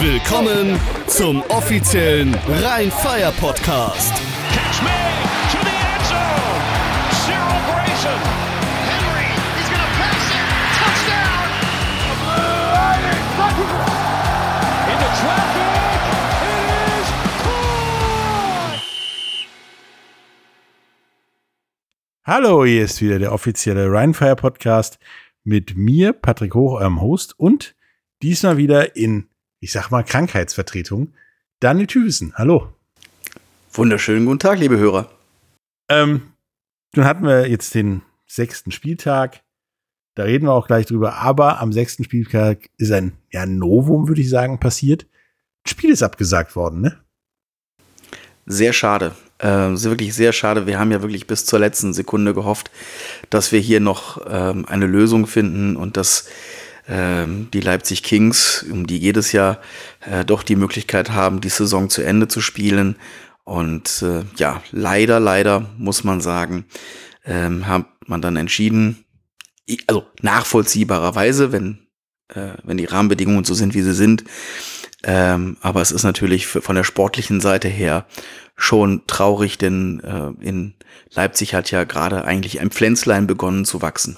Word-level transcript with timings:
Willkommen 0.00 0.78
zum 1.08 1.42
offiziellen 1.48 2.32
Rhein-Fire-Podcast. 2.46 4.12
Catch 4.52 4.80
me 4.82 4.90
to 5.50 5.58
the 5.58 5.74
end 5.74 6.04
zone. 6.06 6.62
Cyril 7.26 7.58
Grayson. 7.66 8.20
Henry, 8.86 9.26
he's 9.58 9.66
to 9.66 9.74
pass 9.98 10.30
it. 10.30 10.46
Touchdown. 10.78 11.50
Into 14.86 15.08
traffic. 15.18 15.74
It 16.46 16.60
is 17.00 17.08
caught. 17.42 18.78
Hallo, 22.24 22.64
hier 22.64 22.84
ist 22.84 23.02
wieder 23.02 23.18
der 23.18 23.32
offizielle 23.32 23.90
Rheinfire 23.90 24.36
Podcast 24.36 25.00
mit 25.42 25.76
mir, 25.76 26.12
Patrick 26.12 26.54
Hoch, 26.54 26.74
eurem 26.74 27.00
Host 27.00 27.36
und 27.36 27.74
diesmal 28.22 28.58
wieder 28.58 28.94
in, 28.94 29.28
ich 29.60 29.72
sag 29.72 29.90
mal, 29.90 30.02
Krankheitsvertretung, 30.02 31.12
Daniel 31.60 31.86
Tübesen. 31.86 32.32
Hallo. 32.36 32.72
Wunderschönen 33.72 34.26
guten 34.26 34.38
Tag, 34.38 34.58
liebe 34.58 34.78
Hörer. 34.78 35.10
Ähm, 35.88 36.32
nun 36.94 37.04
hatten 37.04 37.24
wir 37.24 37.48
jetzt 37.48 37.74
den 37.74 38.02
sechsten 38.26 38.70
Spieltag. 38.70 39.40
Da 40.14 40.24
reden 40.24 40.46
wir 40.46 40.52
auch 40.52 40.66
gleich 40.66 40.86
drüber. 40.86 41.16
Aber 41.16 41.60
am 41.60 41.72
sechsten 41.72 42.04
Spieltag 42.04 42.70
ist 42.76 42.92
ein 42.92 43.12
ja, 43.30 43.46
Novum, 43.46 44.08
würde 44.08 44.20
ich 44.20 44.30
sagen, 44.30 44.58
passiert. 44.58 45.06
Das 45.64 45.72
Spiel 45.72 45.90
ist 45.90 46.02
abgesagt 46.02 46.56
worden, 46.56 46.80
ne? 46.80 46.98
Sehr 48.46 48.72
schade. 48.72 49.14
Äh, 49.38 49.46
wirklich 49.48 50.14
sehr 50.14 50.32
schade. 50.32 50.66
Wir 50.66 50.78
haben 50.78 50.90
ja 50.90 51.02
wirklich 51.02 51.26
bis 51.26 51.44
zur 51.44 51.58
letzten 51.58 51.92
Sekunde 51.92 52.34
gehofft, 52.34 52.70
dass 53.30 53.52
wir 53.52 53.60
hier 53.60 53.78
noch 53.78 54.20
ähm, 54.28 54.64
eine 54.66 54.86
Lösung 54.86 55.26
finden 55.26 55.76
und 55.76 55.96
dass 55.96 56.28
die 56.90 57.60
Leipzig 57.60 58.02
Kings, 58.02 58.64
um 58.70 58.86
die 58.86 58.96
jedes 58.96 59.32
Jahr 59.32 59.60
äh, 60.00 60.24
doch 60.24 60.42
die 60.42 60.56
Möglichkeit 60.56 61.10
haben, 61.10 61.42
die 61.42 61.50
Saison 61.50 61.90
zu 61.90 62.00
Ende 62.00 62.28
zu 62.28 62.40
spielen. 62.40 62.96
Und 63.44 64.02
äh, 64.02 64.24
ja, 64.36 64.62
leider, 64.72 65.20
leider 65.20 65.66
muss 65.76 66.02
man 66.02 66.22
sagen, 66.22 66.64
ähm, 67.26 67.66
hat 67.66 67.86
man 68.06 68.22
dann 68.22 68.36
entschieden, 68.36 69.04
also 69.86 70.06
nachvollziehbarerweise, 70.22 71.52
wenn, 71.52 71.86
äh, 72.28 72.52
wenn 72.62 72.78
die 72.78 72.86
Rahmenbedingungen 72.86 73.44
so 73.44 73.54
sind, 73.54 73.74
wie 73.74 73.82
sie 73.82 73.94
sind. 73.94 74.24
Ähm, 75.04 75.56
aber 75.60 75.80
es 75.80 75.92
ist 75.92 76.02
natürlich 76.02 76.46
von 76.46 76.74
der 76.74 76.84
sportlichen 76.84 77.40
Seite 77.40 77.68
her 77.68 78.06
schon 78.56 79.02
traurig, 79.06 79.58
denn 79.58 80.00
äh, 80.00 80.44
in 80.44 80.74
Leipzig 81.14 81.54
hat 81.54 81.70
ja 81.70 81.84
gerade 81.84 82.24
eigentlich 82.24 82.60
ein 82.60 82.70
Pflänzlein 82.70 83.26
begonnen 83.26 83.64
zu 83.64 83.80
wachsen. 83.80 84.16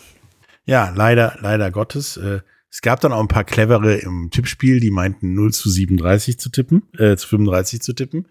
Ja, 0.64 0.92
leider, 0.94 1.36
leider 1.40 1.70
Gottes. 1.70 2.16
Äh, 2.16 2.40
es 2.70 2.82
gab 2.82 3.00
dann 3.00 3.12
auch 3.12 3.20
ein 3.20 3.28
paar 3.28 3.44
clevere 3.44 3.96
im 3.96 4.30
Tippspiel, 4.30 4.78
die 4.78 4.92
meinten 4.92 5.34
0 5.34 5.52
zu 5.52 5.68
37 5.68 6.38
zu 6.38 6.50
tippen, 6.50 6.82
äh, 6.96 7.16
zu 7.16 7.26
35 7.26 7.82
zu 7.82 7.92
tippen. 7.92 8.28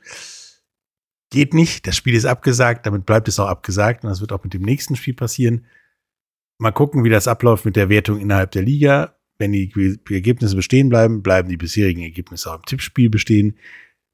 Geht 1.29 1.53
nicht, 1.53 1.85
das 1.85 1.97
Spiel 1.97 2.15
ist 2.15 2.25
abgesagt, 2.25 2.85
damit 2.85 3.05
bleibt 3.05 3.27
es 3.27 3.39
auch 3.39 3.47
abgesagt 3.47 4.03
und 4.03 4.09
das 4.09 4.21
wird 4.21 4.31
auch 4.31 4.43
mit 4.43 4.53
dem 4.53 4.61
nächsten 4.61 4.95
Spiel 4.95 5.13
passieren. 5.13 5.65
Mal 6.57 6.71
gucken, 6.71 7.03
wie 7.03 7.09
das 7.09 7.27
abläuft 7.27 7.65
mit 7.65 7.75
der 7.75 7.89
Wertung 7.89 8.19
innerhalb 8.19 8.51
der 8.51 8.63
Liga. 8.63 9.15
Wenn 9.37 9.51
die 9.51 9.71
Ergebnisse 10.09 10.55
bestehen 10.55 10.89
bleiben, 10.89 11.21
bleiben 11.21 11.49
die 11.49 11.57
bisherigen 11.57 12.01
Ergebnisse 12.01 12.51
auch 12.51 12.57
im 12.57 12.65
Tippspiel 12.65 13.09
bestehen. 13.09 13.57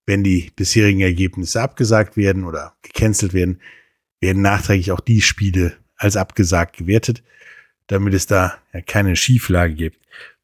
Wenn 0.06 0.24
die 0.24 0.52
bisherigen 0.56 1.02
Ergebnisse 1.02 1.62
abgesagt 1.62 2.18
werden 2.18 2.44
oder 2.44 2.76
gecancelt 2.82 3.34
werden, 3.34 3.62
werden 4.22 4.42
nachträglich 4.42 4.92
auch 4.92 5.00
die 5.00 5.22
Spiele 5.22 5.78
als 5.96 6.18
abgesagt 6.18 6.78
gewertet 6.78 7.24
damit 7.88 8.14
es 8.14 8.28
da 8.28 8.58
ja 8.74 8.82
keine 8.82 9.16
Schieflage 9.16 9.74
gibt. 9.74 10.00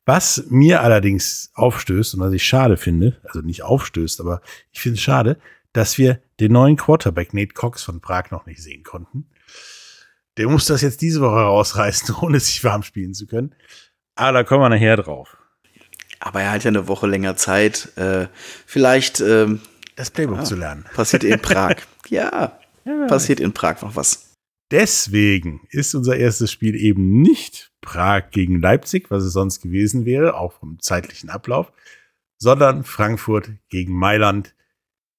Was 0.06 0.46
mir 0.50 0.82
allerdings 0.82 1.52
aufstößt 1.54 2.16
und 2.16 2.22
was 2.22 2.34
ich 2.34 2.44
schade 2.44 2.76
finde, 2.78 3.20
also 3.24 3.42
nicht 3.42 3.64
aufstößt, 3.64 4.20
aber 4.20 4.42
ich 4.72 4.82
finde 4.82 4.96
es 4.98 5.02
schade, 5.02 5.38
dass 5.74 5.98
wir 5.98 6.20
den 6.40 6.52
neuen 6.52 6.76
Quarterback 6.76 7.34
Nate 7.34 7.54
Cox 7.54 7.84
von 7.84 8.02
Prag 8.02 8.32
noch 8.32 8.46
nicht 8.46 8.62
sehen 8.62 8.84
konnten. 8.84 9.28
Der 10.38 10.48
muss 10.50 10.66
das 10.66 10.82
jetzt 10.82 11.02
diese 11.02 11.22
Woche 11.22 11.36
rausreißen, 11.42 12.16
ohne 12.22 12.40
sich 12.40 12.64
warm 12.64 12.84
spielen 12.84 13.14
zu 13.14 13.28
können. 13.28 13.54
Aber 14.16 14.32
da 14.40 14.44
kommen 14.44 14.62
wir 14.64 14.70
nachher 14.70 14.98
drauf. 14.98 15.38
Aber 16.20 16.42
er 16.42 16.52
hat 16.52 16.64
ja 16.64 16.70
eine 16.70 16.88
Woche 16.88 17.08
länger 17.08 17.36
Zeit. 17.36 17.96
Äh, 17.98 18.28
vielleicht 18.66 19.20
ähm, 19.22 19.62
Das 19.96 20.10
Playbook 20.12 20.38
Ja. 20.40 20.44
zu 20.44 20.56
lernen. 20.56 20.86
passiert 20.94 21.24
in 21.24 21.40
Prag. 21.42 21.76
ja, 22.10 22.60
passiert 23.08 23.40
in 23.40 23.54
Prag 23.54 23.82
noch 23.82 23.96
was. 23.96 24.31
Deswegen 24.72 25.68
ist 25.70 25.94
unser 25.96 26.16
erstes 26.16 26.52
Spiel 26.52 26.76
eben 26.76 27.22
nicht 27.22 27.72
Prag 27.82 28.32
gegen 28.32 28.62
Leipzig, 28.62 29.12
was 29.12 29.24
es 29.24 29.34
sonst 29.34 29.62
gewesen 29.62 30.06
wäre, 30.06 30.36
auch 30.36 30.54
vom 30.54 30.80
zeitlichen 30.80 31.30
Ablauf, 31.30 31.72
sondern 32.38 32.84
Frankfurt 32.84 33.52
gegen 33.70 33.94
Mailand 33.94 34.56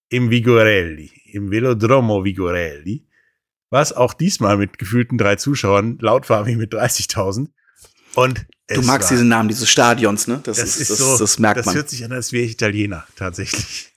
im 0.08 0.30
Vigorelli, 0.30 1.10
im 1.26 1.50
Velodromo 1.50 2.24
Vigorelli, 2.24 3.06
was 3.70 3.92
auch 3.92 4.14
diesmal 4.14 4.56
mit 4.56 4.78
gefühlten 4.78 5.18
drei 5.18 5.36
Zuschauern 5.36 5.98
laut 6.00 6.28
war 6.30 6.46
wie 6.46 6.56
mit 6.56 6.72
30.000. 6.74 7.48
Und 8.14 8.46
Du 8.68 8.82
magst 8.82 9.10
war- 9.10 9.16
diesen 9.16 9.28
Namen 9.28 9.48
dieses 9.48 9.68
Stadions, 9.68 10.28
ne? 10.28 10.40
Das, 10.44 10.58
das 10.58 10.68
ist, 10.76 10.80
ist 10.82 10.90
das, 10.92 10.98
so, 10.98 11.18
das 11.18 11.38
merkt 11.38 11.58
das 11.58 11.66
man. 11.66 11.74
hört 11.74 11.90
sich 11.90 12.04
an, 12.04 12.12
als 12.12 12.32
wäre 12.32 12.44
ich 12.44 12.52
Italiener, 12.52 13.06
tatsächlich. 13.16 13.91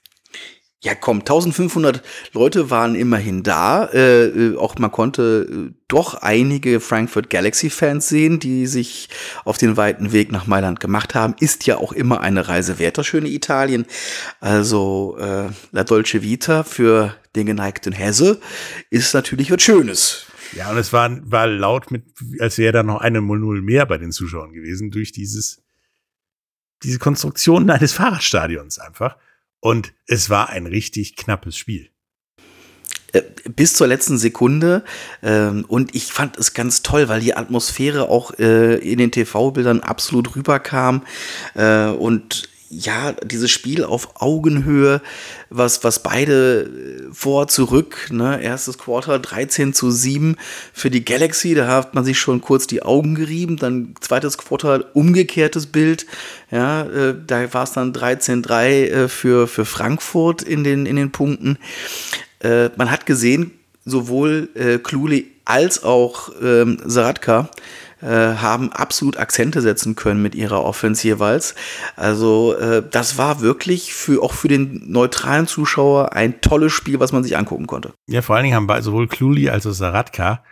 Ja, 0.86 0.94
komm, 0.94 1.18
1500 1.18 2.00
Leute 2.32 2.70
waren 2.70 2.94
immerhin 2.94 3.42
da. 3.42 3.86
Äh, 3.86 4.26
äh, 4.26 4.56
auch 4.56 4.78
man 4.78 4.92
konnte 4.92 5.48
äh, 5.50 5.74
doch 5.88 6.14
einige 6.14 6.78
Frankfurt 6.78 7.28
Galaxy-Fans 7.28 8.08
sehen, 8.08 8.38
die 8.38 8.68
sich 8.68 9.08
auf 9.44 9.58
den 9.58 9.76
weiten 9.76 10.12
Weg 10.12 10.30
nach 10.30 10.46
Mailand 10.46 10.78
gemacht 10.78 11.16
haben. 11.16 11.34
Ist 11.40 11.66
ja 11.66 11.78
auch 11.78 11.90
immer 11.90 12.20
eine 12.20 12.46
Reise 12.46 12.78
wert, 12.78 12.98
das 12.98 13.06
schöne 13.08 13.28
Italien. 13.28 13.84
Also 14.38 15.16
äh, 15.18 15.48
La 15.72 15.82
Dolce 15.82 16.22
Vita 16.22 16.62
für 16.62 17.16
den 17.34 17.46
geneigten 17.46 17.92
Hesse 17.92 18.40
ist 18.88 19.12
natürlich 19.12 19.50
was 19.50 19.62
Schönes. 19.62 20.26
Ja, 20.52 20.70
und 20.70 20.78
es 20.78 20.92
war, 20.92 21.10
war 21.28 21.48
laut 21.48 21.90
mit, 21.90 22.04
als 22.38 22.58
wäre 22.58 22.72
da 22.72 22.82
noch 22.84 23.00
eine 23.00 23.20
0 23.20 23.60
mehr 23.60 23.86
bei 23.86 23.98
den 23.98 24.12
Zuschauern 24.12 24.52
gewesen, 24.52 24.92
durch 24.92 25.10
dieses, 25.10 25.64
diese 26.84 27.00
Konstruktion 27.00 27.68
eines 27.70 27.92
Fahrradstadions 27.92 28.78
einfach. 28.78 29.16
Und 29.66 29.94
es 30.06 30.30
war 30.30 30.50
ein 30.50 30.66
richtig 30.66 31.16
knappes 31.16 31.56
Spiel. 31.56 31.90
Äh, 33.12 33.22
bis 33.52 33.72
zur 33.74 33.88
letzten 33.88 34.16
Sekunde. 34.16 34.84
Ähm, 35.24 35.64
und 35.66 35.92
ich 35.96 36.04
fand 36.04 36.36
es 36.36 36.54
ganz 36.54 36.82
toll, 36.82 37.08
weil 37.08 37.18
die 37.18 37.34
Atmosphäre 37.34 38.08
auch 38.08 38.30
äh, 38.38 38.76
in 38.76 38.98
den 38.98 39.10
TV-Bildern 39.10 39.80
absolut 39.80 40.36
rüberkam. 40.36 41.02
Äh, 41.56 41.86
und 41.86 42.48
ja, 42.68 43.12
dieses 43.12 43.50
Spiel 43.50 43.84
auf 43.84 44.20
Augenhöhe, 44.20 45.00
was, 45.50 45.84
was 45.84 46.02
beide 46.02 46.62
äh, 46.62 47.14
vor, 47.14 47.48
zurück, 47.48 48.08
ne, 48.10 48.42
erstes 48.42 48.78
Quarter 48.78 49.18
13 49.18 49.72
zu 49.72 49.90
7 49.90 50.36
für 50.72 50.90
die 50.90 51.04
Galaxy, 51.04 51.54
da 51.54 51.68
hat 51.68 51.94
man 51.94 52.04
sich 52.04 52.18
schon 52.18 52.40
kurz 52.40 52.66
die 52.66 52.82
Augen 52.82 53.14
gerieben, 53.14 53.56
dann 53.56 53.94
zweites 54.00 54.38
Quarter 54.38 54.86
umgekehrtes 54.94 55.66
Bild, 55.66 56.06
ja, 56.50 56.82
äh, 56.82 57.14
da 57.26 57.52
war 57.54 57.64
es 57.64 57.72
dann 57.72 57.92
13-3 57.92 58.66
äh, 58.66 59.08
für, 59.08 59.46
für 59.46 59.64
Frankfurt 59.64 60.42
in 60.42 60.64
den, 60.64 60.86
in 60.86 60.96
den 60.96 61.12
Punkten. 61.12 61.58
Äh, 62.40 62.70
man 62.76 62.90
hat 62.90 63.06
gesehen, 63.06 63.52
sowohl 63.84 64.48
äh, 64.54 64.78
Kluli 64.78 65.32
als 65.44 65.84
auch 65.84 66.30
ähm, 66.42 66.78
Saratka 66.84 67.48
äh, 68.06 68.36
haben 68.36 68.72
absolut 68.72 69.16
Akzente 69.16 69.60
setzen 69.60 69.96
können 69.96 70.22
mit 70.22 70.34
ihrer 70.34 70.64
Offense 70.64 71.06
jeweils. 71.06 71.56
Also 71.96 72.54
äh, 72.56 72.82
das 72.88 73.18
war 73.18 73.40
wirklich 73.40 73.92
für 73.92 74.22
auch 74.22 74.32
für 74.32 74.48
den 74.48 74.90
neutralen 74.90 75.48
Zuschauer 75.48 76.12
ein 76.12 76.40
tolles 76.40 76.72
Spiel, 76.72 77.00
was 77.00 77.10
man 77.10 77.24
sich 77.24 77.36
angucken 77.36 77.66
konnte. 77.66 77.92
Ja, 78.06 78.22
vor 78.22 78.36
allen 78.36 78.44
Dingen 78.44 78.54
haben 78.54 78.82
sowohl 78.82 79.08
Kluli 79.08 79.50
als 79.50 79.66
auch 79.66 79.72
Saratka 79.72 80.44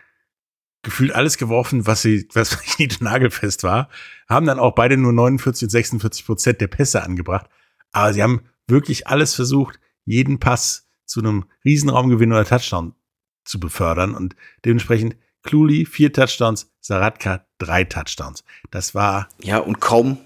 gefühlt 0.82 1.15
alles 1.15 1.38
geworfen, 1.38 1.87
was 1.87 2.03
sie, 2.03 2.28
was 2.34 2.59
nicht 2.78 3.00
nagelfest 3.00 3.62
war, 3.62 3.88
haben 4.28 4.47
dann 4.47 4.59
auch 4.59 4.75
beide 4.75 4.97
nur 4.97 5.12
49 5.12 5.66
und 5.66 5.71
46 5.71 6.26
Prozent 6.26 6.60
der 6.60 6.66
Pässe 6.66 7.03
angebracht. 7.03 7.47
Aber 7.92 8.12
sie 8.12 8.22
haben 8.22 8.42
wirklich 8.66 9.07
alles 9.07 9.34
versucht, 9.34 9.78
jeden 10.04 10.41
Pass 10.41 10.89
zu 11.07 11.21
einem 11.21 11.45
Riesenraumgewinn 11.65 12.33
oder 12.33 12.45
Touchdown 12.45 12.95
zu 13.45 13.60
befördern 13.60 14.15
und 14.15 14.34
dementsprechend 14.65 15.16
Kluli 15.45 15.87
vier 15.87 16.13
Touchdowns, 16.13 16.71
Saratka 16.81 17.45
drei 17.59 17.85
Touchdowns. 17.85 18.45
Das 18.71 18.95
war 18.95 19.29
Ja, 19.43 19.59
und 19.59 19.81
kaum, 19.81 20.19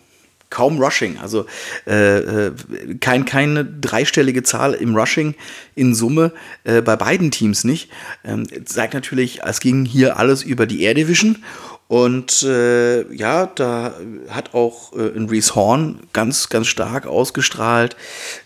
kaum 0.49 0.81
Rushing. 0.81 1.19
Also 1.19 1.47
äh, 1.87 2.19
äh, 2.19 2.53
kein, 3.01 3.25
keine 3.25 3.65
dreistellige 3.65 4.43
Zahl 4.43 4.75
im 4.75 4.97
Rushing 4.97 5.35
in 5.75 5.95
Summe 5.95 6.33
äh, 6.65 6.81
bei 6.81 6.97
beiden 6.97 7.31
Teams 7.31 7.65
nicht. 7.65 7.91
Ähm, 8.25 8.47
zeigt 8.65 8.95
natürlich, 8.95 9.43
es 9.43 9.61
ging 9.61 9.85
hier 9.85 10.17
alles 10.17 10.43
über 10.43 10.67
die 10.67 10.83
Air 10.83 10.95
Division. 10.95 11.45
Und 11.89 12.43
äh, 12.43 13.11
ja, 13.15 13.47
da 13.47 13.95
hat 14.29 14.53
auch 14.53 14.93
äh, 14.93 15.07
in 15.09 15.31
Reese 15.31 15.55
Horn 15.55 16.01
ganz, 16.13 16.51
ganz 16.51 16.67
stark 16.67 17.07
ausgestrahlt. 17.07 17.97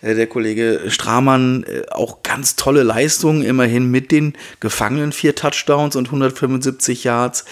Äh, 0.01 0.15
der 0.15 0.29
Kollege 0.29 0.83
Stramann 0.89 1.65
äh, 1.65 1.83
auch 1.91 2.23
ganz 2.23 2.55
tolle 2.55 2.85
Leistungen, 2.85 3.43
immerhin 3.43 3.91
mit 3.91 4.13
den 4.13 4.35
gefangenen 4.61 5.11
vier 5.11 5.35
Touchdowns 5.35 5.97
und 5.97 6.07
175 6.07 7.03
Yards. 7.03 7.45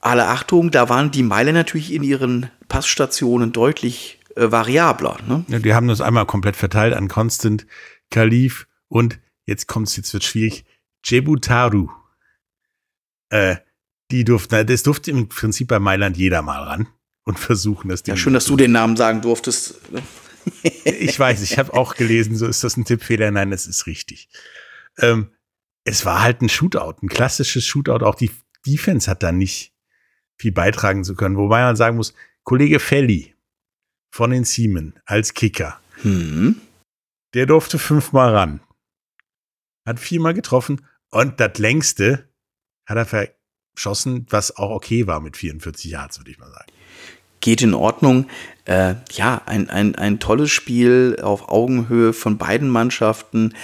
Alle 0.00 0.28
Achtung, 0.28 0.70
da 0.70 0.90
waren 0.90 1.10
die 1.10 1.22
Meiler 1.22 1.52
natürlich 1.52 1.94
in 1.94 2.02
ihren 2.02 2.50
Passstationen 2.68 3.52
deutlich 3.52 4.20
äh, 4.36 4.52
variabler. 4.52 5.16
Ne? 5.26 5.46
Ja, 5.48 5.58
die 5.58 5.72
haben 5.72 5.88
das 5.88 6.02
einmal 6.02 6.26
komplett 6.26 6.54
verteilt 6.54 6.92
an 6.92 7.08
Constant, 7.08 7.66
Khalif 8.10 8.66
und 8.88 9.20
jetzt 9.46 9.68
kommt's, 9.68 9.96
jetzt 9.96 10.12
wird 10.12 10.24
schwierig, 10.24 10.66
Jebutaru. 11.02 11.88
Äh, 13.30 13.56
die 14.10 14.24
durften, 14.24 14.66
das 14.66 14.82
durfte 14.82 15.10
im 15.10 15.28
Prinzip 15.28 15.68
bei 15.68 15.78
Mailand 15.78 16.16
jeder 16.16 16.42
mal 16.42 16.62
ran 16.62 16.88
und 17.24 17.38
versuchen 17.38 17.88
das. 17.88 18.02
Ja, 18.06 18.16
schön, 18.16 18.34
dass 18.34 18.46
du 18.46 18.56
den 18.56 18.72
Namen 18.72 18.96
sagen 18.96 19.20
durftest. 19.20 19.80
ich 20.84 21.18
weiß, 21.18 21.42
ich 21.42 21.58
habe 21.58 21.74
auch 21.74 21.96
gelesen, 21.96 22.36
so 22.36 22.46
ist 22.46 22.62
das 22.62 22.76
ein 22.76 22.84
Tippfehler. 22.84 23.30
Nein, 23.30 23.50
das 23.50 23.66
ist 23.66 23.86
richtig. 23.86 24.28
Ähm, 24.98 25.32
es 25.84 26.04
war 26.04 26.22
halt 26.22 26.40
ein 26.42 26.48
Shootout, 26.48 27.02
ein 27.02 27.08
klassisches 27.08 27.64
Shootout. 27.64 28.04
Auch 28.04 28.14
die 28.14 28.30
Defense 28.64 29.10
hat 29.10 29.22
da 29.22 29.32
nicht 29.32 29.72
viel 30.38 30.52
beitragen 30.52 31.04
zu 31.04 31.14
können. 31.14 31.36
Wobei 31.36 31.62
man 31.62 31.76
sagen 31.76 31.96
muss, 31.96 32.14
Kollege 32.44 32.78
Felli 32.78 33.34
von 34.12 34.30
den 34.30 34.44
Siemen 34.44 34.98
als 35.04 35.34
Kicker, 35.34 35.80
Hm. 36.02 36.60
der 37.34 37.46
durfte 37.46 37.78
fünfmal 37.78 38.34
ran. 38.34 38.60
Hat 39.86 39.98
viermal 39.98 40.34
getroffen 40.34 40.86
und 41.10 41.40
das 41.40 41.58
längste 41.58 42.28
hat 42.86 42.96
er 43.12 43.35
verschossen, 43.76 44.26
was 44.30 44.56
auch 44.56 44.70
okay 44.70 45.06
war 45.06 45.20
mit 45.20 45.36
44 45.36 45.90
Yards, 45.90 46.18
würde 46.18 46.30
ich 46.30 46.38
mal 46.38 46.50
sagen. 46.50 46.72
Geht 47.40 47.62
in 47.62 47.74
Ordnung. 47.74 48.26
Äh, 48.64 48.94
ja, 49.12 49.42
ein, 49.46 49.68
ein, 49.70 49.94
ein 49.94 50.18
tolles 50.18 50.50
Spiel 50.50 51.18
auf 51.22 51.48
Augenhöhe 51.48 52.12
von 52.12 52.38
beiden 52.38 52.70
Mannschaften. 52.70 53.54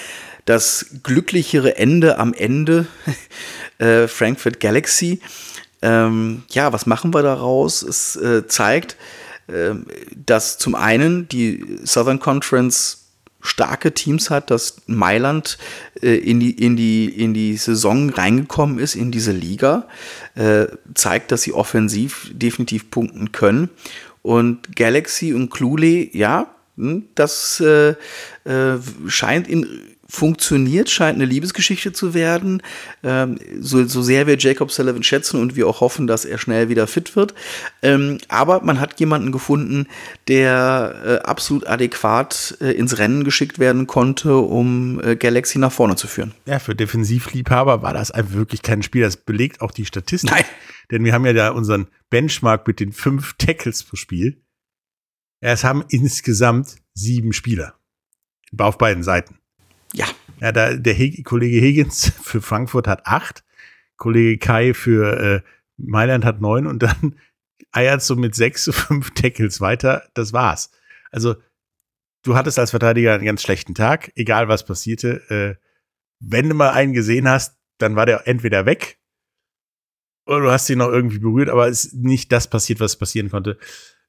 Das 0.44 0.86
glücklichere 1.02 1.76
Ende 1.76 2.18
am 2.18 2.34
Ende, 2.34 2.86
äh, 3.78 4.06
Frankfurt 4.06 4.60
Galaxy. 4.60 5.20
Ähm, 5.80 6.42
ja, 6.50 6.72
was 6.72 6.86
machen 6.86 7.14
wir 7.14 7.22
daraus? 7.22 7.82
Es 7.82 8.14
äh, 8.16 8.46
zeigt, 8.46 8.96
äh, 9.46 9.74
dass 10.14 10.58
zum 10.58 10.74
einen 10.74 11.26
die 11.28 11.78
Southern 11.84 12.20
Conference 12.20 13.01
starke 13.42 13.92
Teams 13.92 14.30
hat, 14.30 14.50
dass 14.50 14.76
Mailand 14.86 15.58
äh, 16.00 16.16
in, 16.16 16.40
die, 16.40 16.52
in, 16.52 16.76
die, 16.76 17.06
in 17.06 17.34
die 17.34 17.56
Saison 17.56 18.08
reingekommen 18.08 18.78
ist, 18.78 18.94
in 18.94 19.10
diese 19.10 19.32
Liga, 19.32 19.88
äh, 20.34 20.66
zeigt, 20.94 21.32
dass 21.32 21.42
sie 21.42 21.52
offensiv 21.52 22.30
definitiv 22.32 22.90
punkten 22.90 23.32
können. 23.32 23.68
Und 24.22 24.76
Galaxy 24.76 25.34
und 25.34 25.50
Clule, 25.50 26.08
ja, 26.16 26.54
hm, 26.76 27.08
das 27.16 27.60
äh, 27.60 27.94
äh, 28.44 28.78
scheint 29.08 29.48
in 29.48 29.66
funktioniert, 30.12 30.90
scheint 30.90 31.16
eine 31.16 31.24
Liebesgeschichte 31.24 31.94
zu 31.94 32.12
werden. 32.12 32.62
Ähm, 33.02 33.38
so, 33.60 33.86
so 33.86 34.02
sehr 34.02 34.26
wir 34.26 34.36
Jacob 34.36 34.70
Sullivan 34.70 35.02
schätzen 35.02 35.40
und 35.40 35.56
wir 35.56 35.66
auch 35.66 35.80
hoffen, 35.80 36.06
dass 36.06 36.26
er 36.26 36.36
schnell 36.36 36.68
wieder 36.68 36.86
fit 36.86 37.16
wird. 37.16 37.32
Ähm, 37.80 38.18
aber 38.28 38.60
man 38.62 38.78
hat 38.78 39.00
jemanden 39.00 39.32
gefunden, 39.32 39.86
der 40.28 40.94
äh, 41.02 41.26
absolut 41.26 41.66
adäquat 41.66 42.58
äh, 42.60 42.72
ins 42.72 42.98
Rennen 42.98 43.24
geschickt 43.24 43.58
werden 43.58 43.86
konnte, 43.86 44.36
um 44.36 45.00
äh, 45.02 45.16
Galaxy 45.16 45.58
nach 45.58 45.72
vorne 45.72 45.96
zu 45.96 46.06
führen. 46.06 46.34
Ja, 46.44 46.58
für 46.58 46.74
Defensivliebhaber 46.74 47.80
war 47.80 47.94
das 47.94 48.10
einfach 48.10 48.34
wirklich 48.34 48.60
kein 48.60 48.82
Spiel. 48.82 49.00
Das 49.00 49.16
belegt 49.16 49.62
auch 49.62 49.70
die 49.70 49.86
Statistik. 49.86 50.30
Nein. 50.30 50.44
Denn 50.90 51.04
wir 51.04 51.14
haben 51.14 51.24
ja 51.24 51.32
da 51.32 51.48
unseren 51.48 51.86
Benchmark 52.10 52.66
mit 52.66 52.80
den 52.80 52.92
fünf 52.92 53.32
Tackles 53.38 53.82
pro 53.82 53.96
Spiel. 53.96 54.42
Es 55.40 55.64
haben 55.64 55.82
insgesamt 55.88 56.76
sieben 56.92 57.32
Spieler. 57.32 57.74
Auf 58.58 58.76
beiden 58.76 59.02
Seiten. 59.02 59.38
Ja, 59.94 60.06
Ja, 60.40 60.52
da, 60.52 60.74
der 60.74 60.94
Heg 60.94 61.24
Kollege 61.24 61.60
Higgins 61.60 62.12
für 62.22 62.42
Frankfurt 62.42 62.86
hat 62.86 63.06
acht, 63.06 63.44
Kollege 63.96 64.38
Kai 64.38 64.74
für 64.74 65.20
äh, 65.20 65.40
Mailand 65.76 66.24
hat 66.24 66.40
neun 66.40 66.66
und 66.66 66.82
dann 66.82 67.16
eiert 67.72 68.02
so 68.02 68.16
mit 68.16 68.34
sechs 68.34 68.68
fünf 68.72 69.12
Tackles 69.12 69.60
weiter. 69.60 70.08
Das 70.14 70.32
war's. 70.32 70.70
Also, 71.10 71.36
du 72.22 72.34
hattest 72.34 72.58
als 72.58 72.70
Verteidiger 72.70 73.14
einen 73.14 73.24
ganz 73.24 73.42
schlechten 73.42 73.74
Tag, 73.74 74.12
egal 74.14 74.48
was 74.48 74.64
passierte. 74.64 75.22
Äh, 75.30 75.62
wenn 76.20 76.48
du 76.48 76.54
mal 76.54 76.70
einen 76.70 76.92
gesehen 76.92 77.28
hast, 77.28 77.58
dann 77.78 77.96
war 77.96 78.06
der 78.06 78.26
entweder 78.28 78.64
weg 78.64 78.98
oder 80.26 80.40
du 80.40 80.50
hast 80.50 80.70
ihn 80.70 80.78
noch 80.78 80.88
irgendwie 80.88 81.18
berührt, 81.18 81.48
aber 81.48 81.68
es 81.68 81.86
ist 81.86 81.94
nicht 81.94 82.30
das 82.32 82.48
passiert, 82.48 82.80
was 82.80 82.96
passieren 82.96 83.30
konnte 83.30 83.58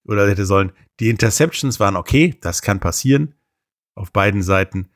oder 0.06 0.28
hätte 0.28 0.46
sollen. 0.46 0.72
Die 1.00 1.10
Interceptions 1.10 1.80
waren 1.80 1.96
okay, 1.96 2.36
das 2.42 2.62
kann 2.62 2.80
passieren 2.80 3.36
auf 3.96 4.12
beiden 4.12 4.44
Seiten. 4.44 4.90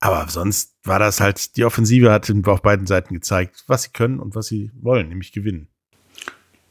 Aber 0.00 0.28
sonst 0.28 0.74
war 0.84 0.98
das 0.98 1.20
halt, 1.20 1.56
die 1.56 1.64
Offensive 1.64 2.12
hat 2.12 2.30
auf 2.46 2.62
beiden 2.62 2.86
Seiten 2.86 3.14
gezeigt, 3.14 3.64
was 3.66 3.84
sie 3.84 3.90
können 3.90 4.20
und 4.20 4.34
was 4.34 4.46
sie 4.46 4.70
wollen, 4.80 5.08
nämlich 5.08 5.32
gewinnen. 5.32 5.68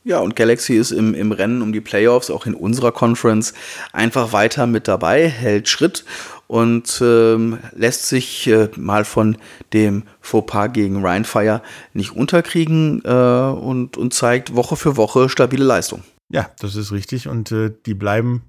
Ja, 0.03 0.19
und 0.19 0.35
Galaxy 0.35 0.75
ist 0.75 0.91
im, 0.91 1.15
im 1.15 1.31
Rennen 1.31 1.63
um 1.63 1.73
die 1.73 1.81
Playoffs, 1.81 2.29
auch 2.29 2.45
in 2.45 2.53
unserer 2.53 2.91
Conference, 2.91 3.55
einfach 3.91 4.33
weiter 4.33 4.67
mit 4.67 4.87
dabei, 4.87 5.27
hält 5.27 5.67
Schritt 5.67 6.05
und 6.45 7.01
ähm, 7.01 7.57
lässt 7.73 8.07
sich 8.07 8.45
äh, 8.45 8.69
mal 8.75 9.03
von 9.03 9.37
dem 9.73 10.03
Fauxpas 10.21 10.67
gegen 10.73 11.03
Rheinfire 11.03 11.63
nicht 11.93 12.15
unterkriegen 12.15 13.01
äh, 13.03 13.09
und, 13.09 13.97
und 13.97 14.13
zeigt 14.13 14.55
Woche 14.55 14.75
für 14.75 14.95
Woche 14.95 15.27
stabile 15.27 15.65
Leistung. 15.65 16.03
Ja, 16.29 16.51
das 16.59 16.75
ist 16.75 16.91
richtig 16.91 17.27
und 17.27 17.51
äh, 17.51 17.71
die 17.87 17.95
bleiben 17.95 18.43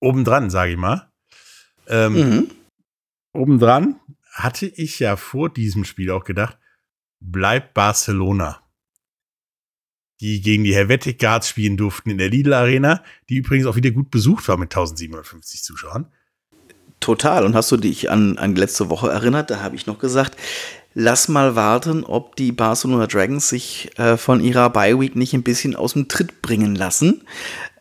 obendran, 0.00 0.50
sage 0.50 0.72
ich 0.72 0.78
mal. 0.78 1.08
Ähm, 1.88 2.14
Mhm. 2.14 2.50
Obendran 3.32 3.96
hatte 4.36 4.66
ich 4.66 4.98
ja 4.98 5.16
vor 5.16 5.48
diesem 5.48 5.84
Spiel 5.84 6.10
auch 6.10 6.24
gedacht, 6.24 6.58
bleibt 7.20 7.74
Barcelona. 7.74 8.62
Die 10.20 10.40
gegen 10.40 10.64
die 10.64 10.74
Helvetic 10.74 11.18
Guards 11.18 11.48
spielen 11.48 11.76
durften 11.76 12.10
in 12.10 12.18
der 12.18 12.28
Lidl 12.28 12.52
Arena, 12.52 13.02
die 13.28 13.36
übrigens 13.36 13.66
auch 13.66 13.76
wieder 13.76 13.90
gut 13.90 14.10
besucht 14.10 14.46
war 14.48 14.56
mit 14.56 14.72
1750 14.72 15.62
Zuschauern. 15.62 16.12
Total. 17.00 17.44
Und 17.44 17.54
hast 17.54 17.70
du 17.72 17.76
dich 17.76 18.10
an, 18.10 18.38
an 18.38 18.56
letzte 18.56 18.88
Woche 18.88 19.10
erinnert? 19.10 19.50
Da 19.50 19.60
habe 19.60 19.76
ich 19.76 19.86
noch 19.86 19.98
gesagt, 19.98 20.36
lass 20.94 21.28
mal 21.28 21.54
warten, 21.54 22.04
ob 22.04 22.36
die 22.36 22.52
Barcelona 22.52 23.06
Dragons 23.06 23.48
sich 23.48 23.90
äh, 23.98 24.16
von 24.16 24.40
ihrer 24.40 24.70
Bye 24.70 24.98
Week 24.98 25.16
nicht 25.16 25.34
ein 25.34 25.42
bisschen 25.42 25.76
aus 25.76 25.92
dem 25.92 26.08
Tritt 26.08 26.40
bringen 26.40 26.74
lassen. 26.74 27.22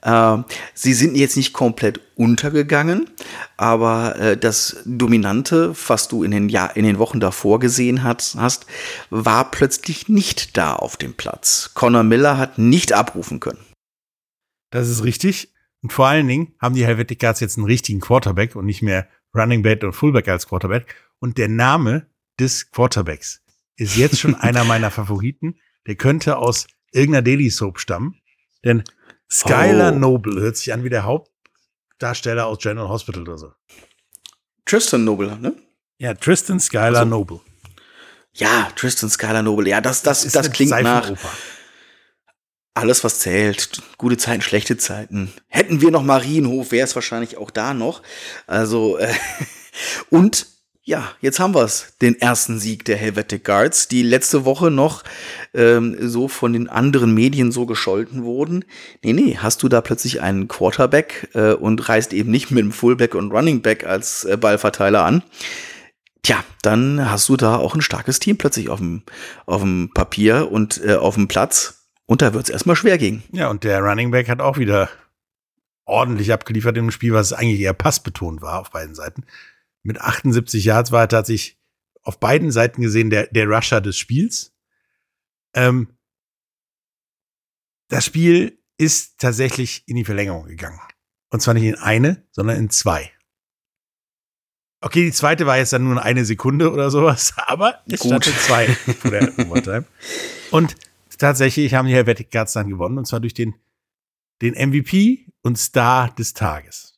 Äh, 0.06 0.38
sie 0.74 0.94
sind 0.94 1.18
jetzt 1.18 1.36
nicht 1.36 1.52
komplett 1.52 2.00
untergegangen, 2.16 3.10
aber 3.58 4.16
äh, 4.18 4.38
das 4.38 4.78
Dominante, 4.86 5.76
was 5.88 6.08
du 6.08 6.24
in 6.24 6.32
den, 6.32 6.48
Jahr, 6.48 6.78
in 6.78 6.86
den 6.86 7.00
Wochen 7.00 7.20
davor 7.20 7.60
gesehen 7.60 8.04
hat, 8.04 8.36
hast, 8.38 8.68
war 9.10 9.50
plötzlich 9.52 10.08
nicht 10.08 10.56
da 10.56 10.76
auf 10.76 10.96
dem 10.96 11.16
Platz. 11.16 11.72
Connor 11.74 12.04
Miller 12.04 12.38
hat 12.38 12.60
nicht 12.60 12.94
abrufen 12.94 13.40
können. 13.40 13.60
Das 14.70 14.88
ist 14.88 15.04
richtig. 15.04 15.54
Und 15.82 15.92
vor 15.92 16.08
allen 16.08 16.28
Dingen 16.28 16.54
haben 16.60 16.76
die 16.76 16.86
Helvetic 16.86 17.20
Guards 17.20 17.40
jetzt 17.40 17.58
einen 17.58 17.66
richtigen 17.66 18.00
Quarterback 18.00 18.56
und 18.56 18.66
nicht 18.66 18.82
mehr 18.82 19.08
Running 19.36 19.64
Back 19.64 19.84
und 19.84 19.94
Fullback 19.94 20.28
als 20.28 20.48
Quarterback. 20.48 20.96
Und 21.20 21.38
der 21.38 21.50
Name 21.50 22.08
des 22.40 22.72
Quarterbacks 22.72 23.42
ist 23.76 23.98
jetzt 23.98 24.20
schon 24.20 24.36
einer 24.40 24.64
meiner 24.64 24.92
Favoriten. 24.92 25.56
Der 25.88 25.96
könnte 25.96 26.38
aus 26.38 26.68
irgendeiner 26.92 27.24
Daily 27.24 27.50
Soap 27.50 27.80
stammen. 27.80 28.16
Denn 28.64 28.84
Skylar 29.32 29.94
Oh. 29.94 30.00
Noble 30.00 30.42
hört 30.42 30.58
sich 30.58 30.74
an 30.74 30.84
wie 30.84 30.90
der 30.90 31.04
Hauptdarsteller 31.04 32.46
aus 32.46 32.60
General 32.60 32.90
Hospital 32.90 33.24
oder 33.24 33.38
so. 33.38 33.54
Tristan 34.66 35.04
Noble, 35.04 35.38
ne? 35.38 35.56
Ja, 35.98 36.14
Tristan 36.14 36.60
Skylar 36.60 36.88
Also, 36.88 37.06
Noble. 37.06 37.40
Ja, 38.34 38.70
Tristan 38.76 39.10
Skylar 39.10 39.44
Noble. 39.44 39.70
Ja, 39.70 39.82
das, 39.82 40.02
das, 40.02 40.24
das, 40.24 40.46
eine 40.46 40.50
klingt 40.54 40.72
nach 40.72 41.12
alles, 42.76 43.04
was 43.04 43.20
zählt. 43.20 43.82
Gute 43.98 44.18
Zeiten, 44.18 44.42
schlechte 44.42 44.78
Zeiten. 44.78 45.34
Hätten 45.48 45.82
wir 45.82 45.92
noch 45.92 46.04
Marienhof, 46.04 46.72
wäre 46.72 46.86
es 46.86 46.94
wahrscheinlich 46.94 47.38
auch 47.38 47.50
da 47.50 47.74
noch. 47.74 48.04
Also, 48.48 48.98
äh, 48.98 49.14
und 50.10 50.46
ja, 50.88 51.12
jetzt 51.20 51.40
haben 51.40 51.56
wir 51.56 51.64
es. 51.64 51.98
Den 52.00 52.22
ersten 52.22 52.60
Sieg 52.60 52.86
der 52.86 52.96
Helvetic 52.96 53.44
Guards, 53.44 53.88
die 53.88 54.04
letzte 54.04 54.46
Woche 54.46 54.70
noch 54.70 55.04
ähm, 55.56 55.98
so 56.00 56.28
von 56.28 56.54
den 56.54 56.70
anderen 56.70 57.12
Medien 57.12 57.52
so 57.52 57.66
gescholten 57.66 58.24
wurden. 58.24 58.66
Nee, 59.04 59.14
nee, 59.14 59.38
hast 59.40 59.64
du 59.64 59.68
da 59.68 59.82
plötzlich 59.82 60.22
einen 60.22 60.48
Quarterback 60.48 61.30
äh, 61.34 61.54
und 61.54 61.90
reist 61.90 62.14
eben 62.14 62.30
nicht 62.30 62.52
mit 62.52 62.64
dem 62.64 62.72
Fullback 62.72 63.16
und 63.16 63.32
Running 63.32 63.64
Back 63.64 63.84
als 63.84 64.26
äh, 64.26 64.38
Ballverteiler 64.38 65.04
an. 65.04 65.24
Tja, 66.22 66.44
dann 66.62 67.10
hast 67.10 67.30
du 67.30 67.36
da 67.36 67.58
auch 67.58 67.74
ein 67.74 67.82
starkes 67.82 68.20
Team 68.20 68.38
plötzlich 68.38 68.70
auf 68.70 68.78
dem, 68.78 69.02
auf 69.48 69.62
dem 69.64 69.90
Papier 69.92 70.52
und 70.52 70.80
äh, 70.86 70.96
auf 70.96 71.16
dem 71.16 71.28
Platz. 71.28 71.88
Und 72.06 72.22
da 72.22 72.36
wird 72.36 72.44
es 72.44 72.52
erstmal 72.52 72.76
schwer 72.76 73.00
gegen. 73.00 73.24
Ja, 73.32 73.50
und 73.50 73.64
der 73.64 73.80
Running 73.80 74.12
Back 74.12 74.30
hat 74.30 74.40
auch 74.40 74.60
wieder 74.60 74.90
ordentlich 75.86 76.32
abgeliefert 76.32 76.78
im 76.78 76.92
Spiel, 76.92 77.14
was 77.14 77.34
eigentlich 77.34 77.60
eher 77.60 77.74
passbetont 77.74 78.44
war 78.44 78.60
auf 78.60 78.70
beiden 78.70 78.94
Seiten. 78.94 79.24
Mit 79.86 80.02
78 80.02 80.66
Yards 80.66 80.92
war 80.92 81.02
er 81.02 81.08
tatsächlich 81.08 81.60
auf 82.02 82.20
beiden 82.20 82.52
Seiten 82.52 82.82
gesehen 82.82 83.12
der, 83.12 83.28
der 83.28 83.48
Rusher 83.48 83.82
des 83.82 83.98
Spiels. 83.98 84.52
Ähm, 85.54 85.96
das 87.90 88.04
Spiel 88.04 88.58
ist 88.80 89.20
tatsächlich 89.20 89.84
in 89.86 89.96
die 89.96 90.04
Verlängerung 90.04 90.48
gegangen. 90.48 90.80
Und 91.30 91.42
zwar 91.42 91.54
nicht 91.54 91.66
in 91.66 91.76
eine, 91.76 92.26
sondern 92.32 92.58
in 92.58 92.72
zwei. 92.72 93.12
Okay, 94.82 95.06
die 95.06 95.12
zweite 95.12 95.46
war 95.46 95.58
jetzt 95.58 95.72
dann 95.72 95.84
nur 95.84 96.02
eine 96.02 96.26
Sekunde 96.26 96.72
oder 96.72 96.90
sowas, 96.90 97.34
aber 97.46 97.84
es 97.86 98.00
Gut. 98.00 98.10
stand 98.10 98.28
in 98.28 98.34
zwei 98.34 98.68
vor 98.68 99.12
der 99.12 99.38
Overtime. 99.38 99.86
Und 100.50 100.76
tatsächlich 101.16 101.76
haben 101.76 101.88
die 101.88 101.94
Helvetic 101.94 102.32
Guards 102.32 102.54
dann 102.54 102.70
gewonnen, 102.70 102.98
und 102.98 103.06
zwar 103.06 103.20
durch 103.20 103.36
den, 103.36 103.54
den 104.42 104.56
MVP 104.56 105.28
und 105.44 105.60
Star 105.60 106.10
des 106.16 106.34
Tages. 106.34 106.95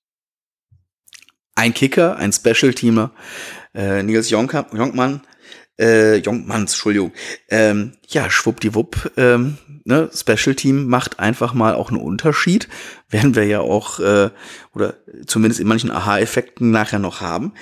Ein 1.58 1.74
Kicker, 1.74 2.18
ein 2.18 2.32
Special-Teamer, 2.32 3.12
äh, 3.74 4.04
Nils 4.04 4.30
Jonka, 4.30 4.68
Jonkmann, 4.72 5.22
äh, 5.80 6.18
Jonkmanns, 6.18 6.74
Entschuldigung, 6.74 7.14
ähm, 7.50 7.94
ja, 8.08 8.30
schwuppdiwupp, 8.30 9.14
ähm, 9.18 9.58
ne, 9.84 10.10
Special 10.14 10.56
Team 10.56 10.88
macht 10.88 11.20
einfach 11.20 11.54
mal 11.54 11.74
auch 11.74 11.90
einen 11.90 12.00
Unterschied, 12.00 12.70
werden 13.10 13.36
wir 13.36 13.46
ja 13.46 13.60
auch, 13.62 14.00
äh, 14.00 14.30
oder 14.74 14.96
zumindest 15.26 15.60
in 15.60 15.68
manchen 15.68 15.92
Aha-Effekten 15.92 16.70
nachher 16.70 17.00
noch 17.00 17.22
haben. 17.22 17.54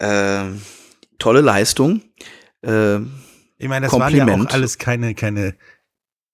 Ähm, 0.00 0.60
tolle 1.18 1.40
Leistung. 1.40 2.02
Ähm, 2.62 3.12
ich 3.56 3.68
meine, 3.68 3.86
das 3.86 3.90
Kompliment. 3.90 4.30
waren 4.30 4.40
ja 4.40 4.48
auch 4.48 4.52
alles 4.52 4.76
keine, 4.76 5.14
keine 5.14 5.54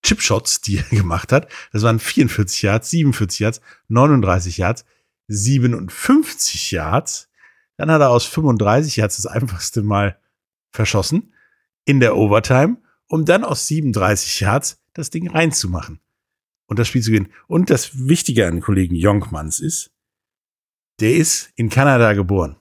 Chipshots, 0.02 0.60
die 0.60 0.78
er 0.78 0.84
gemacht 0.90 1.30
hat. 1.32 1.48
Das 1.72 1.82
waren 1.82 2.00
44 2.00 2.62
Yards, 2.62 2.90
47 2.90 3.38
Yards, 3.40 3.60
39 3.88 4.58
Yards, 4.58 4.84
57 5.28 6.70
Yards. 6.70 7.30
Dann 7.76 7.90
hat 7.90 8.00
er 8.00 8.10
aus 8.10 8.24
35 8.26 8.96
Yards 8.96 9.16
das 9.16 9.26
einfachste 9.26 9.82
Mal 9.82 10.18
verschossen 10.72 11.34
in 11.84 12.00
der 12.00 12.16
Overtime, 12.16 12.78
um 13.08 13.24
dann 13.24 13.44
aus 13.44 13.66
37 13.66 14.40
Yards 14.40 14.82
das 14.92 15.10
Ding 15.10 15.28
reinzumachen 15.28 16.00
und 16.66 16.78
das 16.78 16.88
Spiel 16.88 17.02
zu 17.02 17.10
gewinnen. 17.10 17.32
Und 17.46 17.70
das 17.70 18.08
Wichtige 18.08 18.46
an 18.46 18.60
Kollegen 18.60 18.94
Jonkmanns 18.94 19.60
ist, 19.60 19.90
der 21.00 21.14
ist 21.14 21.50
in 21.56 21.68
Kanada 21.68 22.14
geboren, 22.14 22.56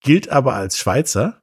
gilt 0.00 0.28
aber 0.28 0.54
als 0.54 0.78
Schweizer, 0.78 1.42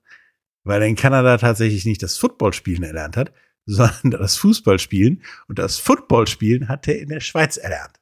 weil 0.63 0.81
er 0.81 0.87
in 0.87 0.95
Kanada 0.95 1.37
tatsächlich 1.37 1.85
nicht 1.85 2.03
das 2.03 2.17
Footballspielen 2.17 2.83
erlernt 2.83 3.17
hat, 3.17 3.33
sondern 3.65 4.11
das 4.11 4.37
Fußballspielen. 4.37 5.23
Und 5.47 5.59
das 5.59 5.77
Footballspielen 5.77 6.67
hat 6.67 6.87
er 6.87 6.99
in 6.99 7.09
der 7.09 7.19
Schweiz 7.19 7.57
erlernt. 7.57 7.99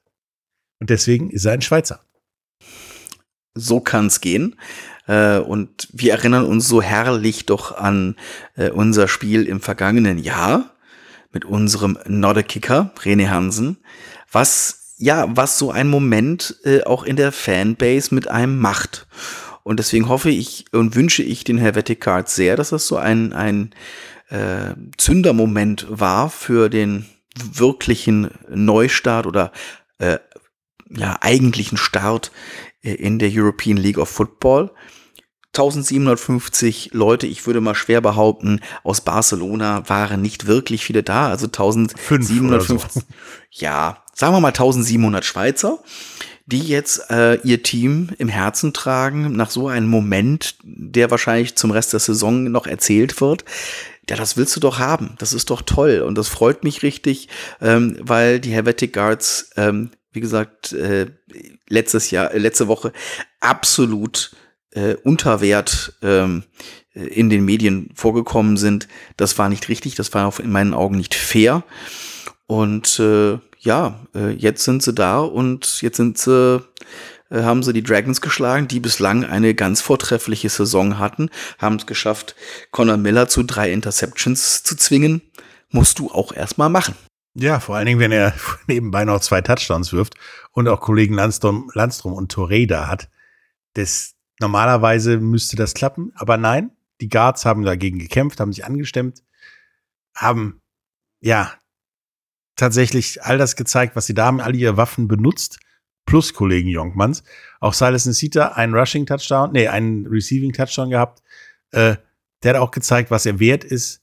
Und 0.79 0.89
deswegen 0.89 1.29
ist 1.29 1.45
er 1.45 1.53
ein 1.53 1.61
Schweizer. 1.61 2.05
So 3.59 3.79
kann's 3.79 4.21
gehen. 4.21 4.55
Äh, 5.07 5.39
und 5.39 5.87
wir 5.91 6.13
erinnern 6.13 6.45
uns 6.45 6.67
so 6.67 6.81
herrlich 6.81 7.45
doch 7.45 7.77
an 7.77 8.15
äh, 8.55 8.69
unser 8.69 9.07
Spiel 9.07 9.45
im 9.45 9.61
vergangenen 9.61 10.19
Jahr 10.19 10.71
mit 11.31 11.45
unserem 11.45 11.97
Nodde-Kicker, 12.07 12.91
René 13.03 13.29
Hansen, 13.29 13.77
was, 14.31 14.95
ja, 14.97 15.25
was 15.29 15.57
so 15.57 15.71
ein 15.71 15.87
Moment 15.87 16.55
äh, 16.63 16.83
auch 16.83 17.03
in 17.03 17.15
der 17.15 17.31
Fanbase 17.31 18.13
mit 18.13 18.27
einem 18.27 18.59
macht. 18.59 19.07
Und 19.63 19.77
deswegen 19.77 20.09
hoffe 20.09 20.29
ich 20.29 20.65
und 20.71 20.95
wünsche 20.95 21.23
ich 21.23 21.43
den 21.43 21.57
Helvetic 21.57 22.01
Cards 22.01 22.35
sehr, 22.35 22.55
dass 22.55 22.69
das 22.69 22.87
so 22.87 22.97
ein, 22.97 23.33
ein 23.33 23.71
äh, 24.29 24.73
Zündermoment 24.97 25.85
war 25.89 26.29
für 26.29 26.69
den 26.69 27.05
wirklichen 27.35 28.31
Neustart 28.49 29.25
oder 29.27 29.51
äh, 29.99 30.17
ja, 30.89 31.17
eigentlichen 31.21 31.77
Start 31.77 32.31
in 32.81 33.19
der 33.19 33.29
European 33.31 33.77
League 33.77 33.97
of 33.97 34.09
Football. 34.09 34.71
1750 35.55 36.91
Leute, 36.93 37.25
ich 37.25 37.45
würde 37.47 37.59
mal 37.59 37.73
schwer 37.73 38.01
behaupten, 38.01 38.61
aus 38.83 39.01
Barcelona 39.01 39.87
waren 39.89 40.21
nicht 40.21 40.45
wirklich 40.45 40.85
viele 40.85 41.01
da, 41.01 41.29
also 41.29 41.47
1750. 41.47 42.67
So. 42.67 43.01
Ja, 43.51 44.03
sagen 44.13 44.35
wir 44.35 44.41
mal 44.41 44.49
1700 44.49 45.25
Schweizer, 45.25 45.79
die 46.45 46.59
jetzt 46.59 47.09
äh, 47.09 47.35
ihr 47.41 47.63
Team 47.63 48.09
im 48.19 48.27
Herzen 48.27 48.73
tragen, 48.73 49.31
nach 49.33 49.49
so 49.49 49.67
einem 49.67 49.87
Moment, 49.87 50.55
der 50.63 51.09
wahrscheinlich 51.09 51.55
zum 51.55 51.71
Rest 51.71 51.93
der 51.93 51.99
Saison 51.99 52.43
noch 52.43 52.67
erzählt 52.67 53.19
wird. 53.19 53.43
Ja, 54.09 54.15
das 54.15 54.37
willst 54.37 54.55
du 54.55 54.59
doch 54.59 54.79
haben. 54.79 55.15
Das 55.19 55.33
ist 55.33 55.49
doch 55.49 55.61
toll. 55.61 56.03
Und 56.05 56.17
das 56.17 56.27
freut 56.27 56.63
mich 56.63 56.81
richtig, 56.83 57.27
ähm, 57.61 57.97
weil 58.01 58.39
die 58.39 58.51
Helvetic 58.51 58.93
Guards, 58.93 59.51
ähm, 59.57 59.91
wie 60.11 60.19
gesagt, 60.19 60.73
äh, 60.73 61.07
letztes 61.67 62.11
Jahr, 62.11 62.33
äh, 62.33 62.37
letzte 62.37 62.67
Woche 62.67 62.91
absolut 63.39 64.31
äh, 64.71 64.95
Unterwert 64.95 65.93
ähm, 66.01 66.43
in 66.93 67.29
den 67.29 67.45
Medien 67.45 67.91
vorgekommen 67.95 68.57
sind. 68.57 68.87
Das 69.17 69.37
war 69.37 69.49
nicht 69.49 69.69
richtig, 69.69 69.95
das 69.95 70.13
war 70.13 70.27
auch 70.27 70.39
in 70.39 70.51
meinen 70.51 70.73
Augen 70.73 70.97
nicht 70.97 71.15
fair. 71.15 71.63
Und 72.47 72.99
äh, 72.99 73.39
ja, 73.59 73.99
äh, 74.15 74.31
jetzt 74.31 74.63
sind 74.63 74.81
sie 74.81 74.93
da 74.93 75.19
und 75.19 75.81
jetzt 75.81 75.97
sind 75.97 76.17
sie 76.17 76.63
äh, 77.29 77.43
haben 77.43 77.63
sie 77.63 77.73
die 77.73 77.83
Dragons 77.83 78.21
geschlagen, 78.21 78.67
die 78.67 78.79
bislang 78.79 79.23
eine 79.23 79.53
ganz 79.53 79.81
vortreffliche 79.81 80.49
Saison 80.49 80.97
hatten, 80.97 81.29
haben 81.57 81.75
es 81.75 81.85
geschafft, 81.85 82.35
Conor 82.71 82.97
Miller 82.97 83.27
zu 83.27 83.43
drei 83.43 83.71
Interceptions 83.71 84.63
zu 84.63 84.75
zwingen. 84.75 85.21
Musst 85.71 85.99
du 85.99 86.09
auch 86.09 86.33
erstmal 86.33 86.69
machen. 86.69 86.95
Ja, 87.39 87.59
vor 87.59 87.77
allen 87.77 87.85
Dingen, 87.85 87.99
wenn 87.99 88.11
er 88.11 88.33
nebenbei 88.67 89.05
noch 89.05 89.21
zwei 89.21 89.41
Touchdowns 89.41 89.93
wirft 89.93 90.15
und 90.51 90.67
auch 90.67 90.81
Kollegen 90.81 91.13
Landstrom, 91.13 91.71
Landstrom 91.73 92.13
und 92.13 92.31
Torre 92.31 92.67
da 92.67 92.87
hat. 92.87 93.09
Das, 93.73 94.15
Normalerweise 94.39 95.17
müsste 95.17 95.57
das 95.57 95.73
klappen, 95.73 96.13
aber 96.15 96.37
nein, 96.37 96.71
die 97.01 97.09
Guards 97.09 97.45
haben 97.45 97.63
dagegen 97.63 97.99
gekämpft, 97.99 98.39
haben 98.39 98.53
sich 98.53 98.65
angestemmt, 98.65 99.21
haben 100.15 100.61
ja 101.19 101.53
tatsächlich 102.55 103.21
all 103.23 103.37
das 103.37 103.57
gezeigt, 103.57 103.97
was 103.97 104.05
sie 104.05 104.13
da 104.13 104.27
haben, 104.27 104.39
all 104.39 104.55
ihre 104.55 104.77
Waffen 104.77 105.09
benutzt, 105.09 105.59
plus 106.05 106.33
Kollegen 106.33 106.69
Jonkmans. 106.69 107.23
Auch 107.59 107.73
Silas 107.73 108.05
Nsita 108.05 108.53
einen 108.53 108.73
Rushing 108.73 109.05
Touchdown, 109.05 109.51
nee, 109.51 109.67
einen 109.67 110.07
Receiving 110.07 110.53
Touchdown 110.53 110.89
gehabt. 110.89 111.21
Äh, 111.71 111.97
der 112.43 112.53
hat 112.53 112.61
auch 112.61 112.71
gezeigt, 112.71 113.11
was 113.11 113.25
er 113.25 113.39
wert 113.39 113.65
ist, 113.65 114.01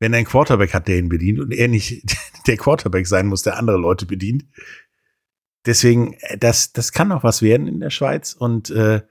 wenn 0.00 0.14
einen 0.14 0.26
Quarterback 0.26 0.74
hat, 0.74 0.88
der 0.88 0.98
ihn 0.98 1.08
bedient 1.08 1.38
und 1.38 1.52
er 1.52 1.68
nicht 1.68 2.02
der 2.46 2.56
Quarterback 2.56 3.06
sein 3.06 3.26
muss, 3.26 3.42
der 3.42 3.56
andere 3.56 3.76
Leute 3.76 4.06
bedient. 4.06 4.44
Deswegen, 5.66 6.14
äh, 6.20 6.36
das, 6.38 6.72
das 6.72 6.92
kann 6.92 7.08
noch 7.08 7.22
was 7.22 7.42
werden 7.42 7.68
in 7.68 7.80
der 7.80 7.90
Schweiz 7.90 8.32
und 8.32 8.70
äh, 8.70 9.02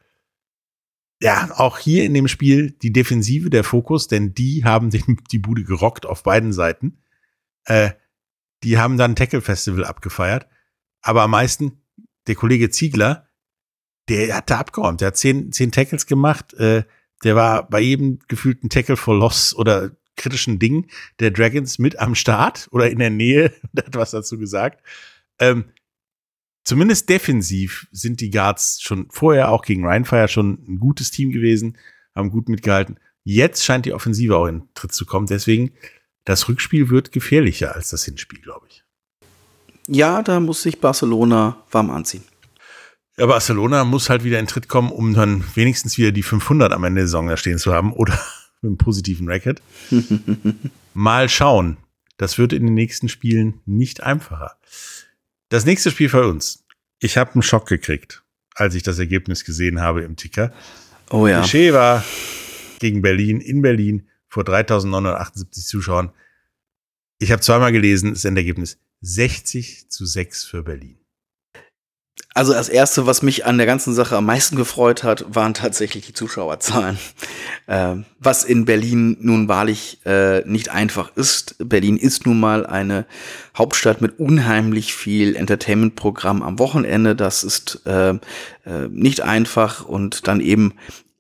ja, 1.22 1.50
auch 1.56 1.80
hier 1.80 2.06
in 2.06 2.14
dem 2.14 2.28
Spiel 2.28 2.72
die 2.72 2.94
Defensive, 2.94 3.50
der 3.50 3.64
Fokus, 3.64 4.08
denn 4.08 4.34
die 4.34 4.64
haben 4.64 4.90
den, 4.90 5.22
die 5.32 5.40
Bude 5.40 5.64
gerockt 5.64 6.06
auf 6.06 6.24
beiden 6.24 6.54
Seiten. 6.54 7.04
Äh, 7.66 7.92
die 8.64 8.78
haben 8.78 8.98
dann 8.98 9.16
Tackle 9.16 9.42
Festival 9.42 9.84
abgefeiert. 9.84 10.48
Aber 11.02 11.24
am 11.24 11.32
meisten 11.32 11.82
der 12.28 12.36
Kollege 12.36 12.70
Ziegler, 12.70 13.28
der 14.08 14.36
hat 14.36 14.50
da 14.50 14.60
abgeräumt. 14.60 15.02
Der 15.02 15.08
hat 15.08 15.18
zehn, 15.18 15.52
zehn 15.52 15.72
Tackles 15.72 16.06
gemacht. 16.06 16.54
Äh, 16.54 16.84
der 17.24 17.36
war 17.36 17.68
bei 17.70 17.82
jedem 17.82 18.20
gefühlten 18.28 18.70
Tackle 18.70 18.98
for 18.98 19.16
Loss 19.16 19.54
oder 19.54 19.92
kritischen 20.20 20.60
Ding 20.60 20.88
der 21.20 21.32
Dragons 21.32 21.80
mit 21.80 21.98
am 21.98 22.14
Start 22.14 22.68
oder 22.72 22.92
in 22.92 23.00
der 23.00 23.10
Nähe. 23.10 23.52
der 23.74 23.86
hat 23.86 23.96
was 23.96 24.12
dazu 24.12 24.38
gesagt. 24.38 24.84
Ähm, 25.40 25.66
zumindest 26.64 27.10
defensiv 27.10 27.88
sind 27.92 28.22
die 28.22 28.30
Guards 28.30 28.80
schon 28.82 29.08
vorher 29.10 29.52
auch 29.52 29.64
gegen 29.64 29.86
Rheinfire 29.86 30.28
schon 30.28 30.64
ein 30.68 30.80
gutes 30.80 31.10
Team 31.10 31.32
gewesen, 31.32 31.78
haben 32.14 32.30
gut 32.30 32.50
mitgehalten. 32.50 33.00
Jetzt 33.24 33.64
scheint 33.64 33.86
die 33.86 33.94
Offensive 33.94 34.36
auch 34.36 34.48
in 34.48 34.64
Tritt 34.74 34.94
zu 34.94 35.06
kommen. 35.06 35.28
Deswegen, 35.28 35.72
das 36.26 36.48
Rückspiel 36.48 36.90
wird 36.90 37.12
gefährlicher 37.12 37.76
als 37.76 37.90
das 37.90 38.06
Hinspiel, 38.06 38.42
glaube 38.42 38.68
ich. 38.70 38.84
Ja, 39.88 40.22
da 40.22 40.40
muss 40.40 40.62
sich 40.62 40.80
Barcelona 40.80 41.64
warm 41.72 41.90
anziehen. 41.90 42.24
Ja, 43.18 43.26
Barcelona 43.26 43.84
muss 43.84 44.10
halt 44.10 44.24
wieder 44.24 44.40
in 44.40 44.48
Tritt 44.48 44.70
kommen, 44.70 44.92
um 44.92 45.14
dann 45.14 45.44
wenigstens 45.56 45.98
wieder 45.98 46.12
die 46.12 46.24
500 46.24 46.72
am 46.72 46.84
Ende 46.84 47.02
der 47.02 47.08
Saison 47.08 47.28
da 47.28 47.38
stehen 47.38 47.58
zu 47.58 47.74
haben 47.74 47.92
oder 47.92 48.18
mit 48.62 48.70
einem 48.70 48.78
positiven 48.78 49.28
Record. 49.28 49.62
Mal 50.94 51.30
schauen. 51.30 51.78
Das 52.18 52.38
wird 52.38 52.54
in 52.54 52.66
den 52.66 52.74
nächsten 52.74 53.08
Spielen 53.08 53.62
nicht 53.66 54.04
einfacher. 54.04 54.58
Das 55.48 55.66
nächste 55.66 55.92
Spiel 55.92 56.10
für 56.10 56.28
uns. 56.28 56.66
Ich 57.00 57.18
habe 57.18 57.34
einen 57.34 57.42
Schock 57.42 57.68
gekriegt, 57.68 58.24
als 58.56 58.76
ich 58.76 58.84
das 58.84 59.00
Ergebnis 59.00 59.46
gesehen 59.46 59.80
habe 59.80 60.04
im 60.04 60.18
Ticker. 60.18 60.52
Oh 61.10 61.28
ja. 61.28 61.42
War 61.74 62.04
gegen 62.80 63.02
Berlin, 63.02 63.40
in 63.42 63.62
Berlin, 63.62 64.08
vor 64.28 64.44
3978 64.44 65.66
Zuschauern. 65.66 66.12
Ich 67.18 67.32
habe 67.32 67.42
zweimal 67.42 67.72
gelesen, 67.72 68.12
das 68.12 68.26
Endergebnis 68.26 68.78
60 69.02 69.90
zu 69.90 70.06
6 70.06 70.44
für 70.44 70.64
Berlin. 70.64 70.99
Also 72.36 72.54
das 72.54 72.70
Erste, 72.70 73.08
was 73.08 73.22
mich 73.22 73.46
an 73.46 73.58
der 73.58 73.66
ganzen 73.66 73.94
Sache 73.94 74.16
am 74.16 74.26
meisten 74.26 74.56
gefreut 74.56 75.04
hat, 75.04 75.26
waren 75.34 75.54
tatsächlich 75.54 76.06
die 76.06 76.14
Zuschauerzahlen. 76.14 76.98
Ähm, 77.72 78.06
was 78.18 78.46
in 78.46 78.66
Berlin 78.66 79.16
nun 79.20 79.48
wahrlich 79.48 80.00
äh, 80.04 80.40
nicht 80.50 80.70
einfach 80.70 81.16
ist. 81.16 81.56
Berlin 81.60 81.98
ist 81.98 82.26
nun 82.26 82.40
mal 82.40 82.66
eine 82.66 83.06
Hauptstadt 83.56 84.02
mit 84.02 84.18
unheimlich 84.18 84.96
viel 84.96 85.36
Entertainment-Programm 85.36 86.42
am 86.42 86.58
Wochenende. 86.58 87.16
Das 87.16 87.44
ist 87.44 87.82
äh, 87.86 88.10
äh, 88.10 88.18
nicht 88.90 89.22
einfach 89.22 89.86
und 89.86 90.28
dann 90.28 90.42
eben 90.42 90.74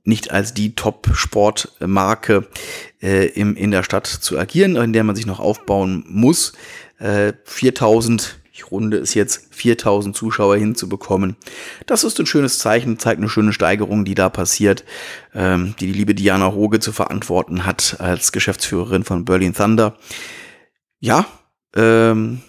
nicht 0.05 0.31
als 0.31 0.55
die 0.55 0.73
Top-Sportmarke 0.73 2.47
äh, 2.99 3.27
in 3.27 3.69
der 3.69 3.83
Stadt 3.83 4.07
zu 4.07 4.39
agieren, 4.39 4.75
in 4.75 4.93
der 4.93 5.03
man 5.03 5.15
sich 5.15 5.27
noch 5.27 5.39
aufbauen 5.39 6.03
muss. 6.07 6.53
Äh, 6.97 7.33
4000 7.45 8.39
ich 8.59 8.71
runde 8.71 8.97
es 8.97 9.13
jetzt, 9.13 9.47
4000 9.51 10.15
Zuschauer 10.15 10.57
hinzubekommen. 10.57 11.37
Das 11.85 12.03
ist 12.03 12.19
ein 12.19 12.25
schönes 12.25 12.59
Zeichen, 12.59 12.99
zeigt 12.99 13.19
eine 13.19 13.29
schöne 13.29 13.53
Steigerung, 13.53 14.03
die 14.03 14.15
da 14.15 14.29
passiert, 14.29 14.83
ähm, 15.33 15.75
die 15.79 15.87
die 15.87 15.93
liebe 15.93 16.13
Diana 16.13 16.51
Hoge 16.51 16.79
zu 16.79 16.91
verantworten 16.91 17.65
hat 17.65 17.97
als 17.99 18.31
Geschäftsführerin 18.31 19.03
von 19.03 19.25
Berlin 19.25 19.53
Thunder. 19.53 19.97
Ja, 20.99 21.25
ähm, 21.75 22.41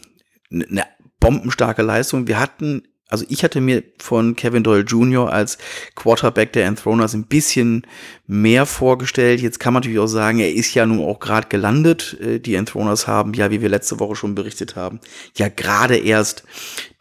eine 0.52 0.84
bombenstarke 1.20 1.82
Leistung. 1.82 2.26
Wir 2.26 2.40
hatten 2.40 2.82
also 3.10 3.24
ich 3.28 3.42
hatte 3.42 3.60
mir 3.60 3.82
von 3.98 4.36
Kevin 4.36 4.62
Doyle 4.62 4.84
Jr. 4.84 5.30
als 5.30 5.58
Quarterback 5.96 6.52
der 6.52 6.66
Enthroners 6.66 7.12
ein 7.12 7.26
bisschen 7.26 7.86
mehr 8.26 8.66
vorgestellt. 8.66 9.40
Jetzt 9.40 9.58
kann 9.58 9.74
man 9.74 9.80
natürlich 9.80 9.98
auch 9.98 10.06
sagen, 10.06 10.38
er 10.38 10.54
ist 10.54 10.72
ja 10.74 10.86
nun 10.86 11.04
auch 11.04 11.18
gerade 11.18 11.48
gelandet. 11.48 12.16
Äh, 12.20 12.38
die 12.38 12.54
Enthroners 12.54 13.06
haben 13.08 13.34
ja, 13.34 13.50
wie 13.50 13.60
wir 13.60 13.68
letzte 13.68 13.98
Woche 13.98 14.14
schon 14.14 14.34
berichtet 14.34 14.76
haben, 14.76 15.00
ja 15.36 15.48
gerade 15.48 15.96
erst 15.96 16.44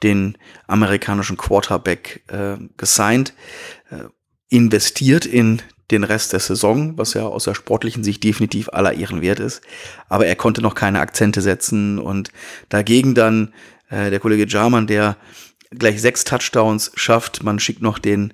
den 0.01 0.37
amerikanischen 0.67 1.37
Quarterback 1.37 2.23
äh, 2.27 2.57
gesigned, 2.77 3.33
äh, 3.91 4.05
investiert 4.49 5.27
in 5.27 5.61
den 5.91 6.03
Rest 6.03 6.33
der 6.33 6.39
Saison, 6.39 6.97
was 6.97 7.13
ja 7.13 7.23
aus 7.23 7.45
der 7.45 7.55
sportlichen 7.55 8.03
Sicht 8.03 8.23
definitiv 8.23 8.69
aller 8.69 8.93
Ehren 8.93 9.21
wert 9.21 9.39
ist. 9.39 9.61
Aber 10.07 10.25
er 10.25 10.35
konnte 10.35 10.61
noch 10.61 10.75
keine 10.75 10.99
Akzente 10.99 11.41
setzen 11.41 11.99
und 11.99 12.31
dagegen 12.69 13.15
dann 13.15 13.53
äh, 13.89 14.09
der 14.09 14.19
Kollege 14.19 14.47
Jarman, 14.47 14.87
der 14.87 15.17
gleich 15.71 16.01
sechs 16.01 16.23
Touchdowns 16.23 16.91
schafft. 16.95 17.43
Man 17.43 17.59
schickt 17.59 17.81
noch 17.81 17.99
den 17.99 18.33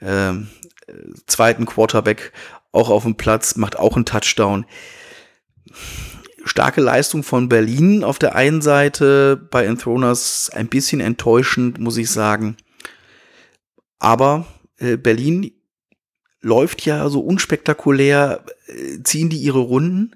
äh, 0.00 0.32
zweiten 1.26 1.66
Quarterback 1.66 2.32
auch 2.72 2.90
auf 2.90 3.04
den 3.04 3.16
Platz, 3.16 3.56
macht 3.56 3.78
auch 3.78 3.96
einen 3.96 4.04
Touchdown. 4.04 4.66
Starke 6.44 6.80
Leistung 6.80 7.22
von 7.22 7.48
Berlin 7.48 8.04
auf 8.04 8.18
der 8.18 8.36
einen 8.36 8.62
Seite, 8.62 9.36
bei 9.50 9.64
Enthroners 9.64 10.50
ein 10.50 10.68
bisschen 10.68 11.00
enttäuschend, 11.00 11.78
muss 11.80 11.96
ich 11.96 12.10
sagen. 12.10 12.56
Aber 13.98 14.46
äh, 14.78 14.96
Berlin 14.96 15.50
läuft 16.40 16.84
ja 16.84 17.08
so 17.08 17.20
unspektakulär, 17.20 18.44
äh, 18.66 19.02
ziehen 19.02 19.30
die 19.30 19.38
ihre 19.38 19.58
Runden 19.58 20.14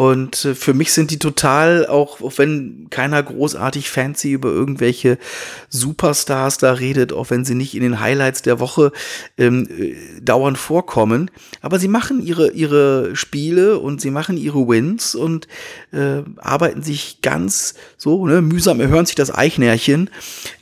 und 0.00 0.44
äh, 0.44 0.54
für 0.54 0.72
mich 0.72 0.92
sind 0.92 1.10
die 1.10 1.18
total, 1.18 1.86
auch, 1.86 2.20
auch 2.22 2.38
wenn 2.38 2.86
keiner 2.90 3.22
großartig 3.22 3.90
fancy 3.90 4.32
über 4.32 4.48
irgendwelche 4.48 5.18
Superstars 5.68 6.58
da 6.58 6.72
redet, 6.72 7.12
auch 7.12 7.30
wenn 7.30 7.44
sie 7.44 7.54
nicht 7.54 7.74
in 7.74 7.82
den 7.82 8.00
Highlights 8.00 8.42
der 8.42 8.60
Woche 8.60 8.92
ähm, 9.36 9.68
äh, 9.68 10.20
dauernd 10.22 10.58
vorkommen. 10.58 11.30
Aber 11.60 11.78
sie 11.78 11.88
machen 11.88 12.22
ihre, 12.24 12.52
ihre 12.52 13.16
Spiele 13.16 13.78
und 13.78 14.00
sie 14.00 14.10
machen 14.10 14.36
ihre 14.36 14.66
Wins 14.66 15.14
und 15.14 15.48
äh, 15.92 16.22
arbeiten 16.38 16.82
sich 16.82 17.20
ganz 17.20 17.74
so, 17.96 18.26
ne, 18.26 18.42
mühsam 18.42 18.80
erhören 18.80 19.06
sich 19.06 19.16
das 19.16 19.34
Eichnärchen, 19.34 20.08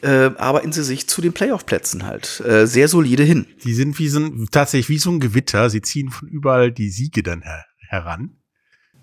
äh, 0.00 0.30
arbeiten 0.37 0.73
sie 0.73 0.82
sich 0.82 1.06
zu 1.06 1.20
den 1.20 1.35
Playoff-Plätzen 1.35 2.06
halt 2.06 2.40
äh, 2.40 2.66
sehr 2.66 2.88
solide 2.88 3.25
hin. 3.25 3.47
Die 3.62 3.75
sind 3.75 3.99
wie 3.99 4.08
so 4.08 4.20
ein, 4.20 4.49
tatsächlich 4.50 4.88
wie 4.88 4.99
so 4.99 5.11
ein 5.11 5.20
Gewitter. 5.20 5.68
Sie 5.68 5.82
ziehen 5.82 6.11
von 6.11 6.28
überall 6.28 6.73
die 6.73 6.88
Siege 6.88 7.23
dann 7.23 7.42
her 7.42 7.66
heran 7.90 8.38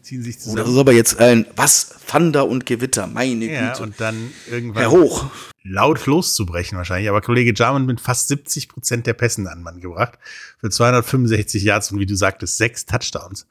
ziehen 0.05 0.23
sich 0.23 0.39
zusammen. 0.39 0.57
Das 0.57 0.69
ist 0.69 0.77
aber 0.77 0.93
jetzt 0.93 1.19
ein, 1.19 1.45
was, 1.55 1.95
Thunder 2.07 2.47
und 2.47 2.65
Gewitter, 2.65 3.07
meine 3.07 3.45
ja, 3.45 3.71
Güte. 3.71 3.83
und 3.83 3.99
dann 3.99 4.31
irgendwann 4.49 4.81
Herr 4.81 4.91
Hoch. 4.91 5.29
laut 5.63 6.05
loszubrechen 6.05 6.77
wahrscheinlich. 6.77 7.09
Aber 7.09 7.21
Kollege 7.21 7.53
Jarman 7.55 7.85
mit 7.85 7.99
fast 7.99 8.27
70 8.27 8.69
Prozent 8.69 9.07
der 9.07 9.13
Pässen 9.13 9.47
an 9.47 9.63
Mann 9.63 9.81
gebracht. 9.81 10.17
Für 10.59 10.69
265 10.69 11.63
Yards 11.63 11.91
und 11.91 11.99
wie 11.99 12.05
du 12.05 12.15
sagtest, 12.15 12.57
sechs 12.57 12.85
Touchdowns. 12.85 13.47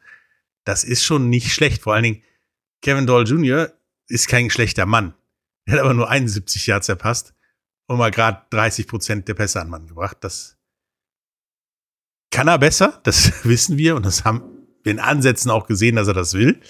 Das 0.65 0.85
ist 0.85 1.05
schon 1.05 1.29
nicht 1.29 1.53
schlecht. 1.53 1.83
Vor 1.83 1.95
allen 1.95 2.05
Dingen, 2.05 2.23
Kevin 2.83 3.07
Doll 3.07 3.27
Jr. 3.27 3.73
ist 4.09 4.29
kein 4.29 4.49
schlechter 4.49 4.87
Mann. 4.87 5.15
Er 5.67 5.75
hat 5.75 5.81
aber 5.81 5.95
nur 5.95 6.09
71 6.09 6.67
Yards 6.67 6.89
erpasst 6.89 7.35
und 7.87 7.99
mal 7.99 8.11
gerade 8.11 8.43
30 8.51 8.87
Prozent 8.87 9.29
der 9.29 9.35
Pässe 9.35 9.61
an 9.61 9.69
Mann 9.69 9.87
gebracht. 9.87 10.19
Das 10.21 10.57
kann 12.31 12.49
er 12.49 12.59
besser, 12.59 13.01
das 13.05 13.33
wissen 13.45 13.77
wir 13.77 13.97
und 13.97 14.07
das 14.07 14.25
haben 14.25 14.54
den 14.85 15.01
Ansätzen 15.01 15.51
auch 15.51 15.67
gesehen, 15.67 15.97
dass 15.97 16.09
er 16.09 16.15
das 16.15 16.35
will. 16.35 16.61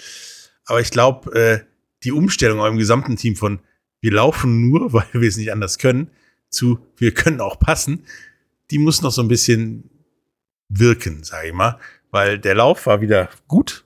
Aber 0.66 0.80
ich 0.80 0.90
glaube, 0.90 1.33
äh, 1.35 1.61
die 2.04 2.12
Umstellung 2.12 2.64
im 2.66 2.78
gesamten 2.78 3.16
Team 3.16 3.37
von 3.37 3.61
wir 4.00 4.12
laufen 4.12 4.68
nur, 4.68 4.92
weil 4.92 5.06
wir 5.12 5.28
es 5.28 5.37
nicht 5.37 5.52
anders 5.52 5.78
können, 5.78 6.11
zu 6.50 6.78
wir 6.97 7.12
können 7.12 7.40
auch 7.40 7.59
passen, 7.59 8.04
die 8.71 8.78
muss 8.78 9.02
noch 9.02 9.11
so 9.11 9.23
ein 9.23 9.28
bisschen 9.28 9.90
wirken, 10.68 11.25
sage 11.25 11.49
ich 11.49 11.54
mal. 11.54 11.78
Weil 12.11 12.38
der 12.38 12.54
Lauf 12.54 12.87
war 12.87 13.00
wieder 13.00 13.28
gut 13.49 13.85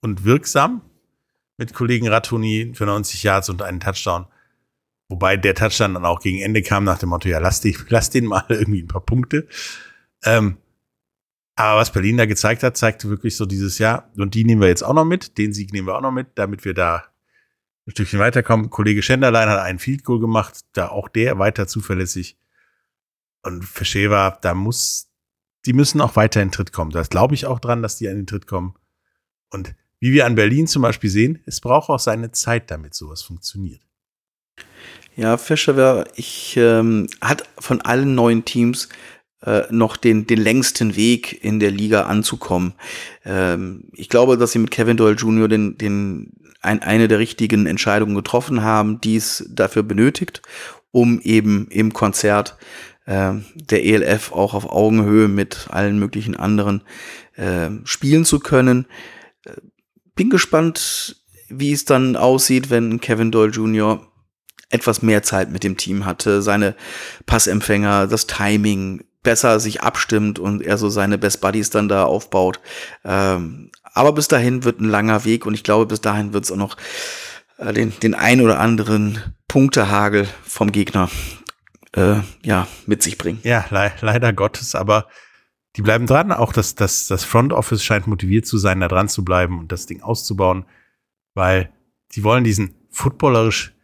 und 0.00 0.24
wirksam 0.24 0.82
mit 1.58 1.74
Kollegen 1.74 2.08
Ratoni 2.08 2.72
für 2.74 2.86
90 2.86 3.22
Yards 3.22 3.48
und 3.48 3.62
einen 3.62 3.80
Touchdown. 3.80 4.26
Wobei 5.08 5.36
der 5.36 5.54
Touchdown 5.54 5.94
dann 5.94 6.04
auch 6.04 6.20
gegen 6.20 6.40
Ende 6.40 6.62
kam 6.62 6.84
nach 6.84 6.98
dem 6.98 7.10
Motto, 7.10 7.28
ja, 7.28 7.38
lass, 7.38 7.60
die, 7.60 7.76
lass 7.88 8.10
den 8.10 8.26
mal 8.26 8.44
irgendwie 8.48 8.82
ein 8.82 8.88
paar 8.88 9.04
Punkte. 9.04 9.46
Ähm, 10.24 10.58
aber 11.56 11.80
was 11.80 11.90
Berlin 11.90 12.18
da 12.18 12.26
gezeigt 12.26 12.62
hat, 12.62 12.76
zeigte 12.76 13.08
wirklich 13.08 13.36
so 13.36 13.46
dieses 13.46 13.78
Jahr, 13.78 14.10
und 14.16 14.34
die 14.34 14.44
nehmen 14.44 14.60
wir 14.60 14.68
jetzt 14.68 14.82
auch 14.82 14.92
noch 14.92 15.06
mit, 15.06 15.38
den 15.38 15.54
Sieg 15.54 15.72
nehmen 15.72 15.88
wir 15.88 15.96
auch 15.96 16.02
noch 16.02 16.12
mit, 16.12 16.28
damit 16.34 16.64
wir 16.66 16.74
da 16.74 17.04
ein 17.86 17.92
Stückchen 17.92 18.18
weiterkommen. 18.18 18.68
Kollege 18.68 19.02
Schenderlein 19.02 19.48
hat 19.48 19.60
einen 19.60 19.78
Field 19.78 20.04
Goal 20.04 20.20
gemacht, 20.20 20.60
da 20.72 20.88
auch 20.88 21.08
der 21.08 21.38
weiter 21.38 21.66
zuverlässig. 21.66 22.36
Und 23.42 23.64
für 23.64 23.86
Sheva, 23.86 24.38
da 24.42 24.54
muss, 24.54 25.08
die 25.64 25.72
müssen 25.72 26.00
auch 26.02 26.16
weiter 26.16 26.42
in 26.42 26.48
den 26.48 26.52
Tritt 26.52 26.72
kommen. 26.72 26.90
Da 26.90 27.02
glaube 27.02 27.34
ich 27.34 27.46
auch 27.46 27.58
dran, 27.58 27.82
dass 27.82 27.96
die 27.96 28.08
an 28.08 28.16
den 28.16 28.26
Tritt 28.26 28.46
kommen. 28.46 28.74
Und 29.50 29.74
wie 29.98 30.12
wir 30.12 30.26
an 30.26 30.34
Berlin 30.34 30.66
zum 30.66 30.82
Beispiel 30.82 31.08
sehen, 31.08 31.42
es 31.46 31.60
braucht 31.60 31.88
auch 31.88 32.00
seine 32.00 32.32
Zeit, 32.32 32.70
damit 32.70 32.94
sowas 32.94 33.22
funktioniert. 33.22 33.80
Ja, 35.14 35.38
Fischer 35.38 36.04
ich 36.16 36.56
ähm, 36.58 37.06
hat 37.22 37.48
von 37.58 37.80
allen 37.80 38.14
neuen 38.14 38.44
Teams 38.44 38.90
äh, 39.42 39.62
noch 39.70 39.96
den, 39.96 40.26
den 40.26 40.40
längsten 40.40 40.96
Weg 40.96 41.44
in 41.44 41.60
der 41.60 41.70
Liga 41.70 42.02
anzukommen. 42.02 42.74
Ähm, 43.24 43.84
ich 43.92 44.08
glaube, 44.08 44.36
dass 44.36 44.52
sie 44.52 44.58
mit 44.58 44.70
Kevin 44.70 44.96
Doyle 44.96 45.16
Jr. 45.16 45.48
den, 45.48 45.76
den, 45.78 46.32
ein, 46.62 46.82
eine 46.82 47.08
der 47.08 47.18
richtigen 47.18 47.66
Entscheidungen 47.66 48.14
getroffen 48.14 48.62
haben, 48.62 49.00
die 49.00 49.16
es 49.16 49.44
dafür 49.48 49.82
benötigt, 49.82 50.42
um 50.90 51.20
eben 51.20 51.68
im 51.68 51.92
Konzert 51.92 52.56
äh, 53.04 53.34
der 53.54 53.84
ELF 53.84 54.32
auch 54.32 54.54
auf 54.54 54.70
Augenhöhe 54.70 55.28
mit 55.28 55.68
allen 55.70 55.98
möglichen 55.98 56.36
anderen 56.36 56.82
äh, 57.34 57.68
spielen 57.84 58.24
zu 58.24 58.40
können. 58.40 58.86
Äh, 59.44 59.52
bin 60.14 60.30
gespannt, 60.30 61.22
wie 61.48 61.72
es 61.72 61.84
dann 61.84 62.16
aussieht, 62.16 62.70
wenn 62.70 63.00
Kevin 63.00 63.30
Doyle 63.30 63.52
Jr. 63.52 64.06
etwas 64.70 65.02
mehr 65.02 65.22
Zeit 65.22 65.52
mit 65.52 65.62
dem 65.62 65.76
Team 65.76 66.04
hatte, 66.06 66.42
seine 66.42 66.74
Passempfänger, 67.26 68.06
das 68.06 68.26
Timing 68.26 69.04
besser 69.26 69.58
sich 69.58 69.82
abstimmt 69.82 70.38
und 70.38 70.62
er 70.62 70.78
so 70.78 70.88
seine 70.88 71.18
Best 71.18 71.40
Buddies 71.40 71.68
dann 71.70 71.88
da 71.88 72.04
aufbaut. 72.04 72.60
Ähm, 73.04 73.72
aber 73.82 74.12
bis 74.12 74.28
dahin 74.28 74.62
wird 74.62 74.80
ein 74.80 74.88
langer 74.88 75.24
Weg 75.24 75.46
und 75.46 75.54
ich 75.54 75.64
glaube, 75.64 75.86
bis 75.86 76.00
dahin 76.00 76.32
wird 76.32 76.44
es 76.44 76.52
auch 76.52 76.56
noch 76.56 76.76
äh, 77.58 77.72
den, 77.72 77.92
den 77.98 78.14
ein 78.14 78.40
oder 78.40 78.60
anderen 78.60 79.34
Punktehagel 79.48 80.28
vom 80.44 80.70
Gegner 80.70 81.10
äh, 81.96 82.20
ja, 82.44 82.68
mit 82.86 83.02
sich 83.02 83.18
bringen. 83.18 83.40
Ja, 83.42 83.64
le 83.70 83.90
leider 84.00 84.32
Gottes, 84.32 84.76
aber 84.76 85.08
die 85.74 85.82
bleiben 85.82 86.06
dran. 86.06 86.30
Auch 86.30 86.52
das, 86.52 86.76
das, 86.76 87.08
das 87.08 87.24
Front 87.24 87.52
Office 87.52 87.82
scheint 87.82 88.06
motiviert 88.06 88.46
zu 88.46 88.58
sein, 88.58 88.78
da 88.78 88.86
dran 88.86 89.08
zu 89.08 89.24
bleiben 89.24 89.58
und 89.58 89.72
das 89.72 89.86
Ding 89.86 90.02
auszubauen, 90.02 90.66
weil 91.34 91.72
sie 92.10 92.22
wollen 92.22 92.44
diesen 92.44 92.76
footballerisch 92.90 93.74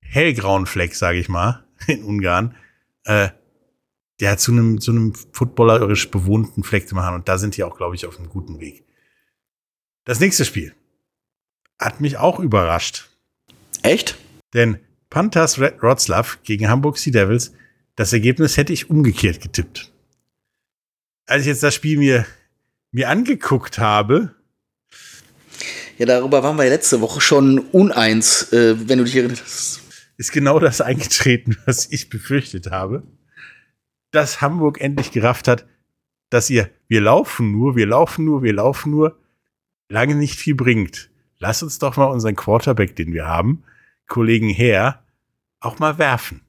hellgrauen 0.00 0.66
Fleck, 0.66 0.96
sage 0.96 1.20
ich 1.20 1.28
mal, 1.28 1.64
in 1.86 2.02
Ungarn, 2.02 2.56
äh, 3.04 3.28
ja, 4.20 4.36
zu 4.36 4.52
einem, 4.52 4.80
zu 4.80 4.92
einem 4.92 5.14
footballerisch 5.14 6.10
bewohnten 6.10 6.62
Fleck 6.62 6.88
zu 6.88 6.94
machen. 6.94 7.14
Und 7.14 7.28
da 7.28 7.38
sind 7.38 7.56
die 7.56 7.64
auch, 7.64 7.76
glaube 7.76 7.94
ich, 7.94 8.06
auf 8.06 8.18
einem 8.18 8.28
guten 8.28 8.60
Weg. 8.60 8.84
Das 10.04 10.20
nächste 10.20 10.44
Spiel 10.44 10.74
hat 11.78 12.00
mich 12.00 12.16
auch 12.16 12.40
überrascht. 12.40 13.08
Echt? 13.82 14.16
Denn 14.54 14.78
Panthers 15.10 15.58
Red 15.58 15.82
Wroclaw 15.82 16.38
gegen 16.44 16.68
Hamburg 16.68 16.96
Sea 16.98 17.12
Devils, 17.12 17.52
das 17.94 18.12
Ergebnis 18.12 18.56
hätte 18.56 18.72
ich 18.72 18.88
umgekehrt 18.88 19.40
getippt. 19.40 19.92
Als 21.26 21.42
ich 21.42 21.48
jetzt 21.48 21.62
das 21.62 21.74
Spiel 21.74 21.98
mir, 21.98 22.24
mir 22.92 23.08
angeguckt 23.10 23.78
habe. 23.78 24.34
Ja, 25.98 26.06
darüber 26.06 26.42
waren 26.42 26.56
wir 26.56 26.64
ja 26.64 26.70
letzte 26.70 27.00
Woche 27.00 27.20
schon 27.20 27.58
uneins, 27.58 28.52
äh, 28.52 28.76
wenn 28.88 28.98
du 28.98 29.04
dich 29.04 29.16
erinnerst. 29.16 29.82
Ist 30.16 30.32
genau 30.32 30.58
das 30.58 30.80
eingetreten, 30.80 31.58
was 31.66 31.90
ich 31.90 32.08
befürchtet 32.08 32.70
habe 32.70 33.02
dass 34.16 34.40
Hamburg 34.40 34.80
endlich 34.80 35.12
gerafft 35.12 35.46
hat, 35.46 35.66
dass 36.30 36.50
ihr, 36.50 36.70
wir 36.88 37.00
laufen 37.00 37.52
nur, 37.52 37.76
wir 37.76 37.86
laufen 37.86 38.24
nur, 38.24 38.42
wir 38.42 38.52
laufen 38.52 38.90
nur, 38.90 39.18
lange 39.88 40.14
nicht 40.14 40.38
viel 40.38 40.54
bringt. 40.54 41.10
Lass 41.38 41.62
uns 41.62 41.78
doch 41.78 41.96
mal 41.96 42.06
unseren 42.06 42.34
Quarterback, 42.34 42.96
den 42.96 43.12
wir 43.12 43.26
haben, 43.26 43.62
Kollegen 44.08 44.48
her, 44.48 45.02
auch 45.60 45.78
mal 45.78 45.98
werfen. 45.98 46.40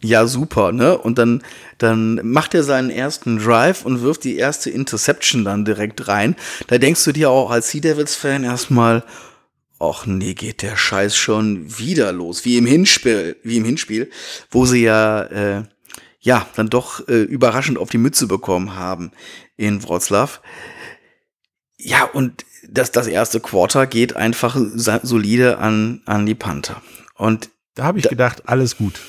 Ja, 0.00 0.26
super, 0.26 0.72
ne? 0.72 0.98
Und 0.98 1.16
dann, 1.18 1.42
dann 1.78 2.20
macht 2.22 2.54
er 2.54 2.62
seinen 2.62 2.90
ersten 2.90 3.38
Drive 3.38 3.84
und 3.86 4.02
wirft 4.02 4.24
die 4.24 4.36
erste 4.36 4.68
Interception 4.70 5.44
dann 5.44 5.64
direkt 5.64 6.08
rein. 6.08 6.36
Da 6.66 6.76
denkst 6.78 7.04
du 7.04 7.12
dir 7.12 7.30
auch 7.30 7.50
als 7.50 7.70
Sea 7.70 7.80
Devils-Fan 7.80 8.44
erstmal, 8.44 9.02
ach 9.80 10.04
nee, 10.04 10.34
geht 10.34 10.62
der 10.62 10.76
Scheiß 10.76 11.16
schon 11.16 11.78
wieder 11.78 12.12
los. 12.12 12.44
Wie 12.44 12.58
im 12.58 12.66
Hinspiel, 12.66 13.36
wie 13.42 13.56
im 13.56 13.64
Hinspiel, 13.64 14.10
wo 14.50 14.66
sie 14.66 14.82
ja 14.82 15.22
äh, 15.22 15.62
ja, 16.24 16.48
dann 16.56 16.70
doch 16.70 17.06
äh, 17.06 17.22
überraschend 17.22 17.78
auf 17.78 17.90
die 17.90 17.98
Mütze 17.98 18.26
bekommen 18.26 18.74
haben 18.74 19.12
in 19.56 19.82
Wroclaw. 19.82 20.40
Ja, 21.76 22.04
und 22.04 22.46
das, 22.66 22.90
das 22.92 23.06
erste 23.06 23.40
Quarter 23.40 23.86
geht 23.86 24.16
einfach 24.16 24.56
solide 24.72 25.58
an, 25.58 26.00
an 26.06 26.24
die 26.24 26.34
Panther. 26.34 26.80
Und 27.14 27.50
da 27.74 27.84
habe 27.84 27.98
ich 27.98 28.04
da, 28.04 28.10
gedacht, 28.10 28.48
alles 28.48 28.78
gut. 28.78 29.00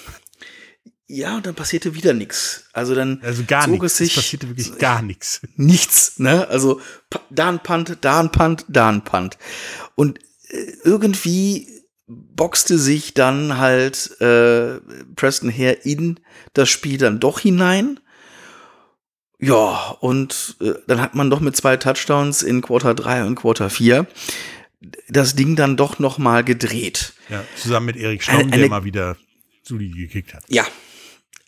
Ja, 1.07 1.37
und 1.37 1.45
dann 1.45 1.55
passierte 1.55 1.95
wieder 1.95 2.13
nichts. 2.13 2.65
Also 2.73 2.95
dann 2.95 3.21
Also 3.23 3.43
gar 3.47 3.63
zog 3.63 3.71
nichts. 3.71 3.85
es 3.93 3.97
sich 3.97 4.09
Es 4.09 4.15
passierte 4.15 4.49
wirklich 4.49 4.77
gar 4.77 5.01
nichts. 5.01 5.39
nichts, 5.55 6.19
ne? 6.19 6.47
Also 6.49 6.81
da 7.29 7.47
ein 7.47 7.63
Punt, 7.63 7.97
da 8.01 8.19
ein 8.19 8.31
Punt, 8.31 8.65
da 8.67 8.89
ein 8.89 9.03
Punt. 9.05 9.37
Und 9.95 10.19
äh, 10.49 10.73
irgendwie 10.83 11.74
boxte 12.07 12.77
sich 12.77 13.13
dann 13.13 13.57
halt 13.57 14.19
äh, 14.21 14.79
Preston 15.15 15.51
Hare 15.51 15.77
in 15.83 16.19
das 16.53 16.69
Spiel 16.69 16.97
dann 16.97 17.19
doch 17.19 17.39
hinein. 17.39 17.99
Ja, 19.39 19.95
und 19.99 20.55
äh, 20.61 20.73
dann 20.87 21.01
hat 21.01 21.15
man 21.15 21.29
doch 21.29 21.39
mit 21.39 21.55
zwei 21.55 21.77
Touchdowns 21.77 22.41
in 22.41 22.61
Quarter 22.61 22.93
3 22.93 23.25
und 23.25 23.35
Quarter 23.35 23.69
4 23.69 24.07
das 25.09 25.35
Ding 25.35 25.55
dann 25.55 25.77
doch 25.77 25.99
noch 25.99 26.17
mal 26.17 26.43
gedreht. 26.43 27.13
Ja, 27.29 27.43
zusammen 27.55 27.87
mit 27.87 27.97
Erik 27.97 28.23
Schramm, 28.23 28.51
der 28.51 28.69
mal 28.69 28.83
wieder 28.83 29.17
solide 29.63 29.97
gekickt 29.97 30.33
hat. 30.33 30.43
Ja, 30.47 30.65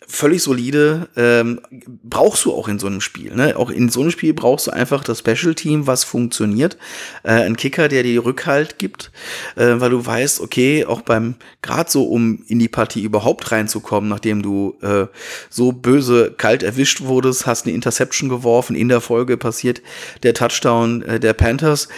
völlig 0.08 0.42
solide. 0.42 1.08
Ähm, 1.16 1.60
brauchst 2.02 2.44
du 2.44 2.52
auch 2.52 2.66
in 2.66 2.78
so 2.78 2.86
einem 2.86 3.00
Spiel. 3.00 3.34
Ne? 3.34 3.56
Auch 3.56 3.70
in 3.70 3.90
so 3.90 4.00
einem 4.00 4.10
Spiel 4.10 4.32
brauchst 4.32 4.66
du 4.66 4.70
einfach 4.70 5.04
das 5.04 5.20
Special 5.20 5.54
Team, 5.54 5.86
was 5.86 6.02
funktioniert. 6.02 6.78
Äh, 7.22 7.42
ein 7.42 7.56
Kicker, 7.56 7.88
der 7.88 8.02
dir 8.02 8.24
Rückhalt 8.24 8.78
gibt, 8.78 9.12
äh, 9.56 9.74
weil 9.76 9.90
du 9.90 10.04
weißt, 10.04 10.40
okay, 10.40 10.86
auch 10.86 11.02
beim, 11.02 11.34
gerade 11.62 11.90
so, 11.90 12.04
um 12.04 12.42
in 12.48 12.58
die 12.58 12.68
Partie 12.68 13.02
überhaupt 13.02 13.52
reinzukommen, 13.52 14.08
nachdem 14.08 14.42
du 14.42 14.76
äh, 14.80 15.06
so 15.50 15.72
böse 15.72 16.34
kalt 16.36 16.62
erwischt 16.62 17.02
wurdest, 17.02 17.46
hast 17.46 17.66
eine 17.66 17.74
Interception 17.74 18.30
geworfen, 18.30 18.74
in 18.74 18.88
der 18.88 19.02
Folge 19.02 19.36
passiert 19.36 19.82
der 20.22 20.34
Touchdown 20.34 21.02
äh, 21.02 21.20
der 21.20 21.34
Panthers 21.34 21.88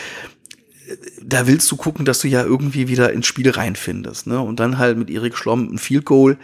da 1.23 1.47
willst 1.47 1.71
du 1.71 1.77
gucken, 1.77 2.05
dass 2.05 2.19
du 2.21 2.27
ja 2.27 2.43
irgendwie 2.43 2.89
wieder 2.89 3.13
ins 3.13 3.27
Spiel 3.27 3.49
reinfindest. 3.49 4.27
Ne? 4.27 4.41
Und 4.41 4.59
dann 4.59 4.79
halt 4.79 4.99
mit 4.99 5.09
Erik 5.09 5.37
Schlomm 5.37 5.73
ein 5.73 5.79
Field 5.79 6.05
Goal. 6.05 6.37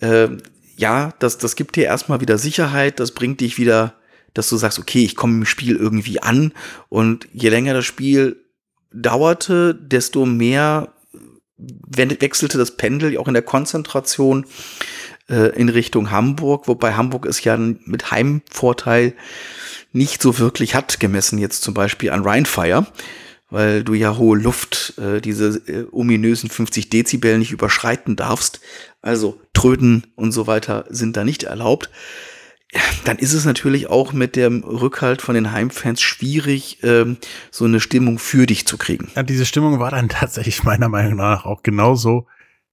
Äh, 0.00 0.28
ja, 0.76 1.12
das, 1.18 1.38
das 1.38 1.56
gibt 1.56 1.76
dir 1.76 1.84
erstmal 1.84 2.20
wieder 2.20 2.38
Sicherheit, 2.38 3.00
das 3.00 3.12
bringt 3.12 3.40
dich 3.40 3.58
wieder, 3.58 3.94
dass 4.34 4.48
du 4.48 4.56
sagst, 4.56 4.78
okay, 4.78 5.02
ich 5.04 5.16
komme 5.16 5.38
im 5.38 5.46
Spiel 5.46 5.76
irgendwie 5.76 6.22
an. 6.22 6.52
Und 6.88 7.26
je 7.32 7.48
länger 7.48 7.74
das 7.74 7.86
Spiel 7.86 8.36
dauerte, 8.92 9.74
desto 9.74 10.26
mehr 10.26 10.92
wenn- 11.58 12.20
wechselte 12.20 12.58
das 12.58 12.76
Pendel 12.76 13.16
auch 13.16 13.28
in 13.28 13.34
der 13.34 13.42
Konzentration 13.42 14.44
äh, 15.30 15.58
in 15.58 15.68
Richtung 15.68 16.10
Hamburg, 16.10 16.68
wobei 16.68 16.94
Hamburg 16.94 17.26
es 17.26 17.42
ja 17.44 17.56
mit 17.56 18.10
Heimvorteil 18.10 19.14
nicht 19.92 20.20
so 20.20 20.38
wirklich 20.38 20.74
hat, 20.74 21.00
gemessen 21.00 21.38
jetzt 21.38 21.62
zum 21.62 21.72
Beispiel 21.72 22.10
an 22.10 22.22
Rheinfire, 22.22 22.86
weil 23.50 23.84
du 23.84 23.94
ja 23.94 24.16
hohe 24.16 24.38
Luft, 24.38 24.94
äh, 24.98 25.20
diese 25.20 25.58
äh, 25.68 25.86
ominösen 25.92 26.50
50 26.50 26.88
Dezibel 26.90 27.38
nicht 27.38 27.52
überschreiten 27.52 28.16
darfst. 28.16 28.60
Also 29.02 29.40
Tröten 29.52 30.06
und 30.16 30.32
so 30.32 30.46
weiter 30.46 30.84
sind 30.88 31.16
da 31.16 31.24
nicht 31.24 31.44
erlaubt. 31.44 31.90
Dann 33.04 33.18
ist 33.18 33.32
es 33.32 33.44
natürlich 33.44 33.86
auch 33.88 34.12
mit 34.12 34.34
dem 34.34 34.64
Rückhalt 34.64 35.22
von 35.22 35.34
den 35.34 35.52
Heimfans 35.52 36.02
schwierig, 36.02 36.78
ähm, 36.82 37.16
so 37.50 37.64
eine 37.64 37.78
Stimmung 37.78 38.18
für 38.18 38.46
dich 38.46 38.66
zu 38.66 38.76
kriegen. 38.76 39.08
Ja, 39.14 39.22
diese 39.22 39.46
Stimmung 39.46 39.78
war 39.78 39.92
dann 39.92 40.08
tatsächlich 40.10 40.64
meiner 40.64 40.88
Meinung 40.88 41.16
nach 41.16 41.46
auch 41.46 41.62
genauso 41.62 42.26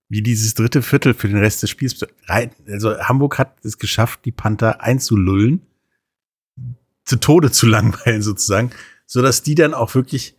wie 0.10 0.22
dieses 0.22 0.56
dritte 0.56 0.82
Viertel 0.82 1.14
für 1.14 1.28
den 1.28 1.38
Rest 1.38 1.64
des 1.64 1.70
Spiels. 1.70 2.00
Also 2.28 2.98
Hamburg 3.00 3.38
hat 3.38 3.58
es 3.64 3.78
geschafft, 3.78 4.22
die 4.26 4.32
Panther 4.32 4.82
einzulullen, 4.82 5.62
zu 7.06 7.18
Tode 7.18 7.52
zu 7.52 7.66
langweilen 7.68 8.22
sozusagen, 8.22 8.72
so 9.06 9.22
dass 9.22 9.44
die 9.44 9.56
dann 9.56 9.74
auch 9.74 9.94
wirklich 9.96 10.36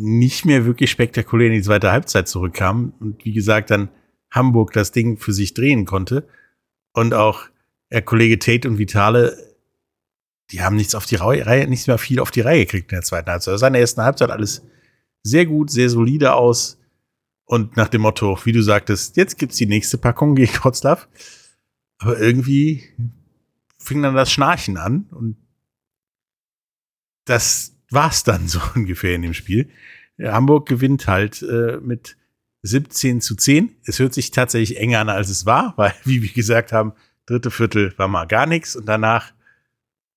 nicht 0.00 0.44
mehr 0.44 0.64
wirklich 0.64 0.90
spektakulär 0.90 1.48
in 1.48 1.54
die 1.54 1.62
zweite 1.62 1.90
Halbzeit 1.90 2.28
zurückkamen 2.28 2.92
und 3.00 3.24
wie 3.24 3.32
gesagt 3.32 3.70
dann 3.70 3.88
Hamburg 4.30 4.72
das 4.72 4.92
Ding 4.92 5.16
für 5.18 5.32
sich 5.32 5.54
drehen 5.54 5.86
konnte 5.86 6.28
und 6.92 7.14
auch 7.14 7.48
der 7.90 8.02
Kollege 8.02 8.38
Tate 8.38 8.68
und 8.68 8.78
Vitale 8.78 9.36
die 10.50 10.62
haben 10.62 10.76
nichts 10.76 10.94
auf 10.94 11.06
die 11.06 11.16
Reihe, 11.16 11.44
Reihe- 11.44 11.66
nichts 11.66 11.86
mehr 11.86 11.98
viel 11.98 12.20
auf 12.20 12.30
die 12.30 12.40
Reihe 12.40 12.64
gekriegt 12.64 12.90
in 12.92 12.96
der 12.96 13.02
zweiten 13.02 13.30
Halbzeit. 13.30 13.52
Also 13.52 13.66
in 13.66 13.74
der 13.74 13.82
ersten 13.82 14.02
Halbzeit 14.02 14.30
alles 14.30 14.62
sehr 15.22 15.46
gut, 15.46 15.70
sehr 15.70 15.90
solide 15.90 16.34
aus. 16.34 16.78
Und 17.44 17.76
nach 17.76 17.88
dem 17.88 18.02
Motto, 18.02 18.38
wie 18.44 18.52
du 18.52 18.62
sagtest, 18.62 19.16
jetzt 19.16 19.38
gibt's 19.38 19.56
die 19.56 19.66
nächste 19.66 19.98
Packung 19.98 20.34
gegen 20.34 20.52
Wroclaw. 20.54 21.02
Aber 21.98 22.18
irgendwie 22.18 22.84
fing 23.78 24.02
dann 24.02 24.14
das 24.14 24.30
Schnarchen 24.30 24.76
an 24.76 25.06
und 25.10 25.36
das 27.24 27.74
war's 27.90 28.24
dann 28.24 28.48
so 28.48 28.60
ungefähr 28.74 29.14
in 29.14 29.22
dem 29.22 29.34
Spiel. 29.34 29.70
Hamburg 30.20 30.68
gewinnt 30.68 31.06
halt 31.06 31.42
äh, 31.42 31.78
mit 31.80 32.16
17 32.62 33.20
zu 33.20 33.36
10. 33.36 33.76
Es 33.84 33.98
hört 33.98 34.14
sich 34.14 34.30
tatsächlich 34.30 34.78
enger 34.78 35.00
an, 35.00 35.08
als 35.08 35.30
es 35.30 35.46
war, 35.46 35.74
weil, 35.76 35.94
wie 36.04 36.22
wir 36.22 36.32
gesagt 36.32 36.72
haben, 36.72 36.92
dritte 37.26 37.50
Viertel 37.50 37.94
war 37.98 38.08
mal 38.08 38.26
gar 38.26 38.46
nichts 38.46 38.74
und 38.76 38.86
danach 38.86 39.32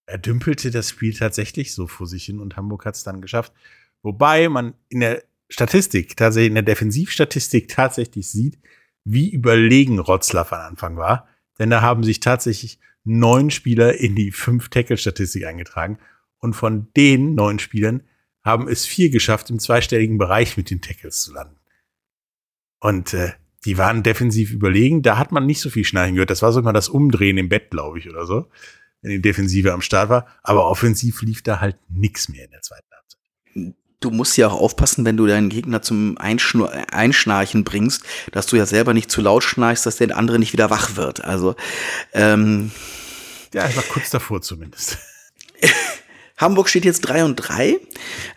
erdümpelte 0.05 0.71
das 0.71 0.89
Spiel 0.89 1.13
tatsächlich 1.13 1.73
so 1.73 1.87
vor 1.87 2.07
sich 2.07 2.25
hin 2.25 2.39
und 2.39 2.57
Hamburg 2.57 2.85
hat 2.85 2.95
es 2.95 3.03
dann 3.03 3.21
geschafft. 3.21 3.53
Wobei 4.01 4.49
man 4.49 4.73
in 4.89 5.01
der 5.01 5.23
Statistik, 5.49 6.15
tatsächlich 6.17 6.49
in 6.49 6.55
der 6.55 6.63
Defensivstatistik 6.63 7.67
tatsächlich 7.67 8.29
sieht, 8.29 8.57
wie 9.03 9.29
überlegen 9.29 9.99
Rotzlaff 9.99 10.53
am 10.53 10.61
Anfang 10.61 10.97
war. 10.97 11.27
Denn 11.59 11.69
da 11.69 11.81
haben 11.81 12.03
sich 12.03 12.19
tatsächlich 12.19 12.79
neun 13.03 13.51
Spieler 13.51 13.95
in 13.95 14.15
die 14.15 14.31
fünf 14.31 14.69
Tackle-Statistik 14.69 15.45
eingetragen. 15.45 15.99
Und 16.41 16.53
von 16.53 16.91
den 16.97 17.35
neun 17.35 17.59
Spielern 17.59 18.03
haben 18.43 18.67
es 18.67 18.85
vier 18.85 19.09
geschafft, 19.09 19.49
im 19.49 19.59
zweistelligen 19.59 20.17
Bereich 20.17 20.57
mit 20.57 20.69
den 20.69 20.81
Tackles 20.81 21.21
zu 21.21 21.33
landen. 21.33 21.57
Und 22.79 23.13
äh, 23.13 23.31
die 23.63 23.77
waren 23.77 24.03
defensiv 24.03 24.51
überlegen. 24.51 25.03
Da 25.03 25.17
hat 25.17 25.31
man 25.31 25.45
nicht 25.45 25.61
so 25.61 25.69
viel 25.69 25.85
Schnarchen 25.85 26.15
gehört. 26.15 26.31
Das 26.31 26.41
war 26.41 26.51
sogar 26.51 26.73
das 26.73 26.89
Umdrehen 26.89 27.37
im 27.37 27.47
Bett, 27.47 27.69
glaube 27.69 27.99
ich, 27.99 28.09
oder 28.09 28.25
so 28.25 28.47
wenn 29.01 29.11
die 29.11 29.21
Defensive 29.21 29.73
am 29.73 29.81
Start 29.81 30.09
war. 30.09 30.27
Aber 30.43 30.67
offensiv 30.67 31.21
lief 31.21 31.41
da 31.41 31.59
halt 31.59 31.77
nichts 31.89 32.29
mehr 32.29 32.45
in 32.45 32.51
der 32.51 32.61
zweiten 32.61 32.87
Halbzeit. 32.91 33.75
Du 33.99 34.09
musst 34.09 34.37
ja 34.37 34.47
auch 34.47 34.59
aufpassen, 34.59 35.05
wenn 35.05 35.17
du 35.17 35.27
deinen 35.27 35.49
Gegner 35.49 35.81
zum 35.81 36.17
Einschnu 36.17 36.65
Einschnarchen 36.91 37.63
bringst, 37.63 38.03
dass 38.31 38.47
du 38.47 38.55
ja 38.55 38.65
selber 38.65 38.93
nicht 38.93 39.11
zu 39.11 39.21
laut 39.21 39.43
schnarchst, 39.43 39.85
dass 39.85 39.97
der 39.97 40.17
andere 40.17 40.39
nicht 40.39 40.53
wieder 40.53 40.69
wach 40.69 40.95
wird. 40.95 41.23
Also 41.23 41.55
ähm, 42.13 42.71
Ja, 43.53 43.67
ich 43.67 43.75
war 43.75 43.83
kurz 43.83 44.09
davor 44.09 44.41
zumindest. 44.41 44.97
Hamburg 46.41 46.67
steht 46.67 46.85
jetzt 46.85 47.01
3 47.01 47.23
und 47.23 47.35
3 47.35 47.79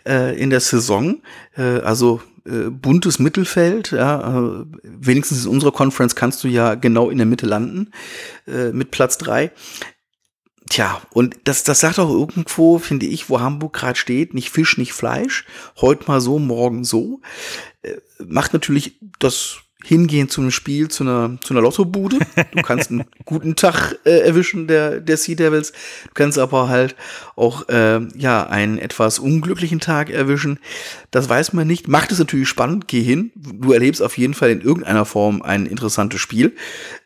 äh, 0.07 0.39
in 0.39 0.51
der 0.51 0.59
Saison, 0.59 1.21
äh, 1.57 1.79
also 1.79 2.21
äh, 2.45 2.69
buntes 2.69 3.19
Mittelfeld. 3.19 3.91
Ja, 3.91 4.39
äh, 4.39 4.65
wenigstens 4.83 5.45
in 5.45 5.51
unserer 5.51 5.71
Conference 5.71 6.15
kannst 6.15 6.43
du 6.43 6.47
ja 6.47 6.75
genau 6.75 7.09
in 7.09 7.17
der 7.17 7.25
Mitte 7.25 7.47
landen 7.47 7.91
äh, 8.47 8.71
mit 8.71 8.91
Platz 8.91 9.17
3. 9.17 9.51
Tja, 10.69 11.01
und 11.11 11.35
das, 11.43 11.63
das 11.63 11.79
sagt 11.79 11.99
auch 11.99 12.09
irgendwo, 12.09 12.79
finde 12.79 13.05
ich, 13.05 13.29
wo 13.29 13.39
Hamburg 13.39 13.73
gerade 13.73 13.97
steht, 13.97 14.33
nicht 14.33 14.49
Fisch, 14.49 14.77
nicht 14.77 14.93
Fleisch, 14.93 15.45
heute 15.79 16.05
mal 16.07 16.21
so, 16.21 16.39
morgen 16.39 16.83
so. 16.83 17.21
Äh, 17.81 17.97
macht 18.23 18.53
natürlich 18.53 18.99
das 19.19 19.57
Hingehen 19.85 20.29
zu 20.29 20.41
einem 20.41 20.49
Spiel, 20.49 20.87
zu 20.87 21.03
einer, 21.03 21.37
zu 21.41 21.53
einer 21.53 21.61
Lottobude. 21.61 22.17
Du 22.53 22.61
kannst 22.63 22.89
einen 22.89 23.03
guten 23.25 23.55
Tag 23.55 23.99
äh, 24.03 24.19
erwischen 24.19 24.67
der, 24.67 24.99
der 24.99 25.15
Sea 25.17 25.35
Devils. 25.35 25.73
Du 26.05 26.13
kannst 26.15 26.39
aber 26.39 26.69
halt 26.69 26.95
auch 27.35 27.69
äh, 27.69 28.01
ja 28.17 28.47
einen 28.47 28.79
etwas 28.79 29.19
unglücklichen 29.19 29.79
Tag 29.79 30.09
erwischen. 30.09 30.59
Das 31.11 31.29
weiß 31.29 31.53
man 31.53 31.67
nicht. 31.67 31.87
Macht 31.87 32.11
es 32.11 32.17
natürlich 32.17 32.49
spannend. 32.49 32.87
Geh 32.87 33.03
hin. 33.03 33.31
Du 33.35 33.73
erlebst 33.73 34.01
auf 34.01 34.17
jeden 34.17 34.33
Fall 34.33 34.49
in 34.49 34.61
irgendeiner 34.61 35.05
Form 35.05 35.43
ein 35.43 35.67
interessantes 35.67 36.19
Spiel. 36.19 36.55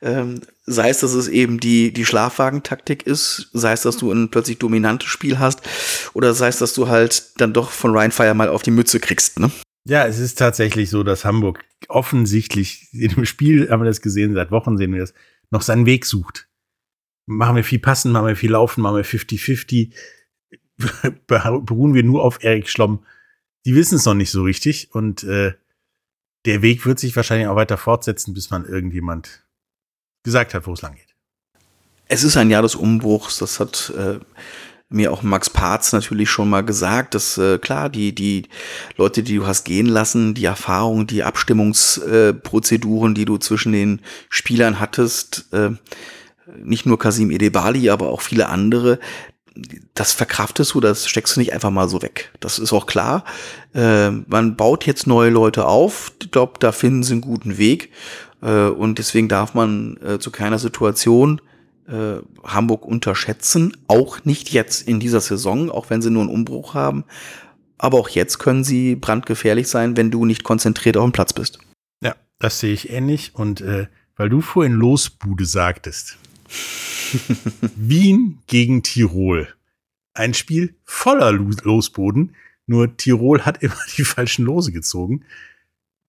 Ähm, 0.02 0.40
sei 0.66 0.90
es, 0.90 1.00
dass 1.00 1.14
es 1.14 1.28
eben 1.28 1.60
die, 1.60 1.92
die 1.92 2.06
Schlafwagentaktik 2.06 3.06
ist, 3.06 3.50
sei 3.54 3.74
es, 3.74 3.82
dass 3.82 3.98
du 3.98 4.12
ein 4.12 4.30
plötzlich 4.30 4.60
dominantes 4.60 5.10
Spiel 5.10 5.40
hast, 5.40 5.62
oder 6.14 6.34
sei 6.34 6.48
es, 6.48 6.60
dass 6.60 6.74
du 6.74 6.88
halt 6.88 7.40
dann 7.42 7.54
doch 7.54 7.72
von 7.72 7.92
Ryan 7.92 8.12
Fire 8.12 8.34
mal 8.36 8.50
auf 8.50 8.62
die 8.62 8.72
Mütze 8.72 9.00
kriegst, 9.00 9.40
ne? 9.40 9.52
Ja, 9.90 10.06
es 10.06 10.20
ist 10.20 10.38
tatsächlich 10.38 10.92
so, 10.92 11.02
dass 11.02 11.26
Hamburg 11.26 11.66
offensichtlich 11.88 12.94
in 12.94 13.10
dem 13.10 13.26
Spiel, 13.26 13.72
haben 13.72 13.82
wir 13.82 13.88
das 13.88 14.02
gesehen, 14.02 14.36
seit 14.36 14.52
Wochen 14.52 14.78
sehen 14.78 14.94
wir 14.94 15.00
das, 15.00 15.16
noch 15.50 15.64
seinen 15.64 15.88
Weg 15.88 16.06
sucht. 16.06 16.48
Machen 17.26 17.56
wir 17.56 17.64
viel 17.64 17.80
passen, 17.80 18.12
machen 18.12 18.28
wir 18.28 18.36
viel 18.36 18.52
laufen, 18.52 18.82
machen 18.82 18.98
wir 18.98 19.04
50-50. 19.04 19.92
Beruhen 21.28 21.96
wir 21.96 22.04
nur 22.04 22.24
auf 22.24 22.44
Erik 22.44 22.70
Schlomm. 22.70 23.04
Die 23.66 23.74
wissen 23.74 23.96
es 23.96 24.06
noch 24.06 24.14
nicht 24.14 24.30
so 24.30 24.44
richtig 24.44 24.94
und 24.94 25.24
äh, 25.24 25.54
der 26.46 26.62
Weg 26.62 26.86
wird 26.86 27.00
sich 27.00 27.16
wahrscheinlich 27.16 27.48
auch 27.48 27.56
weiter 27.56 27.78
fortsetzen, 27.78 28.36
bis 28.36 28.52
man 28.52 28.66
irgendjemand 28.66 29.44
gesagt 30.22 30.54
hat, 30.54 30.68
wo 30.68 30.74
es 30.74 30.84
lang 30.84 30.94
geht. 30.94 31.16
Es 32.06 32.24
ist 32.24 32.38
ein 32.38 32.52
Jahr 32.52 32.62
des 32.62 32.76
Umbruchs, 32.76 33.40
das 33.40 33.60
hat 33.60 33.92
äh, 33.98 34.20
mir 34.90 35.14
auch 35.14 35.22
Max 35.22 35.50
Parz 35.50 35.94
natürlich 35.94 36.30
schon 36.30 36.50
mal 36.50 36.64
gesagt, 36.64 37.14
dass 37.14 37.38
äh, 37.38 37.60
klar, 37.60 37.90
die, 37.90 38.14
die 38.14 38.44
Leute, 38.98 39.22
die 39.22 39.36
du 39.36 39.46
hast 39.46 39.64
gehen 39.64 39.86
lassen, 39.86 40.34
die 40.34 40.46
Erfahrungen, 40.46 41.06
die 41.06 41.24
Abstimmungsprozeduren, 41.24 43.12
äh, 43.12 43.16
die 43.16 43.26
du 43.26 43.38
zwischen 43.38 43.72
den 43.72 44.02
Spielern 44.30 44.80
hattest, 44.80 45.48
äh, 45.54 45.70
nicht 46.58 46.88
nur 46.88 46.98
Kasim 46.98 47.30
Edebali, 47.30 47.92
aber 47.92 48.10
auch 48.10 48.22
viele 48.22 48.50
andere, 48.50 49.00
das 49.94 50.14
verkraftest 50.14 50.74
du, 50.74 50.80
das 50.80 51.08
steckst 51.08 51.36
du 51.36 51.40
nicht 51.40 51.54
einfach 51.54 51.70
mal 51.70 51.90
so 51.90 52.02
weg. 52.02 52.32
Das 52.40 52.58
ist 52.58 52.74
auch 52.74 52.88
klar. 52.88 53.26
Äh, 53.76 54.10
man 54.10 54.56
baut 54.56 54.86
jetzt 54.86 55.06
neue 55.06 55.30
Leute 55.30 55.66
auf. 55.66 56.14
Ich 56.22 56.32
glaube, 56.32 56.54
da 56.60 56.72
finden 56.72 57.04
sie 57.04 57.14
einen 57.14 57.22
guten 57.22 57.58
Weg. 57.58 57.92
Äh, 58.42 58.68
und 58.68 58.98
deswegen 58.98 59.28
darf 59.28 59.54
man 59.54 59.98
äh, 59.98 60.18
zu 60.20 60.32
keiner 60.32 60.60
Situation 60.60 61.42
äh, 61.90 62.22
Hamburg 62.44 62.86
unterschätzen. 62.86 63.76
Auch 63.88 64.24
nicht 64.26 64.52
jetzt 64.52 64.88
in 64.88 65.00
dieser 65.00 65.22
Saison, 65.22 65.70
auch 65.70 65.90
wenn 65.90 66.02
sie 66.02 66.10
nur 66.10 66.24
einen 66.24 66.32
Umbruch 66.32 66.74
haben. 66.74 67.04
Aber 67.78 67.98
auch 67.98 68.10
jetzt 68.10 68.40
können 68.40 68.64
sie 68.64 68.96
brandgefährlich 68.96 69.68
sein, 69.68 69.98
wenn 69.98 70.12
du 70.12 70.26
nicht 70.26 70.44
konzentriert 70.44 70.98
auf 70.98 71.06
dem 71.06 71.14
Platz 71.14 71.34
bist. 71.34 71.60
Ja, 72.04 72.16
das 72.40 72.60
sehe 72.60 72.74
ich 72.74 72.90
ähnlich. 72.90 73.32
Und 73.34 73.62
äh, 73.62 73.88
weil 74.16 74.30
du 74.30 74.42
vorhin 74.42 74.74
Losbude 74.74 75.46
sagtest. 75.46 76.18
Wien 77.76 78.40
gegen 78.48 78.84
Tirol. 78.84 79.48
Ein 80.14 80.34
Spiel 80.34 80.76
voller 80.84 81.32
Losboden. 81.32 82.36
Nur 82.68 82.98
Tirol 82.98 83.46
hat 83.46 83.58
immer 83.64 83.78
die 83.98 84.04
falschen 84.04 84.46
Lose 84.46 84.72
gezogen. 84.72 85.24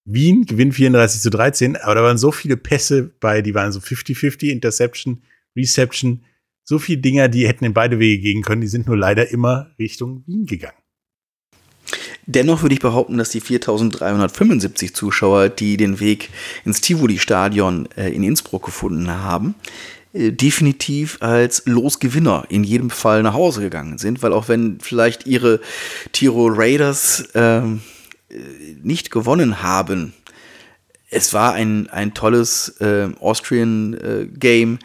Wien 0.03 0.45
gewinnt 0.45 0.75
34 0.75 1.21
zu 1.21 1.29
13, 1.29 1.77
aber 1.77 1.95
da 1.95 2.03
waren 2.03 2.17
so 2.17 2.31
viele 2.31 2.57
Pässe 2.57 3.11
bei, 3.19 3.41
die 3.41 3.53
waren 3.53 3.71
so 3.71 3.79
50-50, 3.79 4.49
Interception, 4.49 5.21
Reception, 5.55 6.23
so 6.63 6.79
viele 6.79 7.01
Dinger, 7.01 7.27
die 7.27 7.47
hätten 7.47 7.65
in 7.65 7.73
beide 7.73 7.99
Wege 7.99 8.21
gehen 8.21 8.43
können, 8.43 8.61
die 8.61 8.67
sind 8.67 8.87
nur 8.87 8.97
leider 8.97 9.29
immer 9.29 9.71
Richtung 9.79 10.23
Wien 10.27 10.45
gegangen. 10.45 10.77
Dennoch 12.27 12.61
würde 12.61 12.75
ich 12.75 12.81
behaupten, 12.81 13.17
dass 13.17 13.31
die 13.31 13.41
4375 13.41 14.93
Zuschauer, 14.93 15.49
die 15.49 15.75
den 15.75 15.99
Weg 15.99 16.29
ins 16.65 16.79
Tivoli-Stadion 16.81 17.89
äh, 17.97 18.09
in 18.09 18.23
Innsbruck 18.23 18.63
gefunden 18.65 19.09
haben, 19.09 19.55
äh, 20.13 20.31
definitiv 20.31 21.17
als 21.21 21.63
Losgewinner 21.65 22.45
in 22.49 22.63
jedem 22.63 22.89
Fall 22.89 23.23
nach 23.23 23.33
Hause 23.33 23.61
gegangen 23.61 23.97
sind, 23.97 24.21
weil 24.21 24.33
auch 24.33 24.47
wenn 24.49 24.79
vielleicht 24.79 25.25
ihre 25.25 25.61
Tirol 26.11 26.53
Raiders 26.55 27.29
ähm, 27.33 27.81
äh, 28.29 28.35
nicht 28.83 29.09
gewonnen 29.09 29.63
haben, 29.63 30.13
es 31.09 31.33
war 31.33 31.53
ein, 31.53 31.89
ein 31.89 32.13
tolles 32.13 32.69
äh, 32.79 33.09
Austrian 33.19 33.93
äh, 33.95 34.27
Game 34.27 34.79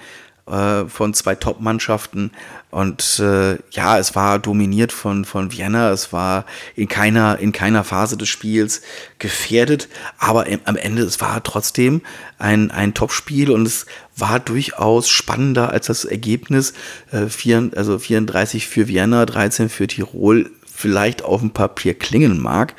äh, 0.47 0.85
von 0.87 1.15
zwei 1.15 1.35
Top-Mannschaften. 1.35 2.31
Und 2.71 3.21
äh, 3.21 3.57
ja, 3.71 3.99
es 3.99 4.15
war 4.15 4.39
dominiert 4.39 4.93
von, 4.93 5.25
von 5.25 5.53
Vienna. 5.53 5.91
Es 5.91 6.13
war 6.13 6.45
in 6.75 6.89
keiner, 6.89 7.39
in 7.39 7.53
keiner 7.53 7.85
Phase 7.85 8.17
des 8.17 8.29
Spiels 8.29 8.83
gefährdet. 9.19 9.89
Aber 10.19 10.47
im, 10.47 10.61
am 10.65 10.77
Ende, 10.77 11.03
es 11.03 11.21
war 11.21 11.43
trotzdem 11.43 12.03
ein, 12.39 12.71
ein 12.71 12.95
Top-Spiel 12.95 13.51
und 13.51 13.67
es 13.67 13.87
war 14.17 14.41
durchaus 14.41 15.09
spannender 15.09 15.71
als 15.71 15.87
das 15.87 16.05
Ergebnis. 16.05 16.75
Äh, 17.13 17.27
vier, 17.27 17.71
also 17.77 17.99
34 17.99 18.67
für 18.67 18.89
Vienna, 18.89 19.27
13 19.27 19.69
für 19.69 19.87
Tirol 19.87 20.51
vielleicht 20.77 21.23
auf 21.23 21.41
dem 21.41 21.51
Papier 21.51 21.95
klingen 21.95 22.39
mag, 22.39 22.75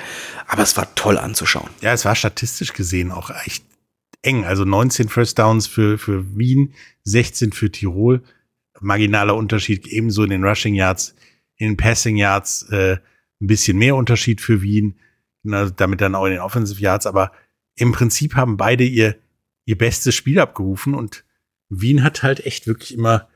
aber 0.47 0.63
es 0.63 0.77
war 0.77 0.93
toll 0.95 1.17
anzuschauen. 1.17 1.69
Ja, 1.81 1.93
es 1.93 2.05
war 2.05 2.15
statistisch 2.15 2.73
gesehen 2.73 3.11
auch 3.11 3.31
echt 3.45 3.63
eng. 4.21 4.45
Also 4.45 4.65
19 4.65 5.09
First 5.09 5.39
Downs 5.39 5.67
für, 5.67 5.97
für 5.97 6.37
Wien, 6.37 6.73
16 7.03 7.51
für 7.51 7.71
Tirol. 7.71 8.23
Marginaler 8.79 9.35
Unterschied 9.35 9.87
ebenso 9.87 10.23
in 10.23 10.29
den 10.29 10.43
Rushing 10.43 10.75
Yards, 10.75 11.15
in 11.55 11.69
den 11.69 11.77
Passing 11.77 12.17
Yards 12.17 12.63
äh, 12.69 12.97
ein 13.41 13.47
bisschen 13.47 13.77
mehr 13.77 13.95
Unterschied 13.95 14.41
für 14.41 14.61
Wien, 14.61 14.99
na, 15.43 15.69
damit 15.69 16.01
dann 16.01 16.15
auch 16.15 16.25
in 16.25 16.31
den 16.31 16.41
Offensive 16.41 16.79
Yards. 16.79 17.05
Aber 17.07 17.31
im 17.75 17.91
Prinzip 17.91 18.35
haben 18.35 18.57
beide 18.57 18.83
ihr, 18.83 19.15
ihr 19.65 19.77
bestes 19.77 20.15
Spiel 20.15 20.39
abgerufen 20.39 20.93
und 20.93 21.23
Wien 21.69 22.03
hat 22.03 22.23
halt 22.23 22.45
echt 22.45 22.67
wirklich 22.67 22.93
immer 22.93 23.27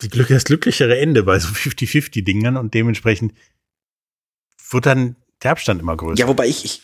die 0.00 0.08
Glück, 0.08 0.28
das 0.28 0.44
glücklichere 0.44 0.98
Ende 0.98 1.22
bei 1.22 1.38
so 1.38 1.48
50-50-Dingern 1.48 2.56
und 2.56 2.74
dementsprechend 2.74 3.32
wird 4.70 4.86
dann 4.86 5.16
der 5.42 5.52
Abstand 5.52 5.80
immer 5.80 5.96
größer. 5.96 6.20
Ja, 6.20 6.28
wobei 6.28 6.48
ich, 6.48 6.64
ich 6.64 6.82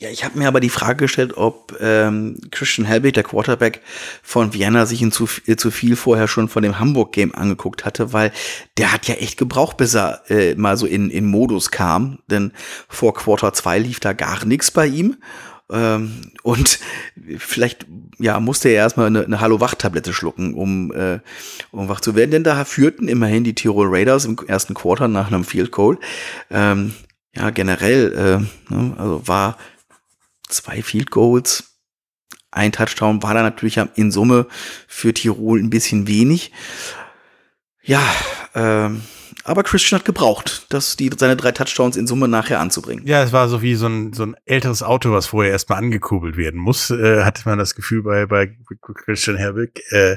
ja, 0.00 0.10
ich 0.10 0.24
habe 0.24 0.38
mir 0.38 0.46
aber 0.46 0.60
die 0.60 0.68
Frage 0.68 1.04
gestellt, 1.04 1.36
ob 1.36 1.76
ähm, 1.80 2.38
Christian 2.52 2.86
Helbig, 2.86 3.14
der 3.14 3.24
Quarterback 3.24 3.82
von 4.22 4.54
Vienna, 4.54 4.86
sich 4.86 5.02
in 5.02 5.10
zu, 5.10 5.28
äh, 5.46 5.56
zu 5.56 5.72
viel 5.72 5.96
vorher 5.96 6.28
schon 6.28 6.48
von 6.48 6.62
dem 6.62 6.78
Hamburg-Game 6.78 7.34
angeguckt 7.34 7.84
hatte, 7.84 8.12
weil 8.12 8.30
der 8.76 8.92
hat 8.92 9.08
ja 9.08 9.16
echt 9.16 9.38
gebraucht, 9.38 9.76
bis 9.76 9.94
er 9.94 10.22
äh, 10.30 10.54
mal 10.54 10.76
so 10.76 10.86
in, 10.86 11.10
in 11.10 11.26
Modus 11.26 11.72
kam. 11.72 12.20
Denn 12.28 12.52
vor 12.88 13.12
Quarter 13.12 13.52
2 13.52 13.80
lief 13.80 13.98
da 13.98 14.12
gar 14.12 14.44
nichts 14.44 14.70
bei 14.70 14.86
ihm. 14.86 15.16
Ähm, 15.68 16.30
und 16.44 16.78
vielleicht 17.36 17.86
ja, 18.20 18.38
musste 18.38 18.68
er 18.68 18.76
erstmal 18.76 19.08
eine, 19.08 19.24
eine 19.24 19.40
Hallo-Wach-Tablette 19.40 20.12
schlucken, 20.12 20.54
um, 20.54 20.92
äh, 20.92 21.18
um 21.72 21.88
wach 21.88 22.00
zu 22.00 22.14
werden. 22.14 22.30
Denn 22.30 22.44
da 22.44 22.64
führten 22.64 23.08
immerhin 23.08 23.42
die 23.42 23.54
Tirol 23.54 23.88
Raiders 23.90 24.26
im 24.26 24.38
ersten 24.46 24.74
Quarter 24.74 25.08
nach 25.08 25.26
einem 25.26 25.42
Field 25.42 25.72
Goal. 25.72 25.98
Ähm, 26.52 26.94
ja, 27.34 27.50
generell, 27.50 28.12
äh, 28.70 28.74
ne, 28.74 28.94
also 28.96 29.26
war 29.26 29.56
zwei 30.48 30.82
Field 30.82 31.10
Goals, 31.10 31.78
ein 32.50 32.72
Touchdown 32.72 33.22
war 33.22 33.34
da 33.34 33.42
natürlich 33.42 33.78
in 33.94 34.10
Summe 34.10 34.46
für 34.86 35.12
Tirol 35.12 35.60
ein 35.60 35.70
bisschen 35.70 36.06
wenig. 36.06 36.52
Ja, 37.82 38.02
ähm, 38.54 39.02
aber 39.44 39.62
Christian 39.62 39.98
hat 39.98 40.04
gebraucht, 40.04 40.66
dass 40.70 40.96
die, 40.96 41.10
seine 41.16 41.36
drei 41.36 41.52
Touchdowns 41.52 41.96
in 41.96 42.06
Summe 42.06 42.28
nachher 42.28 42.60
anzubringen. 42.60 43.06
Ja, 43.06 43.22
es 43.22 43.32
war 43.32 43.48
so 43.48 43.62
wie 43.62 43.74
so 43.74 43.86
ein, 43.86 44.12
so 44.12 44.24
ein 44.24 44.36
älteres 44.44 44.82
Auto, 44.82 45.12
was 45.12 45.26
vorher 45.26 45.52
erstmal 45.52 45.78
angekurbelt 45.78 46.36
werden 46.36 46.60
muss, 46.60 46.90
äh, 46.90 47.22
hatte 47.24 47.42
man 47.46 47.58
das 47.58 47.74
Gefühl 47.74 48.02
bei, 48.02 48.26
bei 48.26 48.54
Christian 48.94 49.36
Herbig. 49.36 49.82
Äh, 49.90 50.16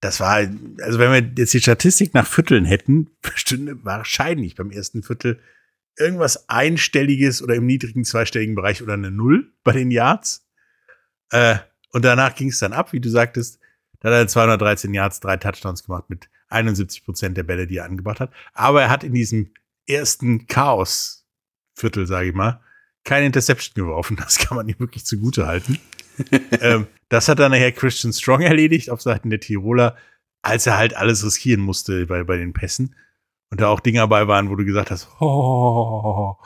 das 0.00 0.20
war, 0.20 0.36
also 0.36 0.98
wenn 0.98 1.12
wir 1.12 1.32
jetzt 1.38 1.54
die 1.54 1.60
Statistik 1.60 2.14
nach 2.14 2.26
Vierteln 2.26 2.64
hätten, 2.64 3.10
stünde 3.34 3.78
wahrscheinlich 3.84 4.54
beim 4.54 4.70
ersten 4.70 5.02
Viertel 5.02 5.40
irgendwas 5.98 6.48
Einstelliges 6.48 7.42
oder 7.42 7.54
im 7.54 7.66
niedrigen 7.66 8.04
zweistelligen 8.04 8.54
Bereich 8.54 8.82
oder 8.82 8.94
eine 8.94 9.10
Null 9.10 9.52
bei 9.64 9.72
den 9.72 9.90
Yards. 9.90 10.46
Äh, 11.30 11.56
und 11.90 12.04
danach 12.04 12.34
ging 12.34 12.48
es 12.48 12.58
dann 12.58 12.72
ab, 12.72 12.92
wie 12.92 13.00
du 13.00 13.08
sagtest. 13.08 13.58
Da 14.00 14.10
hat 14.10 14.16
er 14.16 14.28
213 14.28 14.92
Yards, 14.92 15.20
drei 15.20 15.36
Touchdowns 15.36 15.84
gemacht 15.84 16.04
mit 16.08 16.28
71 16.48 17.04
Prozent 17.04 17.36
der 17.36 17.42
Bälle, 17.42 17.66
die 17.66 17.78
er 17.78 17.84
angebracht 17.84 18.20
hat. 18.20 18.32
Aber 18.52 18.82
er 18.82 18.90
hat 18.90 19.04
in 19.04 19.14
diesem 19.14 19.52
ersten 19.86 20.46
Chaos-Viertel, 20.46 22.06
sage 22.06 22.28
ich 22.28 22.34
mal, 22.34 22.60
keine 23.04 23.26
Interception 23.26 23.74
geworfen. 23.74 24.16
Das 24.16 24.38
kann 24.38 24.56
man 24.56 24.68
ihm 24.68 24.78
wirklich 24.78 25.04
zugute 25.06 25.46
halten. 25.46 25.78
ähm, 26.60 26.86
das 27.08 27.28
hat 27.28 27.38
dann 27.38 27.52
nachher 27.52 27.72
Christian 27.72 28.12
Strong 28.12 28.42
erledigt 28.42 28.90
auf 28.90 29.00
Seiten 29.00 29.30
der 29.30 29.40
Tiroler, 29.40 29.96
als 30.42 30.66
er 30.66 30.76
halt 30.76 30.94
alles 30.94 31.24
riskieren 31.24 31.60
musste 31.60 32.06
bei, 32.06 32.22
bei 32.24 32.36
den 32.36 32.52
Pässen. 32.52 32.94
Und 33.50 33.60
da 33.60 33.68
auch 33.68 33.80
Dinge 33.80 33.98
dabei 33.98 34.26
waren, 34.26 34.50
wo 34.50 34.56
du 34.56 34.64
gesagt 34.64 34.90
hast, 34.90 35.08
oh, 35.20 36.36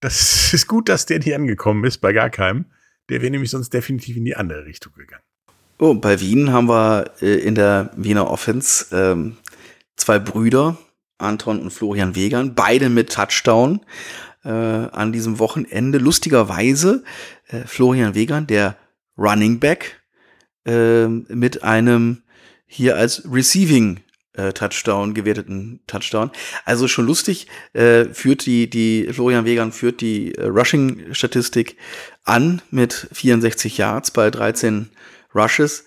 das 0.00 0.52
ist 0.54 0.66
gut, 0.66 0.88
dass 0.88 1.06
der 1.06 1.18
nicht 1.18 1.34
angekommen 1.34 1.84
ist, 1.84 1.98
bei 1.98 2.12
gar 2.12 2.30
keinem. 2.30 2.66
Der 3.08 3.22
wäre 3.22 3.30
nämlich 3.30 3.50
sonst 3.50 3.72
definitiv 3.72 4.16
in 4.16 4.24
die 4.24 4.36
andere 4.36 4.64
Richtung 4.64 4.92
gegangen. 4.94 5.22
Oh, 5.78 5.94
bei 5.94 6.20
Wien 6.20 6.52
haben 6.52 6.68
wir 6.68 7.12
äh, 7.22 7.38
in 7.38 7.54
der 7.54 7.90
Wiener 7.96 8.30
Offense 8.30 8.86
ähm, 8.92 9.36
zwei 9.96 10.18
Brüder, 10.18 10.76
Anton 11.18 11.60
und 11.60 11.70
Florian 11.70 12.14
Wegern, 12.14 12.54
beide 12.54 12.88
mit 12.88 13.12
Touchdown 13.12 13.80
äh, 14.44 14.50
an 14.50 15.12
diesem 15.12 15.38
Wochenende. 15.38 15.98
Lustigerweise 15.98 17.04
äh, 17.48 17.60
Florian 17.60 18.14
Wegern, 18.14 18.46
der 18.46 18.76
Running 19.16 19.60
Back, 19.60 20.02
äh, 20.66 21.06
mit 21.06 21.62
einem 21.62 22.22
hier 22.66 22.96
als 22.96 23.22
Receiving 23.30 24.00
äh, 24.38 24.52
Touchdown, 24.52 25.14
gewerteten 25.14 25.80
Touchdown. 25.86 26.30
Also 26.64 26.86
schon 26.86 27.06
lustig, 27.06 27.48
äh, 27.72 28.04
führt 28.06 28.46
die, 28.46 28.70
die, 28.70 29.12
Florian 29.12 29.44
Wegern 29.44 29.72
führt 29.72 30.00
die 30.00 30.34
äh, 30.34 30.46
Rushing-Statistik 30.46 31.76
an 32.24 32.62
mit 32.70 33.08
64 33.12 33.78
Yards 33.78 34.12
bei 34.12 34.30
13 34.30 34.90
Rushes, 35.34 35.84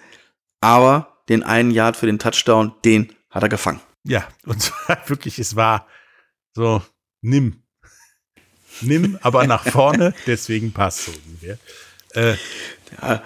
aber 0.60 1.24
den 1.30 1.44
einen 1.44 1.72
Yard 1.72 1.96
für 1.96 2.08
den 2.08 2.20
Touchdown, 2.20 2.74
den 2.84 3.14
hat 3.30 3.44
er 3.44 3.50
gefangen. 3.50 3.80
Ja, 4.04 4.28
und 4.46 4.62
zwar 4.62 4.98
wirklich, 5.08 5.40
es 5.40 5.56
war 5.56 5.88
so, 6.54 6.82
nimm. 7.22 7.64
Nimm, 8.82 9.18
aber 9.22 9.48
nach 9.48 9.64
vorne, 9.64 10.14
deswegen 10.28 10.74
passt 10.74 11.06
so 11.06 11.12
ungefähr. 11.26 11.58
Äh, 12.14 12.36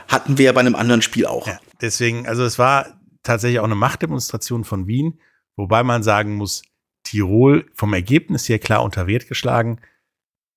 hatten 0.07 0.37
wir 0.37 0.45
ja 0.45 0.51
bei 0.51 0.59
einem 0.59 0.75
anderen 0.75 1.01
Spiel 1.01 1.25
auch. 1.25 1.47
Ja, 1.47 1.59
deswegen, 1.81 2.27
also 2.27 2.43
es 2.43 2.59
war 2.59 2.99
tatsächlich 3.25 3.59
auch 3.59 3.65
eine 3.65 3.75
Machtdemonstration 3.75 4.63
von 4.63 4.87
Wien, 4.87 5.19
wobei 5.55 5.83
man 5.83 6.03
sagen 6.03 6.35
muss, 6.35 6.63
Tirol 7.03 7.69
vom 7.73 7.93
Ergebnis 7.93 8.47
her 8.49 8.59
klar 8.59 8.83
unter 8.83 9.07
Wert 9.07 9.27
geschlagen. 9.27 9.79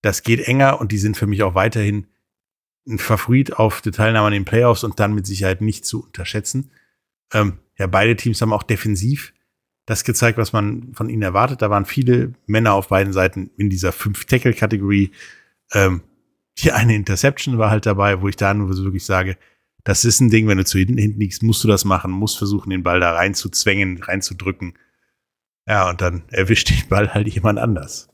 Das 0.03 0.23
geht 0.23 0.41
enger 0.41 0.81
und 0.81 0.93
die 0.93 0.99
sind 0.99 1.17
für 1.17 1.27
mich 1.27 1.43
auch 1.43 1.55
weiterhin 1.55 2.07
Favorit 2.97 3.55
auf 3.55 3.83
die 3.83 3.91
Teilnahme 3.91 4.29
an 4.29 4.33
den 4.33 4.45
Playoffs 4.45 4.85
und 4.85 4.99
dann 4.99 5.15
mit 5.15 5.27
Sicherheit 5.27 5.61
nicht 5.61 5.85
zu 5.85 6.05
unterschätzen. 6.05 6.71
Ähm, 7.35 7.59
ja, 7.77 7.87
beide 7.87 8.17
Teams 8.17 8.41
haben 8.41 8.53
auch 8.53 8.63
defensiv 8.63 9.35
das 9.85 10.05
gezeigt, 10.05 10.39
was 10.39 10.53
man 10.53 10.95
von 10.95 11.09
ihnen 11.09 11.23
erwartet. 11.23 11.63
Da 11.63 11.71
waren 11.71 11.85
viele 11.85 12.35
Männer 12.47 12.75
auf 12.75 12.89
beiden 12.89 13.13
Seiten 13.13 13.51
in 13.57 13.71
dieser 13.71 13.93
Fünf-Tackle-Kategorie. 13.93 15.13
Ähm, 15.73 16.03
die 16.59 16.73
eine 16.73 16.95
Interception 16.95 17.59
war 17.59 17.71
halt 17.71 17.87
dabei, 17.87 18.21
wo 18.21 18.29
ich 18.29 18.37
da 18.37 18.53
nur 18.55 18.69
wirklich 18.77 19.05
sage, 19.05 19.37
das 19.89 20.05
ist 20.05 20.21
ein 20.21 20.29
Ding, 20.29 20.47
wenn 20.49 20.59
du 20.59 20.67
zu 20.67 20.77
hinten, 20.77 20.99
hinten 20.99 21.19
liegst, 21.19 21.43
musst 21.43 21.65
du 21.65 21.69
das 21.69 21.87
machen, 21.87 22.11
musst 22.11 22.37
versuchen, 22.37 22.69
den 22.69 22.83
Ball 22.83 23.01
da 23.01 23.13
reinzuzwängen, 23.13 24.03
reinzudrücken. 24.03 24.75
Ja, 25.67 25.89
und 25.89 26.03
dann 26.03 26.25
erwischt 26.29 26.69
den 26.69 26.87
Ball 26.91 27.15
halt 27.15 27.27
jemand 27.27 27.59
anders. 27.59 28.11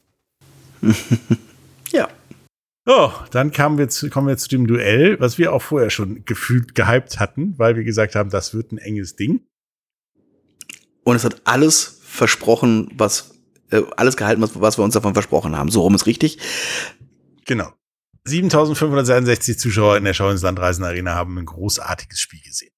ja. 1.91 2.09
Oh, 2.87 3.11
dann 3.33 3.51
kamen 3.51 3.77
wir 3.77 3.89
zu, 3.89 4.09
kommen 4.09 4.29
wir 4.29 4.37
zu 4.37 4.49
dem 4.49 4.69
Duell, 4.69 5.19
was 5.19 5.37
wir 5.37 5.53
auch 5.53 5.63
vorher 5.63 5.91
schon 5.91 6.25
gefühlt 6.25 6.77
gehypt 6.77 7.19
hatten, 7.19 7.59
weil 7.59 7.75
wir 7.75 7.83
gesagt 7.83 8.15
haben, 8.15 8.31
das 8.31 8.55
wird 8.55 8.71
ein 8.71 8.79
enges 8.79 9.17
Ding. 9.17 9.41
Und 11.03 11.17
es 11.17 11.25
hat 11.25 11.43
alles 11.43 11.99
versprochen, 12.05 12.89
was, 12.95 13.35
äh, 13.73 13.83
alles 13.97 14.17
gehalten, 14.17 14.43
was, 14.43 14.61
was 14.61 14.79
wir 14.79 14.85
uns 14.85 14.95
davon 14.95 15.15
versprochen 15.15 15.57
haben. 15.57 15.73
So 15.73 15.81
rum 15.81 15.97
ist 15.97 16.07
richtig. 16.07 16.39
Genau. 17.47 17.73
7566 18.27 19.59
Zuschauer 19.59 19.97
in 19.97 20.05
der 20.05 20.15
Schau 20.15 20.31
ins 20.31 20.43
Landreisen 20.43 20.85
Arena 20.85 21.15
haben 21.15 21.39
ein 21.39 21.45
großartiges 21.45 22.21
Spiel 22.21 22.41
gesehen. 22.41 22.71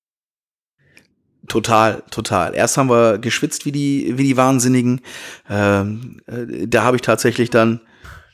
Total, 1.46 2.02
total. 2.11 2.54
Erst 2.54 2.76
haben 2.76 2.90
wir 2.90 3.18
geschwitzt 3.18 3.64
wie 3.64 3.72
die, 3.72 4.14
wie 4.16 4.24
die 4.24 4.37
Wahnsinnigen. 4.37 5.00
Ähm, 5.48 6.20
äh, 6.26 6.66
da 6.66 6.82
habe 6.82 6.96
ich 6.96 7.02
tatsächlich 7.02 7.50
dann. 7.50 7.80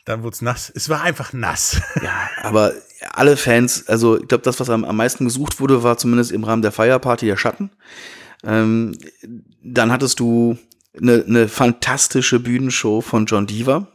Dann 0.07 0.22
wurde 0.22 0.35
es 0.35 0.42
nass. 0.42 0.72
Es 0.75 0.88
war 0.88 1.03
einfach 1.03 1.33
nass. 1.33 1.81
Ja, 2.03 2.29
aber 2.42 2.72
alle 3.11 3.37
Fans, 3.37 3.87
also 3.88 4.18
ich 4.18 4.27
glaube, 4.29 4.42
das, 4.42 4.59
was 4.59 4.70
am, 4.70 4.85
am 4.85 4.96
meisten 4.96 5.27
gesucht 5.27 5.61
wurde, 5.61 5.83
war 5.83 5.98
zumindest 5.98 6.33
im 6.33 6.44
Rahmen 6.44 6.62
der 6.62 6.72
Feierparty 6.72 7.27
der 7.27 7.37
Schatten. 7.37 7.70
Ähm, 8.44 8.96
dann 9.62 9.92
hattest 9.92 10.18
du 10.18 10.59
eine, 10.98 11.25
eine 11.27 11.48
fantastische 11.48 12.40
Bühnenshow 12.40 13.01
von 13.01 13.27
John 13.27 13.46
Deaver 13.46 13.92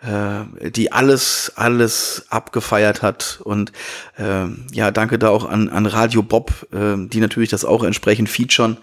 äh, 0.00 0.70
die 0.70 0.92
alles, 0.92 1.52
alles 1.56 2.26
abgefeiert 2.30 3.02
hat. 3.02 3.40
Und 3.42 3.72
äh, 4.16 4.46
ja, 4.72 4.90
danke 4.90 5.18
da 5.18 5.28
auch 5.30 5.48
an, 5.48 5.68
an 5.68 5.86
Radio 5.86 6.22
Bob, 6.22 6.66
äh, 6.72 6.96
die 7.08 7.20
natürlich 7.20 7.50
das 7.50 7.64
auch 7.64 7.82
entsprechend 7.82 8.28
featuren. 8.28 8.78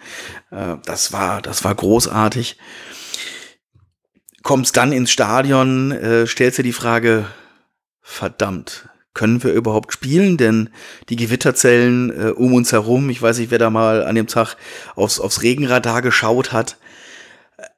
Äh, 0.51 0.78
das 0.86 1.13
war, 1.13 1.41
das 1.41 1.63
war 1.63 1.73
großartig. 1.73 2.58
Kommst 4.43 4.78
dann 4.78 4.91
ins 4.91 5.12
Stadion, 5.12 5.91
äh, 5.91 6.28
stellst 6.28 6.60
dir 6.60 6.63
die 6.63 6.73
Frage, 6.73 7.25
verdammt, 8.01 8.89
können 9.13 9.41
wir 9.43 9.54
überhaupt 9.54 9.93
spielen? 9.93 10.38
Denn 10.38 10.69
die 11.10 11.15
Gewitterzellen 11.15 12.10
äh, 12.12 12.30
um 12.32 12.54
uns 12.54 12.71
herum, 12.71 13.10
ich 13.10 13.21
weiß 13.21 13.39
nicht, 13.39 13.51
wer 13.51 13.58
da 13.58 13.69
mal 13.69 14.04
an 14.04 14.15
dem 14.15 14.28
Tag 14.28 14.58
aufs, 14.95 15.19
aufs 15.19 15.41
Regenradar 15.41 16.01
geschaut 16.01 16.51
hat. 16.51 16.78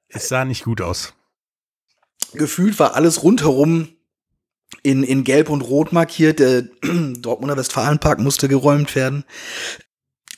Es 0.10 0.28
sah 0.28 0.43
nicht 0.43 0.63
gut 0.63 0.82
aus 0.82 1.13
gefühlt 2.33 2.79
war 2.79 2.95
alles 2.95 3.23
rundherum 3.23 3.89
in, 4.83 5.03
in 5.03 5.23
Gelb 5.23 5.49
und 5.49 5.61
Rot 5.61 5.93
markiert. 5.93 6.39
Der 6.39 6.61
Dortmunder 7.19 7.57
Westfalenpark 7.57 8.19
musste 8.19 8.47
geräumt 8.47 8.95
werden. 8.95 9.23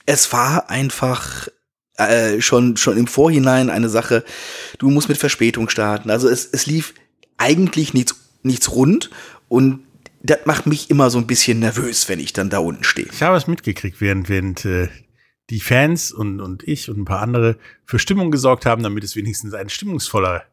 Es 0.06 0.32
war 0.32 0.70
einfach 0.70 1.48
äh, 1.96 2.40
schon, 2.40 2.76
schon 2.76 2.96
im 2.96 3.06
Vorhinein 3.06 3.70
eine 3.70 3.88
Sache, 3.88 4.24
du 4.78 4.90
musst 4.90 5.08
mit 5.08 5.18
Verspätung 5.18 5.68
starten. 5.68 6.10
Also 6.10 6.28
es, 6.28 6.46
es 6.46 6.66
lief 6.66 6.94
eigentlich 7.36 7.94
nichts, 7.94 8.16
nichts 8.42 8.72
rund 8.72 9.10
und 9.48 9.84
das 10.22 10.40
macht 10.44 10.66
mich 10.66 10.90
immer 10.90 11.10
so 11.10 11.18
ein 11.18 11.26
bisschen 11.26 11.60
nervös, 11.60 12.08
wenn 12.08 12.20
ich 12.20 12.32
dann 12.32 12.50
da 12.50 12.58
unten 12.58 12.84
stehe. 12.84 13.08
Ich 13.10 13.22
habe 13.22 13.36
es 13.36 13.46
mitgekriegt, 13.46 14.00
während, 14.00 14.28
während 14.28 14.64
äh, 14.64 14.88
die 15.48 15.60
Fans 15.60 16.12
und, 16.12 16.40
und 16.40 16.62
ich 16.66 16.90
und 16.90 16.98
ein 16.98 17.04
paar 17.04 17.20
andere 17.20 17.56
für 17.84 17.98
Stimmung 17.98 18.30
gesorgt 18.30 18.66
haben, 18.66 18.82
damit 18.82 19.02
es 19.02 19.16
wenigstens 19.16 19.54
ein 19.54 19.68
stimmungsvoller 19.68 20.44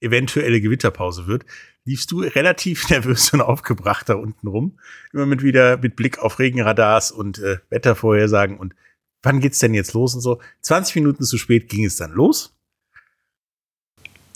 eventuelle 0.00 0.60
Gewitterpause 0.60 1.26
wird, 1.26 1.44
liefst 1.84 2.10
du 2.10 2.20
relativ 2.20 2.88
nervös 2.90 3.32
und 3.32 3.40
aufgebracht 3.40 4.08
da 4.08 4.14
unten 4.14 4.46
rum. 4.46 4.78
Immer 5.12 5.26
mit 5.26 5.42
wieder 5.42 5.78
mit 5.78 5.96
Blick 5.96 6.18
auf 6.18 6.38
Regenradars 6.38 7.10
und 7.10 7.38
äh, 7.38 7.58
Wettervorhersagen 7.70 8.58
und 8.58 8.74
wann 9.22 9.40
geht's 9.40 9.58
denn 9.58 9.74
jetzt 9.74 9.94
los 9.94 10.14
und 10.14 10.20
so. 10.20 10.40
20 10.62 10.96
Minuten 10.96 11.24
zu 11.24 11.38
spät 11.38 11.68
ging 11.68 11.84
es 11.84 11.96
dann 11.96 12.12
los. 12.12 12.54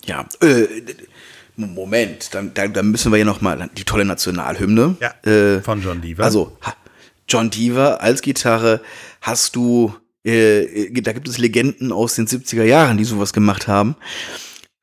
Ja, 0.05 0.27
äh, 0.41 0.65
Moment, 1.55 2.33
dann, 2.33 2.53
dann, 2.53 2.73
dann 2.73 2.89
müssen 2.89 3.11
wir 3.11 3.19
ja 3.19 3.25
noch 3.25 3.41
mal 3.41 3.69
die 3.77 3.83
tolle 3.83 4.05
Nationalhymne. 4.05 4.95
Ja, 5.01 5.29
äh, 5.29 5.61
von 5.61 5.81
John 5.81 6.01
Deaver. 6.01 6.23
Also, 6.23 6.57
John 7.27 7.49
Deaver 7.49 8.01
als 8.01 8.21
Gitarre 8.21 8.81
hast 9.21 9.55
du, 9.55 9.93
äh, 10.23 10.89
da 11.01 11.11
gibt 11.11 11.27
es 11.27 11.37
Legenden 11.37 11.91
aus 11.91 12.15
den 12.15 12.27
70er 12.27 12.63
Jahren, 12.63 12.97
die 12.97 13.03
sowas 13.03 13.33
gemacht 13.33 13.67
haben 13.67 13.95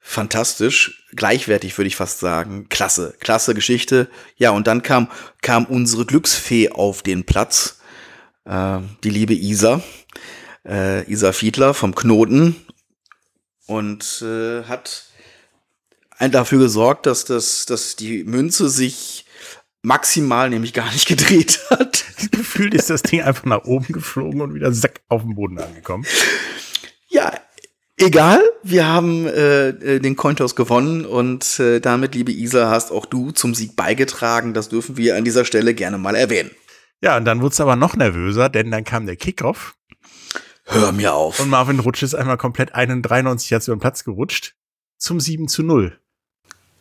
fantastisch, 0.07 1.05
gleichwertig 1.15 1.77
würde 1.77 1.89
ich 1.89 1.97
fast 1.97 2.21
sagen. 2.21 2.69
Klasse, 2.69 3.15
klasse 3.19 3.55
Geschichte. 3.55 4.09
Ja, 4.37 4.51
und 4.51 4.69
dann 4.69 4.83
kam, 4.83 5.11
kam 5.43 5.67
unsere 5.67 6.07
Glücksfee 6.07 6.71
auf 6.71 7.03
den 7.03 7.25
Platz, 7.25 7.81
äh, 8.45 8.79
die 9.03 9.11
liebe 9.11 9.35
Isa, 9.35 9.83
äh, 10.65 11.11
Isa 11.11 11.33
Fiedler 11.33 11.75
vom 11.75 11.95
Knoten 11.95 12.55
und 13.67 14.23
äh, 14.23 14.63
hat 14.63 15.07
dafür 16.21 16.61
gesorgt, 16.61 17.07
dass, 17.07 17.25
das, 17.25 17.67
dass 17.67 17.97
die 17.97 18.23
Münze 18.23 18.71
sich 18.71 19.27
maximal 19.83 20.49
nämlich 20.51 20.73
gar 20.73 20.91
nicht 20.93 21.09
gedreht 21.09 21.61
hat. 21.69 22.05
Gefühlt 22.31 22.75
ist 22.75 22.91
das 22.91 23.03
Ding 23.03 23.23
einfach 23.23 23.45
nach 23.45 23.65
oben 23.65 23.93
geflogen 23.93 24.41
und 24.41 24.55
wieder 24.55 24.73
sack 24.73 25.01
auf 25.09 25.23
dem 25.23 25.35
Boden 25.35 25.59
angekommen. 25.59 26.07
Egal, 27.99 28.43
wir 28.63 28.87
haben 28.87 29.27
äh, 29.27 29.69
äh, 29.69 30.01
den 30.01 30.17
Cointos 30.17 30.55
gewonnen 30.55 31.07
und 31.07 31.59
äh, 31.59 31.81
damit, 31.81 32.15
liebe 32.15 32.31
Isa, 32.31 32.69
hast 32.69 32.93
auch 32.93 33.07
du 33.07 33.31
zum 33.31 33.55
Sieg 33.55 33.75
beigetragen. 33.75 34.53
Das 34.53 34.69
dürfen 34.69 34.99
wir 34.99 35.17
an 35.17 35.25
dieser 35.25 35.47
Stelle 35.47 35.73
gerne 35.73 35.97
mal 35.97 36.15
erwähnen. 36.15 36.51
Ja, 37.01 37.17
und 37.17 37.25
dann 37.25 37.41
wurde 37.41 37.55
es 37.55 37.61
aber 37.61 37.75
noch 37.75 37.97
nervöser, 37.97 38.51
denn 38.51 38.71
dann 38.71 38.85
kam 38.85 39.07
der 39.07 39.17
Kickoff. 39.17 39.77
Hör 40.65 40.93
mir 40.93 41.15
auf. 41.15 41.41
Und 41.41 41.49
Marvin 41.49 41.79
Rutsch 41.79 42.03
ist 42.03 42.15
einmal 42.15 42.37
komplett 42.37 42.75
91 42.75 43.49
Yards 43.49 43.69
über 43.69 43.77
den 43.77 43.81
Platz 43.81 44.05
gerutscht 44.05 44.55
zum 44.99 45.19
7 45.19 45.49
zu 45.49 45.63
0. 45.63 45.99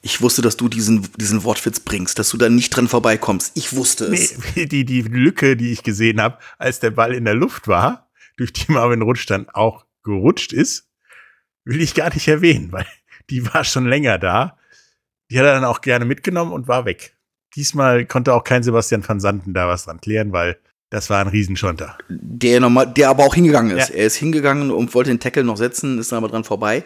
Ich 0.01 0.21
wusste, 0.21 0.41
dass 0.41 0.57
du 0.57 0.67
diesen, 0.67 1.07
diesen 1.17 1.43
Wortwitz 1.43 1.79
bringst, 1.79 2.19
dass 2.19 2.29
du 2.29 2.37
da 2.37 2.49
nicht 2.49 2.71
dran 2.71 2.87
vorbeikommst. 2.87 3.53
Ich 3.55 3.73
wusste 3.75 4.05
es. 4.05 4.37
Nee, 4.55 4.65
die, 4.65 4.83
die 4.83 5.01
Lücke, 5.01 5.55
die 5.55 5.71
ich 5.71 5.83
gesehen 5.83 6.21
habe, 6.21 6.39
als 6.57 6.79
der 6.79 6.91
Ball 6.91 7.13
in 7.13 7.25
der 7.25 7.35
Luft 7.35 7.67
war, 7.67 8.09
durch 8.37 8.51
die 8.51 8.71
Marvin 8.71 9.01
Rutsch 9.01 9.25
dann 9.27 9.47
auch 9.49 9.85
gerutscht 10.03 10.51
ist, 10.51 10.89
will 11.65 11.81
ich 11.81 11.93
gar 11.93 12.13
nicht 12.13 12.27
erwähnen, 12.27 12.71
weil 12.71 12.85
die 13.29 13.45
war 13.53 13.63
schon 13.63 13.87
länger 13.87 14.17
da. 14.17 14.57
Die 15.29 15.39
hat 15.39 15.45
er 15.45 15.55
dann 15.55 15.65
auch 15.65 15.81
gerne 15.81 16.05
mitgenommen 16.05 16.53
und 16.53 16.67
war 16.67 16.85
weg. 16.85 17.17
Diesmal 17.55 18.05
konnte 18.05 18.33
auch 18.33 18.43
kein 18.43 18.63
Sebastian 18.63 19.07
van 19.07 19.19
Santen 19.19 19.53
da 19.53 19.67
was 19.67 19.85
dran 19.85 19.99
klären, 19.99 20.31
weil 20.31 20.57
das 20.89 21.09
war 21.09 21.19
ein 21.19 21.27
Riesenschonter. 21.27 21.97
Der 22.09 22.59
nochmal, 22.59 22.85
der 22.85 23.09
aber 23.09 23.23
auch 23.23 23.33
hingegangen 23.33 23.75
ist. 23.75 23.89
Ja. 23.89 23.95
Er 23.95 24.05
ist 24.05 24.15
hingegangen 24.15 24.71
und 24.71 24.93
wollte 24.93 25.09
den 25.09 25.19
Tackle 25.19 25.43
noch 25.43 25.57
setzen, 25.57 25.97
ist 25.97 26.11
dann 26.11 26.17
aber 26.17 26.27
dran 26.27 26.43
vorbei. 26.43 26.83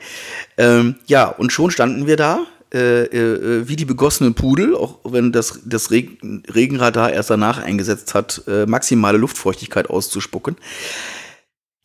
Ähm, 0.57 0.95
ja, 1.05 1.27
und 1.27 1.51
schon 1.51 1.69
standen 1.69 2.07
wir 2.07 2.15
da, 2.15 2.45
äh, 2.73 3.03
äh, 3.03 3.67
wie 3.67 3.75
die 3.75 3.85
begossenen 3.85 4.35
Pudel, 4.35 4.75
auch 4.75 4.99
wenn 5.03 5.31
das, 5.31 5.61
das 5.65 5.91
Regen, 5.91 6.43
Regenradar 6.53 7.11
erst 7.11 7.29
danach 7.29 7.61
eingesetzt 7.61 8.13
hat, 8.13 8.43
äh, 8.47 8.65
maximale 8.65 9.17
Luftfeuchtigkeit 9.17 9.89
auszuspucken. 9.89 10.55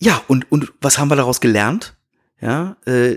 Ja, 0.00 0.22
und, 0.28 0.50
und 0.52 0.72
was 0.80 0.98
haben 0.98 1.08
wir 1.08 1.16
daraus 1.16 1.40
gelernt? 1.40 1.93
Ja, 2.40 2.76
äh, 2.86 3.16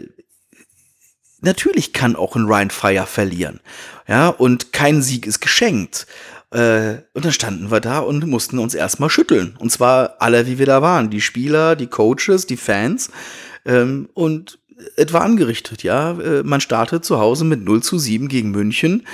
natürlich 1.42 1.94
kann 1.94 2.16
auch 2.16 2.36
ein 2.36 2.46
Ryan 2.46 2.70
Fire 2.70 3.06
verlieren. 3.06 3.60
Ja, 4.08 4.30
und 4.30 4.74
kein 4.74 5.02
Sieg 5.02 5.26
ist 5.26 5.40
geschenkt. 5.40 6.08
Äh, 6.52 7.00
und 7.14 7.26
dann 7.26 7.34
standen 7.34 7.72
wir 7.72 7.82
da 7.82 8.00
und 8.00 8.26
mussten 8.26 8.60
uns 8.60 8.74
erstmal 8.74 9.10
schütteln. 9.10 9.56
Und 9.60 9.72
zwar 9.72 10.16
alle, 10.20 10.48
wie 10.48 10.60
wir 10.60 10.66
da 10.66 10.82
waren. 10.82 11.10
Die 11.10 11.22
Spieler, 11.22 11.76
die 11.76 11.88
Coaches, 11.88 12.46
die 12.48 12.58
Fans. 12.58 13.12
Ähm, 13.66 14.10
und 14.14 14.60
etwa 14.96 15.20
angerichtet, 15.20 15.84
ja. 15.84 16.12
Äh, 16.20 16.44
man 16.44 16.62
startet 16.62 17.04
zu 17.04 17.20
Hause 17.20 17.44
mit 17.44 17.64
0 17.64 17.84
zu 17.84 17.98
7 17.98 18.28
gegen 18.30 18.52
München. 18.52 19.06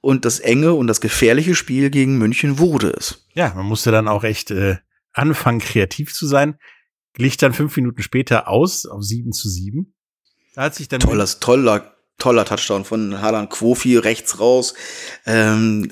Und 0.00 0.24
das 0.24 0.40
enge 0.40 0.72
und 0.72 0.86
das 0.86 1.00
gefährliche 1.00 1.54
Spiel 1.54 1.90
gegen 1.90 2.18
München 2.18 2.58
wurde 2.58 2.90
es. 2.90 3.26
Ja, 3.34 3.52
man 3.54 3.66
musste 3.66 3.90
dann 3.90 4.08
auch 4.08 4.24
echt 4.24 4.50
äh, 4.50 4.76
anfangen, 5.12 5.60
kreativ 5.60 6.14
zu 6.14 6.26
sein 6.26 6.58
glich 7.16 7.36
dann 7.36 7.52
fünf 7.52 7.76
Minuten 7.76 8.02
später 8.02 8.48
aus 8.48 8.86
auf 8.86 9.02
7 9.02 9.32
zu 9.32 9.48
7. 9.48 9.92
Da 10.54 10.62
hat 10.62 10.74
sich 10.74 10.88
dann. 10.88 11.00
Tolles, 11.00 11.40
toller, 11.40 11.96
toller 12.18 12.44
Touchdown 12.44 12.84
von 12.84 13.20
Harlan 13.20 13.48
Quofi 13.48 13.96
rechts 13.96 14.38
raus. 14.38 14.74
Ähm, 15.24 15.90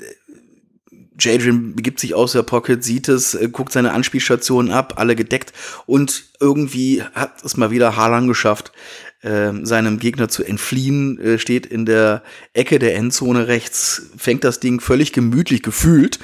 Jadrian 1.19 1.75
begibt 1.75 1.99
sich 1.99 2.13
aus 2.13 2.33
der 2.33 2.43
Pocket, 2.43 2.83
sieht 2.83 3.07
es, 3.07 3.33
äh, 3.35 3.47
guckt 3.49 3.71
seine 3.71 3.93
Anspielstationen 3.93 4.71
ab, 4.71 4.95
alle 4.97 5.15
gedeckt 5.15 5.53
und 5.85 6.25
irgendwie 6.39 7.03
hat 7.13 7.43
es 7.43 7.57
mal 7.57 7.71
wieder 7.71 7.95
Harlan 7.95 8.27
geschafft, 8.27 8.73
äh, 9.21 9.53
seinem 9.63 9.97
Gegner 9.97 10.27
zu 10.27 10.43
entfliehen, 10.43 11.17
äh, 11.19 11.39
steht 11.39 11.65
in 11.65 11.85
der 11.85 12.21
Ecke 12.53 12.79
der 12.79 12.95
Endzone 12.95 13.47
rechts, 13.47 14.09
fängt 14.17 14.43
das 14.43 14.59
Ding 14.59 14.81
völlig 14.81 15.13
gemütlich 15.13 15.63
gefühlt 15.63 16.19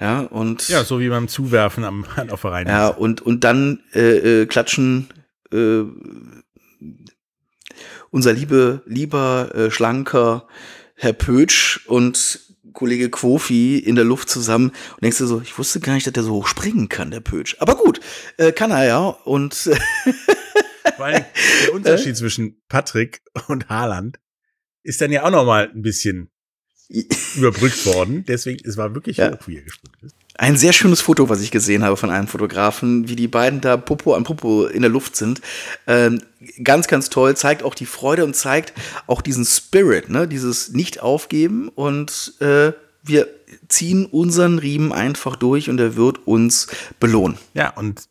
ja, 0.00 0.20
und. 0.20 0.68
Ja, 0.68 0.84
so 0.84 1.00
wie 1.00 1.08
beim 1.08 1.28
Zuwerfen 1.28 1.84
am, 1.84 2.04
Reihe. 2.16 2.66
Ja, 2.66 2.88
und, 2.88 3.20
und 3.22 3.44
dann 3.44 3.80
äh, 3.94 4.42
äh, 4.42 4.46
klatschen 4.46 5.08
äh, 5.52 5.82
unser 8.10 8.32
liebe, 8.32 8.82
lieber, 8.86 9.54
äh, 9.54 9.70
schlanker 9.70 10.46
Herr 10.94 11.12
Pötsch 11.12 11.86
und 11.86 12.40
Kollege 12.72 13.08
Quofi 13.08 13.78
in 13.78 13.94
der 13.94 14.04
Luft 14.04 14.28
zusammen 14.28 14.68
und 14.68 15.02
denkst 15.02 15.18
du 15.18 15.26
so, 15.26 15.40
ich 15.40 15.56
wusste 15.58 15.80
gar 15.80 15.94
nicht, 15.94 16.06
dass 16.06 16.12
der 16.12 16.22
so 16.22 16.32
hoch 16.32 16.46
springen 16.46 16.88
kann, 16.88 17.10
der 17.10 17.20
Pötsch. 17.20 17.56
Aber 17.60 17.76
gut, 17.76 18.00
äh, 18.36 18.52
kann 18.52 18.70
er 18.70 18.84
ja 18.84 19.06
und 19.06 19.70
Weil 20.98 21.26
der 21.66 21.74
Unterschied 21.74 22.16
zwischen 22.16 22.62
Patrick 22.68 23.22
und 23.48 23.68
Haaland 23.68 24.18
ist 24.82 25.00
dann 25.00 25.10
ja 25.10 25.24
auch 25.24 25.30
noch 25.30 25.44
mal 25.44 25.70
ein 25.70 25.82
bisschen 25.82 26.30
überbrückt 27.36 27.86
worden. 27.86 28.24
Deswegen, 28.26 28.66
es 28.68 28.76
war 28.76 28.94
wirklich 28.94 29.16
Ja. 29.16 29.32
hoch, 29.32 29.46
wie 29.46 29.56
er 29.56 29.62
gesprungen 29.62 29.96
ist. 30.02 30.14
Ein 30.36 30.56
sehr 30.56 30.72
schönes 30.72 31.00
Foto, 31.00 31.28
was 31.28 31.40
ich 31.42 31.50
gesehen 31.52 31.84
habe 31.84 31.96
von 31.96 32.10
einem 32.10 32.26
Fotografen, 32.26 33.08
wie 33.08 33.14
die 33.16 33.28
beiden 33.28 33.60
da 33.60 33.76
Popo 33.76 34.14
an 34.14 34.24
Popo 34.24 34.66
in 34.66 34.82
der 34.82 34.90
Luft 34.90 35.14
sind. 35.16 35.40
Ähm, 35.86 36.22
ganz, 36.62 36.88
ganz 36.88 37.08
toll, 37.08 37.36
zeigt 37.36 37.62
auch 37.62 37.74
die 37.74 37.86
Freude 37.86 38.24
und 38.24 38.34
zeigt 38.34 38.72
auch 39.06 39.22
diesen 39.22 39.44
Spirit, 39.44 40.10
ne? 40.10 40.26
dieses 40.26 40.72
Nicht-Aufgeben 40.72 41.68
und 41.68 42.34
äh, 42.40 42.72
wir 43.04 43.28
ziehen 43.68 44.06
unseren 44.06 44.58
Riemen 44.58 44.92
einfach 44.92 45.36
durch 45.36 45.70
und 45.70 45.78
er 45.78 45.94
wird 45.94 46.26
uns 46.26 46.66
belohnen. 46.98 47.38
Ja, 47.54 47.70
und 47.70 48.08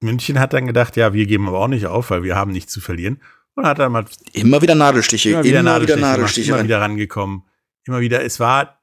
München 0.00 0.40
hat 0.40 0.52
dann 0.54 0.66
gedacht, 0.66 0.96
ja, 0.96 1.12
wir 1.12 1.26
geben 1.26 1.46
aber 1.48 1.60
auch 1.60 1.68
nicht 1.68 1.86
auf, 1.86 2.10
weil 2.10 2.22
wir 2.22 2.34
haben 2.34 2.50
nichts 2.50 2.72
zu 2.72 2.80
verlieren. 2.80 3.20
Und 3.54 3.64
hat 3.66 3.78
dann 3.78 3.92
mal 3.92 4.04
Immer 4.32 4.60
wieder 4.60 4.74
Nadelstiche, 4.74 5.30
immer 5.30 5.44
wieder 5.44 5.62
Nadelstiche, 5.62 5.96
gemacht, 6.00 6.16
Nadelstiche 6.16 6.50
immer 6.52 6.64
wieder 6.64 6.80
rangekommen. 6.80 7.42
Immer 7.86 8.00
wieder, 8.00 8.24
es 8.24 8.40
war 8.40 8.82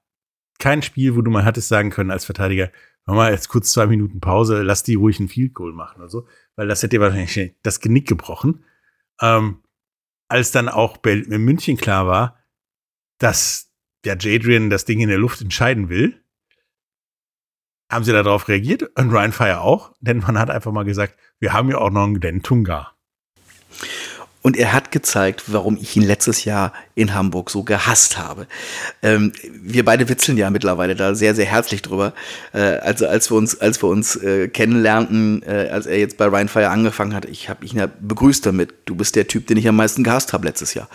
kein 0.59 0.81
Spiel, 0.81 1.15
wo 1.15 1.21
du 1.21 1.31
mal 1.31 1.45
hattest 1.45 1.67
sagen 1.67 1.89
können 1.89 2.11
als 2.11 2.25
Verteidiger, 2.25 2.71
mach 3.05 3.15
mal 3.15 3.31
jetzt 3.31 3.49
kurz 3.49 3.71
zwei 3.71 3.87
Minuten 3.87 4.19
Pause, 4.19 4.61
lass 4.61 4.83
die 4.83 4.95
ruhig 4.95 5.19
ein 5.19 5.27
Field 5.27 5.53
Goal 5.53 5.73
machen 5.73 6.01
oder 6.01 6.09
so, 6.09 6.27
weil 6.55 6.67
das 6.67 6.83
hätte 6.83 6.97
dir 6.97 7.01
wahrscheinlich 7.01 7.55
das 7.63 7.79
Genick 7.79 8.07
gebrochen. 8.07 8.63
Ähm, 9.19 9.63
als 10.27 10.51
dann 10.51 10.69
auch 10.69 11.03
in 11.03 11.43
München 11.43 11.77
klar 11.77 12.07
war, 12.07 12.39
dass 13.17 13.73
der 14.05 14.17
Jadrian 14.17 14.69
das 14.69 14.85
Ding 14.85 14.99
in 14.99 15.09
der 15.09 15.17
Luft 15.17 15.41
entscheiden 15.41 15.89
will, 15.89 16.23
haben 17.91 18.05
sie 18.05 18.13
darauf 18.13 18.47
reagiert 18.47 18.83
und 18.97 19.11
Ryan 19.11 19.33
Fire 19.33 19.61
auch, 19.61 19.93
denn 19.99 20.19
man 20.19 20.39
hat 20.39 20.49
einfach 20.49 20.71
mal 20.71 20.85
gesagt, 20.85 21.17
wir 21.39 21.53
haben 21.53 21.69
ja 21.69 21.77
auch 21.77 21.89
noch 21.89 22.03
einen 22.03 22.19
Glenn 22.19 22.41
Tunga. 22.41 22.95
Und 24.41 24.57
er 24.57 24.73
hat 24.73 24.91
gezeigt, 24.91 25.43
warum 25.47 25.77
ich 25.79 25.95
ihn 25.95 26.01
letztes 26.01 26.45
Jahr 26.45 26.73
in 26.95 27.13
Hamburg 27.13 27.49
so 27.51 27.63
gehasst 27.63 28.17
habe. 28.17 28.47
Ähm, 29.03 29.33
wir 29.61 29.85
beide 29.85 30.09
witzeln 30.09 30.37
ja 30.37 30.49
mittlerweile 30.49 30.95
da 30.95 31.13
sehr, 31.13 31.35
sehr 31.35 31.45
herzlich 31.45 31.81
drüber. 31.83 32.13
Äh, 32.53 32.59
also 32.79 33.07
als 33.07 33.29
wir 33.29 33.37
uns, 33.37 33.59
als 33.61 33.81
wir 33.83 33.89
uns 33.89 34.15
äh, 34.15 34.47
kennenlernten, 34.47 35.43
äh, 35.43 35.69
als 35.71 35.85
er 35.85 35.99
jetzt 35.99 36.17
bei 36.17 36.25
Ryan 36.25 36.47
Fire 36.47 36.69
angefangen 36.69 37.13
hat, 37.13 37.25
ich 37.25 37.49
habe 37.49 37.65
ihn 37.65 37.77
ja 37.77 37.87
begrüßt 37.99 38.45
damit. 38.45 38.73
Du 38.85 38.95
bist 38.95 39.15
der 39.15 39.27
Typ, 39.27 39.45
den 39.47 39.57
ich 39.57 39.67
am 39.67 39.75
meisten 39.75 40.03
gehasst 40.03 40.33
habe 40.33 40.47
letztes 40.47 40.73
Jahr. 40.73 40.89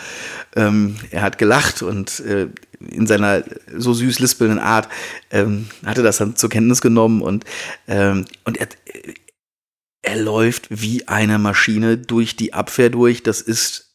Ähm, 0.57 0.97
er 1.11 1.23
hat 1.23 1.39
gelacht 1.39 1.83
und 1.83 2.21
äh, 2.21 2.49
in 2.81 3.07
seiner 3.07 3.43
so 3.77 3.95
süß 3.95 4.19
lispelnden 4.19 4.59
Art 4.59 4.89
ähm, 5.31 5.69
hatte 5.85 6.03
das 6.03 6.19
dann 6.19 6.37
zur 6.37 6.51
Kenntnis 6.51 6.81
genommen 6.81 7.23
und, 7.23 7.45
ähm, 7.89 8.25
und 8.45 8.59
er, 8.59 8.69
er 10.07 10.17
läuft 10.17 10.69
wie 10.71 11.09
eine 11.09 11.39
Maschine 11.39 11.99
durch 11.99 12.37
die 12.37 12.55
Abwehr 12.55 12.91
durch. 12.91 13.25
Das 13.25 13.41
ist 13.41 13.93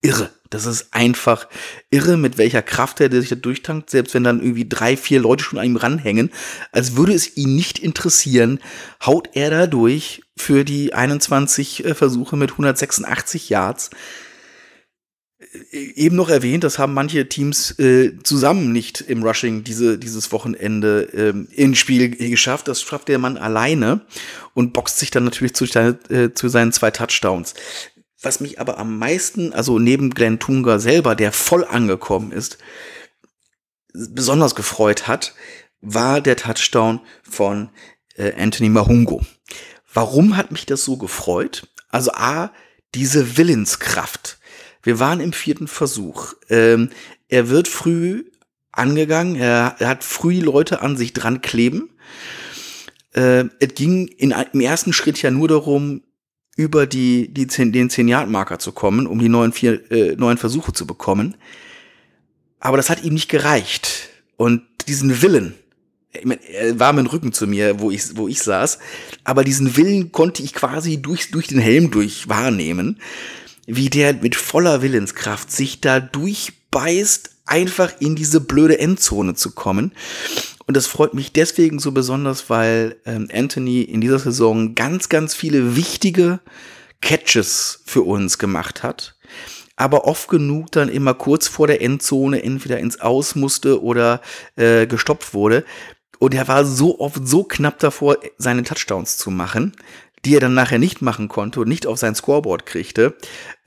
irre. 0.00 0.30
Das 0.48 0.64
ist 0.64 0.88
einfach 0.92 1.48
irre, 1.90 2.16
mit 2.16 2.38
welcher 2.38 2.62
Kraft 2.62 3.00
er 3.00 3.10
sich 3.10 3.28
da 3.28 3.36
durchtankt, 3.36 3.90
selbst 3.90 4.14
wenn 4.14 4.24
dann 4.24 4.40
irgendwie 4.40 4.68
drei, 4.68 4.96
vier 4.96 5.20
Leute 5.20 5.44
schon 5.44 5.58
an 5.58 5.66
ihm 5.66 5.76
ranhängen. 5.76 6.30
Als 6.72 6.96
würde 6.96 7.14
es 7.14 7.36
ihn 7.36 7.54
nicht 7.54 7.78
interessieren, 7.78 8.60
haut 9.04 9.30
er 9.34 9.50
da 9.50 9.66
durch 9.66 10.22
für 10.36 10.64
die 10.64 10.94
21 10.94 11.84
äh, 11.84 11.94
Versuche 11.94 12.36
mit 12.36 12.52
186 12.52 13.48
Yards. 13.48 13.90
Äh, 15.52 15.76
Eben 15.76 16.16
noch 16.16 16.28
erwähnt, 16.28 16.64
das 16.64 16.78
haben 16.78 16.94
manche 16.94 17.28
Teams 17.28 17.78
äh, 17.78 18.16
zusammen 18.22 18.72
nicht 18.72 19.00
im 19.00 19.22
Rushing 19.22 19.64
diese, 19.64 19.98
dieses 19.98 20.32
Wochenende 20.32 21.08
ähm, 21.14 21.48
ins 21.50 21.78
Spiel 21.78 22.10
geschafft. 22.10 22.68
Das 22.68 22.82
schafft 22.82 23.08
der 23.08 23.18
Mann 23.18 23.36
alleine 23.36 24.02
und 24.54 24.72
boxt 24.72 24.98
sich 24.98 25.10
dann 25.10 25.24
natürlich 25.24 25.54
zu, 25.54 25.64
äh, 25.64 26.32
zu 26.34 26.48
seinen 26.48 26.72
zwei 26.72 26.90
Touchdowns. 26.90 27.54
Was 28.22 28.40
mich 28.40 28.60
aber 28.60 28.78
am 28.78 28.98
meisten, 28.98 29.52
also 29.52 29.78
neben 29.78 30.10
Glenn 30.10 30.38
Tunga 30.38 30.78
selber, 30.78 31.14
der 31.14 31.32
voll 31.32 31.64
angekommen 31.64 32.32
ist, 32.32 32.58
besonders 33.92 34.54
gefreut 34.54 35.08
hat, 35.08 35.34
war 35.80 36.20
der 36.20 36.36
Touchdown 36.36 37.00
von 37.22 37.70
äh, 38.16 38.32
Anthony 38.34 38.68
Mahungo. 38.68 39.22
Warum 39.92 40.36
hat 40.36 40.52
mich 40.52 40.66
das 40.66 40.84
so 40.84 40.96
gefreut? 40.98 41.66
Also 41.88 42.12
A, 42.12 42.52
diese 42.94 43.36
Willenskraft. 43.36 44.38
Wir 44.82 44.98
waren 44.98 45.20
im 45.20 45.32
vierten 45.32 45.68
Versuch. 45.68 46.34
Ähm, 46.48 46.90
er 47.28 47.48
wird 47.48 47.68
früh 47.68 48.24
angegangen, 48.72 49.36
er, 49.36 49.76
er 49.78 49.88
hat 49.88 50.04
früh 50.04 50.40
Leute 50.40 50.82
an 50.82 50.96
sich 50.96 51.12
dran 51.12 51.40
kleben. 51.40 51.90
Äh, 53.12 53.44
es 53.58 53.74
ging 53.74 54.06
in, 54.06 54.34
im 54.52 54.60
ersten 54.60 54.92
Schritt 54.92 55.20
ja 55.22 55.30
nur 55.30 55.48
darum, 55.48 56.02
über 56.56 56.86
die, 56.86 57.32
die 57.32 57.46
10, 57.46 57.72
den 57.72 57.90
10-Yard-Marker 57.90 58.58
zu 58.58 58.72
kommen, 58.72 59.06
um 59.06 59.18
die 59.18 59.28
neuen, 59.28 59.52
vier, 59.52 59.90
äh, 59.90 60.16
neuen 60.16 60.36
Versuche 60.36 60.72
zu 60.72 60.86
bekommen. 60.86 61.36
Aber 62.58 62.76
das 62.76 62.90
hat 62.90 63.02
ihm 63.02 63.14
nicht 63.14 63.30
gereicht. 63.30 64.10
Und 64.36 64.62
diesen 64.86 65.22
Willen, 65.22 65.54
ich 66.12 66.24
mein, 66.24 66.40
er 66.42 66.78
war 66.78 66.92
mit 66.92 67.06
dem 67.06 67.10
Rücken 67.10 67.32
zu 67.32 67.46
mir, 67.46 67.80
wo 67.80 67.90
ich, 67.90 68.16
wo 68.16 68.28
ich 68.28 68.42
saß, 68.42 68.78
aber 69.24 69.44
diesen 69.44 69.76
Willen 69.76 70.12
konnte 70.12 70.42
ich 70.42 70.52
quasi 70.52 71.00
durch, 71.00 71.30
durch 71.30 71.46
den 71.46 71.60
Helm 71.60 71.90
durch 71.90 72.28
wahrnehmen, 72.28 73.00
wie 73.76 73.90
der 73.90 74.14
mit 74.14 74.36
voller 74.36 74.82
Willenskraft 74.82 75.50
sich 75.50 75.80
da 75.80 76.00
durchbeißt, 76.00 77.30
einfach 77.46 77.92
in 78.00 78.16
diese 78.16 78.40
blöde 78.40 78.78
Endzone 78.78 79.34
zu 79.34 79.52
kommen. 79.52 79.92
Und 80.66 80.76
das 80.76 80.86
freut 80.86 81.14
mich 81.14 81.32
deswegen 81.32 81.80
so 81.80 81.92
besonders, 81.92 82.48
weil 82.48 82.96
ähm, 83.04 83.28
Anthony 83.32 83.82
in 83.82 84.00
dieser 84.00 84.20
Saison 84.20 84.74
ganz, 84.74 85.08
ganz 85.08 85.34
viele 85.34 85.74
wichtige 85.74 86.40
Catches 87.00 87.82
für 87.86 88.02
uns 88.02 88.38
gemacht 88.38 88.82
hat. 88.82 89.16
Aber 89.74 90.04
oft 90.04 90.28
genug 90.28 90.70
dann 90.72 90.88
immer 90.88 91.14
kurz 91.14 91.48
vor 91.48 91.66
der 91.66 91.80
Endzone 91.82 92.42
entweder 92.42 92.78
ins 92.78 93.00
Aus 93.00 93.34
musste 93.34 93.82
oder 93.82 94.20
äh, 94.56 94.86
gestoppt 94.86 95.34
wurde. 95.34 95.64
Und 96.18 96.34
er 96.34 96.46
war 96.48 96.66
so 96.66 97.00
oft 97.00 97.26
so 97.26 97.44
knapp 97.44 97.78
davor, 97.78 98.18
seine 98.36 98.62
Touchdowns 98.62 99.16
zu 99.16 99.30
machen, 99.30 99.72
die 100.24 100.36
er 100.36 100.40
dann 100.40 100.54
nachher 100.54 100.78
nicht 100.78 101.00
machen 101.02 101.28
konnte 101.28 101.60
und 101.60 101.68
nicht 101.68 101.86
auf 101.86 101.98
sein 101.98 102.14
Scoreboard 102.14 102.66
kriegte, 102.66 103.16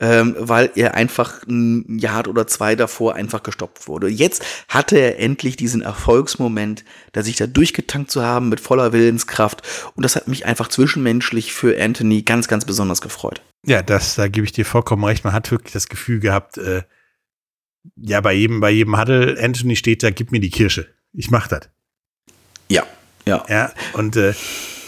ähm, 0.00 0.36
weil 0.38 0.70
er 0.76 0.94
einfach 0.94 1.42
ein 1.46 1.98
Yard 1.98 2.28
oder 2.28 2.46
zwei 2.46 2.76
davor 2.76 3.14
einfach 3.14 3.42
gestoppt 3.42 3.88
wurde. 3.88 4.08
Jetzt 4.08 4.44
hatte 4.68 4.96
er 4.98 5.18
endlich 5.18 5.56
diesen 5.56 5.82
Erfolgsmoment, 5.82 6.84
da 7.12 7.22
sich 7.22 7.36
da 7.36 7.46
durchgetankt 7.46 8.10
zu 8.10 8.22
haben 8.22 8.48
mit 8.48 8.60
voller 8.60 8.92
Willenskraft. 8.92 9.62
Und 9.96 10.04
das 10.04 10.16
hat 10.16 10.28
mich 10.28 10.46
einfach 10.46 10.68
zwischenmenschlich 10.68 11.52
für 11.52 11.80
Anthony 11.80 12.22
ganz, 12.22 12.46
ganz 12.46 12.64
besonders 12.64 13.00
gefreut. 13.00 13.42
Ja, 13.66 13.82
das, 13.82 14.14
da 14.14 14.28
gebe 14.28 14.44
ich 14.44 14.52
dir 14.52 14.64
vollkommen 14.64 15.04
recht. 15.04 15.24
Man 15.24 15.32
hat 15.32 15.50
wirklich 15.50 15.72
das 15.72 15.88
Gefühl 15.88 16.20
gehabt, 16.20 16.58
äh, 16.58 16.82
ja, 17.96 18.20
bei 18.20 18.32
jedem, 18.32 18.60
bei 18.60 18.70
jedem 18.70 18.98
Huddle, 18.98 19.36
Anthony 19.40 19.76
steht 19.76 20.02
da, 20.02 20.10
gib 20.10 20.32
mir 20.32 20.40
die 20.40 20.50
Kirsche. 20.50 20.94
Ich 21.12 21.30
mach 21.30 21.48
das. 21.48 21.68
Ja, 22.68 22.84
ja. 23.26 23.44
Ja, 23.48 23.72
und 23.92 24.16
äh, 24.16 24.34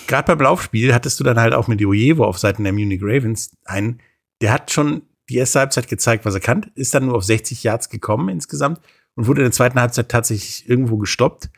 gerade 0.07 0.27
beim 0.27 0.45
Laufspiel 0.45 0.95
hattest 0.95 1.21
du 1.21 1.25
dann 1.25 1.39
halt 1.39 1.55
auch 1.55 1.69
mit 1.69 1.85
Ojevo 1.85 2.25
auf 2.25 2.39
Seiten 2.39 2.65
der 2.65 2.73
Munich 2.73 3.01
Ravens 3.03 3.57
einen, 3.65 4.01
der 4.41 4.53
hat 4.53 4.71
schon 4.71 5.03
die 5.29 5.37
erste 5.37 5.61
Halbzeit 5.61 5.89
gezeigt, 5.89 6.25
was 6.25 6.35
er 6.35 6.41
kann, 6.41 6.71
ist 6.75 6.95
dann 6.95 7.07
nur 7.07 7.17
auf 7.17 7.25
60 7.25 7.63
Yards 7.63 7.89
gekommen 7.89 8.29
insgesamt 8.29 8.81
und 9.15 9.27
wurde 9.27 9.41
in 9.41 9.47
der 9.47 9.53
zweiten 9.53 9.81
Halbzeit 9.81 10.09
tatsächlich 10.09 10.69
irgendwo 10.69 10.99
gestoppt. 10.99 11.51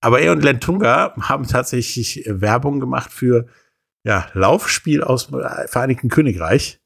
Aber 0.00 0.20
er 0.20 0.32
und 0.32 0.44
Len 0.44 0.60
Tunga 0.60 1.14
haben 1.20 1.46
tatsächlich 1.46 2.24
Werbung 2.26 2.80
gemacht 2.80 3.12
für 3.12 3.46
ja, 4.04 4.28
Laufspiel 4.32 5.02
aus 5.02 5.28
dem 5.28 5.40
Vereinigten 5.66 6.08
Königreich. 6.08 6.80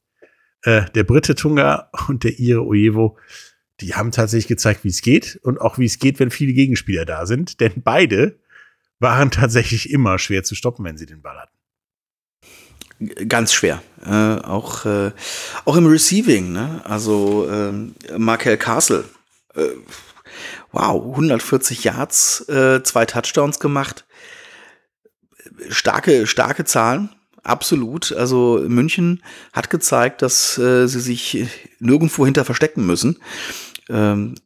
Äh, 0.62 0.84
der 0.94 1.04
Brite 1.04 1.34
Tunga 1.34 1.90
und 2.08 2.24
der 2.24 2.38
Ire 2.38 2.64
Ojevo, 2.64 3.18
die 3.80 3.94
haben 3.94 4.12
tatsächlich 4.12 4.48
gezeigt, 4.48 4.84
wie 4.84 4.88
es 4.88 5.02
geht 5.02 5.38
und 5.42 5.60
auch 5.60 5.78
wie 5.78 5.84
es 5.84 5.98
geht, 5.98 6.20
wenn 6.20 6.30
viele 6.30 6.52
Gegenspieler 6.52 7.04
da 7.04 7.26
sind. 7.26 7.60
Denn 7.60 7.82
beide 7.82 8.38
waren 9.02 9.30
tatsächlich 9.30 9.90
immer 9.90 10.18
schwer 10.18 10.44
zu 10.44 10.54
stoppen, 10.54 10.84
wenn 10.84 10.96
sie 10.96 11.06
den 11.06 11.22
Ball 11.22 11.38
hatten. 11.38 13.28
Ganz 13.28 13.52
schwer. 13.52 13.82
Äh, 14.06 14.36
auch, 14.44 14.86
äh, 14.86 15.10
auch 15.64 15.76
im 15.76 15.86
Receiving, 15.86 16.52
ne? 16.52 16.80
Also 16.84 17.48
ähm, 17.50 17.94
Markel 18.16 18.56
Castle. 18.56 19.04
Äh, 19.54 19.66
wow, 20.70 21.02
140 21.10 21.84
Yards, 21.84 22.48
äh, 22.48 22.82
zwei 22.84 23.04
Touchdowns 23.04 23.58
gemacht. 23.58 24.04
Starke, 25.68 26.26
starke 26.26 26.64
Zahlen. 26.64 27.10
Absolut. 27.42 28.12
Also 28.12 28.64
München 28.68 29.22
hat 29.52 29.68
gezeigt, 29.68 30.22
dass 30.22 30.56
äh, 30.58 30.86
sie 30.86 31.00
sich 31.00 31.46
nirgendwo 31.80 32.24
hinter 32.24 32.44
verstecken 32.44 32.86
müssen. 32.86 33.20
Ähm, 33.88 34.36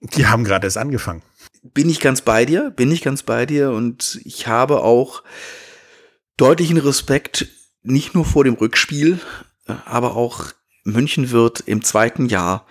Die 0.00 0.26
haben 0.26 0.44
gerade 0.44 0.66
erst 0.66 0.76
angefangen. 0.76 1.22
Bin 1.62 1.88
ich 1.88 2.00
ganz 2.00 2.22
bei 2.22 2.44
dir, 2.44 2.70
bin 2.70 2.90
ich 2.90 3.02
ganz 3.02 3.22
bei 3.22 3.46
dir 3.46 3.70
und 3.70 4.20
ich 4.24 4.46
habe 4.46 4.82
auch 4.82 5.22
deutlichen 6.36 6.78
Respekt, 6.78 7.48
nicht 7.82 8.14
nur 8.14 8.24
vor 8.24 8.44
dem 8.44 8.54
Rückspiel, 8.54 9.18
äh, 9.66 9.74
aber 9.84 10.16
auch 10.16 10.46
München 10.84 11.30
wird 11.30 11.60
im 11.60 11.84
zweiten 11.84 12.26
Jahr 12.26 12.66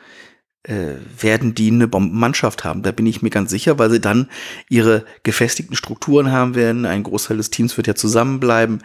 äh, 0.63 0.95
werden 1.19 1.55
die 1.55 1.71
eine 1.71 1.87
Bombenmannschaft 1.87 2.63
haben. 2.63 2.83
Da 2.83 2.91
bin 2.91 3.05
ich 3.05 3.21
mir 3.21 3.29
ganz 3.29 3.51
sicher, 3.51 3.79
weil 3.79 3.89
sie 3.89 4.01
dann 4.01 4.29
ihre 4.69 5.05
gefestigten 5.23 5.75
Strukturen 5.75 6.31
haben 6.31 6.55
werden. 6.55 6.85
Ein 6.85 7.03
Großteil 7.03 7.37
des 7.37 7.51
Teams 7.51 7.77
wird 7.77 7.87
ja 7.87 7.95
zusammenbleiben. 7.95 8.83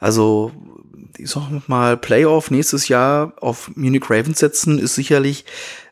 Also 0.00 0.52
ich 1.18 1.30
sag 1.30 1.68
mal, 1.68 1.96
Playoff 1.96 2.50
nächstes 2.50 2.88
Jahr 2.88 3.34
auf 3.40 3.70
Munich 3.76 4.08
Ravens 4.08 4.38
setzen 4.38 4.78
ist 4.78 4.94
sicherlich 4.94 5.44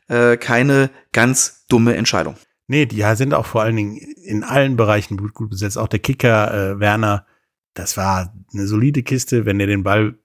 äh, 0.08 0.36
keine 0.36 0.90
ganz 1.12 1.66
dumme 1.68 1.94
Entscheidung. 1.96 2.36
Nee, 2.68 2.84
die 2.84 3.02
sind 3.16 3.32
auch 3.32 3.46
vor 3.46 3.62
allen 3.62 3.76
Dingen 3.76 3.96
in 3.96 4.44
allen 4.44 4.76
Bereichen 4.76 5.16
gut, 5.16 5.32
gut 5.32 5.50
besetzt. 5.50 5.78
Auch 5.78 5.88
der 5.88 6.00
Kicker 6.00 6.52
äh, 6.52 6.80
Werner, 6.80 7.26
das 7.74 7.96
war 7.96 8.34
eine 8.52 8.66
solide 8.66 9.02
Kiste. 9.02 9.46
Wenn 9.46 9.58
er 9.58 9.66
den 9.66 9.82
Ball 9.82 10.18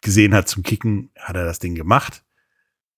gesehen 0.00 0.34
hat 0.34 0.48
zum 0.48 0.62
Kicken, 0.62 1.10
hat 1.18 1.36
er 1.36 1.44
das 1.44 1.58
Ding 1.58 1.74
gemacht. 1.74 2.24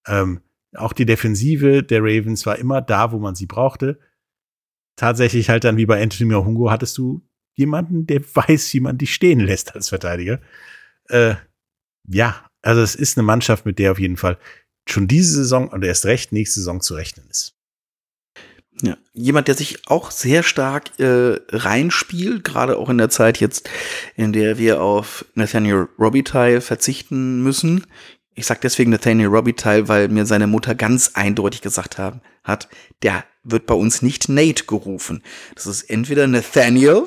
Ähm, 0.06 0.42
auch 0.76 0.92
die 0.92 1.06
Defensive 1.06 1.82
der 1.82 2.02
Ravens 2.02 2.46
war 2.46 2.56
immer 2.56 2.80
da, 2.82 3.10
wo 3.10 3.18
man 3.18 3.34
sie 3.34 3.46
brauchte. 3.46 3.98
Tatsächlich 4.96 5.50
halt 5.50 5.64
dann 5.64 5.76
wie 5.76 5.86
bei 5.86 6.00
Anthony 6.00 6.30
Mahungo 6.30 6.70
hattest 6.70 6.96
du 6.96 7.26
jemanden, 7.54 8.06
der 8.06 8.22
weiß, 8.34 8.72
wie 8.74 8.80
man 8.80 8.96
dich 8.96 9.12
stehen 9.12 9.40
lässt 9.40 9.74
als 9.74 9.88
Verteidiger. 9.88 10.40
Äh, 11.08 11.34
ja, 12.08 12.46
also 12.62 12.80
es 12.80 12.94
ist 12.94 13.18
eine 13.18 13.24
Mannschaft, 13.24 13.66
mit 13.66 13.80
der 13.80 13.90
auf 13.92 13.98
jeden 13.98 14.16
Fall 14.16 14.38
schon 14.88 15.08
diese 15.08 15.34
Saison 15.34 15.68
und 15.68 15.82
erst 15.84 16.04
recht 16.06 16.32
nächste 16.32 16.60
Saison 16.60 16.80
zu 16.80 16.94
rechnen 16.94 17.26
ist. 17.28 17.53
Ja, 18.82 18.96
jemand, 19.12 19.46
der 19.46 19.54
sich 19.54 19.88
auch 19.88 20.10
sehr 20.10 20.42
stark 20.42 20.98
äh, 20.98 21.38
reinspielt, 21.50 22.42
gerade 22.42 22.76
auch 22.76 22.88
in 22.90 22.98
der 22.98 23.08
Zeit 23.08 23.38
jetzt, 23.38 23.70
in 24.16 24.32
der 24.32 24.58
wir 24.58 24.82
auf 24.82 25.24
Nathaniel 25.34 25.86
Robitaille 25.98 26.60
verzichten 26.60 27.42
müssen. 27.42 27.86
Ich 28.34 28.46
sag 28.46 28.60
deswegen 28.62 28.90
Nathaniel 28.90 29.28
Robitaille, 29.28 29.86
weil 29.86 30.08
mir 30.08 30.26
seine 30.26 30.48
Mutter 30.48 30.74
ganz 30.74 31.12
eindeutig 31.14 31.60
gesagt 31.60 31.98
haben, 31.98 32.20
hat, 32.42 32.68
der 33.02 33.24
wird 33.44 33.66
bei 33.66 33.74
uns 33.74 34.02
nicht 34.02 34.28
Nate 34.28 34.64
gerufen. 34.64 35.22
Das 35.54 35.66
ist 35.66 35.84
entweder 35.84 36.26
Nathaniel 36.26 37.04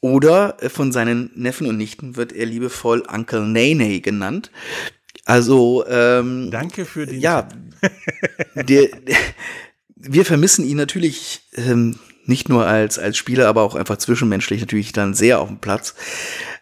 oder 0.00 0.56
von 0.68 0.92
seinen 0.92 1.30
Neffen 1.34 1.66
und 1.66 1.76
Nichten 1.76 2.14
wird 2.14 2.32
er 2.32 2.46
liebevoll 2.46 3.02
Uncle 3.10 3.46
Nene 3.48 4.00
genannt. 4.00 4.50
Also 5.24 5.84
ähm, 5.88 6.50
danke 6.50 6.84
für 6.84 7.06
den 7.06 7.18
ja, 7.18 7.48
der, 8.54 8.88
wir 10.06 10.24
vermissen 10.24 10.64
ihn 10.64 10.76
natürlich 10.76 11.42
ähm, 11.54 11.98
nicht 12.26 12.48
nur 12.48 12.66
als, 12.66 12.98
als 12.98 13.16
Spieler, 13.16 13.48
aber 13.48 13.62
auch 13.62 13.74
einfach 13.74 13.98
zwischenmenschlich 13.98 14.60
natürlich 14.60 14.92
dann 14.92 15.14
sehr 15.14 15.40
auf 15.40 15.48
dem 15.48 15.58
Platz. 15.58 15.94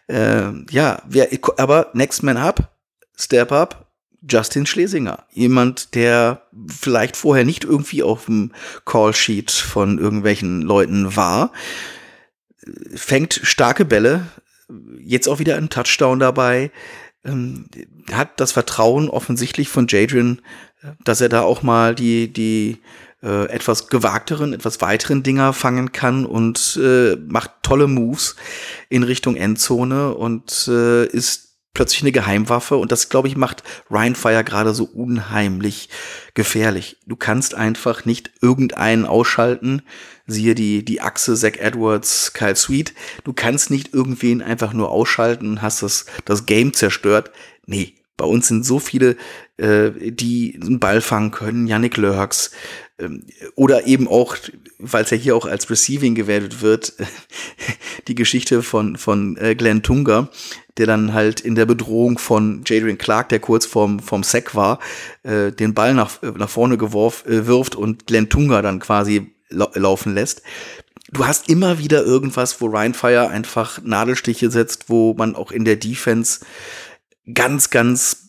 Ähm, 0.07 0.65
ja, 0.69 1.01
wer, 1.07 1.29
aber 1.57 1.89
Next 1.93 2.23
Man 2.23 2.37
Up, 2.37 2.75
Step 3.17 3.51
Up, 3.51 3.91
Justin 4.29 4.65
Schlesinger. 4.65 5.25
Jemand, 5.31 5.95
der 5.95 6.43
vielleicht 6.67 7.17
vorher 7.17 7.45
nicht 7.45 7.63
irgendwie 7.63 8.03
auf 8.03 8.25
dem 8.25 8.51
Callsheet 8.85 9.51
von 9.51 9.99
irgendwelchen 9.99 10.61
Leuten 10.61 11.15
war. 11.15 11.51
Fängt 12.95 13.39
starke 13.43 13.83
Bälle, 13.83 14.25
jetzt 14.99 15.27
auch 15.27 15.39
wieder 15.39 15.57
ein 15.57 15.69
Touchdown 15.69 16.19
dabei. 16.19 16.71
Ähm, 17.25 17.67
hat 18.11 18.39
das 18.39 18.51
Vertrauen 18.51 19.09
offensichtlich 19.09 19.69
von 19.69 19.87
Jadrian, 19.87 20.41
dass 21.03 21.21
er 21.21 21.29
da 21.29 21.41
auch 21.41 21.63
mal 21.63 21.95
die, 21.95 22.31
die 22.31 22.79
äh, 23.23 23.45
etwas 23.45 23.87
gewagteren, 23.87 24.53
etwas 24.53 24.81
weiteren 24.81 25.23
Dinger 25.23 25.53
fangen 25.53 25.91
kann 25.91 26.25
und 26.25 26.79
äh, 26.81 27.15
macht 27.15 27.51
tolle 27.63 27.87
Moves 27.87 28.35
in 28.89 29.03
Richtung 29.03 29.35
Endzone 29.35 30.13
und 30.13 30.67
äh, 30.67 31.05
ist 31.05 31.53
plötzlich 31.73 32.03
eine 32.03 32.11
Geheimwaffe 32.11 32.77
und 32.77 32.91
das, 32.91 33.09
glaube 33.09 33.27
ich, 33.27 33.35
macht 33.35 33.63
Ryan 33.89 34.15
Fire 34.15 34.43
gerade 34.43 34.73
so 34.73 34.83
unheimlich 34.83 35.89
gefährlich. 36.35 36.97
Du 37.07 37.15
kannst 37.15 37.55
einfach 37.55 38.05
nicht 38.05 38.31
irgendeinen 38.41 39.05
ausschalten, 39.05 39.81
siehe 40.27 40.53
die, 40.53 40.85
die 40.85 41.01
Achse 41.01 41.35
Zach 41.35 41.57
Edwards, 41.57 42.33
Kyle 42.33 42.55
Sweet. 42.55 42.93
Du 43.23 43.33
kannst 43.33 43.71
nicht 43.71 43.93
irgendwen 43.93 44.41
einfach 44.41 44.73
nur 44.73 44.91
ausschalten 44.91 45.49
und 45.49 45.61
hast 45.61 45.81
das, 45.81 46.05
das 46.25 46.45
Game 46.45 46.73
zerstört. 46.73 47.31
Nee, 47.65 47.95
bei 48.17 48.25
uns 48.25 48.47
sind 48.47 48.65
so 48.65 48.79
viele, 48.79 49.17
äh, 49.57 49.91
die 50.11 50.59
einen 50.61 50.79
Ball 50.79 51.01
fangen 51.01 51.31
können. 51.31 51.67
Yannick 51.67 51.97
Lurks, 51.97 52.51
ähm, 52.99 53.25
oder 53.55 53.87
eben 53.87 54.07
auch, 54.07 54.35
weil 54.79 55.03
es 55.03 55.09
ja 55.09 55.17
hier 55.17 55.35
auch 55.35 55.45
als 55.45 55.69
Receiving 55.69 56.15
gewertet 56.15 56.61
wird, 56.61 56.93
die 58.07 58.15
Geschichte 58.15 58.63
von, 58.63 58.97
von 58.97 59.37
äh, 59.37 59.55
Glenn 59.55 59.83
Tunga, 59.83 60.29
der 60.77 60.87
dann 60.87 61.13
halt 61.13 61.41
in 61.41 61.55
der 61.55 61.65
Bedrohung 61.65 62.17
von 62.17 62.63
Jadrian 62.65 62.97
Clark, 62.97 63.29
der 63.29 63.39
kurz 63.39 63.65
vorm, 63.65 63.99
vorm 63.99 64.23
Sack 64.23 64.55
war, 64.55 64.79
äh, 65.23 65.51
den 65.51 65.73
Ball 65.73 65.93
nach, 65.93 66.21
äh, 66.23 66.31
nach 66.31 66.49
vorne 66.49 66.77
geworfen 66.77 67.31
äh, 67.31 67.47
wirft 67.47 67.75
und 67.75 68.07
Glenn 68.07 68.29
Tunga 68.29 68.61
dann 68.61 68.79
quasi 68.79 69.33
lau 69.49 69.69
laufen 69.73 70.13
lässt. 70.13 70.41
Du 71.11 71.27
hast 71.27 71.47
immer 71.47 71.77
wieder 71.77 72.03
irgendwas, 72.03 72.59
wo 72.59 72.65
Ryan 72.65 72.95
Fire 72.95 73.29
einfach 73.29 73.81
Nadelstiche 73.83 74.49
setzt, 74.49 74.89
wo 74.89 75.13
man 75.13 75.35
auch 75.35 75.51
in 75.51 75.63
der 75.63 75.75
Defense 75.75 76.39
ganz, 77.31 77.69
ganz 77.69 78.22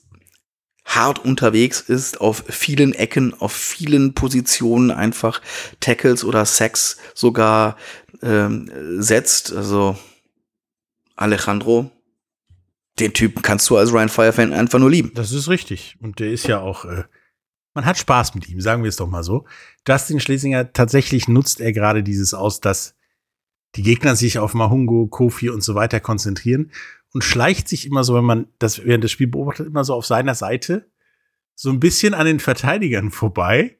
hart 0.85 1.25
unterwegs 1.25 1.81
ist, 1.81 2.21
auf 2.21 2.45
vielen 2.49 2.95
Ecken, 2.95 3.35
auf 3.35 3.53
vielen 3.53 4.15
Positionen 4.15 4.91
einfach 4.91 5.41
Tackles 5.81 6.25
oder 6.25 6.45
Sacks 6.45 6.99
sogar 7.15 7.77
ähm, 8.23 8.71
setzt. 8.99 9.53
Also 9.53 9.97
Alejandro, 11.17 11.91
den 12.99 13.13
Typen 13.13 13.43
kannst 13.43 13.69
du 13.71 13.77
als 13.77 13.93
Ryan 13.93 14.09
Fire-Fan 14.09 14.53
einfach 14.53 14.79
nur 14.79 14.91
lieben. 14.91 15.13
Das 15.15 15.33
ist 15.33 15.49
richtig. 15.49 15.97
Und 16.01 16.21
der 16.21 16.31
ist 16.31 16.47
ja 16.47 16.61
auch, 16.61 16.85
äh, 16.85 17.05
man 17.73 17.87
hat 17.87 17.99
Spaß 17.99 18.35
mit 18.35 18.49
ihm, 18.49 18.61
sagen 18.61 18.83
wir 18.83 18.89
es 18.89 18.97
doch 18.97 19.09
mal 19.09 19.25
so. 19.25 19.47
Justin 19.89 20.21
Schlesinger, 20.21 20.73
tatsächlich 20.73 21.29
nutzt 21.29 21.61
er 21.61 21.73
gerade 21.73 22.03
dieses 22.03 22.35
aus, 22.35 22.61
dass 22.61 22.95
die 23.75 23.83
Gegner 23.83 24.15
sich 24.15 24.39
auf 24.39 24.55
Mahungo, 24.55 25.09
Kofi 25.09 25.51
und 25.51 25.63
so 25.63 25.75
weiter 25.75 25.99
konzentrieren 25.99 26.71
und 27.15 27.23
schleicht 27.23 27.69
sich 27.69 27.87
immer 27.87 28.05
so, 28.05 28.15
wenn 28.15 28.25
man 28.25 28.49
das 28.59 28.85
während 28.85 29.05
des 29.05 29.13
Spiels 29.13 29.31
beobachtet, 29.31 29.69
immer 29.69 29.85
so 29.85 29.95
auf 29.95 30.05
seiner 30.05 30.35
Seite, 30.35 30.91
so 31.55 31.71
ein 31.71 31.79
bisschen 31.81 32.13
an 32.13 32.27
den 32.27 32.41
Verteidigern 32.41 33.13
vorbei, 33.13 33.79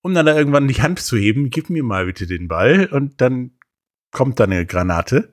um 0.00 0.14
dann 0.14 0.26
da 0.26 0.36
irgendwann 0.36 0.66
die 0.66 0.82
Hand 0.82 0.98
zu 0.98 1.16
heben, 1.16 1.50
gib 1.50 1.68
mir 1.68 1.82
mal 1.82 2.06
bitte 2.06 2.26
den 2.26 2.48
Ball 2.48 2.86
und 2.86 3.20
dann 3.20 3.52
kommt 4.10 4.40
da 4.40 4.44
eine 4.44 4.64
Granate 4.66 5.32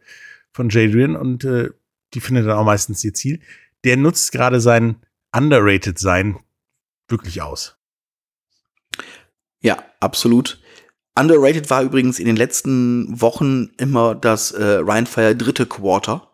von 0.51 0.69
Jadrian 0.69 1.15
und 1.15 1.45
äh, 1.45 1.69
die 2.13 2.19
findet 2.19 2.45
dann 2.45 2.57
auch 2.57 2.65
meistens 2.65 3.03
ihr 3.03 3.13
Ziel. 3.13 3.39
Der 3.85 3.95
nutzt 3.95 4.33
gerade 4.33 4.59
sein 4.59 4.97
underrated 5.31 5.97
sein 5.97 6.39
wirklich 7.07 7.41
aus. 7.41 7.77
Ja, 9.61 9.81
absolut. 10.01 10.61
Underrated 11.17 11.69
war 11.69 11.83
übrigens 11.83 12.19
in 12.19 12.25
den 12.25 12.35
letzten 12.35 13.21
Wochen 13.21 13.69
immer 13.77 14.13
das 14.13 14.51
äh, 14.51 14.63
Ryan 14.63 15.05
Fire 15.05 15.35
dritte 15.35 15.65
Quarter 15.65 16.28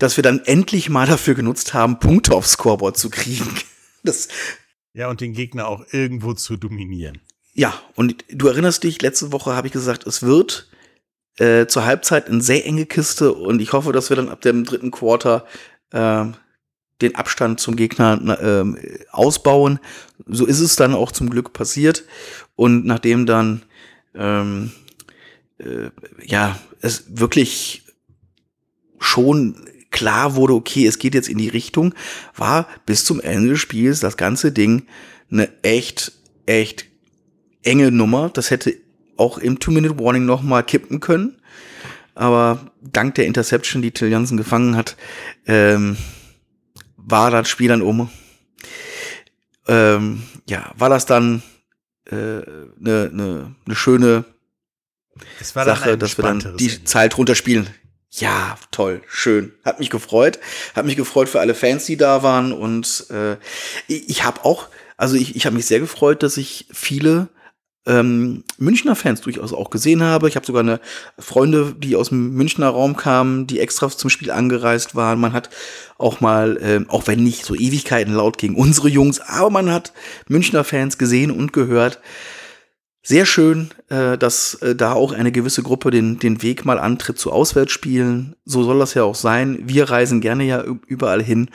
dass 0.00 0.16
wir 0.16 0.22
dann 0.22 0.40
endlich 0.44 0.88
mal 0.88 1.06
dafür 1.06 1.34
genutzt 1.34 1.74
haben, 1.74 2.00
Punkte 2.00 2.34
aufs 2.34 2.52
Scoreboard 2.52 2.96
zu 2.98 3.10
kriegen. 3.10 3.46
Das 4.02 4.28
ja, 4.94 5.10
und 5.10 5.20
den 5.20 5.34
Gegner 5.34 5.68
auch 5.68 5.84
irgendwo 5.92 6.32
zu 6.32 6.56
dominieren. 6.56 7.20
Ja, 7.52 7.78
und 7.96 8.24
du 8.30 8.48
erinnerst 8.48 8.82
dich, 8.82 9.02
letzte 9.02 9.30
Woche 9.30 9.54
habe 9.54 9.66
ich 9.66 9.74
gesagt, 9.74 10.06
es 10.06 10.22
wird 10.22 10.70
äh, 11.36 11.66
zur 11.66 11.84
Halbzeit 11.84 12.28
eine 12.28 12.40
sehr 12.40 12.64
enge 12.64 12.86
Kiste 12.86 13.34
und 13.34 13.60
ich 13.60 13.74
hoffe, 13.74 13.92
dass 13.92 14.08
wir 14.08 14.16
dann 14.16 14.30
ab 14.30 14.40
dem 14.40 14.64
dritten 14.64 14.90
Quarter 14.90 15.44
äh, 15.90 16.24
den 17.02 17.14
Abstand 17.14 17.60
zum 17.60 17.76
Gegner 17.76 18.40
äh, 18.40 19.04
ausbauen. 19.10 19.80
So 20.26 20.46
ist 20.46 20.60
es 20.60 20.76
dann 20.76 20.94
auch 20.94 21.12
zum 21.12 21.28
Glück 21.28 21.52
passiert. 21.52 22.04
Und 22.56 22.86
nachdem 22.86 23.26
dann 23.26 23.62
ähm, 24.14 24.72
äh, 25.58 25.90
ja 26.24 26.58
es 26.80 27.04
wirklich 27.08 27.84
schon 28.98 29.69
klar 29.90 30.34
wurde, 30.36 30.54
okay, 30.54 30.86
es 30.86 30.98
geht 30.98 31.14
jetzt 31.14 31.28
in 31.28 31.38
die 31.38 31.48
Richtung, 31.48 31.94
war 32.36 32.68
bis 32.86 33.04
zum 33.04 33.20
Ende 33.20 33.50
des 33.50 33.60
Spiels 33.60 34.00
das 34.00 34.16
ganze 34.16 34.52
Ding 34.52 34.86
eine 35.30 35.48
echt, 35.62 36.12
echt 36.46 36.86
enge 37.62 37.90
Nummer. 37.90 38.30
Das 38.30 38.50
hätte 38.50 38.74
auch 39.16 39.38
im 39.38 39.58
Two-Minute-Warning 39.58 40.24
noch 40.24 40.42
mal 40.42 40.62
kippen 40.62 41.00
können. 41.00 41.36
Aber 42.14 42.70
dank 42.80 43.14
der 43.14 43.26
Interception, 43.26 43.82
die 43.82 43.92
Till 43.92 44.08
Jansen 44.08 44.36
gefangen 44.36 44.76
hat, 44.76 44.96
ähm, 45.46 45.96
war 46.96 47.30
das 47.30 47.48
Spiel 47.48 47.68
dann 47.68 47.82
um. 47.82 48.10
Ähm, 49.68 50.22
ja, 50.48 50.72
war 50.76 50.88
das 50.88 51.06
dann 51.06 51.42
eine 52.10 52.20
äh, 52.20 52.70
ne, 52.78 53.10
ne, 53.12 53.54
ne 53.66 53.74
schöne 53.74 54.24
Sache, 55.40 55.96
dass 55.96 56.18
wir 56.18 56.24
dann 56.24 56.56
die 56.58 56.68
Ende. 56.68 56.84
Zeit 56.84 57.16
runterspielen. 57.16 57.68
Ja, 58.12 58.56
toll, 58.72 59.02
schön. 59.08 59.52
Hat 59.64 59.78
mich 59.78 59.88
gefreut. 59.88 60.40
Hat 60.74 60.84
mich 60.84 60.96
gefreut 60.96 61.28
für 61.28 61.40
alle 61.40 61.54
Fans, 61.54 61.86
die 61.86 61.96
da 61.96 62.22
waren. 62.22 62.52
Und 62.52 63.06
äh, 63.10 63.34
ich, 63.86 64.08
ich 64.08 64.24
habe 64.24 64.44
auch, 64.44 64.66
also 64.96 65.14
ich, 65.14 65.36
ich 65.36 65.46
habe 65.46 65.56
mich 65.56 65.66
sehr 65.66 65.78
gefreut, 65.78 66.22
dass 66.24 66.36
ich 66.36 66.66
viele 66.72 67.28
ähm, 67.86 68.44
Münchner 68.58 68.96
Fans 68.96 69.20
durchaus 69.20 69.52
auch 69.52 69.70
gesehen 69.70 70.02
habe. 70.02 70.28
Ich 70.28 70.34
habe 70.34 70.44
sogar 70.44 70.62
eine 70.62 70.80
Freunde, 71.18 71.74
die 71.78 71.94
aus 71.94 72.08
dem 72.08 72.34
Münchner 72.34 72.68
Raum 72.68 72.96
kamen, 72.96 73.46
die 73.46 73.60
extra 73.60 73.88
zum 73.88 74.10
Spiel 74.10 74.32
angereist 74.32 74.96
waren. 74.96 75.20
Man 75.20 75.32
hat 75.32 75.48
auch 75.96 76.20
mal, 76.20 76.58
ähm, 76.62 76.90
auch 76.90 77.06
wenn 77.06 77.22
nicht 77.22 77.44
so 77.44 77.54
Ewigkeiten 77.54 78.12
laut 78.12 78.38
gegen 78.38 78.56
unsere 78.56 78.88
Jungs, 78.88 79.20
aber 79.20 79.50
man 79.50 79.70
hat 79.70 79.92
Münchner 80.28 80.64
Fans 80.64 80.98
gesehen 80.98 81.30
und 81.30 81.52
gehört 81.52 82.00
sehr 83.02 83.24
schön, 83.24 83.70
äh, 83.88 84.18
dass 84.18 84.54
äh, 84.54 84.76
da 84.76 84.92
auch 84.92 85.12
eine 85.12 85.32
gewisse 85.32 85.62
Gruppe 85.62 85.90
den, 85.90 86.18
den 86.18 86.42
Weg 86.42 86.64
mal 86.64 86.78
antritt 86.78 87.18
zu 87.18 87.32
Auswärtsspielen. 87.32 88.36
So 88.44 88.62
soll 88.62 88.78
das 88.78 88.94
ja 88.94 89.04
auch 89.04 89.14
sein. 89.14 89.58
Wir 89.64 89.88
reisen 89.90 90.20
gerne 90.20 90.44
ja 90.44 90.62
überall 90.86 91.22
hin. 91.22 91.50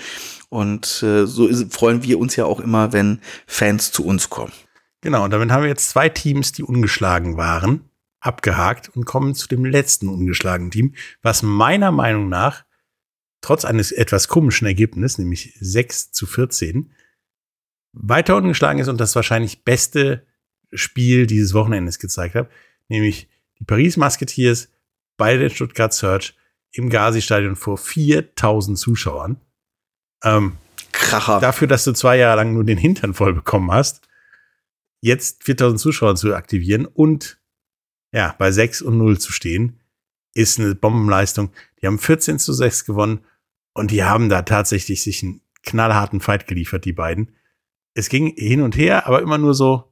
Und 0.50 1.04
äh, 1.04 1.26
so 1.26 1.50
freuen 1.70 2.04
wir 2.04 2.20
uns 2.20 2.36
ja 2.36 2.46
auch 2.46 2.60
immer, 2.60 2.93
wenn 2.93 3.20
Fans 3.46 3.91
zu 3.91 4.06
uns 4.06 4.30
kommen. 4.30 4.54
Genau, 5.02 5.24
und 5.24 5.32
damit 5.32 5.52
haben 5.52 5.62
wir 5.62 5.70
jetzt 5.70 5.89
zwei 5.89 6.10
Teams, 6.10 6.52
die 6.52 6.64
ungeschlagen 6.64 7.38
waren, 7.38 7.89
abgehakt 8.20 8.89
und 8.89 9.06
kommen 9.06 9.36
zu 9.36 9.48
dem 9.48 9.66
letzten 9.66 10.10
ungeschlagenen 10.10 10.72
Team, 10.72 10.96
was 11.22 11.43
meiner 11.43 11.91
Meinung 11.91 12.28
nach 12.28 12.66
trotz 13.41 13.66
eines 13.66 13.91
etwas 13.91 14.28
komischen 14.28 14.66
Ergebnisses, 14.66 15.20
nämlich 15.20 15.56
6 15.60 16.12
zu 16.12 16.26
14, 16.26 16.91
weiter 17.93 18.36
ungeschlagen 18.36 18.80
ist 18.80 18.88
und 18.88 19.00
das 19.00 19.16
wahrscheinlich 19.16 19.64
beste 19.64 20.26
Spiel 20.74 21.28
dieses 21.28 21.53
Wochenendes 21.53 21.99
gezeigt 21.99 22.36
hat, 22.36 22.49
nämlich 22.88 23.28
die 23.59 23.63
Paris 23.63 23.97
Musketeers 23.97 24.70
bei 25.18 25.38
den 25.38 25.49
Stuttgart 25.49 25.93
Search 25.93 26.36
im 26.72 26.89
Gazi-Stadion 26.89 27.55
vor 27.55 27.78
4000 27.78 28.78
Zuschauern. 28.78 29.38
Ähm, 30.24 30.57
Kracher. 30.91 31.39
dafür, 31.39 31.68
dass 31.68 31.84
du 31.84 31.93
zwei 31.93 32.18
Jahre 32.18 32.38
lang 32.38 32.53
nur 32.53 32.63
den 32.63 32.78
Hintern 32.78 33.13
voll 33.13 33.34
bekommen 33.34 33.72
hast, 33.72 34.07
jetzt 35.01 35.43
4000 35.43 35.80
Zuschauer 35.80 36.16
zu 36.16 36.34
aktivieren 36.34 36.86
und 36.86 37.39
ja, 38.11 38.34
bei 38.38 38.51
6 38.51 38.82
und 38.82 38.97
0 38.97 39.20
zu 39.20 39.32
stehen, 39.32 39.82
ist 40.34 40.59
eine 40.59 40.74
Bombenleistung. 40.74 41.51
Die 41.82 41.88
haben 41.88 41.99
14 41.99 42.39
zu 42.39 42.53
6 42.53 42.86
gewonnen 42.86 43.26
und 43.74 43.91
die 43.91 44.03
haben 44.03 44.30
da 44.30 44.41
tatsächlich 44.43 45.03
sich 45.03 45.22
einen 45.22 45.41
knallharten 45.63 46.22
Fight 46.22 46.47
geliefert, 46.47 46.86
die 46.86 46.93
beiden. 46.93 47.36
Es 47.93 48.09
ging 48.09 48.34
hin 48.36 48.61
und 48.61 48.78
her, 48.78 49.07
aber 49.07 49.22
immer 49.22 49.38
nur 49.38 49.53
so, 49.53 49.91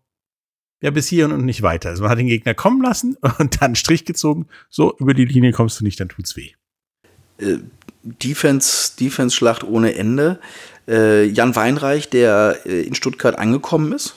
ja, 0.83 0.91
bis 0.91 1.07
hier 1.07 1.25
und 1.25 1.45
nicht 1.45 1.61
weiter. 1.61 1.89
Also 1.89 2.03
man 2.03 2.11
hat 2.11 2.19
den 2.19 2.27
Gegner 2.27 2.53
kommen 2.53 2.81
lassen 2.81 3.15
und 3.39 3.55
dann 3.55 3.67
einen 3.67 3.75
Strich 3.75 4.03
gezogen. 4.03 4.47
So, 4.69 4.95
über 4.99 5.13
die 5.13 5.23
Linie 5.23 5.53
kommst 5.53 5.79
du 5.79 5.85
nicht, 5.85 5.97
dann 5.99 6.09
tut's 6.09 6.35
weh. 6.35 6.51
Äh, 7.37 7.59
Defense, 8.03 8.91
Defense-Schlacht 8.99 9.63
ohne 9.63 9.95
Ende. 9.95 10.41
Äh, 10.85 11.23
Jan 11.23 11.55
Weinreich, 11.55 12.09
der 12.09 12.59
äh, 12.65 12.81
in 12.81 12.95
Stuttgart 12.95 13.39
angekommen 13.39 13.93
ist, 13.93 14.15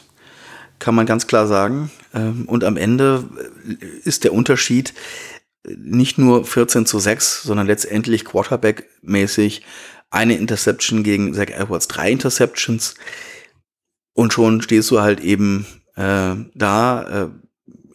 kann 0.81 0.97
man 0.97 1.07
ganz 1.07 1.29
klar 1.29 1.47
sagen. 1.47 1.93
Ähm, 2.13 2.47
und 2.49 2.65
am 2.65 2.77
Ende 2.77 3.25
äh, 3.69 3.87
ist 4.03 4.25
der 4.25 4.33
Unterschied 4.33 4.93
äh, 5.65 5.73
nicht 5.79 6.19
nur 6.19 6.45
14 6.45 6.85
zu 6.85 6.99
6, 6.99 7.45
sondern 7.45 7.69
letztendlich 7.69 8.25
Quarterback-mäßig 8.25 9.63
eine 10.11 10.35
Interception 10.35 11.05
gegen 11.05 11.33
Zach 11.33 11.51
Edwards, 11.51 11.87
drei 11.87 12.11
Interceptions. 12.11 12.97
Und 14.15 14.33
schon 14.33 14.63
stehst 14.63 14.91
du 14.91 15.01
halt 15.01 15.21
eben 15.21 15.65
äh, 15.97 16.35
da 16.55 17.25
äh, 17.25 17.29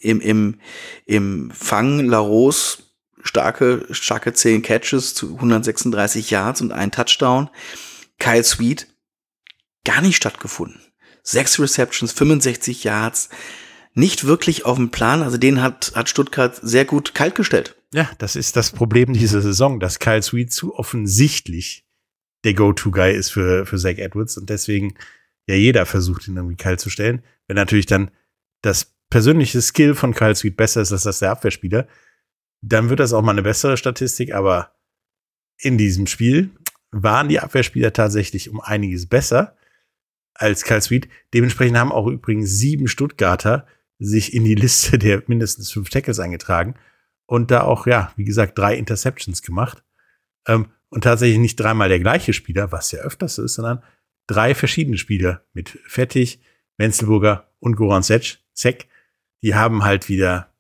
im, 0.02 0.20
im, 0.20 0.60
im 1.06 1.52
Fang 1.52 2.06
Larose 2.06 2.80
starke, 3.24 3.86
starke 3.92 4.34
10 4.34 4.62
Catches 4.62 5.14
zu 5.14 5.36
136 5.36 6.30
Yards 6.32 6.62
und 6.62 6.72
ein 6.72 6.92
Touchdown. 6.92 7.50
Kyle 8.20 8.44
Sweet 8.44 8.88
gar 9.84 10.02
nicht 10.02 10.16
stattgefunden. 10.16 10.82
Sechs 11.24 11.60
Receptions, 11.60 12.12
65 12.14 12.84
Yards, 12.84 13.30
nicht 13.94 14.26
wirklich 14.26 14.66
auf 14.66 14.78
dem 14.78 14.90
Plan. 14.90 15.22
Also 15.22 15.38
den 15.38 15.62
hat, 15.62 15.92
hat 15.96 16.10
Stuttgart 16.10 16.60
sehr 16.62 16.86
gut 16.86 17.14
kalt 17.14 17.36
gestellt. 17.36 17.76
Ja, 17.94 18.10
das 18.18 18.36
ist 18.36 18.56
das 18.56 18.72
Problem 18.72 19.14
dieser 19.14 19.42
Saison, 19.42 19.80
dass 19.80 20.00
Kyle 20.00 20.22
Sweet 20.22 20.52
zu 20.52 20.76
offensichtlich 20.76 21.86
der 22.44 22.54
Go-To-Guy 22.54 23.14
ist 23.14 23.32
für, 23.32 23.66
für 23.66 23.78
Zach 23.78 23.98
Edwards 23.98 24.38
und 24.38 24.50
deswegen 24.50 24.96
ja 25.52 25.58
jeder 25.58 25.86
versucht, 25.86 26.28
ihn 26.28 26.38
irgendwie 26.38 26.58
kalt 26.58 26.80
zu 26.80 26.90
stellen. 26.90 27.24
Wenn 27.48 27.56
natürlich 27.56 27.86
dann 27.86 28.12
das 28.62 28.96
persönliche 29.10 29.62
Skill 29.62 29.96
von 29.96 30.14
Kyle 30.14 30.36
Sweet 30.36 30.58
besser 30.58 30.82
ist 30.82 30.92
als 30.92 31.04
das 31.04 31.20
der 31.20 31.32
Abwehrspieler, 31.32 31.88
dann 32.62 32.90
wird 32.90 33.00
das 33.00 33.14
auch 33.14 33.22
mal 33.22 33.32
eine 33.32 33.44
bessere 33.44 33.78
Statistik, 33.78 34.34
aber 34.34 34.76
in 35.58 35.78
diesem 35.78 36.08
Spiel 36.08 36.52
waren 36.92 37.30
die 37.30 37.40
Abwehrspieler 37.40 37.94
tatsächlich 37.94 38.50
um 38.50 38.60
einiges 38.62 39.08
besser 39.08 39.56
als 40.34 40.64
Kyle 40.64 40.82
Sweet. 40.82 41.08
Dementsprechend 41.34 41.78
haben 41.78 41.92
auch 41.92 42.08
übrigens 42.08 42.52
sieben 42.52 42.88
Stuttgarter 42.88 43.68
sich 44.00 44.34
in 44.34 44.44
die 44.44 44.56
Liste 44.56 44.98
der 44.98 45.24
mindestens 45.28 45.72
fünf 45.72 45.90
Tackles 45.90 46.20
eingetragen 46.20 46.76
und 47.26 47.52
da 47.52 47.62
auch, 47.62 47.88
ja, 47.88 48.12
wie 48.16 48.26
gesagt, 48.26 48.58
drei 48.58 48.76
Interceptions 48.76 49.42
gemacht. 49.42 49.84
Ähm, 50.48 50.68
und 50.90 51.06
tatsächlich 51.06 51.40
nicht 51.40 51.56
dreimal 51.56 51.88
der 51.88 52.00
gleiche 52.00 52.34
Spieler, 52.34 52.74
was 52.74 52.92
ja 52.92 53.00
öfters 53.00 53.38
ist, 53.38 53.54
sondern 53.54 53.82
drei 54.32 54.56
verschiedene 54.56 54.98
Spieler 54.98 55.44
mit 55.54 55.80
Fettig, 55.86 56.40
Wenzelburger 56.78 57.50
und 57.60 57.76
Goran 57.76 58.04
Sek. 58.04 58.88
Die 59.44 59.56
haben 59.56 59.84
halt 59.84 60.10
wieder 60.10 60.52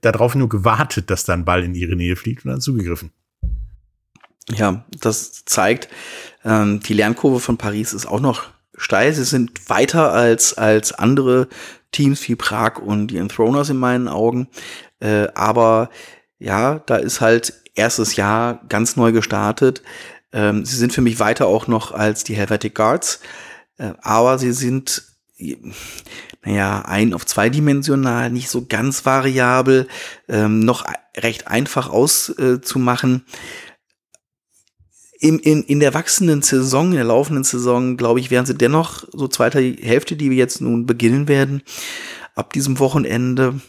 darauf 0.00 0.34
nur 0.34 0.48
gewartet, 0.48 1.10
dass 1.10 1.24
da 1.24 1.32
ein 1.32 1.44
Ball 1.44 1.64
in 1.64 1.74
ihre 1.74 1.96
Nähe 1.96 2.16
fliegt 2.16 2.44
und 2.44 2.52
dann 2.52 2.60
zugegriffen. 2.60 3.10
Ja, 4.50 4.84
das 5.00 5.44
zeigt, 5.44 5.88
ähm, 6.44 6.80
die 6.80 6.94
Lernkurve 6.94 7.40
von 7.40 7.56
Paris 7.56 7.92
ist 7.92 8.06
auch 8.06 8.20
noch 8.20 8.44
steil. 8.76 9.12
Sie 9.12 9.24
sind 9.24 9.68
weiter 9.68 10.12
als, 10.12 10.54
als 10.54 10.92
andere 10.92 11.48
Teams 11.92 12.28
wie 12.28 12.36
Prag 12.36 12.78
und 12.78 13.08
die 13.08 13.16
Enthroners 13.16 13.70
in 13.70 13.78
meinen 13.78 14.08
Augen. 14.08 14.48
Äh, 15.00 15.28
aber 15.34 15.90
ja, 16.38 16.80
da 16.80 16.96
ist 16.96 17.20
halt 17.20 17.54
erstes 17.74 18.16
Jahr 18.16 18.60
ganz 18.68 18.96
neu 18.96 19.12
gestartet. 19.12 19.82
Ähm, 20.34 20.66
sie 20.66 20.76
sind 20.76 20.92
für 20.92 21.00
mich 21.00 21.18
weiter 21.20 21.46
auch 21.46 21.66
noch 21.68 21.92
als 21.92 22.24
die 22.24 22.34
Helvetic 22.34 22.74
Guards. 22.74 23.20
Äh, 23.78 23.92
aber 24.02 24.38
sie 24.38 24.52
sind 24.52 25.02
naja, 26.42 26.82
ein- 26.86 27.12
auf 27.14 27.26
zweidimensional, 27.26 28.30
nicht 28.30 28.48
so 28.48 28.66
ganz 28.66 29.04
variabel, 29.04 29.88
ähm, 30.28 30.60
noch 30.60 30.84
recht 31.16 31.48
einfach 31.48 31.88
auszumachen. 31.88 33.24
in, 35.18 35.38
in, 35.38 35.62
in 35.62 35.80
der 35.80 35.94
wachsenden 35.94 36.42
Saison, 36.42 36.90
in 36.90 36.96
der 36.96 37.04
laufenden 37.04 37.44
Saison, 37.44 37.96
glaube 37.96 38.20
ich, 38.20 38.30
werden 38.30 38.44
sie 38.46 38.54
dennoch 38.54 39.04
so 39.12 39.26
zweiter 39.26 39.60
Hälfte, 39.60 40.16
die 40.16 40.30
wir 40.30 40.36
jetzt 40.36 40.60
nun 40.60 40.84
beginnen 40.86 41.28
werden, 41.28 41.62
ab 42.34 42.52
diesem 42.52 42.78
Wochenende. 42.78 43.60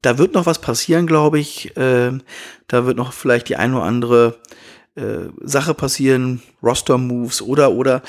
Da 0.00 0.18
wird 0.18 0.34
noch 0.34 0.46
was 0.46 0.60
passieren, 0.60 1.06
glaube 1.06 1.38
ich. 1.38 1.76
Äh, 1.76 2.18
da 2.66 2.84
wird 2.86 2.96
noch 2.96 3.12
vielleicht 3.12 3.48
die 3.48 3.56
ein 3.56 3.74
oder 3.74 3.84
andere 3.84 4.41
äh, 4.94 5.30
Sache 5.40 5.72
passieren, 5.72 6.42
Roster-Moves 6.62 7.40
oder, 7.40 7.72
oder 7.72 8.02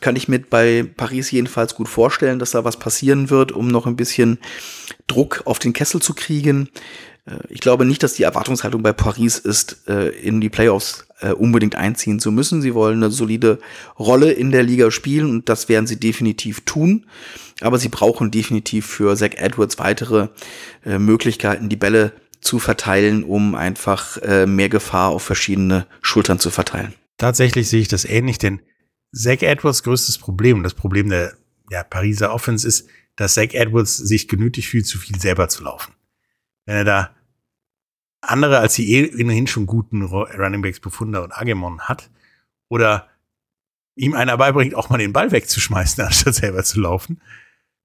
kann 0.00 0.16
ich 0.16 0.28
mir 0.28 0.38
bei 0.38 0.82
Paris 0.96 1.30
jedenfalls 1.30 1.74
gut 1.74 1.90
vorstellen, 1.90 2.38
dass 2.38 2.52
da 2.52 2.64
was 2.64 2.78
passieren 2.78 3.28
wird, 3.28 3.52
um 3.52 3.68
noch 3.68 3.84
ein 3.84 3.96
bisschen 3.96 4.38
Druck 5.08 5.42
auf 5.44 5.58
den 5.58 5.74
Kessel 5.74 6.00
zu 6.00 6.14
kriegen. 6.14 6.70
Äh, 7.26 7.36
ich 7.50 7.60
glaube 7.60 7.84
nicht, 7.84 8.02
dass 8.02 8.14
die 8.14 8.22
Erwartungshaltung 8.22 8.82
bei 8.82 8.94
Paris 8.94 9.38
ist, 9.38 9.86
äh, 9.88 10.08
in 10.08 10.40
die 10.40 10.48
Playoffs 10.48 11.06
unbedingt 11.38 11.76
einziehen 11.76 12.18
zu 12.18 12.32
müssen. 12.32 12.62
Sie 12.62 12.74
wollen 12.74 12.96
eine 12.96 13.12
solide 13.12 13.60
Rolle 13.96 14.32
in 14.32 14.50
der 14.50 14.64
Liga 14.64 14.90
spielen 14.90 15.30
und 15.30 15.48
das 15.48 15.68
werden 15.68 15.86
sie 15.86 16.00
definitiv 16.00 16.62
tun. 16.62 17.06
Aber 17.60 17.78
sie 17.78 17.90
brauchen 17.90 18.32
definitiv 18.32 18.86
für 18.86 19.14
Zach 19.14 19.34
Edwards 19.36 19.78
weitere 19.78 20.30
Möglichkeiten, 20.84 21.68
die 21.68 21.76
Bälle 21.76 22.10
zu 22.42 22.58
verteilen, 22.58 23.24
um 23.24 23.54
einfach 23.54 24.18
äh, 24.18 24.46
mehr 24.46 24.68
Gefahr 24.68 25.10
auf 25.10 25.22
verschiedene 25.22 25.86
Schultern 26.02 26.38
zu 26.38 26.50
verteilen. 26.50 26.92
Tatsächlich 27.16 27.68
sehe 27.68 27.80
ich 27.80 27.88
das 27.88 28.04
ähnlich, 28.04 28.38
denn 28.38 28.60
Zach 29.12 29.42
Edwards 29.42 29.82
größtes 29.82 30.18
Problem, 30.18 30.62
das 30.62 30.74
Problem 30.74 31.08
der, 31.08 31.34
der 31.70 31.84
Pariser 31.84 32.34
Offense 32.34 32.66
ist, 32.66 32.88
dass 33.16 33.34
Zach 33.34 33.52
Edwards 33.52 33.96
sich 33.96 34.26
genötigt 34.26 34.68
fühlt, 34.68 34.86
zu 34.86 34.98
viel 34.98 35.18
selber 35.20 35.48
zu 35.48 35.62
laufen. 35.62 35.94
Wenn 36.66 36.76
er 36.76 36.84
da 36.84 37.10
andere 38.20 38.58
als 38.58 38.74
die 38.74 38.92
eh 38.92 39.22
ohnehin 39.22 39.46
schon 39.46 39.66
guten 39.66 40.02
Runningbacks 40.02 40.80
Befunder 40.80 41.22
und 41.22 41.32
Agemon 41.32 41.82
hat 41.82 42.10
oder 42.68 43.08
ihm 43.94 44.14
einer 44.14 44.36
beibringt, 44.36 44.74
auch 44.74 44.88
mal 44.88 44.98
den 44.98 45.12
Ball 45.12 45.30
wegzuschmeißen, 45.30 46.04
anstatt 46.06 46.34
selber 46.34 46.64
zu 46.64 46.80
laufen, 46.80 47.20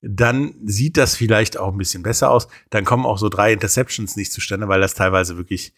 dann 0.07 0.53
sieht 0.63 0.97
das 0.97 1.15
vielleicht 1.15 1.57
auch 1.57 1.71
ein 1.71 1.77
bisschen 1.77 2.03
besser 2.03 2.31
aus. 2.31 2.47
Dann 2.69 2.85
kommen 2.85 3.05
auch 3.05 3.17
so 3.17 3.29
drei 3.29 3.53
Interceptions 3.53 4.15
nicht 4.15 4.31
zustande, 4.31 4.67
weil 4.67 4.81
das 4.81 4.93
teilweise 4.93 5.37
wirklich 5.37 5.73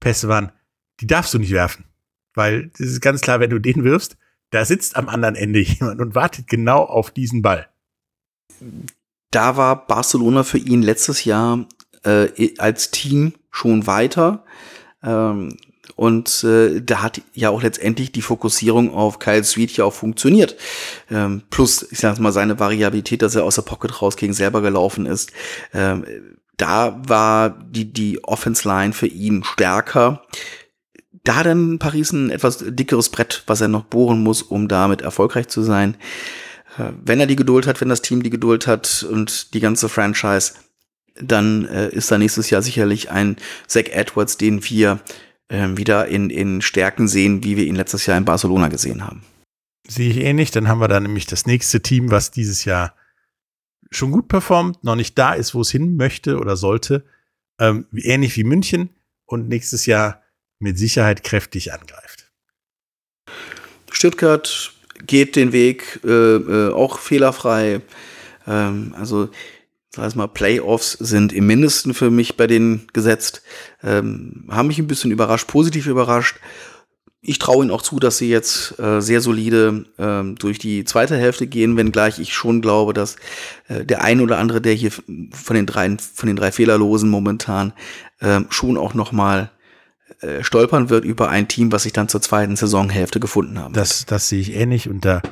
Pässe 0.00 0.28
waren. 0.28 0.52
Die 1.00 1.06
darfst 1.06 1.34
du 1.34 1.38
nicht 1.38 1.52
werfen. 1.52 1.84
Weil 2.34 2.70
es 2.74 2.80
ist 2.80 3.00
ganz 3.00 3.20
klar, 3.20 3.40
wenn 3.40 3.50
du 3.50 3.58
den 3.58 3.84
wirfst, 3.84 4.16
da 4.50 4.64
sitzt 4.64 4.96
am 4.96 5.08
anderen 5.08 5.34
Ende 5.34 5.60
jemand 5.60 6.00
und 6.00 6.14
wartet 6.14 6.46
genau 6.46 6.82
auf 6.82 7.10
diesen 7.10 7.42
Ball. 7.42 7.68
Da 9.30 9.56
war 9.56 9.86
Barcelona 9.86 10.44
für 10.44 10.58
ihn 10.58 10.82
letztes 10.82 11.24
Jahr 11.24 11.66
äh, 12.04 12.54
als 12.58 12.90
Team 12.90 13.34
schon 13.50 13.86
weiter. 13.86 14.44
Ähm, 15.02 15.56
und 16.02 16.42
äh, 16.42 16.82
da 16.82 17.00
hat 17.00 17.20
ja 17.32 17.50
auch 17.50 17.62
letztendlich 17.62 18.10
die 18.10 18.22
Fokussierung 18.22 18.92
auf 18.92 19.20
Kyle 19.20 19.44
Sweet 19.44 19.76
ja 19.76 19.84
auch 19.84 19.92
funktioniert. 19.92 20.56
Ähm, 21.08 21.42
plus, 21.48 21.86
ich 21.92 22.00
sag 22.00 22.18
mal, 22.18 22.32
seine 22.32 22.58
Variabilität, 22.58 23.22
dass 23.22 23.36
er 23.36 23.44
aus 23.44 23.54
der 23.54 23.62
Pocket 23.62 24.02
raus 24.02 24.16
gegen 24.16 24.32
selber 24.32 24.62
gelaufen 24.62 25.06
ist. 25.06 25.30
Ähm, 25.72 26.04
da 26.56 27.00
war 27.06 27.50
die, 27.50 27.92
die 27.92 28.24
Offense 28.24 28.66
Line 28.66 28.92
für 28.92 29.06
ihn 29.06 29.44
stärker. 29.44 30.24
Da 31.22 31.36
hat 31.36 31.46
dann 31.46 31.78
Paris 31.78 32.10
ein 32.10 32.30
etwas 32.30 32.64
dickeres 32.66 33.08
Brett, 33.08 33.44
was 33.46 33.60
er 33.60 33.68
noch 33.68 33.84
bohren 33.84 34.24
muss, 34.24 34.42
um 34.42 34.66
damit 34.66 35.02
erfolgreich 35.02 35.46
zu 35.46 35.62
sein. 35.62 35.96
Äh, 36.78 36.90
wenn 37.00 37.20
er 37.20 37.28
die 37.28 37.36
Geduld 37.36 37.68
hat, 37.68 37.80
wenn 37.80 37.90
das 37.90 38.02
Team 38.02 38.24
die 38.24 38.30
Geduld 38.30 38.66
hat 38.66 39.06
und 39.08 39.54
die 39.54 39.60
ganze 39.60 39.88
Franchise, 39.88 40.54
dann 41.14 41.64
äh, 41.68 41.90
ist 41.90 42.10
da 42.10 42.18
nächstes 42.18 42.50
Jahr 42.50 42.62
sicherlich 42.62 43.12
ein 43.12 43.36
Zach 43.68 43.84
Edwards, 43.92 44.36
den 44.36 44.68
wir 44.68 44.98
ähm, 45.52 45.76
wieder 45.76 46.08
in, 46.08 46.30
in 46.30 46.62
Stärken 46.62 47.06
sehen, 47.06 47.44
wie 47.44 47.56
wir 47.58 47.66
ihn 47.66 47.76
letztes 47.76 48.06
Jahr 48.06 48.16
in 48.16 48.24
Barcelona 48.24 48.68
gesehen 48.68 49.04
haben. 49.04 49.22
Sehe 49.86 50.10
ich 50.10 50.16
ähnlich. 50.16 50.50
Dann 50.50 50.66
haben 50.66 50.80
wir 50.80 50.88
da 50.88 50.98
nämlich 50.98 51.26
das 51.26 51.44
nächste 51.44 51.82
Team, 51.82 52.10
was 52.10 52.30
dieses 52.30 52.64
Jahr 52.64 52.96
schon 53.90 54.10
gut 54.10 54.28
performt, 54.28 54.82
noch 54.82 54.96
nicht 54.96 55.18
da 55.18 55.34
ist, 55.34 55.54
wo 55.54 55.60
es 55.60 55.70
hin 55.70 55.96
möchte 55.96 56.38
oder 56.38 56.56
sollte. 56.56 57.04
Ähm, 57.60 57.86
ähnlich 57.92 58.34
wie 58.36 58.44
München 58.44 58.88
und 59.26 59.48
nächstes 59.48 59.84
Jahr 59.84 60.22
mit 60.58 60.78
Sicherheit 60.78 61.22
kräftig 61.22 61.74
angreift. 61.74 62.32
Stuttgart 63.90 64.72
geht 65.06 65.36
den 65.36 65.52
Weg 65.52 66.00
äh, 66.02 66.08
äh, 66.08 66.72
auch 66.72 66.98
fehlerfrei. 66.98 67.82
Ähm, 68.46 68.94
also, 68.96 69.28
sag 69.94 70.08
ich 70.08 70.14
mal, 70.14 70.26
Playoffs 70.26 70.92
sind 70.92 71.32
im 71.32 71.46
Mindesten 71.46 71.94
für 71.94 72.10
mich 72.10 72.36
bei 72.36 72.46
denen 72.46 72.86
gesetzt. 72.92 73.42
Ähm, 73.82 74.46
haben 74.50 74.68
mich 74.68 74.78
ein 74.78 74.86
bisschen 74.86 75.10
überrascht, 75.10 75.48
positiv 75.48 75.86
überrascht. 75.86 76.36
Ich 77.20 77.38
traue 77.38 77.62
ihnen 77.62 77.70
auch 77.70 77.82
zu, 77.82 78.00
dass 78.00 78.18
sie 78.18 78.28
jetzt 78.28 78.78
äh, 78.80 79.00
sehr 79.00 79.20
solide 79.20 79.84
ähm, 79.98 80.34
durch 80.36 80.58
die 80.58 80.84
zweite 80.84 81.16
Hälfte 81.16 81.46
gehen, 81.46 81.76
wenngleich 81.76 82.18
ich 82.18 82.34
schon 82.34 82.62
glaube, 82.62 82.94
dass 82.94 83.16
äh, 83.68 83.84
der 83.84 84.02
ein 84.02 84.20
oder 84.20 84.38
andere, 84.38 84.60
der 84.60 84.74
hier 84.74 84.90
von 84.90 85.54
den 85.54 85.66
drei, 85.66 85.96
von 86.14 86.26
den 86.26 86.36
drei 86.36 86.50
Fehlerlosen 86.50 87.08
momentan 87.08 87.74
ähm, 88.20 88.46
schon 88.50 88.76
auch 88.76 88.94
noch 88.94 89.12
mal 89.12 89.52
äh, 90.20 90.42
stolpern 90.42 90.88
wird 90.90 91.04
über 91.04 91.28
ein 91.28 91.48
Team, 91.48 91.70
was 91.70 91.84
sich 91.84 91.92
dann 91.92 92.08
zur 92.08 92.22
zweiten 92.22 92.56
Saisonhälfte 92.56 93.20
gefunden 93.20 93.58
haben. 93.58 93.74
Das, 93.74 94.04
das 94.06 94.28
sehe 94.28 94.40
ich 94.40 94.54
ähnlich 94.54 94.88
und 94.88 95.04
da 95.04 95.22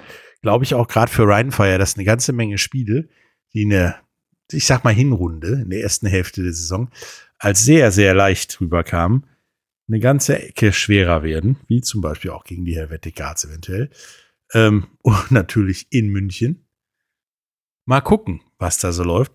glaube 0.42 0.64
ich 0.64 0.74
auch 0.74 0.86
gerade 0.86 1.11
für 1.11 1.26
Rheinfire, 1.26 1.78
dass 1.78 1.96
eine 1.96 2.04
ganze 2.04 2.32
Menge 2.32 2.58
Spiele, 2.58 3.08
die 3.52 3.64
eine, 3.64 3.96
ich 4.53 4.66
sag 4.66 4.84
mal 4.84 4.94
Hinrunde 4.94 5.62
in 5.62 5.70
der 5.70 5.82
ersten 5.82 6.07
Hälfte 6.07 6.42
der 6.42 6.53
Saison 6.53 6.90
als 7.38 7.64
sehr, 7.64 7.90
sehr 7.90 8.14
leicht 8.14 8.61
rüberkamen, 8.61 9.26
eine 9.88 10.01
ganze 10.01 10.40
Ecke 10.40 10.72
schwerer 10.72 11.22
werden, 11.22 11.59
wie 11.66 11.80
zum 11.80 12.01
Beispiel 12.01 12.30
auch 12.30 12.44
gegen 12.44 12.64
die 12.64 12.76
Helvetic 12.76 13.16
Guards 13.16 13.44
eventuell. 13.44 13.90
Ähm, 14.53 14.86
und 15.03 15.30
natürlich 15.30 15.86
in 15.90 16.09
München. 16.09 16.66
Mal 17.86 18.01
gucken, 18.01 18.40
was 18.59 18.78
da 18.78 18.92
so 18.92 19.03
läuft. 19.03 19.32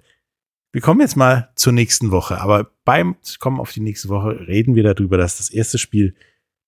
Wir 0.72 0.82
kommen 0.82 1.02
jetzt 1.02 1.16
mal 1.16 1.52
zur 1.56 1.74
nächsten 1.74 2.12
Woche, 2.12 2.40
aber 2.40 2.72
beim 2.84 3.16
Kommen 3.40 3.60
auf 3.60 3.72
die 3.72 3.80
nächste 3.80 4.10
Woche 4.10 4.48
reden 4.48 4.76
wir 4.76 4.84
darüber, 4.84 5.18
dass 5.18 5.38
das 5.38 5.50
erste 5.50 5.78
Spiel 5.78 6.16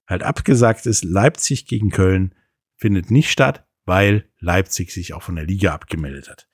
halt 0.08 0.24
abgesagt 0.24 0.86
ist. 0.86 1.04
Leipzig 1.04 1.66
gegen 1.66 1.90
Köln 1.90 2.34
findet 2.78 3.12
nicht 3.12 3.30
statt, 3.30 3.66
weil 3.86 4.30
Leipzig 4.40 4.92
sich 4.92 5.14
auch 5.14 5.24
von 5.24 5.36
der 5.36 5.46
Liga 5.46 5.74
abgemeldet 5.74 6.30
hat. 6.30 6.48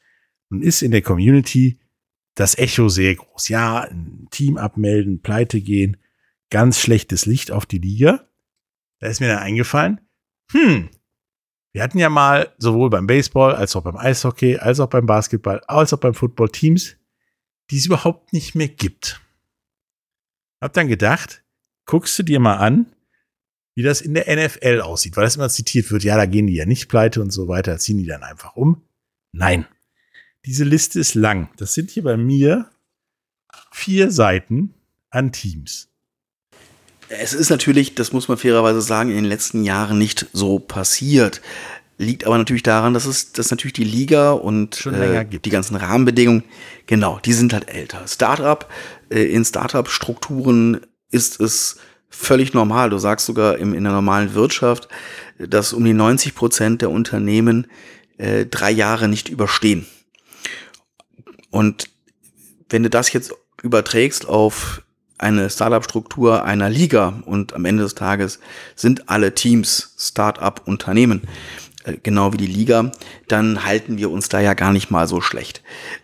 Nun 0.49 0.61
ist 0.61 0.81
in 0.81 0.91
der 0.91 1.01
Community 1.01 1.79
das 2.35 2.57
Echo 2.57 2.89
sehr 2.89 3.15
groß. 3.15 3.49
Ja, 3.49 3.81
ein 3.81 4.27
Team 4.31 4.57
abmelden, 4.57 5.21
pleite 5.21 5.61
gehen 5.61 5.97
ganz 6.53 6.79
schlechtes 6.79 7.25
Licht 7.25 7.49
auf 7.49 7.65
die 7.65 7.79
Liga. 7.79 8.27
Da 8.99 9.07
ist 9.07 9.19
mir 9.19 9.27
dann 9.27 9.39
eingefallen, 9.39 10.01
hm, 10.51 10.89
wir 11.73 11.81
hatten 11.81 11.97
ja 11.97 12.09
mal 12.09 12.53
sowohl 12.59 12.91
beim 12.91 13.07
Baseball 13.07 13.55
als 13.55 13.75
auch 13.75 13.81
beim 13.81 13.97
Eishockey, 13.97 14.57
als 14.57 14.79
auch 14.79 14.87
beim 14.87 15.07
Basketball, 15.07 15.61
als 15.61 15.91
auch 15.93 15.97
beim 15.97 16.13
Football 16.13 16.49
Teams, 16.49 16.95
die 17.71 17.77
es 17.77 17.87
überhaupt 17.87 18.33
nicht 18.33 18.53
mehr 18.53 18.67
gibt. 18.67 19.19
Hab 20.61 20.73
dann 20.73 20.87
gedacht, 20.87 21.43
guckst 21.85 22.17
du 22.19 22.23
dir 22.23 22.39
mal 22.39 22.57
an, 22.57 22.85
wie 23.75 23.81
das 23.81 24.01
in 24.01 24.13
der 24.13 24.27
NFL 24.27 24.81
aussieht, 24.81 25.17
weil 25.17 25.23
das 25.23 25.35
immer 25.35 25.49
zitiert 25.49 25.89
wird, 25.89 26.03
ja, 26.03 26.15
da 26.15 26.27
gehen 26.27 26.45
die 26.45 26.55
ja 26.55 26.65
nicht 26.65 26.87
pleite 26.87 27.19
und 27.19 27.31
so 27.31 27.47
weiter, 27.47 27.79
ziehen 27.79 27.97
die 27.97 28.05
dann 28.05 28.21
einfach 28.21 28.55
um. 28.55 28.83
Nein. 29.31 29.65
Diese 30.45 30.65
Liste 30.65 30.99
ist 30.99 31.15
lang. 31.15 31.49
Das 31.57 31.73
sind 31.73 31.89
hier 31.91 32.03
bei 32.03 32.17
mir 32.17 32.69
vier 33.71 34.11
Seiten 34.11 34.73
an 35.09 35.31
Teams. 35.31 35.87
Es 37.07 37.33
ist 37.33 37.49
natürlich, 37.49 37.95
das 37.95 38.11
muss 38.11 38.27
man 38.27 38.37
fairerweise 38.37 38.81
sagen, 38.81 39.09
in 39.09 39.15
den 39.15 39.25
letzten 39.25 39.63
Jahren 39.63 39.97
nicht 39.97 40.27
so 40.33 40.59
passiert. 40.59 41.41
Liegt 41.97 42.25
aber 42.25 42.37
natürlich 42.37 42.63
daran, 42.63 42.93
dass 42.93 43.05
es 43.05 43.33
dass 43.33 43.51
natürlich 43.51 43.73
die 43.73 43.83
Liga 43.83 44.31
und 44.31 44.87
äh, 44.87 45.25
die 45.25 45.49
ganzen 45.49 45.75
Rahmenbedingungen, 45.75 46.43
genau, 46.87 47.19
die 47.23 47.33
sind 47.33 47.53
halt 47.53 47.69
älter. 47.69 48.07
Startup, 48.07 48.67
äh, 49.09 49.23
in 49.23 49.45
Startup-Strukturen 49.45 50.81
ist 51.11 51.39
es 51.39 51.77
völlig 52.09 52.53
normal. 52.53 52.89
Du 52.89 52.97
sagst 52.97 53.27
sogar 53.27 53.57
im, 53.59 53.73
in 53.73 53.83
der 53.83 53.93
normalen 53.93 54.33
Wirtschaft, 54.33 54.87
dass 55.37 55.71
um 55.71 55.85
die 55.85 55.93
90 55.93 56.33
Prozent 56.35 56.81
der 56.81 56.89
Unternehmen 56.89 57.67
äh, 58.17 58.45
drei 58.45 58.71
Jahre 58.71 59.07
nicht 59.07 59.29
überstehen. 59.29 59.85
Und 61.53 61.91
wenn 62.71 62.81
du 62.81 62.89
das 62.89 63.13
jetzt 63.13 63.31
überträgst 63.61 64.27
auf 64.27 64.81
eine 65.19 65.51
Startup-Struktur 65.51 66.43
einer 66.43 66.67
Liga 66.67 67.21
und 67.27 67.53
am 67.53 67.65
Ende 67.65 67.83
des 67.83 67.93
Tages 67.93 68.39
sind 68.75 69.07
alle 69.07 69.35
Teams 69.35 69.93
Startup-Unternehmen, 69.99 71.21
äh, 71.83 71.97
genau 72.01 72.33
wie 72.33 72.37
die 72.37 72.47
Liga, 72.47 72.91
dann 73.27 73.65
halten 73.65 73.99
wir 73.99 74.09
uns 74.09 74.29
da 74.29 74.39
ja 74.39 74.55
gar 74.55 74.73
nicht 74.73 74.89
mal 74.89 75.07
so 75.07 75.21
schlecht. 75.21 75.61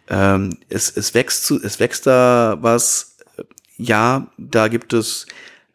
Ähm, 0.07 0.59
es, 0.69 0.95
es, 0.95 1.15
wächst 1.15 1.49
es 1.49 1.79
wächst 1.79 2.05
da 2.05 2.59
was, 2.61 3.17
ja, 3.75 4.27
da 4.37 4.67
gibt 4.67 4.93
es 4.93 5.25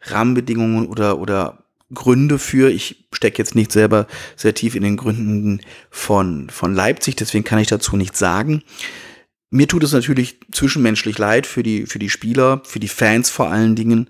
Rahmenbedingungen 0.03 0.87
oder, 0.87 1.19
oder 1.19 1.65
Gründe 1.93 2.39
für. 2.39 2.71
Ich 2.71 3.05
stecke 3.11 3.39
jetzt 3.39 3.55
nicht 3.55 3.73
selber 3.73 4.07
sehr 4.37 4.53
tief 4.53 4.73
in 4.73 4.83
den 4.83 4.95
Gründen 4.95 5.59
von, 5.89 6.49
von 6.49 6.73
Leipzig, 6.73 7.17
deswegen 7.17 7.43
kann 7.43 7.59
ich 7.59 7.67
dazu 7.67 7.97
nichts 7.97 8.19
sagen. 8.19 8.63
Mir 9.55 9.69
tut 9.69 9.85
es 9.85 9.93
natürlich 9.93 10.41
zwischenmenschlich 10.51 11.17
leid 11.17 11.47
für 11.47 11.63
die, 11.63 11.85
für 11.85 11.97
die 11.97 12.09
Spieler, 12.09 12.61
für 12.65 12.81
die 12.81 12.89
Fans 12.89 13.29
vor 13.29 13.49
allen 13.49 13.77
Dingen, 13.77 14.09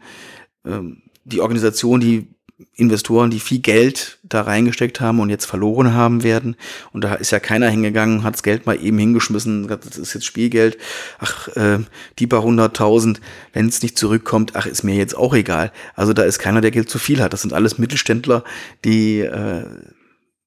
ähm, 0.66 1.04
die 1.24 1.40
Organisation, 1.40 2.00
die 2.00 2.30
Investoren, 2.74 3.30
die 3.30 3.40
viel 3.40 3.60
Geld 3.60 4.18
da 4.24 4.42
reingesteckt 4.42 5.02
haben 5.02 5.20
und 5.20 5.30
jetzt 5.30 5.46
verloren 5.46 5.94
haben 5.94 6.24
werden. 6.24 6.56
Und 6.94 7.04
da 7.04 7.14
ist 7.14 7.30
ja 7.30 7.40
keiner 7.40 7.70
hingegangen, 7.70 8.24
hat 8.24 8.34
das 8.34 8.42
Geld 8.42 8.66
mal 8.66 8.84
eben 8.84 8.98
hingeschmissen, 8.98 9.68
das 9.68 10.00
ist 10.00 10.16
jetzt 10.16 10.26
Spielgeld. 10.26 10.80
Ach, 11.20 11.48
äh, 11.50 11.78
die 12.18 12.26
paar 12.26 12.42
hunderttausend, 12.42 13.22
wenn 13.54 13.68
es 13.68 13.84
nicht 13.84 14.00
zurückkommt, 14.00 14.56
ach, 14.56 14.66
ist 14.66 14.82
mir 14.82 14.96
jetzt 14.96 15.16
auch 15.16 15.36
egal. 15.36 15.72
Also 15.94 16.14
da 16.14 16.24
ist 16.24 16.40
keiner, 16.40 16.62
der 16.62 16.72
Geld 16.72 16.90
zu 16.90 16.98
viel 16.98 17.22
hat. 17.22 17.34
Das 17.34 17.44
sind 17.44 17.54
alles 17.54 17.78
Mittelständler, 17.78 18.44
die, 18.84 19.20
äh, 19.20 19.66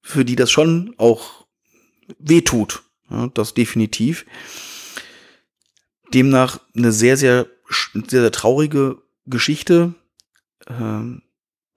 für 0.02 0.24
die 0.24 0.34
das 0.34 0.50
schon 0.50 0.92
auch 0.96 1.46
wehtut. 2.18 2.82
Ja, 3.10 3.28
das 3.28 3.54
definitiv. 3.54 4.26
Demnach 6.14 6.60
eine 6.76 6.92
sehr, 6.92 7.16
sehr, 7.16 7.46
sehr, 8.08 8.22
sehr 8.22 8.32
traurige 8.32 8.98
Geschichte. 9.26 9.94
Ähm, 10.68 11.22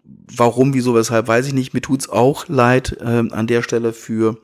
warum, 0.04 0.74
wieso, 0.74 0.96
weshalb, 0.96 1.28
weiß 1.28 1.48
ich 1.48 1.54
nicht. 1.54 1.74
Mir 1.74 1.82
tut's 1.82 2.10
auch 2.10 2.48
leid 2.48 2.98
ähm, 3.02 3.32
an 3.34 3.48
der 3.48 3.62
Stelle 3.62 3.94
für 3.94 4.38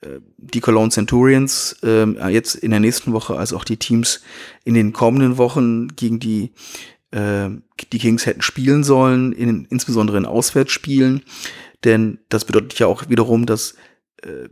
äh, 0.00 0.20
die 0.36 0.60
Cologne 0.60 0.90
Centurions 0.90 1.76
ähm, 1.82 2.18
jetzt 2.28 2.54
in 2.54 2.70
der 2.70 2.80
nächsten 2.80 3.12
Woche, 3.12 3.36
als 3.36 3.52
auch 3.52 3.64
die 3.64 3.78
Teams 3.78 4.22
in 4.64 4.74
den 4.74 4.92
kommenden 4.92 5.38
Wochen 5.38 5.88
gegen 5.88 6.18
die 6.18 6.52
äh, 7.10 7.50
die 7.92 7.98
Kings 7.98 8.26
hätten 8.26 8.42
spielen 8.42 8.84
sollen, 8.84 9.32
in, 9.32 9.66
insbesondere 9.66 10.18
in 10.18 10.26
Auswärtsspielen. 10.26 11.22
Denn 11.84 12.18
das 12.28 12.44
bedeutet 12.44 12.78
ja 12.78 12.86
auch 12.86 13.08
wiederum, 13.08 13.46
dass 13.46 13.74
äh, 14.22 14.48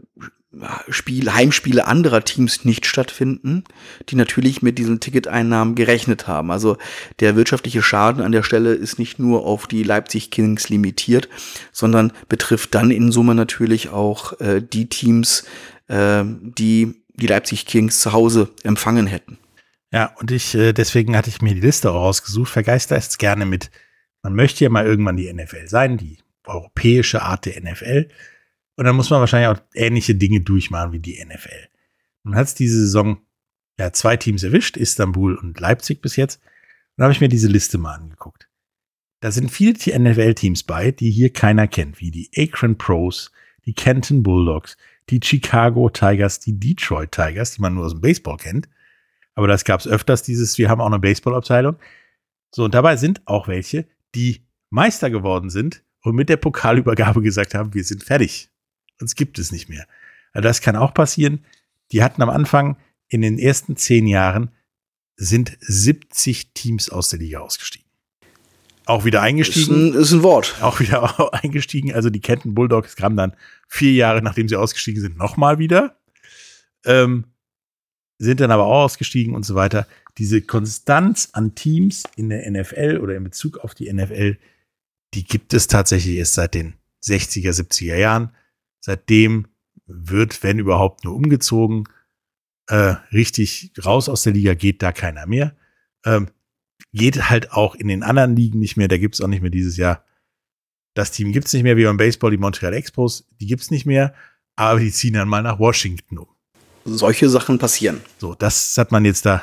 Spiel, 0.88 1.32
Heimspiele 1.32 1.86
anderer 1.86 2.24
Teams 2.24 2.64
nicht 2.64 2.86
stattfinden, 2.86 3.64
die 4.08 4.16
natürlich 4.16 4.62
mit 4.62 4.78
diesen 4.78 5.00
Ticketeinnahmen 5.00 5.74
gerechnet 5.74 6.26
haben. 6.28 6.50
Also 6.50 6.76
der 7.20 7.36
wirtschaftliche 7.36 7.82
Schaden 7.82 8.22
an 8.22 8.32
der 8.32 8.42
Stelle 8.42 8.74
ist 8.74 8.98
nicht 8.98 9.18
nur 9.18 9.44
auf 9.46 9.66
die 9.66 9.82
Leipzig 9.82 10.30
Kings 10.30 10.68
limitiert, 10.68 11.28
sondern 11.72 12.12
betrifft 12.28 12.74
dann 12.74 12.90
in 12.90 13.12
Summe 13.12 13.34
natürlich 13.34 13.90
auch 13.90 14.38
äh, 14.40 14.60
die 14.60 14.88
Teams, 14.88 15.44
äh, 15.88 16.24
die 16.24 17.04
die 17.16 17.26
Leipzig 17.26 17.66
Kings 17.66 18.00
zu 18.00 18.12
Hause 18.12 18.50
empfangen 18.64 19.06
hätten. 19.06 19.38
Ja, 19.92 20.12
und 20.18 20.30
ich, 20.32 20.54
äh, 20.54 20.72
deswegen 20.72 21.16
hatte 21.16 21.30
ich 21.30 21.40
mir 21.40 21.54
die 21.54 21.60
Liste 21.60 21.92
auch 21.92 22.02
rausgesucht, 22.02 22.50
vergeister 22.50 22.96
es 22.96 23.18
gerne 23.18 23.46
mit, 23.46 23.70
man 24.22 24.34
möchte 24.34 24.64
ja 24.64 24.70
mal 24.70 24.84
irgendwann 24.84 25.16
die 25.16 25.32
NFL 25.32 25.68
sein, 25.68 25.96
die 25.96 26.18
europäische 26.46 27.22
Art 27.22 27.46
der 27.46 27.60
NFL. 27.62 28.08
Und 28.76 28.84
dann 28.84 28.96
muss 28.96 29.10
man 29.10 29.20
wahrscheinlich 29.20 29.48
auch 29.48 29.62
ähnliche 29.74 30.14
Dinge 30.14 30.40
durchmachen 30.40 30.92
wie 30.92 30.98
die 30.98 31.24
NFL. 31.24 31.68
Nun 32.24 32.34
hat 32.34 32.46
es 32.46 32.54
diese 32.54 32.78
Saison 32.78 33.18
ja 33.78 33.92
zwei 33.92 34.16
Teams 34.16 34.42
erwischt, 34.42 34.76
Istanbul 34.76 35.36
und 35.36 35.58
Leipzig 35.60 36.00
bis 36.00 36.16
jetzt. 36.16 36.36
Und 36.42 36.98
da 36.98 37.04
habe 37.04 37.12
ich 37.12 37.20
mir 37.20 37.28
diese 37.28 37.48
Liste 37.48 37.78
mal 37.78 37.94
angeguckt. 37.94 38.48
Da 39.20 39.30
sind 39.30 39.50
viele 39.50 39.72
NFL-Teams 39.72 40.64
bei, 40.64 40.90
die 40.90 41.10
hier 41.10 41.32
keiner 41.32 41.66
kennt, 41.66 42.00
wie 42.00 42.10
die 42.10 42.30
Akron 42.36 42.76
Pros, 42.76 43.32
die 43.64 43.72
Kenton 43.72 44.22
Bulldogs, 44.22 44.76
die 45.10 45.20
Chicago 45.22 45.88
Tigers, 45.88 46.40
die 46.40 46.58
Detroit 46.58 47.12
Tigers, 47.12 47.52
die 47.52 47.62
man 47.62 47.74
nur 47.74 47.86
aus 47.86 47.92
dem 47.92 48.00
Baseball 48.00 48.36
kennt. 48.36 48.68
Aber 49.34 49.48
das 49.48 49.64
gab 49.64 49.80
es 49.80 49.88
öfters, 49.88 50.22
dieses, 50.22 50.58
wir 50.58 50.68
haben 50.68 50.80
auch 50.80 50.86
eine 50.86 50.98
Baseballabteilung. 50.98 51.76
So, 52.54 52.64
und 52.64 52.74
dabei 52.74 52.96
sind 52.96 53.26
auch 53.26 53.48
welche, 53.48 53.86
die 54.14 54.46
Meister 54.70 55.10
geworden 55.10 55.50
sind 55.50 55.82
und 56.02 56.14
mit 56.14 56.28
der 56.28 56.36
Pokalübergabe 56.36 57.22
gesagt 57.22 57.54
haben, 57.54 57.74
wir 57.74 57.84
sind 57.84 58.04
fertig 58.04 58.50
uns 59.00 59.14
gibt 59.14 59.38
es 59.38 59.52
nicht 59.52 59.68
mehr. 59.68 59.86
Also 60.32 60.46
das 60.46 60.60
kann 60.60 60.76
auch 60.76 60.94
passieren. 60.94 61.44
Die 61.92 62.02
hatten 62.02 62.22
am 62.22 62.30
Anfang 62.30 62.76
in 63.08 63.22
den 63.22 63.38
ersten 63.38 63.76
zehn 63.76 64.06
Jahren 64.06 64.50
sind 65.16 65.56
70 65.60 66.52
Teams 66.54 66.90
aus 66.90 67.08
der 67.08 67.20
Liga 67.20 67.40
ausgestiegen. 67.40 67.84
Auch 68.86 69.04
wieder 69.04 69.22
eingestiegen. 69.22 69.90
Ist 69.90 69.94
ein, 69.94 70.00
ist 70.00 70.12
ein 70.12 70.22
Wort. 70.22 70.56
Auch 70.60 70.80
wieder 70.80 71.32
eingestiegen. 71.42 71.94
Also 71.94 72.10
die 72.10 72.20
Kenton 72.20 72.54
Bulldogs 72.54 72.96
kamen 72.96 73.16
dann 73.16 73.34
vier 73.68 73.92
Jahre, 73.92 74.22
nachdem 74.22 74.48
sie 74.48 74.56
ausgestiegen 74.56 75.00
sind, 75.00 75.16
nochmal 75.16 75.58
wieder. 75.58 75.96
Ähm, 76.84 77.24
sind 78.18 78.40
dann 78.40 78.50
aber 78.50 78.66
auch 78.66 78.84
ausgestiegen 78.84 79.34
und 79.34 79.44
so 79.44 79.54
weiter. 79.54 79.86
Diese 80.18 80.42
Konstanz 80.42 81.30
an 81.32 81.54
Teams 81.54 82.04
in 82.16 82.28
der 82.28 82.48
NFL 82.50 82.98
oder 83.02 83.16
in 83.16 83.24
Bezug 83.24 83.58
auf 83.58 83.74
die 83.74 83.92
NFL, 83.92 84.36
die 85.14 85.24
gibt 85.24 85.54
es 85.54 85.66
tatsächlich 85.66 86.16
erst 86.16 86.34
seit 86.34 86.54
den 86.54 86.74
60er, 87.02 87.50
70er 87.50 87.96
Jahren. 87.96 88.30
Seitdem 88.84 89.46
wird, 89.86 90.42
wenn 90.42 90.58
überhaupt, 90.58 91.04
nur 91.04 91.14
umgezogen. 91.14 91.84
Äh, 92.66 92.96
richtig 93.12 93.72
raus 93.82 94.10
aus 94.10 94.24
der 94.24 94.34
Liga 94.34 94.52
geht 94.52 94.82
da 94.82 94.92
keiner 94.92 95.26
mehr. 95.26 95.56
Ähm, 96.04 96.28
geht 96.92 97.30
halt 97.30 97.52
auch 97.52 97.74
in 97.76 97.88
den 97.88 98.02
anderen 98.02 98.36
Ligen 98.36 98.58
nicht 98.58 98.76
mehr. 98.76 98.88
Da 98.88 98.98
gibt 98.98 99.14
es 99.14 99.22
auch 99.22 99.26
nicht 99.26 99.40
mehr 99.40 99.50
dieses 99.50 99.78
Jahr. 99.78 100.04
Das 100.92 101.12
Team 101.12 101.32
gibt 101.32 101.46
es 101.46 101.54
nicht 101.54 101.62
mehr 101.62 101.78
wie 101.78 101.84
beim 101.84 101.96
Baseball, 101.96 102.30
die 102.30 102.36
Montreal 102.36 102.74
Expos, 102.74 103.26
die 103.40 103.46
gibt 103.46 103.62
es 103.62 103.70
nicht 103.70 103.86
mehr, 103.86 104.12
aber 104.54 104.80
die 104.80 104.92
ziehen 104.92 105.14
dann 105.14 105.30
mal 105.30 105.42
nach 105.42 105.58
Washington 105.58 106.18
um. 106.18 106.28
Solche 106.84 107.30
Sachen 107.30 107.58
passieren. 107.58 108.02
So, 108.18 108.34
das 108.34 108.76
hat 108.76 108.92
man 108.92 109.06
jetzt 109.06 109.24
da, 109.24 109.42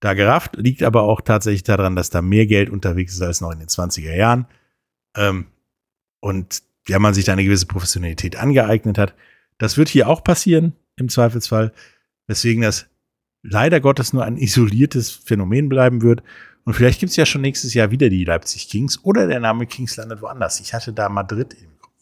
da 0.00 0.14
gerafft, 0.14 0.56
liegt 0.56 0.82
aber 0.82 1.04
auch 1.04 1.20
tatsächlich 1.20 1.62
daran, 1.62 1.94
dass 1.94 2.10
da 2.10 2.20
mehr 2.20 2.46
Geld 2.46 2.68
unterwegs 2.68 3.14
ist 3.14 3.22
als 3.22 3.40
noch 3.40 3.52
in 3.52 3.60
den 3.60 3.68
20er 3.68 4.16
Jahren. 4.16 4.48
Ähm, 5.16 5.46
und 6.18 6.64
ja, 6.90 6.98
man 6.98 7.14
sich 7.14 7.24
da 7.24 7.32
eine 7.32 7.44
gewisse 7.44 7.66
Professionalität 7.66 8.34
angeeignet 8.36 8.98
hat. 8.98 9.14
Das 9.58 9.76
wird 9.76 9.88
hier 9.88 10.08
auch 10.08 10.24
passieren, 10.24 10.72
im 10.96 11.08
Zweifelsfall. 11.08 11.72
Weswegen 12.26 12.62
das 12.62 12.86
leider 13.42 13.80
Gottes 13.80 14.12
nur 14.12 14.24
ein 14.24 14.36
isoliertes 14.36 15.10
Phänomen 15.10 15.68
bleiben 15.68 16.02
wird. 16.02 16.22
Und 16.64 16.74
vielleicht 16.74 16.98
gibt 16.98 17.10
es 17.10 17.16
ja 17.16 17.26
schon 17.26 17.42
nächstes 17.42 17.74
Jahr 17.74 17.92
wieder 17.92 18.08
die 18.08 18.24
Leipzig 18.24 18.68
Kings 18.68 18.98
oder 19.04 19.28
der 19.28 19.38
Name 19.38 19.66
Kings 19.66 19.96
landet 19.96 20.20
woanders. 20.20 20.58
Ich 20.60 20.74
hatte 20.74 20.92
da 20.92 21.08
Madrid 21.08 21.54
im 21.54 21.78
Kopf. 21.78 21.92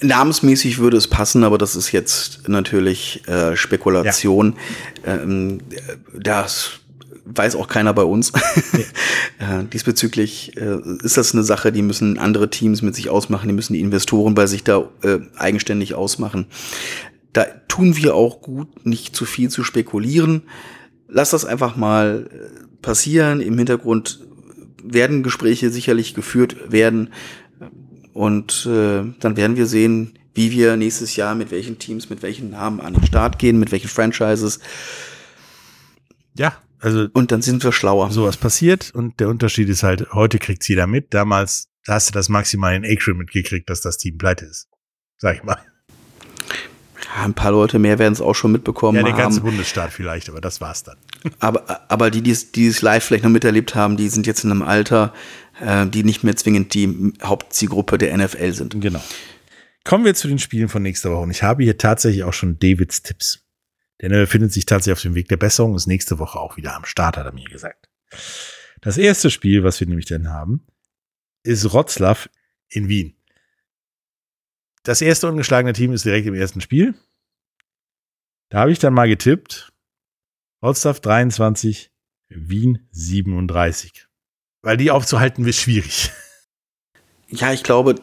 Namensmäßig 0.00 0.78
würde 0.78 0.96
es 0.96 1.08
passen, 1.08 1.42
aber 1.42 1.58
das 1.58 1.74
ist 1.74 1.90
jetzt 1.90 2.48
natürlich 2.48 3.26
äh, 3.26 3.56
Spekulation. 3.56 4.56
Ja. 5.04 5.14
Ähm, 5.14 5.58
das 6.16 6.80
weiß 7.34 7.56
auch 7.56 7.68
keiner 7.68 7.94
bei 7.94 8.02
uns. 8.02 8.32
Nee. 8.72 8.84
äh, 9.38 9.64
diesbezüglich 9.72 10.56
äh, 10.56 10.78
ist 11.02 11.16
das 11.16 11.32
eine 11.32 11.42
Sache, 11.42 11.72
die 11.72 11.82
müssen 11.82 12.18
andere 12.18 12.50
Teams 12.50 12.82
mit 12.82 12.94
sich 12.94 13.08
ausmachen, 13.08 13.48
die 13.48 13.54
müssen 13.54 13.74
die 13.74 13.80
Investoren 13.80 14.34
bei 14.34 14.46
sich 14.46 14.64
da 14.64 14.88
äh, 15.02 15.18
eigenständig 15.36 15.94
ausmachen. 15.94 16.46
Da 17.32 17.44
tun 17.68 17.96
wir 17.96 18.14
auch 18.14 18.40
gut, 18.40 18.84
nicht 18.84 19.14
zu 19.14 19.24
viel 19.24 19.50
zu 19.50 19.62
spekulieren. 19.64 20.42
Lass 21.08 21.30
das 21.30 21.44
einfach 21.44 21.76
mal 21.76 22.28
äh, 22.30 22.82
passieren. 22.82 23.40
Im 23.40 23.56
Hintergrund 23.56 24.20
werden 24.82 25.22
Gespräche 25.22 25.70
sicherlich 25.70 26.14
geführt 26.14 26.72
werden. 26.72 27.10
Und 28.12 28.66
äh, 28.66 29.04
dann 29.20 29.36
werden 29.36 29.56
wir 29.56 29.66
sehen, 29.66 30.18
wie 30.34 30.50
wir 30.50 30.76
nächstes 30.76 31.16
Jahr 31.16 31.34
mit 31.34 31.50
welchen 31.50 31.78
Teams, 31.78 32.10
mit 32.10 32.22
welchen 32.22 32.50
Namen 32.50 32.80
an 32.80 32.94
den 32.94 33.06
Start 33.06 33.38
gehen, 33.38 33.58
mit 33.58 33.72
welchen 33.72 33.88
Franchises. 33.88 34.60
Ja, 36.36 36.54
also. 36.80 37.08
Und 37.12 37.32
dann 37.32 37.42
sind 37.42 37.62
wir 37.64 37.72
schlauer. 37.72 38.10
Sowas 38.10 38.36
passiert 38.36 38.92
und 38.94 39.20
der 39.20 39.28
Unterschied 39.28 39.68
ist 39.68 39.82
halt, 39.82 40.12
heute 40.12 40.38
kriegt 40.38 40.68
jeder 40.68 40.86
mit. 40.86 41.12
Damals 41.14 41.68
hast 41.86 42.10
du 42.10 42.12
das 42.12 42.28
maximal 42.28 42.74
in 42.74 42.84
Acre 42.84 43.14
mitgekriegt, 43.14 43.68
dass 43.70 43.80
das 43.80 43.98
Team 43.98 44.18
pleite 44.18 44.46
ist. 44.46 44.68
Sag 45.16 45.36
ich 45.36 45.42
mal. 45.42 45.58
Ja, 47.04 47.24
ein 47.24 47.34
paar 47.34 47.52
Leute 47.52 47.78
mehr 47.78 47.98
werden 47.98 48.12
es 48.12 48.20
auch 48.20 48.34
schon 48.34 48.52
mitbekommen 48.52 48.98
haben. 48.98 49.06
Ja, 49.06 49.12
der 49.12 49.22
ganze 49.22 49.40
haben. 49.40 49.46
Bundesstaat 49.50 49.92
vielleicht, 49.92 50.28
aber 50.28 50.40
das 50.40 50.60
war's 50.60 50.82
dann. 50.82 50.96
Aber, 51.38 51.90
aber 51.90 52.10
die, 52.10 52.22
die 52.22 52.66
es 52.66 52.80
live 52.80 53.04
vielleicht 53.04 53.24
noch 53.24 53.30
miterlebt 53.30 53.74
haben, 53.74 53.98
die 53.98 54.08
sind 54.08 54.26
jetzt 54.26 54.42
in 54.42 54.50
einem 54.50 54.62
Alter, 54.62 55.12
äh, 55.60 55.86
die 55.86 56.02
nicht 56.02 56.24
mehr 56.24 56.34
zwingend 56.34 56.72
die 56.72 57.12
Hauptzielgruppe 57.22 57.98
der 57.98 58.16
NFL 58.16 58.54
sind. 58.54 58.80
Genau. 58.80 59.02
Kommen 59.84 60.06
wir 60.06 60.14
zu 60.14 60.28
den 60.28 60.38
Spielen 60.38 60.70
von 60.70 60.82
nächster 60.82 61.10
Woche. 61.10 61.24
Und 61.24 61.30
ich 61.30 61.42
habe 61.42 61.62
hier 61.62 61.76
tatsächlich 61.76 62.24
auch 62.24 62.32
schon 62.32 62.58
Davids 62.58 63.02
Tipps. 63.02 63.40
Denn 64.00 64.12
er 64.12 64.20
befindet 64.20 64.52
sich 64.52 64.66
tatsächlich 64.66 64.98
auf 64.98 65.02
dem 65.02 65.14
Weg 65.14 65.28
der 65.28 65.36
Besserung, 65.36 65.74
ist 65.74 65.86
nächste 65.86 66.18
Woche 66.18 66.38
auch 66.38 66.56
wieder 66.56 66.74
am 66.74 66.84
Start, 66.84 67.16
hat 67.16 67.26
er 67.26 67.32
mir 67.32 67.48
gesagt. 67.48 67.88
Das 68.80 68.96
erste 68.96 69.30
Spiel, 69.30 69.62
was 69.62 69.78
wir 69.78 69.86
nämlich 69.86 70.06
dann 70.06 70.30
haben, 70.30 70.66
ist 71.42 71.70
Wroclaw 71.70 72.28
in 72.68 72.88
Wien. 72.88 73.16
Das 74.82 75.02
erste 75.02 75.28
ungeschlagene 75.28 75.74
Team 75.74 75.92
ist 75.92 76.06
direkt 76.06 76.26
im 76.26 76.34
ersten 76.34 76.62
Spiel. 76.62 76.94
Da 78.48 78.60
habe 78.60 78.72
ich 78.72 78.78
dann 78.78 78.94
mal 78.94 79.08
getippt. 79.08 79.70
Wroclaw 80.62 80.98
23, 80.98 81.92
Wien 82.28 82.88
37. 82.90 84.08
Weil 84.62 84.76
die 84.78 84.90
aufzuhalten 84.90 85.44
wird 85.44 85.56
schwierig. 85.56 86.10
Ja, 87.32 87.52
ich 87.52 87.62
glaube, 87.62 87.94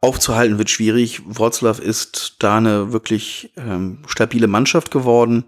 aufzuhalten 0.00 0.58
wird 0.58 0.70
schwierig. 0.70 1.22
Wroclaw 1.26 1.82
ist 1.82 2.36
da 2.38 2.58
eine 2.58 2.92
wirklich 2.92 3.52
ähm, 3.56 4.02
stabile 4.06 4.46
Mannschaft 4.46 4.90
geworden. 4.90 5.44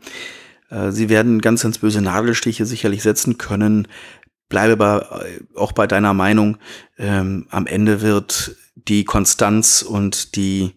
Äh, 0.71 0.91
sie 0.91 1.09
werden 1.09 1.41
ganz, 1.41 1.63
ganz 1.63 1.79
böse 1.79 2.01
Nadelstiche 2.01 2.67
sicherlich 2.67 3.03
setzen 3.03 3.39
können. 3.39 3.89
Bleibe 4.49 4.73
aber 4.73 5.25
äh, 5.25 5.41
auch 5.55 5.73
bei 5.73 5.87
deiner 5.87 6.15
Meinung. 6.15 6.59
Ähm, 6.99 7.47
am 7.51 7.67
Ende 7.67 8.01
wird 8.01 8.57
die 8.75 9.05
Konstanz 9.05 9.83
und 9.83 10.35
die 10.37 10.75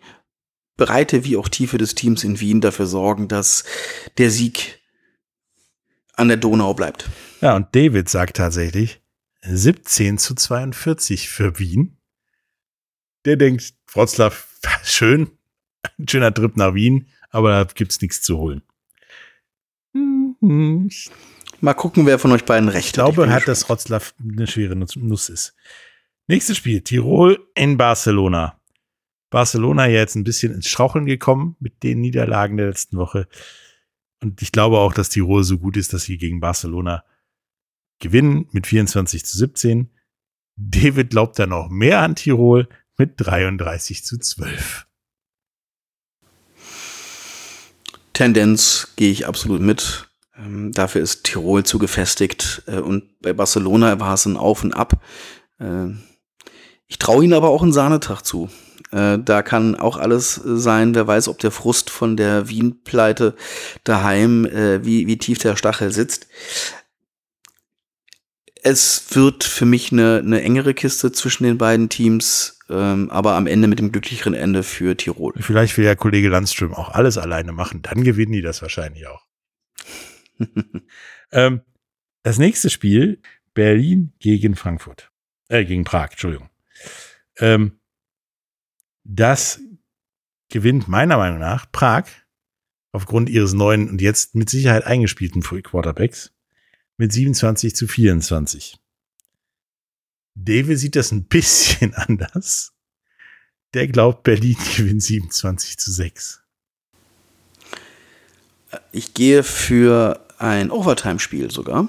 Breite 0.77 1.23
wie 1.23 1.37
auch 1.37 1.49
Tiefe 1.49 1.77
des 1.77 1.95
Teams 1.95 2.23
in 2.23 2.39
Wien 2.39 2.61
dafür 2.61 2.87
sorgen, 2.87 3.27
dass 3.27 3.63
der 4.17 4.29
Sieg 4.29 4.81
an 6.15 6.27
der 6.27 6.37
Donau 6.37 6.73
bleibt. 6.73 7.09
Ja, 7.41 7.55
und 7.55 7.67
David 7.75 8.09
sagt 8.09 8.37
tatsächlich 8.37 9.01
17 9.41 10.17
zu 10.17 10.35
42 10.35 11.29
für 11.29 11.59
Wien 11.59 11.97
der 13.25 13.37
denkt, 13.37 13.73
Wroclaw, 13.93 14.35
schön, 14.83 15.31
ein 15.97 16.07
schöner 16.07 16.33
Trip 16.33 16.55
nach 16.57 16.73
Wien, 16.73 17.07
aber 17.29 17.51
da 17.51 17.71
gibt's 17.73 18.01
nichts 18.01 18.21
zu 18.21 18.37
holen. 18.37 18.61
Mal 21.61 21.73
gucken, 21.73 22.05
wer 22.05 22.19
von 22.19 22.31
euch 22.31 22.43
beiden 22.43 22.69
recht 22.69 22.87
ich 22.87 22.93
glaube, 22.93 23.29
hat. 23.29 23.47
dass 23.47 23.69
Wroclaw 23.69 24.11
eine 24.19 24.47
schwere 24.47 24.75
Nuss 24.75 25.29
ist. 25.29 25.55
Nächstes 26.27 26.57
Spiel, 26.57 26.81
Tirol 26.81 27.39
in 27.55 27.77
Barcelona. 27.77 28.59
Barcelona 29.29 29.87
jetzt 29.87 30.15
ein 30.15 30.23
bisschen 30.23 30.53
ins 30.53 30.67
Straucheln 30.67 31.05
gekommen 31.05 31.55
mit 31.59 31.83
den 31.83 32.01
Niederlagen 32.01 32.57
der 32.57 32.67
letzten 32.67 32.97
Woche. 32.97 33.27
Und 34.21 34.41
ich 34.41 34.51
glaube 34.51 34.77
auch, 34.77 34.93
dass 34.93 35.09
Tirol 35.09 35.43
so 35.43 35.57
gut 35.57 35.75
ist, 35.75 35.91
dass 35.91 36.03
sie 36.03 36.17
gegen 36.17 36.39
Barcelona 36.39 37.03
gewinnen 37.99 38.47
mit 38.51 38.67
24 38.67 39.25
zu 39.25 39.37
17. 39.37 39.89
David 40.55 41.09
glaubt 41.09 41.39
da 41.39 41.47
noch 41.47 41.69
mehr 41.69 42.01
an 42.01 42.15
Tirol 42.15 42.69
mit 42.97 43.13
33 43.17 44.03
zu 44.03 44.17
12. 44.17 44.85
Tendenz 48.13 48.89
gehe 48.95 49.11
ich 49.11 49.25
absolut 49.27 49.61
mit. 49.61 50.07
Ähm, 50.37 50.71
dafür 50.71 51.01
ist 51.01 51.23
Tirol 51.23 51.63
zu 51.63 51.79
gefestigt 51.79 52.63
äh, 52.67 52.77
und 52.77 53.19
bei 53.21 53.33
Barcelona 53.33 53.99
war 53.99 54.13
es 54.13 54.25
ein 54.25 54.37
Auf 54.37 54.63
und 54.63 54.73
Ab. 54.73 55.01
Äh, 55.59 55.89
ich 56.87 56.99
traue 56.99 57.23
ihnen 57.23 57.33
aber 57.33 57.49
auch 57.49 57.63
einen 57.63 57.73
Sahnetag 57.73 58.21
zu. 58.21 58.49
Äh, 58.91 59.17
da 59.19 59.41
kann 59.41 59.75
auch 59.75 59.97
alles 59.97 60.35
sein. 60.43 60.93
Wer 60.93 61.07
weiß, 61.07 61.27
ob 61.27 61.39
der 61.39 61.51
Frust 61.51 61.89
von 61.89 62.17
der 62.17 62.49
Wien-Pleite 62.49 63.35
daheim, 63.83 64.45
äh, 64.45 64.85
wie, 64.85 65.07
wie 65.07 65.17
tief 65.17 65.39
der 65.39 65.55
Stachel 65.55 65.91
sitzt 65.91 66.27
es 68.63 69.03
wird 69.11 69.43
für 69.43 69.65
mich 69.65 69.91
eine, 69.91 70.21
eine 70.23 70.41
engere 70.41 70.73
Kiste 70.73 71.11
zwischen 71.11 71.43
den 71.43 71.57
beiden 71.57 71.89
Teams, 71.89 72.59
ähm, 72.73 73.09
aber 73.09 73.35
am 73.35 73.47
Ende 73.47 73.67
mit 73.67 73.79
dem 73.79 73.91
glücklicheren 73.91 74.33
Ende 74.33 74.63
für 74.63 74.97
Tirol. 74.97 75.33
Vielleicht 75.39 75.77
will 75.77 75.85
ja 75.85 75.95
Kollege 75.95 76.29
Landström 76.29 76.73
auch 76.73 76.89
alles 76.89 77.17
alleine 77.17 77.51
machen, 77.51 77.81
dann 77.81 78.03
gewinnen 78.03 78.31
die 78.31 78.41
das 78.41 78.61
wahrscheinlich 78.61 79.07
auch. 79.07 79.25
ähm, 81.31 81.61
das 82.23 82.37
nächste 82.39 82.69
Spiel, 82.69 83.21
Berlin 83.53 84.13
gegen 84.19 84.55
Frankfurt. 84.55 85.11
Äh, 85.49 85.65
gegen 85.65 85.83
Prag, 85.83 86.11
Entschuldigung. 86.11 86.49
Ähm, 87.37 87.79
das 89.03 89.59
gewinnt 90.49 90.87
meiner 90.87 91.17
Meinung 91.17 91.39
nach 91.39 91.71
Prag 91.71 92.05
aufgrund 92.91 93.29
ihres 93.29 93.53
neuen 93.53 93.89
und 93.89 94.01
jetzt 94.01 94.35
mit 94.35 94.49
Sicherheit 94.49 94.85
eingespielten 94.85 95.41
Quarterbacks 95.41 96.33
mit 96.97 97.11
27 97.11 97.75
zu 97.75 97.87
24. 97.87 98.79
David 100.35 100.79
sieht 100.79 100.95
das 100.95 101.11
ein 101.11 101.25
bisschen 101.25 101.93
anders. 101.95 102.73
Der 103.73 103.87
glaubt, 103.87 104.23
Berlin 104.23 104.57
gewinnt 104.77 105.03
27 105.03 105.77
zu 105.77 105.91
6. 105.91 106.41
Ich 108.91 109.13
gehe 109.13 109.43
für 109.43 110.25
ein 110.37 110.71
Overtime-Spiel 110.71 111.51
sogar. 111.51 111.87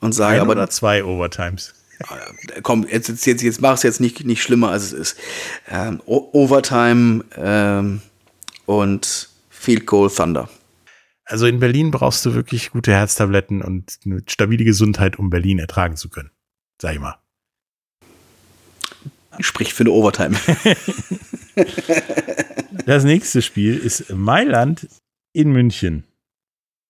Und 0.00 0.12
sage 0.12 0.36
ein 0.36 0.42
aber. 0.42 0.52
Oder 0.52 0.68
zwei 0.68 1.04
Overtimes. 1.04 1.74
Komm, 2.62 2.86
jetzt, 2.88 3.08
jetzt, 3.08 3.24
jetzt, 3.24 3.42
jetzt 3.42 3.60
mach 3.60 3.74
es 3.74 3.82
jetzt 3.82 4.00
nicht, 4.00 4.24
nicht 4.24 4.42
schlimmer, 4.42 4.70
als 4.70 4.84
es 4.84 4.92
ist. 4.92 5.16
Ähm, 5.68 6.02
Overtime 6.06 7.24
ähm, 7.36 8.02
und 8.66 9.28
Field 9.48 9.86
Goal 9.86 10.10
Thunder. 10.10 10.48
Also 11.24 11.46
in 11.46 11.58
Berlin 11.58 11.90
brauchst 11.90 12.26
du 12.26 12.34
wirklich 12.34 12.70
gute 12.70 12.92
Herztabletten 12.92 13.62
und 13.62 13.98
eine 14.04 14.22
stabile 14.26 14.64
Gesundheit, 14.64 15.18
um 15.18 15.30
Berlin 15.30 15.58
ertragen 15.58 15.96
zu 15.96 16.10
können. 16.10 16.30
Sag 16.80 16.94
ich 16.94 17.00
mal. 17.00 17.18
Spricht 19.40 19.72
für 19.72 19.82
eine 19.82 19.90
Overtime. 19.90 20.36
das 22.86 23.04
nächste 23.04 23.42
Spiel 23.42 23.76
ist 23.76 24.10
Mailand 24.10 24.88
in 25.32 25.50
München. 25.50 26.04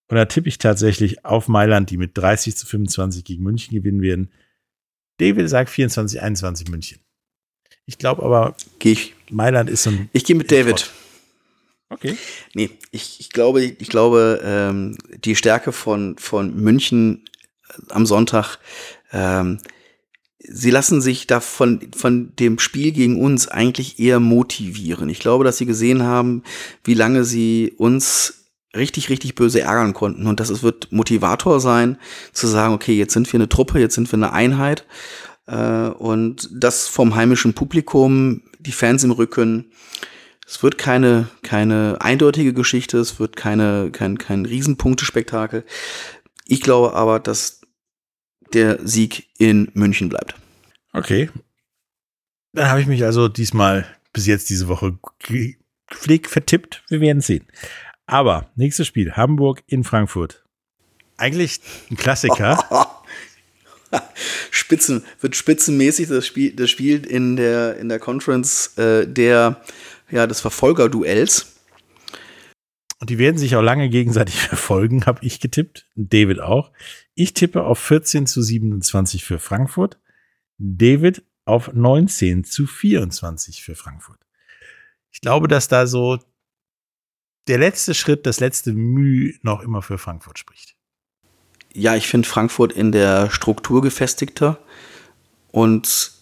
Und 0.08 0.16
da 0.16 0.26
tippe 0.26 0.48
ich 0.48 0.58
tatsächlich 0.58 1.24
auf 1.24 1.48
Mailand, 1.48 1.90
die 1.90 1.96
mit 1.96 2.16
30 2.16 2.56
zu 2.56 2.66
25 2.66 3.24
gegen 3.24 3.42
München 3.42 3.74
gewinnen 3.74 4.02
werden. 4.02 4.30
David 5.18 5.48
sagt 5.48 5.70
24, 5.70 6.20
21 6.20 6.68
München. 6.68 7.00
Ich 7.86 7.98
glaube 7.98 8.22
aber, 8.22 8.54
Gehe 8.78 8.92
ich. 8.92 9.14
Mailand 9.30 9.70
ist 9.70 9.84
so 9.84 9.90
ein. 9.90 10.10
Ich 10.12 10.24
gehe 10.24 10.36
mit 10.36 10.50
David. 10.50 10.90
Okay. 11.88 12.16
Nee, 12.54 12.70
ich, 12.90 13.20
ich 13.20 13.30
glaube, 13.30 13.62
ich 13.62 13.88
glaube, 13.88 14.40
ähm, 14.42 14.96
die 15.24 15.36
Stärke 15.36 15.72
von, 15.72 16.16
von 16.18 16.54
München 16.54 17.24
am 17.90 18.06
Sonntag, 18.06 18.58
ähm, 19.14 19.58
sie 20.38 20.70
lassen 20.70 21.00
sich 21.00 21.26
da 21.26 21.40
von, 21.40 21.80
von 21.96 22.34
dem 22.36 22.58
Spiel 22.58 22.92
gegen 22.92 23.20
uns 23.20 23.48
eigentlich 23.48 23.98
eher 23.98 24.20
motivieren. 24.20 25.08
Ich 25.08 25.20
glaube, 25.20 25.44
dass 25.44 25.56
sie 25.56 25.66
gesehen 25.66 26.02
haben, 26.02 26.42
wie 26.82 26.94
lange 26.94 27.24
sie 27.24 27.72
uns 27.78 28.44
richtig, 28.76 29.08
richtig 29.08 29.36
böse 29.36 29.60
ärgern 29.60 29.94
konnten. 29.94 30.26
Und 30.26 30.40
das 30.40 30.50
es 30.50 30.62
wird 30.62 30.92
Motivator 30.92 31.60
sein, 31.60 31.96
zu 32.32 32.46
sagen, 32.46 32.74
okay, 32.74 32.96
jetzt 32.96 33.14
sind 33.14 33.32
wir 33.32 33.38
eine 33.38 33.48
Truppe, 33.48 33.78
jetzt 33.78 33.94
sind 33.94 34.10
wir 34.10 34.16
eine 34.16 34.32
Einheit. 34.32 34.84
Äh, 35.46 35.88
und 35.88 36.50
das 36.52 36.88
vom 36.88 37.14
heimischen 37.14 37.54
Publikum, 37.54 38.42
die 38.58 38.72
Fans 38.72 39.04
im 39.04 39.12
Rücken. 39.12 39.66
Es 40.46 40.62
wird 40.62 40.76
keine, 40.76 41.28
keine 41.42 41.98
eindeutige 42.00 42.52
Geschichte, 42.52 42.98
es 42.98 43.18
wird 43.18 43.36
keine, 43.36 43.90
kein, 43.92 44.18
kein 44.18 44.44
Riesenpunktespektakel. 44.44 45.64
Ich 46.46 46.60
glaube 46.60 46.94
aber, 46.94 47.18
dass 47.20 47.63
der 48.54 48.78
Sieg 48.86 49.28
in 49.38 49.70
München 49.74 50.08
bleibt. 50.08 50.34
Okay. 50.92 51.30
Dann 52.52 52.68
habe 52.68 52.80
ich 52.80 52.86
mich 52.86 53.04
also 53.04 53.28
diesmal 53.28 53.86
bis 54.12 54.26
jetzt 54.26 54.48
diese 54.48 54.68
Woche 54.68 54.98
ge- 55.18 55.56
gepflegt 55.88 56.28
vertippt. 56.28 56.84
Wir 56.88 57.00
werden 57.00 57.20
sehen. 57.20 57.46
Aber 58.06 58.50
nächstes 58.54 58.86
Spiel, 58.86 59.12
Hamburg 59.12 59.62
in 59.66 59.82
Frankfurt. 59.84 60.44
Eigentlich 61.16 61.60
ein 61.90 61.96
Klassiker. 61.96 63.02
Spitzen, 64.50 65.04
wird 65.20 65.36
spitzenmäßig 65.36 66.08
das 66.08 66.26
Spiel, 66.26 66.52
das 66.54 66.70
Spiel 66.70 67.04
in 67.06 67.36
der, 67.36 67.76
in 67.76 67.88
der 67.88 67.98
Conference 68.00 68.76
äh, 68.76 69.06
der, 69.06 69.62
ja, 70.10 70.26
des 70.26 70.40
Verfolgerduells. 70.40 71.52
Und 73.00 73.10
die 73.10 73.18
werden 73.18 73.38
sich 73.38 73.54
auch 73.56 73.62
lange 73.62 73.88
gegenseitig 73.88 74.34
verfolgen, 74.48 75.06
habe 75.06 75.24
ich 75.24 75.38
getippt. 75.40 75.86
David 75.94 76.40
auch. 76.40 76.72
Ich 77.14 77.34
tippe 77.34 77.64
auf 77.64 77.78
14 77.78 78.26
zu 78.26 78.42
27 78.42 79.24
für 79.24 79.38
Frankfurt. 79.38 79.98
David 80.58 81.22
auf 81.44 81.72
19 81.72 82.44
zu 82.44 82.66
24 82.66 83.62
für 83.62 83.74
Frankfurt. 83.74 84.18
Ich 85.10 85.20
glaube, 85.20 85.48
dass 85.48 85.68
da 85.68 85.86
so 85.86 86.18
der 87.46 87.58
letzte 87.58 87.94
Schritt, 87.94 88.26
das 88.26 88.40
letzte 88.40 88.72
Mühe 88.72 89.34
noch 89.42 89.62
immer 89.62 89.82
für 89.82 89.98
Frankfurt 89.98 90.38
spricht. 90.38 90.76
Ja, 91.72 91.94
ich 91.96 92.08
finde 92.08 92.28
Frankfurt 92.28 92.72
in 92.72 92.92
der 92.92 93.30
Struktur 93.30 93.82
gefestigter 93.82 94.58
und 95.50 96.12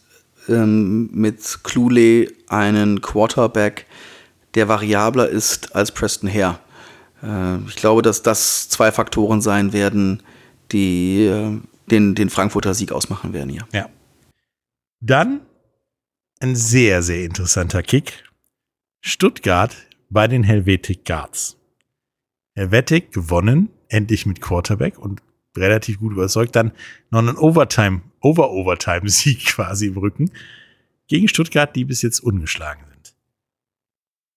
ähm, 0.49 1.11
mit 1.13 1.61
Cluley 1.63 2.35
einen 2.49 3.01
Quarterback, 3.01 3.87
der 4.55 4.69
variabler 4.69 5.29
ist 5.29 5.77
als 5.77 5.93
Preston 5.93 6.29
Hare. 6.29 6.59
Äh, 7.23 7.59
ich 7.69 7.77
glaube, 7.77 8.03
dass 8.03 8.23
das 8.23 8.69
zwei 8.69 8.91
Faktoren 8.91 9.41
sein 9.41 9.73
werden, 9.73 10.23
die 10.73 11.25
äh, 11.27 11.61
den, 11.91 12.15
den 12.15 12.31
Frankfurter 12.31 12.75
Sieg 12.75 12.93
ausmachen 12.93 13.33
werden 13.33 13.51
hier. 13.51 13.67
Ja. 13.73 13.89
Dann 15.01 15.41
ein 16.41 16.57
sehr, 16.57 17.03
sehr 17.03 17.25
interessanter 17.25 17.83
Kick. 17.83 18.25
Stuttgart 19.01 19.77
bei 20.11 20.29
den 20.29 20.43
Helvetic 20.43 21.05
Guards. 21.05 21.57
Helvetic 22.55 23.13
gewonnen, 23.13 23.71
endlich 23.89 24.27
mit 24.27 24.41
Quarterback 24.41 24.99
und 24.99 25.23
relativ 25.57 25.99
gut 25.99 26.13
überzeugt. 26.13 26.55
Dann 26.57 26.73
noch 27.11 27.21
einen 27.21 27.37
Overtime, 27.37 28.03
Over-Overtime-Sieg 28.21 29.45
quasi 29.47 29.87
im 29.87 29.97
Rücken 29.97 30.31
gegen 31.09 31.29
Stuttgart, 31.29 31.75
die 31.75 31.85
bis 31.85 32.03
jetzt 32.03 32.21
ungeschlagen 32.21 32.85
sind. 32.87 32.92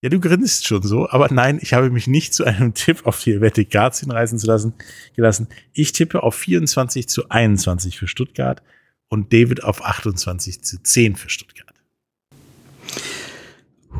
Ja, 0.06 0.10
du 0.10 0.20
grinst 0.20 0.68
schon 0.68 0.84
so, 0.84 1.10
aber 1.10 1.34
nein, 1.34 1.58
ich 1.60 1.74
habe 1.74 1.90
mich 1.90 2.06
nicht 2.06 2.36
zu 2.36 2.44
einem 2.44 2.74
Tipp 2.76 3.08
auf 3.08 3.24
die 3.24 3.32
Helvetic 3.32 3.72
Guards 3.72 4.02
hinreißen 4.02 4.38
zu 4.38 4.46
lassen, 4.46 4.76
gelassen. 5.16 5.48
Ich 5.74 5.94
tippe 5.94 6.22
auf 6.22 6.36
24 6.36 7.10
zu 7.10 7.28
21 7.30 7.98
für 7.98 8.08
Stuttgart 8.08 8.62
und 9.10 9.34
David 9.34 9.64
auf 9.64 9.84
28 9.84 10.64
zu 10.64 10.78
10 10.84 11.16
für 11.16 11.32
Stuttgart. 11.32 11.74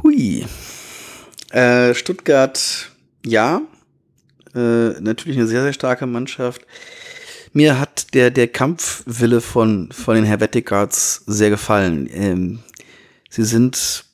Hui. 0.04 0.46
Äh, 1.50 1.96
Stuttgart, 1.96 2.92
ja. 3.26 3.64
Äh, 4.54 5.00
natürlich 5.00 5.40
eine 5.40 5.48
sehr, 5.48 5.64
sehr 5.64 5.74
starke 5.74 6.06
Mannschaft. 6.06 6.62
Mir 7.52 7.80
hat 7.80 8.14
der, 8.14 8.30
der 8.30 8.48
Kampfwille 8.48 9.42
von, 9.42 9.92
von 9.92 10.14
den 10.14 10.26
Helvetic 10.26 10.68
Guards 10.68 11.24
sehr 11.26 11.50
gefallen. 11.50 12.08
Ähm, 12.14 12.60
sie 13.32 13.44
sind 13.44 14.06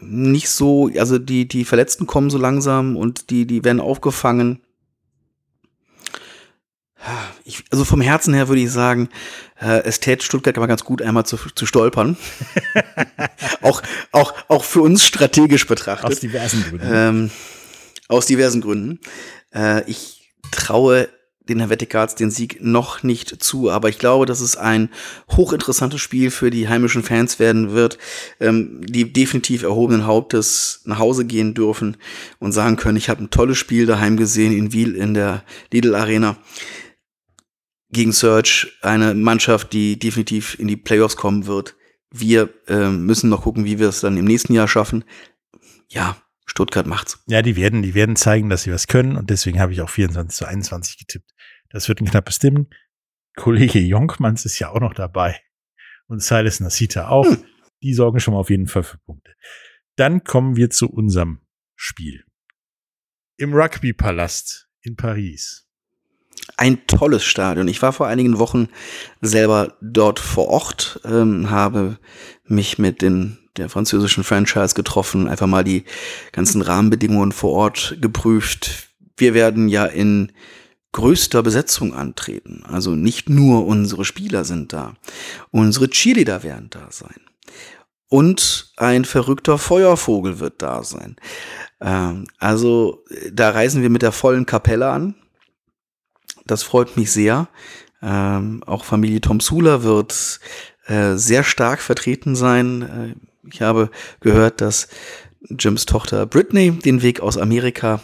nicht 0.00 0.48
so, 0.50 0.90
also 0.98 1.18
die, 1.18 1.48
die 1.48 1.64
Verletzten 1.64 2.06
kommen 2.06 2.30
so 2.30 2.38
langsam 2.38 2.96
und 2.96 3.30
die, 3.30 3.46
die 3.46 3.64
werden 3.64 3.80
aufgefangen. 3.80 4.60
Ich, 7.44 7.64
also 7.70 7.84
vom 7.84 8.00
Herzen 8.00 8.34
her 8.34 8.48
würde 8.48 8.62
ich 8.62 8.70
sagen, 8.72 9.08
äh, 9.60 9.82
es 9.84 10.00
täte 10.00 10.24
Stuttgart 10.24 10.56
aber 10.56 10.66
ganz 10.66 10.84
gut, 10.84 11.02
einmal 11.02 11.24
zu, 11.24 11.36
zu 11.36 11.64
stolpern. 11.64 12.16
auch, 13.62 13.82
auch, 14.10 14.34
auch 14.48 14.64
für 14.64 14.82
uns 14.82 15.06
strategisch 15.06 15.66
betrachtet. 15.66 16.10
Aus 16.10 16.20
diversen 16.20 16.64
Gründen. 16.64 16.88
Ähm, 16.90 17.30
aus 18.08 18.26
diversen 18.26 18.60
Gründen. 18.60 19.00
Äh, 19.54 19.88
ich 19.88 20.30
traue 20.50 21.08
den 21.48 21.60
Helvetic 21.60 21.90
Guards 21.90 22.14
den 22.14 22.30
Sieg 22.30 22.58
noch 22.60 23.02
nicht 23.02 23.42
zu, 23.42 23.70
aber 23.70 23.88
ich 23.88 23.98
glaube, 23.98 24.26
dass 24.26 24.40
es 24.40 24.56
ein 24.56 24.90
hochinteressantes 25.30 26.00
Spiel 26.00 26.30
für 26.30 26.50
die 26.50 26.68
heimischen 26.68 27.02
Fans 27.02 27.38
werden 27.38 27.72
wird, 27.72 27.98
ähm, 28.40 28.80
die 28.84 29.12
definitiv 29.12 29.62
erhobenen 29.62 30.06
Hauptes 30.06 30.82
nach 30.84 30.98
Hause 30.98 31.24
gehen 31.24 31.54
dürfen 31.54 31.96
und 32.38 32.52
sagen 32.52 32.76
können, 32.76 32.96
ich 32.96 33.08
habe 33.08 33.22
ein 33.22 33.30
tolles 33.30 33.58
Spiel 33.58 33.86
daheim 33.86 34.16
gesehen 34.16 34.52
in 34.52 34.72
Wiel 34.72 34.94
in 34.94 35.14
der 35.14 35.44
Lidl 35.72 35.94
Arena 35.94 36.36
gegen 37.90 38.12
Search, 38.12 38.76
eine 38.82 39.14
Mannschaft, 39.14 39.72
die 39.72 39.98
definitiv 39.98 40.58
in 40.58 40.68
die 40.68 40.76
Playoffs 40.76 41.16
kommen 41.16 41.46
wird. 41.46 41.76
Wir 42.10 42.50
ähm, 42.68 43.06
müssen 43.06 43.30
noch 43.30 43.42
gucken, 43.42 43.64
wie 43.64 43.78
wir 43.78 43.88
es 43.88 44.00
dann 44.00 44.16
im 44.16 44.24
nächsten 44.24 44.52
Jahr 44.52 44.68
schaffen. 44.68 45.04
Ja, 45.88 46.16
Stuttgart 46.46 46.86
macht's. 46.86 47.18
Ja, 47.26 47.42
die 47.42 47.56
werden, 47.56 47.82
die 47.82 47.94
werden 47.94 48.16
zeigen, 48.16 48.48
dass 48.48 48.62
sie 48.62 48.72
was 48.72 48.86
können 48.86 49.16
und 49.16 49.30
deswegen 49.30 49.60
habe 49.60 49.72
ich 49.72 49.82
auch 49.82 49.90
24 49.90 50.36
zu 50.36 50.46
21 50.46 50.98
getippt. 50.98 51.30
Das 51.76 51.90
wird 51.90 52.00
ein 52.00 52.06
knappes 52.06 52.38
Ding. 52.38 52.68
Kollege 53.36 53.80
Jonkmans 53.80 54.46
ist 54.46 54.58
ja 54.58 54.70
auch 54.70 54.80
noch 54.80 54.94
dabei 54.94 55.38
und 56.06 56.22
Silas 56.22 56.58
Nasita 56.58 57.08
auch. 57.08 57.26
Hm. 57.26 57.44
Die 57.82 57.92
sorgen 57.92 58.18
schon 58.18 58.32
mal 58.32 58.40
auf 58.40 58.48
jeden 58.48 58.66
Fall 58.66 58.82
für 58.82 58.96
Punkte. 58.96 59.32
Dann 59.94 60.24
kommen 60.24 60.56
wir 60.56 60.70
zu 60.70 60.88
unserem 60.88 61.40
Spiel. 61.74 62.24
Im 63.36 63.52
Rugby-Palast 63.52 64.70
in 64.80 64.96
Paris. 64.96 65.68
Ein 66.56 66.86
tolles 66.86 67.24
Stadion. 67.24 67.68
Ich 67.68 67.82
war 67.82 67.92
vor 67.92 68.06
einigen 68.06 68.38
Wochen 68.38 68.70
selber 69.20 69.76
dort 69.82 70.18
vor 70.18 70.48
Ort, 70.48 71.02
ähm, 71.04 71.50
habe 71.50 71.98
mich 72.44 72.78
mit 72.78 73.02
den, 73.02 73.36
der 73.58 73.68
französischen 73.68 74.24
Franchise 74.24 74.74
getroffen, 74.74 75.28
einfach 75.28 75.46
mal 75.46 75.62
die 75.62 75.84
ganzen 76.32 76.62
Rahmenbedingungen 76.62 77.32
vor 77.32 77.52
Ort 77.52 77.98
geprüft. 78.00 78.88
Wir 79.18 79.34
werden 79.34 79.68
ja 79.68 79.84
in 79.84 80.32
größter 80.96 81.42
Besetzung 81.42 81.92
antreten. 81.92 82.64
Also 82.66 82.92
nicht 82.92 83.28
nur 83.28 83.66
unsere 83.66 84.06
Spieler 84.06 84.44
sind 84.44 84.72
da. 84.72 84.94
Unsere 85.50 85.90
Cheerleader 85.90 86.42
werden 86.42 86.68
da 86.70 86.88
sein. 86.90 87.20
Und 88.08 88.72
ein 88.78 89.04
verrückter 89.04 89.58
Feuervogel 89.58 90.40
wird 90.40 90.62
da 90.62 90.82
sein. 90.84 91.16
Ähm, 91.82 92.26
also 92.38 93.04
da 93.30 93.50
reisen 93.50 93.82
wir 93.82 93.90
mit 93.90 94.00
der 94.00 94.12
vollen 94.12 94.46
Kapelle 94.46 94.88
an. 94.88 95.14
Das 96.46 96.62
freut 96.62 96.96
mich 96.96 97.12
sehr. 97.12 97.48
Ähm, 98.00 98.62
auch 98.64 98.86
Familie 98.86 99.20
Tom 99.20 99.40
Sula 99.40 99.82
wird 99.82 100.40
äh, 100.86 101.16
sehr 101.16 101.44
stark 101.44 101.82
vertreten 101.82 102.36
sein. 102.36 102.82
Äh, 102.82 103.48
ich 103.52 103.60
habe 103.60 103.90
gehört, 104.20 104.62
dass 104.62 104.88
Jims 105.50 105.84
Tochter 105.84 106.24
Britney 106.24 106.70
den 106.70 107.02
Weg 107.02 107.20
aus 107.20 107.36
Amerika 107.36 108.00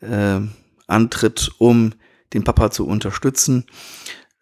äh, 0.00 0.40
antritt, 0.88 1.52
um 1.58 1.92
den 2.34 2.44
Papa 2.44 2.70
zu 2.70 2.86
unterstützen. 2.86 3.64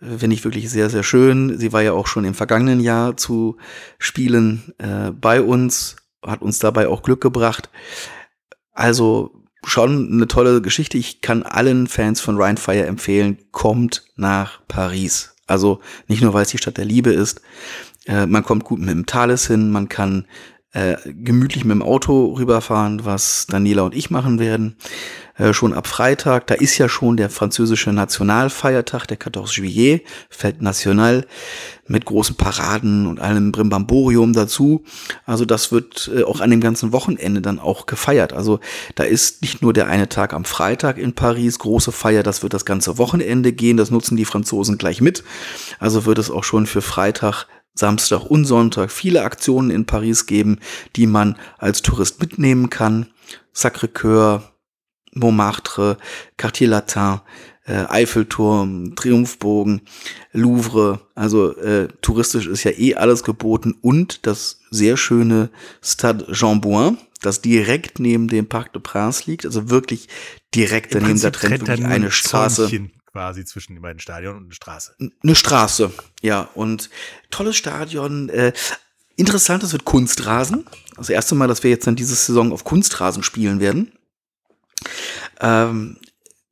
Äh, 0.01 0.19
Finde 0.19 0.35
ich 0.35 0.45
wirklich 0.45 0.71
sehr, 0.71 0.91
sehr 0.91 1.03
schön. 1.03 1.59
Sie 1.59 1.73
war 1.73 1.83
ja 1.83 1.93
auch 1.93 2.07
schon 2.07 2.25
im 2.25 2.35
vergangenen 2.35 2.81
Jahr 2.81 3.17
zu 3.17 3.57
Spielen 3.99 4.75
äh, 4.79 5.11
bei 5.11 5.41
uns, 5.41 5.97
hat 6.25 6.43
uns 6.43 6.59
dabei 6.59 6.89
auch 6.89 7.03
Glück 7.03 7.21
gebracht. 7.21 7.71
Also 8.73 9.43
schon 9.65 10.13
eine 10.13 10.27
tolle 10.27 10.61
Geschichte. 10.61 10.99
Ich 10.99 11.21
kann 11.21 11.43
allen 11.43 11.87
Fans 11.87 12.21
von 12.21 12.37
Ryan 12.37 12.57
Fire 12.57 12.87
empfehlen, 12.87 13.39
kommt 13.53 14.05
nach 14.17 14.67
Paris. 14.67 15.35
Also 15.47 15.81
nicht 16.09 16.23
nur, 16.23 16.35
weil 16.35 16.43
es 16.43 16.51
die 16.51 16.59
Stadt 16.59 16.79
der 16.79 16.85
Liebe 16.85 17.13
ist. 17.13 17.41
Äh, 18.07 18.27
man 18.27 18.45
kommt 18.45 18.65
gut 18.65 18.81
mit 18.81 18.89
dem 18.89 19.07
Thales 19.07 19.47
hin, 19.47 19.71
man 19.71 19.89
kann 19.89 20.27
äh, 20.73 20.97
gemütlich 21.05 21.65
mit 21.65 21.75
dem 21.75 21.83
Auto 21.83 22.35
rüberfahren, 22.35 23.05
was 23.05 23.47
Daniela 23.47 23.83
und 23.83 23.95
ich 23.95 24.11
machen 24.11 24.39
werden. 24.39 24.77
Äh, 25.37 25.53
schon 25.53 25.73
ab 25.73 25.87
Freitag, 25.87 26.47
da 26.47 26.55
ist 26.55 26.77
ja 26.79 26.89
schon 26.89 27.17
der 27.17 27.31
französische 27.31 27.93
Nationalfeiertag, 27.93 29.07
der 29.07 29.17
14 29.17 29.45
Juillet, 29.45 30.03
Fête 30.31 30.63
National, 30.63 31.27
mit 31.87 32.05
großen 32.05 32.37
Paraden 32.37 33.07
und 33.07 33.21
allem 33.21 33.53
Brimbamborium 33.53 34.33
dazu. 34.33 34.85
Also 35.25 35.45
das 35.45 35.73
wird 35.73 36.11
äh, 36.15 36.23
auch 36.25 36.41
an 36.41 36.51
dem 36.51 36.61
ganzen 36.61 36.93
Wochenende 36.93 37.41
dann 37.41 37.59
auch 37.59 37.87
gefeiert. 37.87 38.33
Also 38.33 38.61
da 38.95 39.05
ist 39.05 39.43
nicht 39.43 39.63
nur 39.63 39.73
der 39.73 39.87
eine 39.87 40.09
Tag 40.09 40.35
am 40.35 40.45
Freitag 40.45 40.99
in 40.99 41.15
Paris, 41.15 41.59
große 41.59 41.93
Feier, 41.93 42.23
das 42.23 42.43
wird 42.43 42.55
das 42.55 42.65
ganze 42.65 42.99
Wochenende 42.99 43.53
gehen, 43.53 43.77
das 43.77 43.91
nutzen 43.91 44.17
die 44.17 44.25
Franzosen 44.25 44.79
gleich 44.79 45.01
mit. 45.01 45.25
Also 45.79 46.05
wird 46.05 46.19
es 46.19 46.31
auch 46.31 46.45
schon 46.45 46.67
für 46.67 46.83
Freitag 46.83 47.47
Samstag 47.75 48.27
und 48.27 48.45
Sonntag 48.45 48.91
viele 48.91 49.23
Aktionen 49.23 49.71
in 49.71 49.87
Paris 49.87 50.27
geben, 50.27 50.59
die 50.95 51.07
man 51.07 51.39
als 51.57 51.81
Tourist 51.81 52.21
mitnehmen 52.21 52.69
kann. 52.69 53.07
Sacré-Cœur, 53.55 54.43
Montmartre, 55.15 55.97
Quartier 56.37 56.69
Latin, 56.69 57.21
äh, 57.67 57.85
Eiffelturm, 57.89 58.95
Triumphbogen, 58.97 59.83
Louvre. 60.33 61.01
Also 61.15 61.57
äh, 61.59 61.89
touristisch 62.01 62.47
ist 62.47 62.65
ja 62.65 62.73
eh 62.73 62.95
alles 62.97 63.23
geboten 63.23 63.77
und 63.81 64.27
das 64.27 64.61
sehr 64.71 64.97
schöne 64.97 65.51
Stade 65.83 66.27
Jean 66.33 66.61
Bouin, 66.61 66.99
das 67.21 67.41
direkt 67.41 68.01
neben 68.01 68.29
dem 68.29 68.49
Parc 68.49 68.73
de 68.73 68.83
Prince 68.83 69.25
liegt, 69.27 69.47
also 69.47 69.71
wirklich 69.71 70.09
direkt 70.55 70.95
daneben, 70.95 71.21
da 71.21 71.31
trennt 71.31 71.69
wirklich 71.69 71.87
eine 71.87 72.11
Straße. 72.11 72.69
Zäunchen 72.69 72.93
quasi 73.13 73.45
zwischen 73.45 73.75
den 73.75 73.83
beiden 73.83 74.01
Stadion 74.01 74.37
und 74.37 74.45
eine 74.45 74.55
Straße. 74.55 74.97
Eine 75.23 75.35
Straße, 75.35 75.93
ja. 76.23 76.49
Und 76.55 76.91
tolles 77.31 77.57
Stadion. 77.57 78.29
Äh, 78.31 78.53
interessant, 79.17 79.63
es 79.63 79.73
wird 79.73 79.85
Kunstrasen. 79.85 80.67
Das 80.97 81.11
erste 81.11 81.35
Mal, 81.35 81.47
dass 81.47 81.63
wir 81.63 81.71
jetzt 81.71 81.87
dann 81.87 81.97
diese 81.97 82.15
Saison 82.15 82.53
auf 82.53 82.65
Kunstrasen 82.65 83.23
spielen 83.23 83.61
werden. 83.61 83.93
Ähm, 85.41 85.99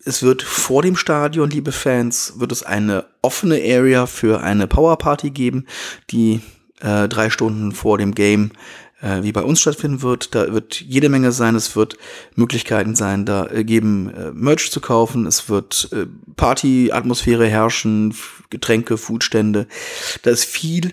es 0.05 0.23
wird 0.23 0.43
vor 0.43 0.83
dem 0.83 0.97
Stadion, 0.97 1.51
liebe 1.51 1.73
Fans, 1.73 2.35
wird 2.37 2.53
es 2.53 2.63
eine 2.63 3.05
offene 3.23 3.57
Area 3.57 4.07
für 4.07 4.41
eine 4.41 4.67
Powerparty 4.67 5.31
geben, 5.31 5.67
die 6.11 6.41
äh, 6.81 7.09
drei 7.09 7.29
Stunden 7.31 7.73
vor 7.73 7.99
dem 7.99 8.15
Game 8.15 8.53
äh, 9.03 9.23
wie 9.23 9.33
bei 9.33 9.43
uns 9.43 9.61
stattfinden 9.61 10.03
wird. 10.03 10.35
Da 10.35 10.53
wird 10.53 10.81
jede 10.81 11.09
Menge 11.09 11.33
sein. 11.33 11.55
Es 11.55 11.77
wird 11.77 11.97
Möglichkeiten 12.35 12.95
sein, 12.95 13.25
da 13.25 13.47
äh, 13.47 13.65
geben 13.65 14.13
äh, 14.15 14.31
Merch 14.33 14.71
zu 14.71 14.81
kaufen. 14.81 15.27
Es 15.27 15.49
wird 15.49 15.89
äh, 15.93 16.07
Party-Atmosphäre 16.37 17.47
herrschen, 17.47 18.15
Getränke, 18.51 18.97
Foodstände. 18.97 19.67
Da 20.23 20.31
ist 20.31 20.45
viel. 20.45 20.93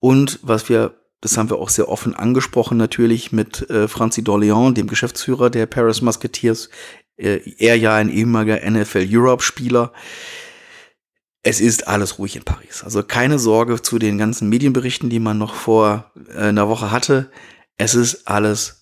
Und 0.00 0.38
was 0.42 0.68
wir, 0.68 0.94
das 1.20 1.36
haben 1.36 1.50
wir 1.50 1.58
auch 1.58 1.70
sehr 1.70 1.88
offen 1.88 2.14
angesprochen, 2.14 2.76
natürlich 2.76 3.32
mit 3.32 3.68
äh, 3.70 3.88
Franzi 3.88 4.22
Dorleon, 4.22 4.74
dem 4.74 4.86
Geschäftsführer 4.86 5.50
der 5.50 5.66
Paris 5.66 6.02
Musketeers. 6.02 6.68
Äh, 7.16 7.40
er 7.58 7.76
ja 7.76 7.94
ein 7.94 8.10
ehemaliger 8.10 8.68
NFL 8.68 9.06
Europe-Spieler 9.10 9.92
es 11.48 11.60
ist 11.60 11.86
alles 11.86 12.18
ruhig 12.18 12.34
in 12.34 12.42
Paris. 12.42 12.82
Also 12.82 13.04
keine 13.04 13.38
Sorge 13.38 13.80
zu 13.80 14.00
den 14.00 14.18
ganzen 14.18 14.48
Medienberichten, 14.48 15.10
die 15.10 15.20
man 15.20 15.38
noch 15.38 15.54
vor 15.54 16.10
äh, 16.34 16.48
einer 16.48 16.68
Woche 16.68 16.90
hatte. 16.90 17.30
Es 17.76 17.94
ist 17.94 18.26
alles 18.26 18.75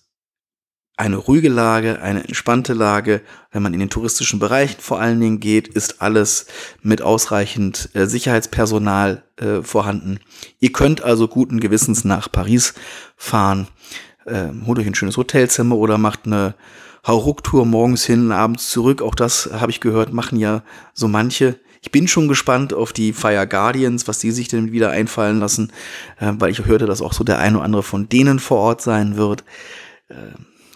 eine 0.97 1.17
ruhige 1.17 1.49
Lage, 1.49 2.01
eine 2.01 2.23
entspannte 2.23 2.73
Lage. 2.73 3.21
Wenn 3.51 3.63
man 3.63 3.73
in 3.73 3.79
den 3.79 3.89
touristischen 3.89 4.39
Bereichen 4.39 4.79
vor 4.79 4.99
allen 4.99 5.19
Dingen 5.19 5.39
geht, 5.39 5.67
ist 5.67 6.01
alles 6.01 6.47
mit 6.81 7.01
ausreichend 7.01 7.89
äh, 7.93 8.05
Sicherheitspersonal 8.05 9.23
äh, 9.37 9.61
vorhanden. 9.61 10.19
Ihr 10.59 10.71
könnt 10.71 11.01
also 11.01 11.27
guten 11.27 11.59
Gewissens 11.59 12.05
nach 12.05 12.31
Paris 12.31 12.73
fahren, 13.17 13.67
äh, 14.25 14.47
holt 14.65 14.79
euch 14.79 14.87
ein 14.87 14.95
schönes 14.95 15.17
Hotelzimmer 15.17 15.75
oder 15.75 15.97
macht 15.97 16.21
eine 16.25 16.55
Hauruck-Tour 17.05 17.65
morgens 17.65 18.05
hin, 18.05 18.31
abends 18.31 18.71
zurück. 18.71 19.01
Auch 19.01 19.15
das 19.15 19.49
habe 19.53 19.71
ich 19.71 19.81
gehört, 19.81 20.13
machen 20.13 20.39
ja 20.39 20.63
so 20.93 21.07
manche. 21.07 21.59
Ich 21.81 21.91
bin 21.91 22.07
schon 22.07 22.27
gespannt 22.27 22.73
auf 22.73 22.93
die 22.93 23.13
Fire 23.13 23.45
Guardians, 23.45 24.07
was 24.07 24.17
die 24.17 24.31
sich 24.31 24.47
denn 24.47 24.71
wieder 24.71 24.89
einfallen 24.91 25.39
lassen, 25.39 25.71
äh, 26.19 26.31
weil 26.39 26.51
ich 26.51 26.65
hörte, 26.65 26.85
dass 26.85 27.01
auch 27.01 27.13
so 27.13 27.25
der 27.25 27.39
ein 27.39 27.55
oder 27.55 27.65
andere 27.65 27.83
von 27.83 28.07
denen 28.07 28.39
vor 28.39 28.59
Ort 28.59 28.81
sein 28.81 29.17
wird. 29.17 29.43
Äh, 30.07 30.15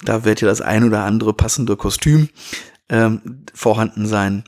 da 0.04 0.26
wird 0.26 0.42
ja 0.42 0.48
das 0.48 0.62
ein 0.62 0.84
oder 0.84 1.04
andere 1.04 1.34
passende 1.34 1.76
Kostüm 1.76 2.30
äh, 2.88 3.10
vorhanden 3.54 4.08
sein. 4.08 4.44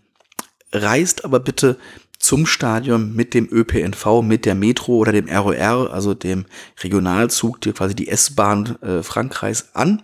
Reist 0.71 1.25
aber 1.25 1.39
bitte 1.39 1.77
zum 2.21 2.45
Stadion 2.45 3.15
mit 3.15 3.33
dem 3.33 3.47
ÖPNV, 3.51 4.21
mit 4.21 4.45
der 4.45 4.55
Metro 4.55 4.93
oder 4.93 5.11
dem 5.11 5.27
ROR, 5.27 5.91
also 5.91 6.13
dem 6.13 6.45
Regionalzug, 6.81 7.59
die 7.61 7.73
quasi 7.73 7.95
die 7.95 8.07
S-Bahn 8.07 8.77
äh, 8.81 9.03
Frankreichs 9.03 9.69
an. 9.73 10.03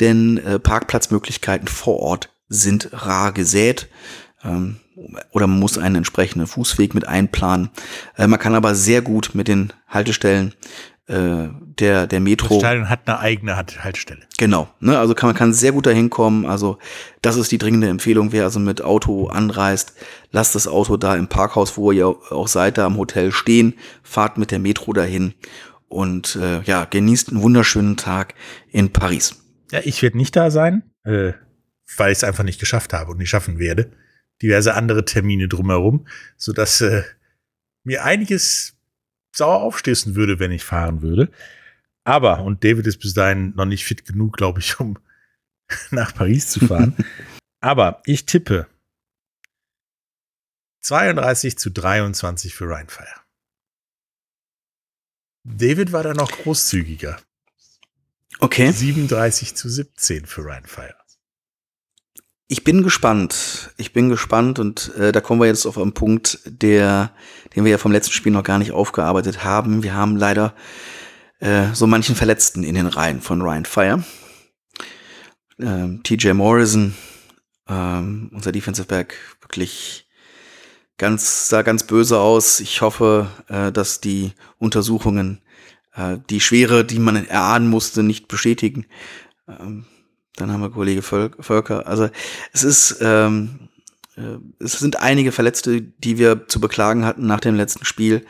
Denn 0.00 0.38
äh, 0.38 0.58
Parkplatzmöglichkeiten 0.58 1.66
vor 1.66 2.00
Ort 2.00 2.30
sind 2.48 2.90
rar 2.92 3.32
gesät. 3.32 3.88
Ähm, 4.44 4.76
oder 5.32 5.46
man 5.46 5.58
muss 5.58 5.78
einen 5.78 5.96
entsprechenden 5.96 6.46
Fußweg 6.46 6.94
mit 6.94 7.08
einplanen. 7.08 7.70
Äh, 8.16 8.26
man 8.26 8.38
kann 8.38 8.54
aber 8.54 8.74
sehr 8.74 9.02
gut 9.02 9.30
mit 9.34 9.48
den 9.48 9.72
Haltestellen 9.88 10.54
äh, 11.08 11.48
der, 11.78 12.06
der 12.06 12.20
Metro. 12.20 12.48
Das 12.48 12.58
Stadion 12.58 12.88
hat 12.88 13.00
eine 13.06 13.18
eigene 13.18 13.56
Haltestelle. 13.56 14.20
Genau. 14.36 14.68
Ne? 14.80 14.98
Also 14.98 15.14
kann, 15.14 15.28
man 15.28 15.36
kann 15.36 15.52
sehr 15.52 15.72
gut 15.72 15.86
dahin 15.86 16.10
kommen. 16.10 16.46
Also 16.46 16.78
das 17.22 17.36
ist 17.36 17.50
die 17.50 17.58
dringende 17.58 17.88
Empfehlung. 17.88 18.32
Wer 18.32 18.44
also 18.44 18.60
mit 18.60 18.82
Auto 18.82 19.26
anreist, 19.28 19.94
lasst 20.30 20.54
das 20.54 20.68
Auto 20.68 20.96
da 20.96 21.16
im 21.16 21.28
Parkhaus, 21.28 21.76
wo 21.76 21.92
ihr 21.92 22.06
auch 22.06 22.48
seid, 22.48 22.78
da 22.78 22.86
am 22.86 22.96
Hotel 22.96 23.32
stehen, 23.32 23.74
fahrt 24.02 24.38
mit 24.38 24.50
der 24.50 24.58
Metro 24.58 24.92
dahin 24.92 25.34
und 25.88 26.36
äh, 26.36 26.60
ja, 26.62 26.84
genießt 26.84 27.30
einen 27.30 27.42
wunderschönen 27.42 27.96
Tag 27.96 28.34
in 28.70 28.92
Paris. 28.92 29.36
Ja, 29.72 29.80
ich 29.82 30.02
werde 30.02 30.16
nicht 30.16 30.36
da 30.36 30.50
sein, 30.50 30.82
äh, 31.04 31.32
weil 31.96 32.12
ich 32.12 32.18
es 32.18 32.24
einfach 32.24 32.44
nicht 32.44 32.60
geschafft 32.60 32.92
habe 32.92 33.10
und 33.10 33.18
nicht 33.18 33.30
schaffen 33.30 33.58
werde 33.58 33.90
diverse 34.42 34.74
andere 34.74 35.04
Termine 35.04 35.48
drumherum, 35.48 36.06
so 36.36 36.52
dass 36.52 36.80
äh, 36.80 37.02
mir 37.84 38.04
einiges 38.04 38.76
sauer 39.38 39.62
aufstößen 39.62 40.14
würde, 40.14 40.38
wenn 40.38 40.52
ich 40.52 40.64
fahren 40.64 41.00
würde. 41.00 41.30
Aber, 42.04 42.40
und 42.42 42.64
David 42.64 42.86
ist 42.86 42.98
bis 42.98 43.14
dahin 43.14 43.54
noch 43.54 43.64
nicht 43.64 43.84
fit 43.84 44.04
genug, 44.04 44.36
glaube 44.36 44.60
ich, 44.60 44.78
um 44.78 44.98
nach 45.90 46.14
Paris 46.14 46.50
zu 46.50 46.66
fahren. 46.66 46.94
Aber 47.60 48.02
ich 48.04 48.26
tippe 48.26 48.66
32 50.82 51.58
zu 51.58 51.70
23 51.70 52.54
für 52.54 52.68
Rheinfire. 52.68 53.20
David 55.44 55.92
war 55.92 56.02
da 56.02 56.14
noch 56.14 56.30
großzügiger. 56.30 57.18
Okay. 58.38 58.70
37 58.70 59.56
zu 59.56 59.68
17 59.68 60.26
für 60.26 60.44
Rheinfire. 60.44 60.97
Ich 62.50 62.64
bin 62.64 62.82
gespannt. 62.82 63.74
Ich 63.76 63.92
bin 63.92 64.08
gespannt 64.08 64.58
und 64.58 64.94
äh, 64.96 65.12
da 65.12 65.20
kommen 65.20 65.38
wir 65.38 65.46
jetzt 65.46 65.66
auf 65.66 65.76
einen 65.76 65.92
Punkt, 65.92 66.40
der, 66.46 67.12
den 67.54 67.64
wir 67.64 67.70
ja 67.70 67.76
vom 67.76 67.92
letzten 67.92 68.14
Spiel 68.14 68.32
noch 68.32 68.42
gar 68.42 68.58
nicht 68.58 68.72
aufgearbeitet 68.72 69.44
haben. 69.44 69.82
Wir 69.82 69.92
haben 69.94 70.16
leider 70.16 70.54
äh, 71.40 71.66
so 71.74 71.86
manchen 71.86 72.16
Verletzten 72.16 72.64
in 72.64 72.74
den 72.74 72.86
Reihen 72.86 73.20
von 73.20 73.42
Ryan 73.42 73.66
Fire. 73.66 74.02
Ähm, 75.60 76.02
TJ 76.02 76.30
Morrison, 76.32 76.94
ähm, 77.68 78.30
unser 78.32 78.50
Defensive 78.50 78.86
Back, 78.86 79.18
wirklich 79.42 80.08
ganz, 80.96 81.50
sah 81.50 81.60
ganz 81.60 81.82
böse 81.84 82.18
aus. 82.18 82.60
Ich 82.60 82.80
hoffe, 82.80 83.30
äh, 83.48 83.70
dass 83.72 84.00
die 84.00 84.32
Untersuchungen 84.56 85.42
äh, 85.94 86.16
die 86.30 86.40
Schwere, 86.40 86.86
die 86.86 86.98
man 86.98 87.26
erahnen 87.26 87.68
musste, 87.68 88.02
nicht 88.02 88.26
bestätigen. 88.26 88.86
Ähm, 89.46 89.84
dann 90.40 90.52
haben 90.52 90.60
wir 90.60 90.70
Kollege 90.70 91.02
Völker. 91.02 91.86
Also 91.86 92.08
es 92.52 92.64
ist, 92.64 92.98
ähm, 93.00 93.68
äh, 94.16 94.38
es 94.58 94.72
sind 94.72 95.00
einige 95.00 95.32
Verletzte, 95.32 95.80
die 95.82 96.18
wir 96.18 96.48
zu 96.48 96.60
beklagen 96.60 97.04
hatten 97.04 97.26
nach 97.26 97.40
dem 97.40 97.54
letzten 97.54 97.84
Spiel, 97.84 98.24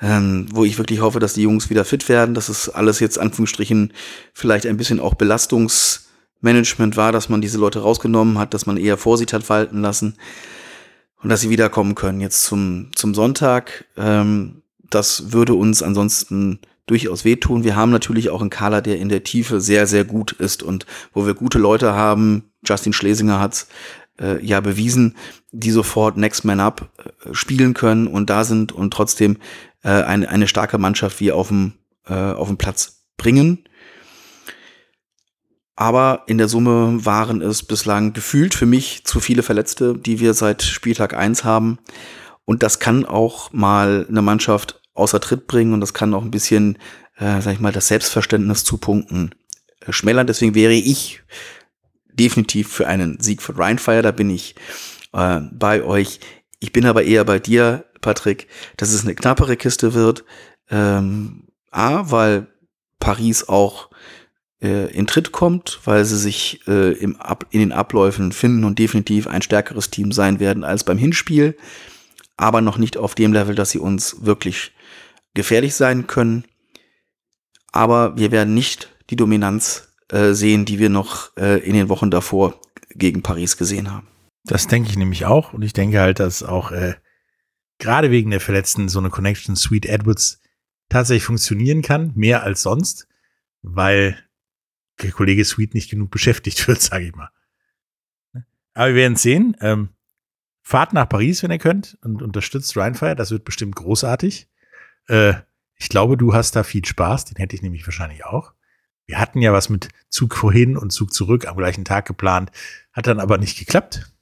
ähm, 0.00 0.46
wo 0.52 0.64
ich 0.64 0.78
wirklich 0.78 1.00
hoffe, 1.00 1.20
dass 1.20 1.34
die 1.34 1.42
Jungs 1.42 1.70
wieder 1.70 1.84
fit 1.84 2.08
werden. 2.08 2.34
dass 2.34 2.48
es 2.48 2.68
alles 2.68 3.00
jetzt 3.00 3.18
Anführungsstrichen 3.18 3.92
vielleicht 4.32 4.66
ein 4.66 4.76
bisschen 4.76 5.00
auch 5.00 5.14
Belastungsmanagement 5.14 6.96
war, 6.96 7.12
dass 7.12 7.28
man 7.28 7.40
diese 7.40 7.58
Leute 7.58 7.80
rausgenommen 7.80 8.38
hat, 8.38 8.54
dass 8.54 8.66
man 8.66 8.76
eher 8.76 8.96
Vorsicht 8.96 9.32
hat 9.32 9.48
walten 9.48 9.80
lassen 9.80 10.16
und 11.22 11.30
dass 11.30 11.40
sie 11.40 11.50
wiederkommen 11.50 11.94
können 11.94 12.20
jetzt 12.20 12.44
zum, 12.44 12.90
zum 12.94 13.14
Sonntag. 13.14 13.86
Ähm, 13.96 14.62
das 14.90 15.32
würde 15.32 15.54
uns 15.54 15.82
ansonsten 15.82 16.60
durchaus 16.90 17.24
wehtun. 17.24 17.64
Wir 17.64 17.76
haben 17.76 17.90
natürlich 17.90 18.30
auch 18.30 18.40
einen 18.40 18.50
Kader, 18.50 18.82
der 18.82 18.98
in 18.98 19.08
der 19.08 19.24
Tiefe 19.24 19.60
sehr, 19.60 19.86
sehr 19.86 20.04
gut 20.04 20.32
ist 20.32 20.62
und 20.62 20.86
wo 21.12 21.26
wir 21.26 21.34
gute 21.34 21.58
Leute 21.58 21.94
haben. 21.94 22.50
Justin 22.64 22.92
Schlesinger 22.92 23.40
hat's 23.40 23.68
äh, 24.20 24.44
ja 24.44 24.60
bewiesen, 24.60 25.16
die 25.52 25.70
sofort 25.70 26.16
Next 26.16 26.44
Man 26.44 26.60
Up 26.60 26.90
äh, 26.98 27.34
spielen 27.34 27.74
können 27.74 28.06
und 28.06 28.30
da 28.30 28.44
sind 28.44 28.72
und 28.72 28.92
trotzdem 28.92 29.36
äh, 29.82 29.90
eine, 29.90 30.28
eine 30.28 30.48
starke 30.48 30.78
Mannschaft 30.78 31.20
wie 31.20 31.32
auf 31.32 31.48
dem, 31.48 31.74
äh, 32.06 32.14
auf 32.14 32.48
dem 32.48 32.56
Platz 32.56 33.04
bringen. 33.16 33.64
Aber 35.76 36.24
in 36.26 36.38
der 36.38 36.48
Summe 36.48 37.04
waren 37.04 37.40
es 37.40 37.62
bislang 37.62 38.12
gefühlt 38.12 38.52
für 38.52 38.66
mich 38.66 39.04
zu 39.04 39.20
viele 39.20 39.44
Verletzte, 39.44 39.96
die 39.96 40.18
wir 40.18 40.34
seit 40.34 40.62
Spieltag 40.62 41.14
eins 41.14 41.44
haben. 41.44 41.78
Und 42.44 42.64
das 42.64 42.80
kann 42.80 43.04
auch 43.04 43.52
mal 43.52 44.04
eine 44.08 44.22
Mannschaft 44.22 44.77
außer 44.98 45.20
Tritt 45.20 45.46
bringen 45.46 45.72
und 45.72 45.80
das 45.80 45.94
kann 45.94 46.14
auch 46.14 46.22
ein 46.22 46.30
bisschen 46.30 46.78
äh, 47.18 47.40
sag 47.40 47.52
ich 47.52 47.60
mal, 47.60 47.72
das 47.72 47.88
Selbstverständnis 47.88 48.64
zu 48.64 48.78
punkten 48.78 49.34
äh, 49.86 49.92
schmälern. 49.92 50.26
Deswegen 50.26 50.54
wäre 50.54 50.72
ich 50.72 51.22
definitiv 52.06 52.68
für 52.68 52.86
einen 52.86 53.20
Sieg 53.20 53.42
von 53.42 53.56
Rheinfire. 53.56 54.02
Da 54.02 54.12
bin 54.12 54.30
ich 54.30 54.54
äh, 55.12 55.40
bei 55.52 55.82
euch. 55.82 56.20
Ich 56.60 56.72
bin 56.72 56.86
aber 56.86 57.04
eher 57.04 57.24
bei 57.24 57.38
dir, 57.38 57.84
Patrick, 58.00 58.48
dass 58.76 58.92
es 58.92 59.04
eine 59.04 59.14
knappere 59.14 59.56
Kiste 59.56 59.94
wird. 59.94 60.24
Ähm, 60.70 61.48
A, 61.70 62.10
weil 62.10 62.48
Paris 62.98 63.48
auch 63.48 63.90
äh, 64.60 64.92
in 64.92 65.06
Tritt 65.06 65.32
kommt, 65.32 65.80
weil 65.84 66.04
sie 66.04 66.18
sich 66.18 66.60
äh, 66.66 66.92
im 66.92 67.16
Ab 67.16 67.46
in 67.50 67.60
den 67.60 67.72
Abläufen 67.72 68.32
finden 68.32 68.64
und 68.64 68.78
definitiv 68.78 69.26
ein 69.28 69.42
stärkeres 69.42 69.90
Team 69.90 70.10
sein 70.10 70.40
werden 70.40 70.64
als 70.64 70.82
beim 70.82 70.98
Hinspiel, 70.98 71.56
aber 72.36 72.60
noch 72.60 72.78
nicht 72.78 72.96
auf 72.96 73.14
dem 73.14 73.32
Level, 73.32 73.54
dass 73.54 73.70
sie 73.70 73.78
uns 73.78 74.24
wirklich 74.24 74.72
gefährlich 75.34 75.74
sein 75.74 76.06
können. 76.06 76.44
Aber 77.72 78.16
wir 78.16 78.32
werden 78.32 78.54
nicht 78.54 78.96
die 79.10 79.16
Dominanz 79.16 79.88
äh, 80.10 80.32
sehen, 80.32 80.64
die 80.64 80.78
wir 80.78 80.88
noch 80.88 81.36
äh, 81.36 81.58
in 81.58 81.74
den 81.74 81.88
Wochen 81.88 82.10
davor 82.10 82.60
gegen 82.90 83.22
Paris 83.22 83.56
gesehen 83.56 83.90
haben. 83.90 84.08
Das 84.44 84.66
denke 84.66 84.88
ich 84.90 84.96
nämlich 84.96 85.26
auch. 85.26 85.52
Und 85.52 85.62
ich 85.62 85.72
denke 85.72 86.00
halt, 86.00 86.20
dass 86.20 86.42
auch 86.42 86.72
äh, 86.72 86.94
gerade 87.78 88.10
wegen 88.10 88.30
der 88.30 88.40
Verletzten 88.40 88.88
so 88.88 88.98
eine 88.98 89.10
Connection 89.10 89.56
Sweet 89.56 89.86
Edwards 89.86 90.40
tatsächlich 90.88 91.24
funktionieren 91.24 91.82
kann, 91.82 92.12
mehr 92.14 92.42
als 92.42 92.62
sonst, 92.62 93.06
weil 93.62 94.18
der 95.02 95.12
Kollege 95.12 95.44
Sweet 95.44 95.74
nicht 95.74 95.90
genug 95.90 96.10
beschäftigt 96.10 96.66
wird, 96.68 96.80
sage 96.80 97.06
ich 97.06 97.14
mal. 97.14 97.30
Aber 98.74 98.88
wir 98.88 98.94
werden 98.94 99.16
sehen. 99.16 99.56
Ähm, 99.60 99.90
fahrt 100.62 100.92
nach 100.92 101.08
Paris, 101.08 101.42
wenn 101.42 101.50
ihr 101.50 101.58
könnt, 101.58 101.98
und 102.02 102.22
unterstützt 102.22 102.76
Rheinfire. 102.76 103.16
Das 103.16 103.30
wird 103.30 103.44
bestimmt 103.44 103.74
großartig. 103.74 104.48
Äh, 105.08 105.34
ich 105.74 105.88
glaube, 105.88 106.16
du 106.16 106.34
hast 106.34 106.56
da 106.56 106.62
viel 106.62 106.84
Spaß. 106.84 107.26
Den 107.26 107.36
hätte 107.36 107.56
ich 107.56 107.62
nämlich 107.62 107.86
wahrscheinlich 107.86 108.24
auch. 108.24 108.52
Wir 109.06 109.18
hatten 109.18 109.40
ja 109.40 109.52
was 109.52 109.68
mit 109.68 109.88
Zug 110.10 110.36
vorhin 110.36 110.76
und 110.76 110.90
Zug 110.90 111.12
zurück 111.12 111.46
am 111.46 111.56
gleichen 111.56 111.84
Tag 111.84 112.06
geplant. 112.06 112.50
Hat 112.92 113.06
dann 113.06 113.20
aber 113.20 113.38
nicht 113.38 113.58
geklappt. 113.58 114.12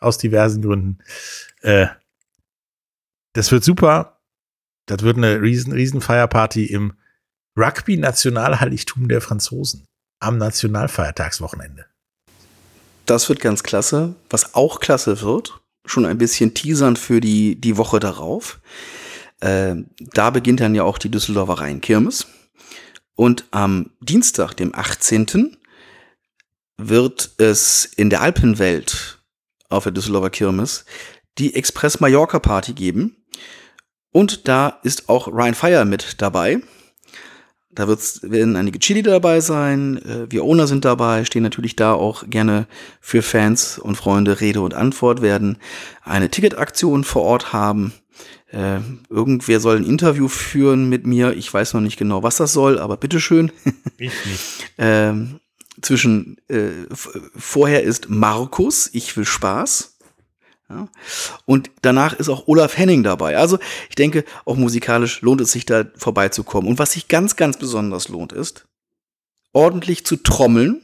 Aus 0.00 0.18
diversen 0.18 0.62
Gründen. 0.62 0.98
Äh, 1.62 1.86
das 3.32 3.50
wird 3.50 3.64
super. 3.64 4.20
Das 4.86 5.02
wird 5.02 5.16
eine 5.16 5.40
riesen, 5.40 5.72
riesen 5.72 6.00
Feierparty 6.00 6.66
im 6.66 6.94
Rugby-Nationalheiligtum 7.56 9.08
der 9.08 9.20
Franzosen 9.20 9.86
am 10.20 10.38
Nationalfeiertagswochenende. 10.38 11.86
Das 13.06 13.28
wird 13.28 13.40
ganz 13.40 13.62
klasse. 13.62 14.14
Was 14.30 14.54
auch 14.54 14.80
klasse 14.80 15.20
wird, 15.20 15.60
schon 15.84 16.06
ein 16.06 16.18
bisschen 16.18 16.54
teasern 16.54 16.96
für 16.96 17.20
die, 17.20 17.60
die 17.60 17.76
Woche 17.76 18.00
darauf. 18.00 18.60
Äh, 19.44 19.84
da 20.14 20.30
beginnt 20.30 20.60
dann 20.60 20.74
ja 20.74 20.84
auch 20.84 20.96
die 20.96 21.10
Düsseldorfer 21.10 21.60
Rheinkirmes. 21.60 22.26
Und 23.14 23.44
am 23.50 23.90
Dienstag, 24.00 24.54
dem 24.54 24.74
18., 24.74 25.58
wird 26.78 27.30
es 27.36 27.84
in 27.84 28.08
der 28.08 28.22
Alpenwelt 28.22 29.18
auf 29.68 29.84
der 29.84 29.92
Düsseldorfer 29.92 30.30
Kirmes 30.30 30.86
die 31.38 31.54
Express 31.54 32.00
Mallorca 32.00 32.38
Party 32.38 32.72
geben. 32.72 33.16
Und 34.12 34.48
da 34.48 34.80
ist 34.82 35.08
auch 35.10 35.28
Ryan 35.28 35.54
Fire 35.54 35.84
mit 35.84 36.22
dabei. 36.22 36.62
Da 37.70 37.86
wird's, 37.86 38.20
werden 38.22 38.56
einige 38.56 38.78
Chili 38.78 39.02
dabei 39.02 39.40
sein, 39.40 39.98
äh, 40.04 40.30
wir 40.30 40.44
Owner 40.44 40.68
sind 40.68 40.84
dabei, 40.84 41.24
stehen 41.24 41.42
natürlich 41.42 41.76
da 41.76 41.92
auch 41.92 42.24
gerne 42.30 42.66
für 43.00 43.20
Fans 43.20 43.78
und 43.78 43.96
Freunde 43.96 44.40
Rede 44.40 44.60
und 44.60 44.74
Antwort, 44.74 45.22
werden 45.22 45.58
eine 46.02 46.30
Ticketaktion 46.30 47.02
vor 47.02 47.22
Ort 47.22 47.52
haben. 47.52 47.92
Äh, 48.52 48.80
irgendwer 49.08 49.60
soll 49.60 49.76
ein 49.76 49.84
Interview 49.84 50.28
führen 50.28 50.88
mit 50.88 51.06
mir. 51.06 51.32
Ich 51.32 51.52
weiß 51.52 51.74
noch 51.74 51.80
nicht 51.80 51.96
genau, 51.96 52.22
was 52.22 52.36
das 52.36 52.52
soll, 52.52 52.78
aber 52.78 52.96
bitteschön. 52.96 53.50
Ich 53.98 54.12
nicht. 54.26 54.72
ähm, 54.78 55.40
zwischen 55.82 56.36
äh, 56.48 56.70
vorher 57.36 57.82
ist 57.82 58.08
Markus, 58.08 58.90
ich 58.92 59.16
will 59.16 59.24
Spaß. 59.24 59.98
Ja. 60.68 60.88
Und 61.44 61.70
danach 61.82 62.14
ist 62.14 62.28
auch 62.28 62.46
Olaf 62.46 62.78
Henning 62.78 63.02
dabei. 63.02 63.36
Also 63.36 63.58
ich 63.88 63.96
denke, 63.96 64.24
auch 64.44 64.56
musikalisch 64.56 65.20
lohnt 65.20 65.40
es 65.40 65.52
sich 65.52 65.66
da 65.66 65.84
vorbeizukommen. 65.96 66.70
Und 66.70 66.78
was 66.78 66.92
sich 66.92 67.08
ganz, 67.08 67.36
ganz 67.36 67.58
besonders 67.58 68.08
lohnt, 68.08 68.32
ist, 68.32 68.66
ordentlich 69.52 70.06
zu 70.06 70.16
trommeln 70.16 70.80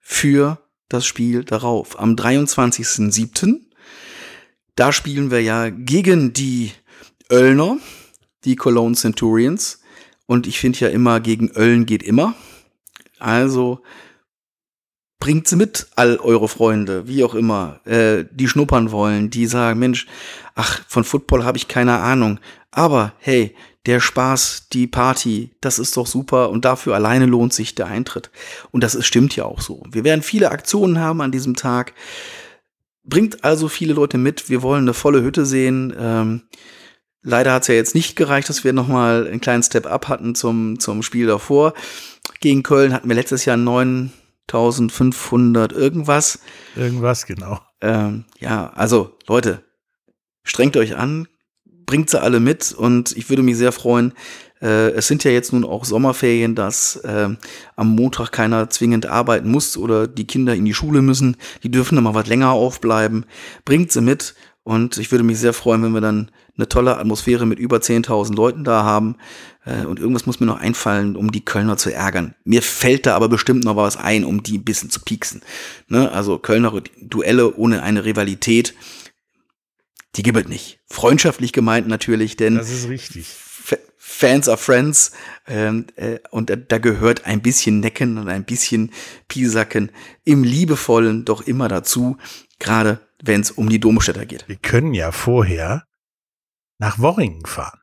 für 0.00 0.58
das 0.88 1.06
Spiel 1.06 1.44
darauf. 1.44 1.98
Am 2.00 2.14
23.07. 2.14 3.60
Da 4.80 4.92
spielen 4.92 5.30
wir 5.30 5.42
ja 5.42 5.68
gegen 5.68 6.32
die 6.32 6.72
Öllner, 7.30 7.76
die 8.44 8.56
Cologne 8.56 8.96
Centurions. 8.96 9.82
Und 10.24 10.46
ich 10.46 10.58
finde 10.58 10.78
ja 10.78 10.88
immer, 10.88 11.20
gegen 11.20 11.50
Ölln 11.54 11.84
geht 11.84 12.02
immer. 12.02 12.34
Also 13.18 13.82
bringt 15.18 15.46
sie 15.46 15.56
mit, 15.56 15.88
all 15.96 16.16
eure 16.16 16.48
Freunde, 16.48 17.06
wie 17.06 17.22
auch 17.24 17.34
immer, 17.34 17.80
äh, 17.84 18.24
die 18.30 18.48
schnuppern 18.48 18.90
wollen, 18.90 19.28
die 19.28 19.44
sagen, 19.44 19.78
Mensch, 19.78 20.06
ach, 20.54 20.80
von 20.88 21.04
Football 21.04 21.44
habe 21.44 21.58
ich 21.58 21.68
keine 21.68 21.98
Ahnung. 21.98 22.40
Aber 22.70 23.12
hey, 23.18 23.54
der 23.84 24.00
Spaß, 24.00 24.68
die 24.72 24.86
Party, 24.86 25.50
das 25.60 25.78
ist 25.78 25.94
doch 25.98 26.06
super 26.06 26.48
und 26.48 26.64
dafür 26.64 26.94
alleine 26.94 27.26
lohnt 27.26 27.52
sich 27.52 27.74
der 27.74 27.88
Eintritt. 27.88 28.30
Und 28.70 28.82
das 28.82 28.94
ist, 28.94 29.04
stimmt 29.04 29.36
ja 29.36 29.44
auch 29.44 29.60
so. 29.60 29.82
Wir 29.90 30.04
werden 30.04 30.22
viele 30.22 30.50
Aktionen 30.50 31.00
haben 31.00 31.20
an 31.20 31.32
diesem 31.32 31.54
Tag. 31.54 31.92
Bringt 33.04 33.44
also 33.44 33.68
viele 33.68 33.94
Leute 33.94 34.18
mit. 34.18 34.48
Wir 34.48 34.62
wollen 34.62 34.84
eine 34.84 34.94
volle 34.94 35.22
Hütte 35.22 35.46
sehen. 35.46 35.94
Ähm, 35.98 36.42
leider 37.22 37.52
hat 37.52 37.62
es 37.62 37.68
ja 37.68 37.74
jetzt 37.74 37.94
nicht 37.94 38.16
gereicht, 38.16 38.48
dass 38.48 38.64
wir 38.64 38.72
nochmal 38.72 39.26
einen 39.26 39.40
kleinen 39.40 39.62
Step-up 39.62 40.08
hatten 40.08 40.34
zum, 40.34 40.78
zum 40.78 41.02
Spiel 41.02 41.26
davor. 41.26 41.74
Gegen 42.40 42.62
Köln 42.62 42.92
hatten 42.92 43.08
wir 43.08 43.16
letztes 43.16 43.44
Jahr 43.44 43.54
einen 43.54 43.64
neuen 43.64 44.12
1500 44.48 45.72
irgendwas. 45.72 46.40
Irgendwas, 46.76 47.26
genau. 47.26 47.60
Ähm, 47.80 48.24
ja, 48.38 48.70
also 48.74 49.16
Leute, 49.26 49.64
strengt 50.42 50.76
euch 50.76 50.96
an, 50.96 51.28
bringt 51.64 52.10
sie 52.10 52.20
alle 52.20 52.40
mit 52.40 52.72
und 52.72 53.16
ich 53.16 53.28
würde 53.30 53.42
mich 53.42 53.56
sehr 53.56 53.72
freuen. 53.72 54.12
Äh, 54.60 54.90
es 54.90 55.06
sind 55.06 55.24
ja 55.24 55.30
jetzt 55.30 55.52
nun 55.52 55.64
auch 55.64 55.84
Sommerferien, 55.84 56.54
dass 56.54 56.96
äh, 56.96 57.28
am 57.76 57.94
Montag 57.94 58.30
keiner 58.32 58.70
zwingend 58.70 59.06
arbeiten 59.06 59.50
muss 59.50 59.76
oder 59.76 60.06
die 60.06 60.26
Kinder 60.26 60.54
in 60.54 60.64
die 60.64 60.74
Schule 60.74 61.02
müssen. 61.02 61.36
Die 61.62 61.70
dürfen 61.70 61.94
dann 61.94 62.04
mal 62.04 62.14
was 62.14 62.26
länger 62.26 62.50
aufbleiben. 62.50 63.26
Bringt 63.64 63.92
sie 63.92 64.00
mit 64.00 64.34
und 64.62 64.98
ich 64.98 65.10
würde 65.10 65.24
mich 65.24 65.38
sehr 65.38 65.52
freuen, 65.52 65.82
wenn 65.82 65.92
wir 65.92 66.00
dann 66.00 66.30
eine 66.56 66.68
tolle 66.68 66.98
Atmosphäre 66.98 67.46
mit 67.46 67.58
über 67.58 67.78
10.000 67.78 68.34
Leuten 68.34 68.64
da 68.64 68.84
haben. 68.84 69.16
Äh, 69.64 69.86
und 69.86 69.98
irgendwas 69.98 70.26
muss 70.26 70.40
mir 70.40 70.46
noch 70.46 70.60
einfallen, 70.60 71.16
um 71.16 71.32
die 71.32 71.44
Kölner 71.44 71.76
zu 71.76 71.92
ärgern. 71.92 72.34
Mir 72.44 72.62
fällt 72.62 73.06
da 73.06 73.16
aber 73.16 73.28
bestimmt 73.28 73.64
noch 73.64 73.76
was 73.76 73.96
ein, 73.96 74.24
um 74.24 74.42
die 74.42 74.58
ein 74.58 74.64
bisschen 74.64 74.90
zu 74.90 75.00
pieksen. 75.00 75.40
Ne? 75.88 76.10
Also 76.12 76.38
Kölner 76.38 76.82
Duelle 77.00 77.54
ohne 77.56 77.82
eine 77.82 78.04
Rivalität, 78.04 78.74
die 80.16 80.22
gibt 80.22 80.38
es 80.38 80.48
nicht. 80.48 80.80
Freundschaftlich 80.86 81.52
gemeint 81.52 81.88
natürlich, 81.88 82.36
denn 82.36 82.56
Das 82.56 82.70
ist 82.70 82.88
richtig. 82.88 83.28
Fans 84.12 84.48
are 84.48 84.58
Friends 84.58 85.12
ähm, 85.46 85.86
äh, 85.94 86.18
und 86.30 86.50
da, 86.50 86.56
da 86.56 86.78
gehört 86.78 87.26
ein 87.26 87.42
bisschen 87.42 87.78
Necken 87.78 88.18
und 88.18 88.28
ein 88.28 88.44
bisschen 88.44 88.90
Piesacken 89.28 89.92
im 90.24 90.42
Liebevollen 90.42 91.24
doch 91.24 91.42
immer 91.42 91.68
dazu, 91.68 92.16
gerade 92.58 93.00
wenn 93.22 93.40
es 93.40 93.52
um 93.52 93.68
die 93.68 93.78
Domstädter 93.78 94.26
geht. 94.26 94.48
Wir 94.48 94.56
können 94.56 94.94
ja 94.94 95.12
vorher 95.12 95.86
nach 96.78 96.98
Worringen 96.98 97.46
fahren, 97.46 97.78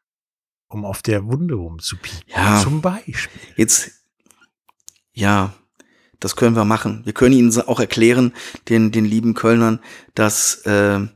um 0.68 0.84
auf 0.84 1.02
der 1.02 1.26
Wunde 1.26 1.56
rumzupieken. 1.56 2.24
Ja. 2.28 2.62
Zum 2.62 2.82
Beispiel. 2.82 3.42
Jetzt, 3.56 3.92
ja, 5.14 5.54
das 6.20 6.36
können 6.36 6.58
wir 6.58 6.66
machen. 6.66 7.04
Wir 7.06 7.14
können 7.14 7.38
ihnen 7.38 7.58
auch 7.62 7.80
erklären, 7.80 8.34
den, 8.68 8.92
den 8.92 9.06
lieben 9.06 9.34
Kölnern, 9.34 9.80
dass 10.14 10.56
äh, 10.66 10.98
äh, 10.98 11.08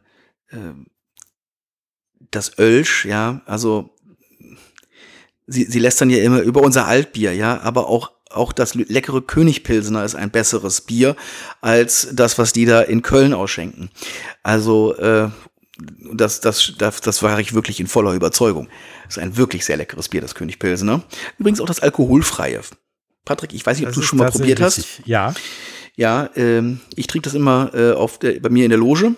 das 2.31 2.57
Ölsch, 2.57 3.05
ja, 3.05 3.41
also 3.45 3.93
sie, 5.47 5.65
sie 5.65 5.79
lästern 5.79 6.09
ja 6.09 6.17
immer 6.23 6.41
über 6.41 6.61
unser 6.61 6.87
Altbier, 6.87 7.33
ja, 7.33 7.61
aber 7.61 7.87
auch 7.87 8.11
auch 8.29 8.53
das 8.53 8.75
leckere 8.75 9.21
Königpilsener 9.21 10.05
ist 10.05 10.15
ein 10.15 10.31
besseres 10.31 10.79
Bier 10.79 11.17
als 11.59 12.07
das, 12.13 12.37
was 12.37 12.53
die 12.53 12.63
da 12.65 12.79
in 12.81 13.01
Köln 13.01 13.33
ausschenken. 13.33 13.89
Also 14.41 14.95
äh, 14.95 15.29
das, 16.13 16.39
das, 16.39 16.73
das, 16.77 17.01
das 17.01 17.23
war 17.23 17.39
ich 17.39 17.53
wirklich 17.53 17.81
in 17.81 17.87
voller 17.87 18.13
Überzeugung. 18.13 18.69
Das 19.05 19.17
ist 19.17 19.23
ein 19.23 19.35
wirklich 19.35 19.65
sehr 19.65 19.75
leckeres 19.77 20.07
Bier, 20.09 20.21
das 20.21 20.33
König 20.35 20.59
Pilsener. 20.59 21.03
Übrigens 21.37 21.59
auch 21.59 21.65
das 21.65 21.81
alkoholfreie. 21.81 22.61
Patrick, 23.25 23.53
ich 23.53 23.65
weiß 23.65 23.77
nicht, 23.77 23.85
ob 23.87 23.89
Das 23.89 23.95
du 23.95 24.01
ist 24.01 24.07
schon 24.07 24.19
mal 24.19 24.31
probiert 24.31 24.61
hast. 24.61 24.77
richtig. 24.77 25.05
Ja. 25.05 25.33
Ja, 25.97 26.29
ähm, 26.35 26.79
ich 26.95 27.07
trinke 27.07 27.25
das 27.25 27.33
immer 27.33 27.71
äh, 27.73 27.91
auf 27.91 28.17
der, 28.17 28.39
bei 28.39 28.49
mir 28.49 28.63
in 28.63 28.69
der 28.69 28.79
Loge. 28.79 29.15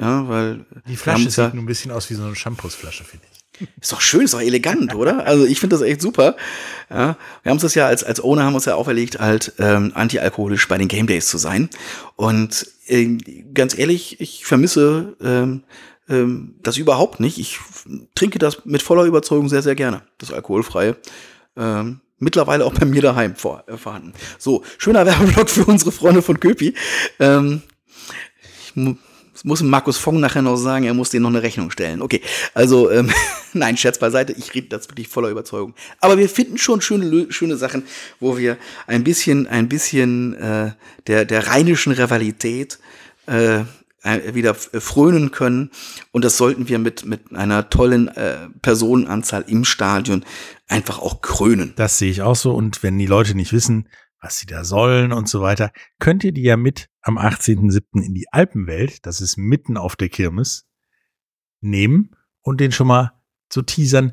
Ja, 0.00 0.26
weil 0.28 0.64
Die 0.88 0.96
Flasche 0.96 1.24
ja, 1.24 1.30
sieht 1.30 1.54
nur 1.54 1.62
ein 1.62 1.66
bisschen 1.66 1.90
aus 1.90 2.08
wie 2.08 2.14
so 2.14 2.24
eine 2.24 2.34
Shampoosflasche, 2.34 3.04
finde 3.04 3.26
ich. 3.30 3.37
Ist 3.80 3.92
doch 3.92 4.00
schön, 4.00 4.22
ist 4.22 4.34
doch 4.34 4.40
elegant, 4.40 4.94
oder? 4.94 5.26
Also 5.26 5.44
ich 5.44 5.60
finde 5.60 5.76
das 5.76 5.82
echt 5.82 6.00
super. 6.00 6.36
Ja, 6.90 7.16
wir 7.42 7.50
haben 7.50 7.58
das 7.58 7.74
ja 7.74 7.86
als, 7.86 8.04
als 8.04 8.22
Owner 8.22 8.44
haben 8.44 8.54
uns 8.54 8.64
ja 8.64 8.74
auferlegt, 8.74 9.18
halt 9.20 9.52
ähm, 9.58 9.92
antialkoholisch 9.94 10.68
bei 10.68 10.78
den 10.78 10.88
Game 10.88 11.06
Days 11.06 11.28
zu 11.28 11.38
sein. 11.38 11.68
Und 12.16 12.66
ähm, 12.86 13.18
ganz 13.54 13.76
ehrlich, 13.76 14.20
ich 14.20 14.46
vermisse 14.46 15.16
ähm, 15.22 15.64
ähm, 16.08 16.54
das 16.62 16.76
überhaupt 16.76 17.20
nicht. 17.20 17.38
Ich 17.38 17.58
trinke 18.14 18.38
das 18.38 18.64
mit 18.64 18.82
voller 18.82 19.04
Überzeugung 19.04 19.48
sehr, 19.48 19.62
sehr 19.62 19.74
gerne, 19.74 20.02
das 20.18 20.32
alkoholfreie. 20.32 20.96
Ähm, 21.56 22.00
mittlerweile 22.18 22.64
auch 22.64 22.74
bei 22.74 22.86
mir 22.86 23.02
daheim 23.02 23.36
vor, 23.36 23.64
äh, 23.66 23.76
vorhanden. 23.76 24.12
So, 24.38 24.64
schöner 24.78 25.06
Werbeblock 25.06 25.50
für 25.50 25.64
unsere 25.64 25.92
Freunde 25.92 26.22
von 26.22 26.40
Köpi. 26.40 26.74
Ähm, 27.18 27.62
ich 28.64 28.74
mu 29.44 29.50
muss 29.50 29.62
Markus 29.62 29.98
Fong 29.98 30.20
nachher 30.20 30.42
noch 30.42 30.56
sagen, 30.56 30.84
er 30.84 30.94
muss 30.94 31.10
denen 31.10 31.24
noch 31.24 31.30
eine 31.30 31.42
Rechnung 31.42 31.70
stellen. 31.70 32.02
Okay, 32.02 32.20
also, 32.54 32.90
ähm, 32.90 33.10
nein, 33.52 33.76
Scherz 33.76 33.98
beiseite, 33.98 34.32
ich 34.32 34.54
rede 34.54 34.68
das 34.68 34.88
wirklich 34.88 35.08
voller 35.08 35.28
Überzeugung. 35.30 35.74
Aber 36.00 36.18
wir 36.18 36.28
finden 36.28 36.58
schon 36.58 36.80
schöne, 36.80 37.26
schöne 37.30 37.56
Sachen, 37.56 37.84
wo 38.20 38.36
wir 38.36 38.56
ein 38.86 39.04
bisschen, 39.04 39.46
ein 39.46 39.68
bisschen 39.68 40.34
äh, 40.34 40.72
der, 41.06 41.24
der 41.24 41.48
rheinischen 41.48 41.92
Rivalität 41.92 42.78
äh, 43.26 43.60
wieder 44.32 44.54
frönen 44.54 45.30
können. 45.30 45.70
Und 46.12 46.24
das 46.24 46.36
sollten 46.36 46.68
wir 46.68 46.78
mit, 46.78 47.04
mit 47.04 47.34
einer 47.34 47.68
tollen 47.68 48.08
äh, 48.08 48.48
Personenanzahl 48.62 49.44
im 49.48 49.64
Stadion 49.64 50.24
einfach 50.68 51.00
auch 51.00 51.20
krönen. 51.20 51.72
Das 51.76 51.98
sehe 51.98 52.10
ich 52.10 52.22
auch 52.22 52.36
so. 52.36 52.52
Und 52.52 52.82
wenn 52.82 52.98
die 52.98 53.06
Leute 53.06 53.34
nicht 53.34 53.52
wissen, 53.52 53.88
was 54.20 54.38
sie 54.38 54.46
da 54.46 54.64
sollen 54.64 55.12
und 55.12 55.28
so 55.28 55.40
weiter, 55.40 55.72
könnt 55.98 56.24
ihr 56.24 56.32
die 56.32 56.42
ja 56.42 56.56
mit 56.56 56.88
am 57.02 57.18
18.07. 57.18 58.02
in 58.02 58.14
die 58.14 58.26
Alpenwelt, 58.32 59.06
das 59.06 59.20
ist 59.20 59.36
mitten 59.36 59.76
auf 59.76 59.96
der 59.96 60.08
Kirmes, 60.08 60.66
nehmen 61.60 62.16
und 62.42 62.60
den 62.60 62.72
schon 62.72 62.86
mal 62.86 63.12
zu 63.48 63.62
teasern, 63.62 64.12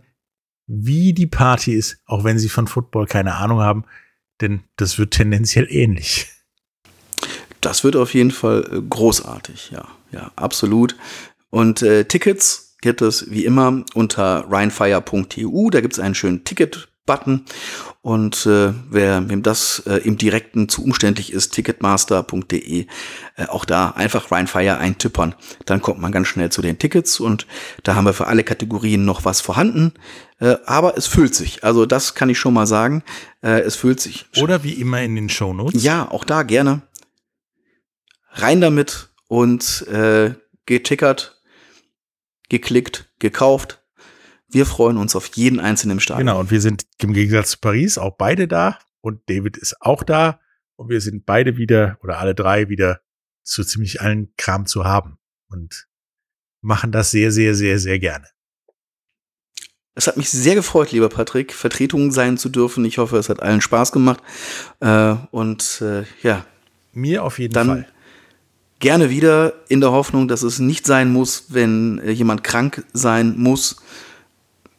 wie 0.68 1.14
die 1.14 1.28
Party 1.28 1.74
ist, 1.74 2.02
auch 2.06 2.24
wenn 2.24 2.40
sie 2.40 2.50
von 2.50 2.68
Football 2.68 3.06
keine 3.06 3.36
Ahnung 3.36 3.60
haben, 3.60 3.86
denn 4.42 4.64
das 4.78 4.98
wird 4.98 5.14
tendenziell 5.14 5.68
ähnlich. 5.70 6.32
Das 7.62 7.84
wird 7.84 7.96
auf 7.96 8.14
jeden 8.14 8.32
Fall 8.32 8.68
äh, 8.72 8.82
großartig, 8.82 9.72
ja, 9.72 9.88
ja, 10.12 10.32
absolut. 10.36 10.96
Und 11.50 11.82
äh, 11.82 12.06
Tickets 12.06 12.76
gibt 12.82 13.02
es 13.02 13.32
wie 13.32 13.46
immer 13.46 13.84
unter 13.94 14.46
rheinfire.eu. 14.50 15.70
Da 15.72 15.82
gibt 15.82 15.94
es 15.94 16.00
einen 16.00 16.16
schönen 16.16 16.44
Ticket-Button. 17.06 17.46
Und 18.02 18.46
äh, 18.46 18.74
wer 18.90 19.30
wem 19.30 19.42
das 19.42 19.84
äh, 19.88 19.98
im 19.98 20.18
Direkten 20.18 20.70
zu 20.70 20.84
umständlich 20.84 21.32
ist, 21.34 21.54
ticketmaster.de, 21.54 22.86
äh, 23.38 23.46
auch 23.48 23.66
da 23.66 23.92
einfach 23.92 24.32
Rheinfire 24.32 24.78
eintippern. 24.78 25.34
Dann 25.66 25.82
kommt 25.82 26.00
man 26.00 26.12
ganz 26.12 26.28
schnell 26.28 26.52
zu 26.52 26.62
den 26.62 26.78
Tickets 26.78 27.20
und 27.20 27.48
da 27.84 27.96
haben 27.96 28.06
wir 28.06 28.14
für 28.14 28.28
alle 28.28 28.44
Kategorien 28.44 29.06
noch 29.06 29.26
was 29.26 29.42
vorhanden. 29.42 29.94
Äh, 30.40 30.58
aber 30.66 30.98
es 30.98 31.08
füllt 31.08 31.34
sich. 31.34 31.64
Also 31.64 31.86
das 31.86 32.14
kann 32.14 32.30
ich 32.30 32.38
schon 32.38 32.54
mal 32.54 32.68
sagen. 32.68 33.04
Äh, 33.42 33.62
es 33.62 33.76
füllt 33.76 34.00
sich. 34.00 34.26
Oder 34.40 34.64
wie 34.64 34.74
immer 34.74 35.02
in 35.02 35.16
den 35.16 35.30
Shownotes. 35.30 35.84
Ja, 35.84 36.10
auch 36.12 36.26
da 36.26 36.44
gerne 36.44 36.82
rein 38.38 38.60
damit 38.60 39.10
und 39.28 39.88
äh, 39.88 40.36
getickert, 40.66 41.42
geklickt, 42.50 43.10
gekauft. 43.20 43.85
Wir 44.48 44.66
freuen 44.66 44.98
uns 44.98 45.16
auf 45.16 45.28
jeden 45.36 45.60
einzelnen 45.60 45.98
im 45.98 46.00
Stadion. 46.00 46.28
Genau, 46.28 46.40
und 46.40 46.52
wir 46.52 46.62
sind 46.62 46.86
im 47.00 47.14
Gegensatz 47.14 47.52
zu 47.52 47.60
Paris 47.60 47.98
auch 47.98 48.16
beide 48.18 48.48
da 48.48 48.80
und 49.02 49.22
David 49.28 49.58
ist 49.58 49.82
auch 49.82 50.04
da 50.04 50.40
und 50.76 50.90
wir 50.90 51.02
sind 51.02 51.26
beide 51.26 51.58
wieder 51.58 51.98
oder 52.02 52.20
alle 52.20 52.36
drei 52.36 52.70
wieder 52.70 53.02
zu 53.44 53.64
ziemlich 53.64 54.02
allen 54.02 54.34
Kram 54.38 54.66
zu 54.66 54.86
haben 54.86 55.18
und 55.50 55.88
machen 56.62 56.92
das 56.92 57.12
sehr, 57.12 57.32
sehr, 57.32 57.56
sehr, 57.56 57.80
sehr 57.80 58.00
gerne. 58.00 58.28
Es 59.98 60.08
hat 60.08 60.18
mich 60.18 60.30
sehr 60.30 60.56
gefreut, 60.56 60.92
lieber 60.92 61.08
Patrick, 61.08 61.54
Vertretung 61.54 62.12
sein 62.12 62.38
zu 62.38 62.50
dürfen. 62.50 62.84
Ich 62.84 62.98
hoffe, 62.98 63.18
es 63.18 63.30
hat 63.30 63.42
allen 63.42 63.62
Spaß 63.62 63.94
gemacht. 63.94 64.22
Äh, 64.82 65.16
und 65.32 65.82
äh, 65.82 66.04
ja. 66.22 66.46
Mir 66.92 67.24
auf 67.24 67.40
jeden 67.40 67.54
dann 67.54 67.68
Fall 67.68 67.88
gerne 68.80 69.10
wieder 69.10 69.54
in 69.70 69.80
der 69.80 69.92
Hoffnung, 69.92 70.28
dass 70.28 70.44
es 70.44 70.60
nicht 70.60 70.86
sein 70.86 71.12
muss, 71.12 71.46
wenn 71.50 72.00
äh, 72.00 72.12
jemand 72.12 72.44
krank 72.44 72.84
sein 72.92 73.36
muss. 73.38 73.78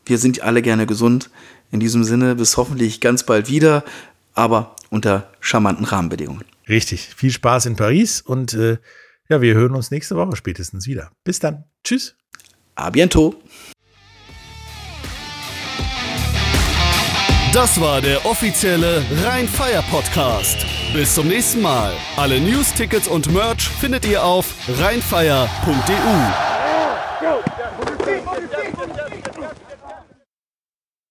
Wir 0.06 0.18
sind 0.18 0.40
alle 0.40 0.62
gerne 0.62 0.86
gesund. 0.86 1.30
In 1.70 1.80
diesem 1.80 2.04
Sinne 2.04 2.36
bis 2.36 2.56
hoffentlich 2.56 3.00
ganz 3.00 3.24
bald 3.24 3.48
wieder, 3.48 3.84
aber 4.34 4.76
unter 4.88 5.32
charmanten 5.40 5.84
Rahmenbedingungen. 5.84 6.44
Richtig. 6.68 7.10
Viel 7.16 7.32
Spaß 7.32 7.66
in 7.66 7.76
Paris 7.76 8.20
und 8.20 8.54
äh, 8.54 8.78
ja, 9.28 9.40
wir 9.40 9.54
hören 9.54 9.74
uns 9.74 9.90
nächste 9.90 10.14
Woche 10.16 10.36
spätestens 10.36 10.86
wieder. 10.86 11.10
Bis 11.24 11.40
dann. 11.40 11.64
Tschüss. 11.82 12.14
A 12.76 12.90
bientôt. 12.90 13.36
Das 17.52 17.80
war 17.80 18.00
der 18.02 18.24
offizielle 18.26 19.02
Rhein-Fire 19.24 19.82
Podcast. 19.90 20.66
Bis 20.92 21.14
zum 21.14 21.28
nächsten 21.28 21.62
Mal. 21.62 21.94
Alle 22.16 22.38
News, 22.38 22.72
Tickets 22.74 23.08
und 23.08 23.32
Merch 23.32 23.68
findet 23.68 24.04
ihr 24.04 24.22
auf 24.22 24.54
rheinfire.de. 24.78 25.36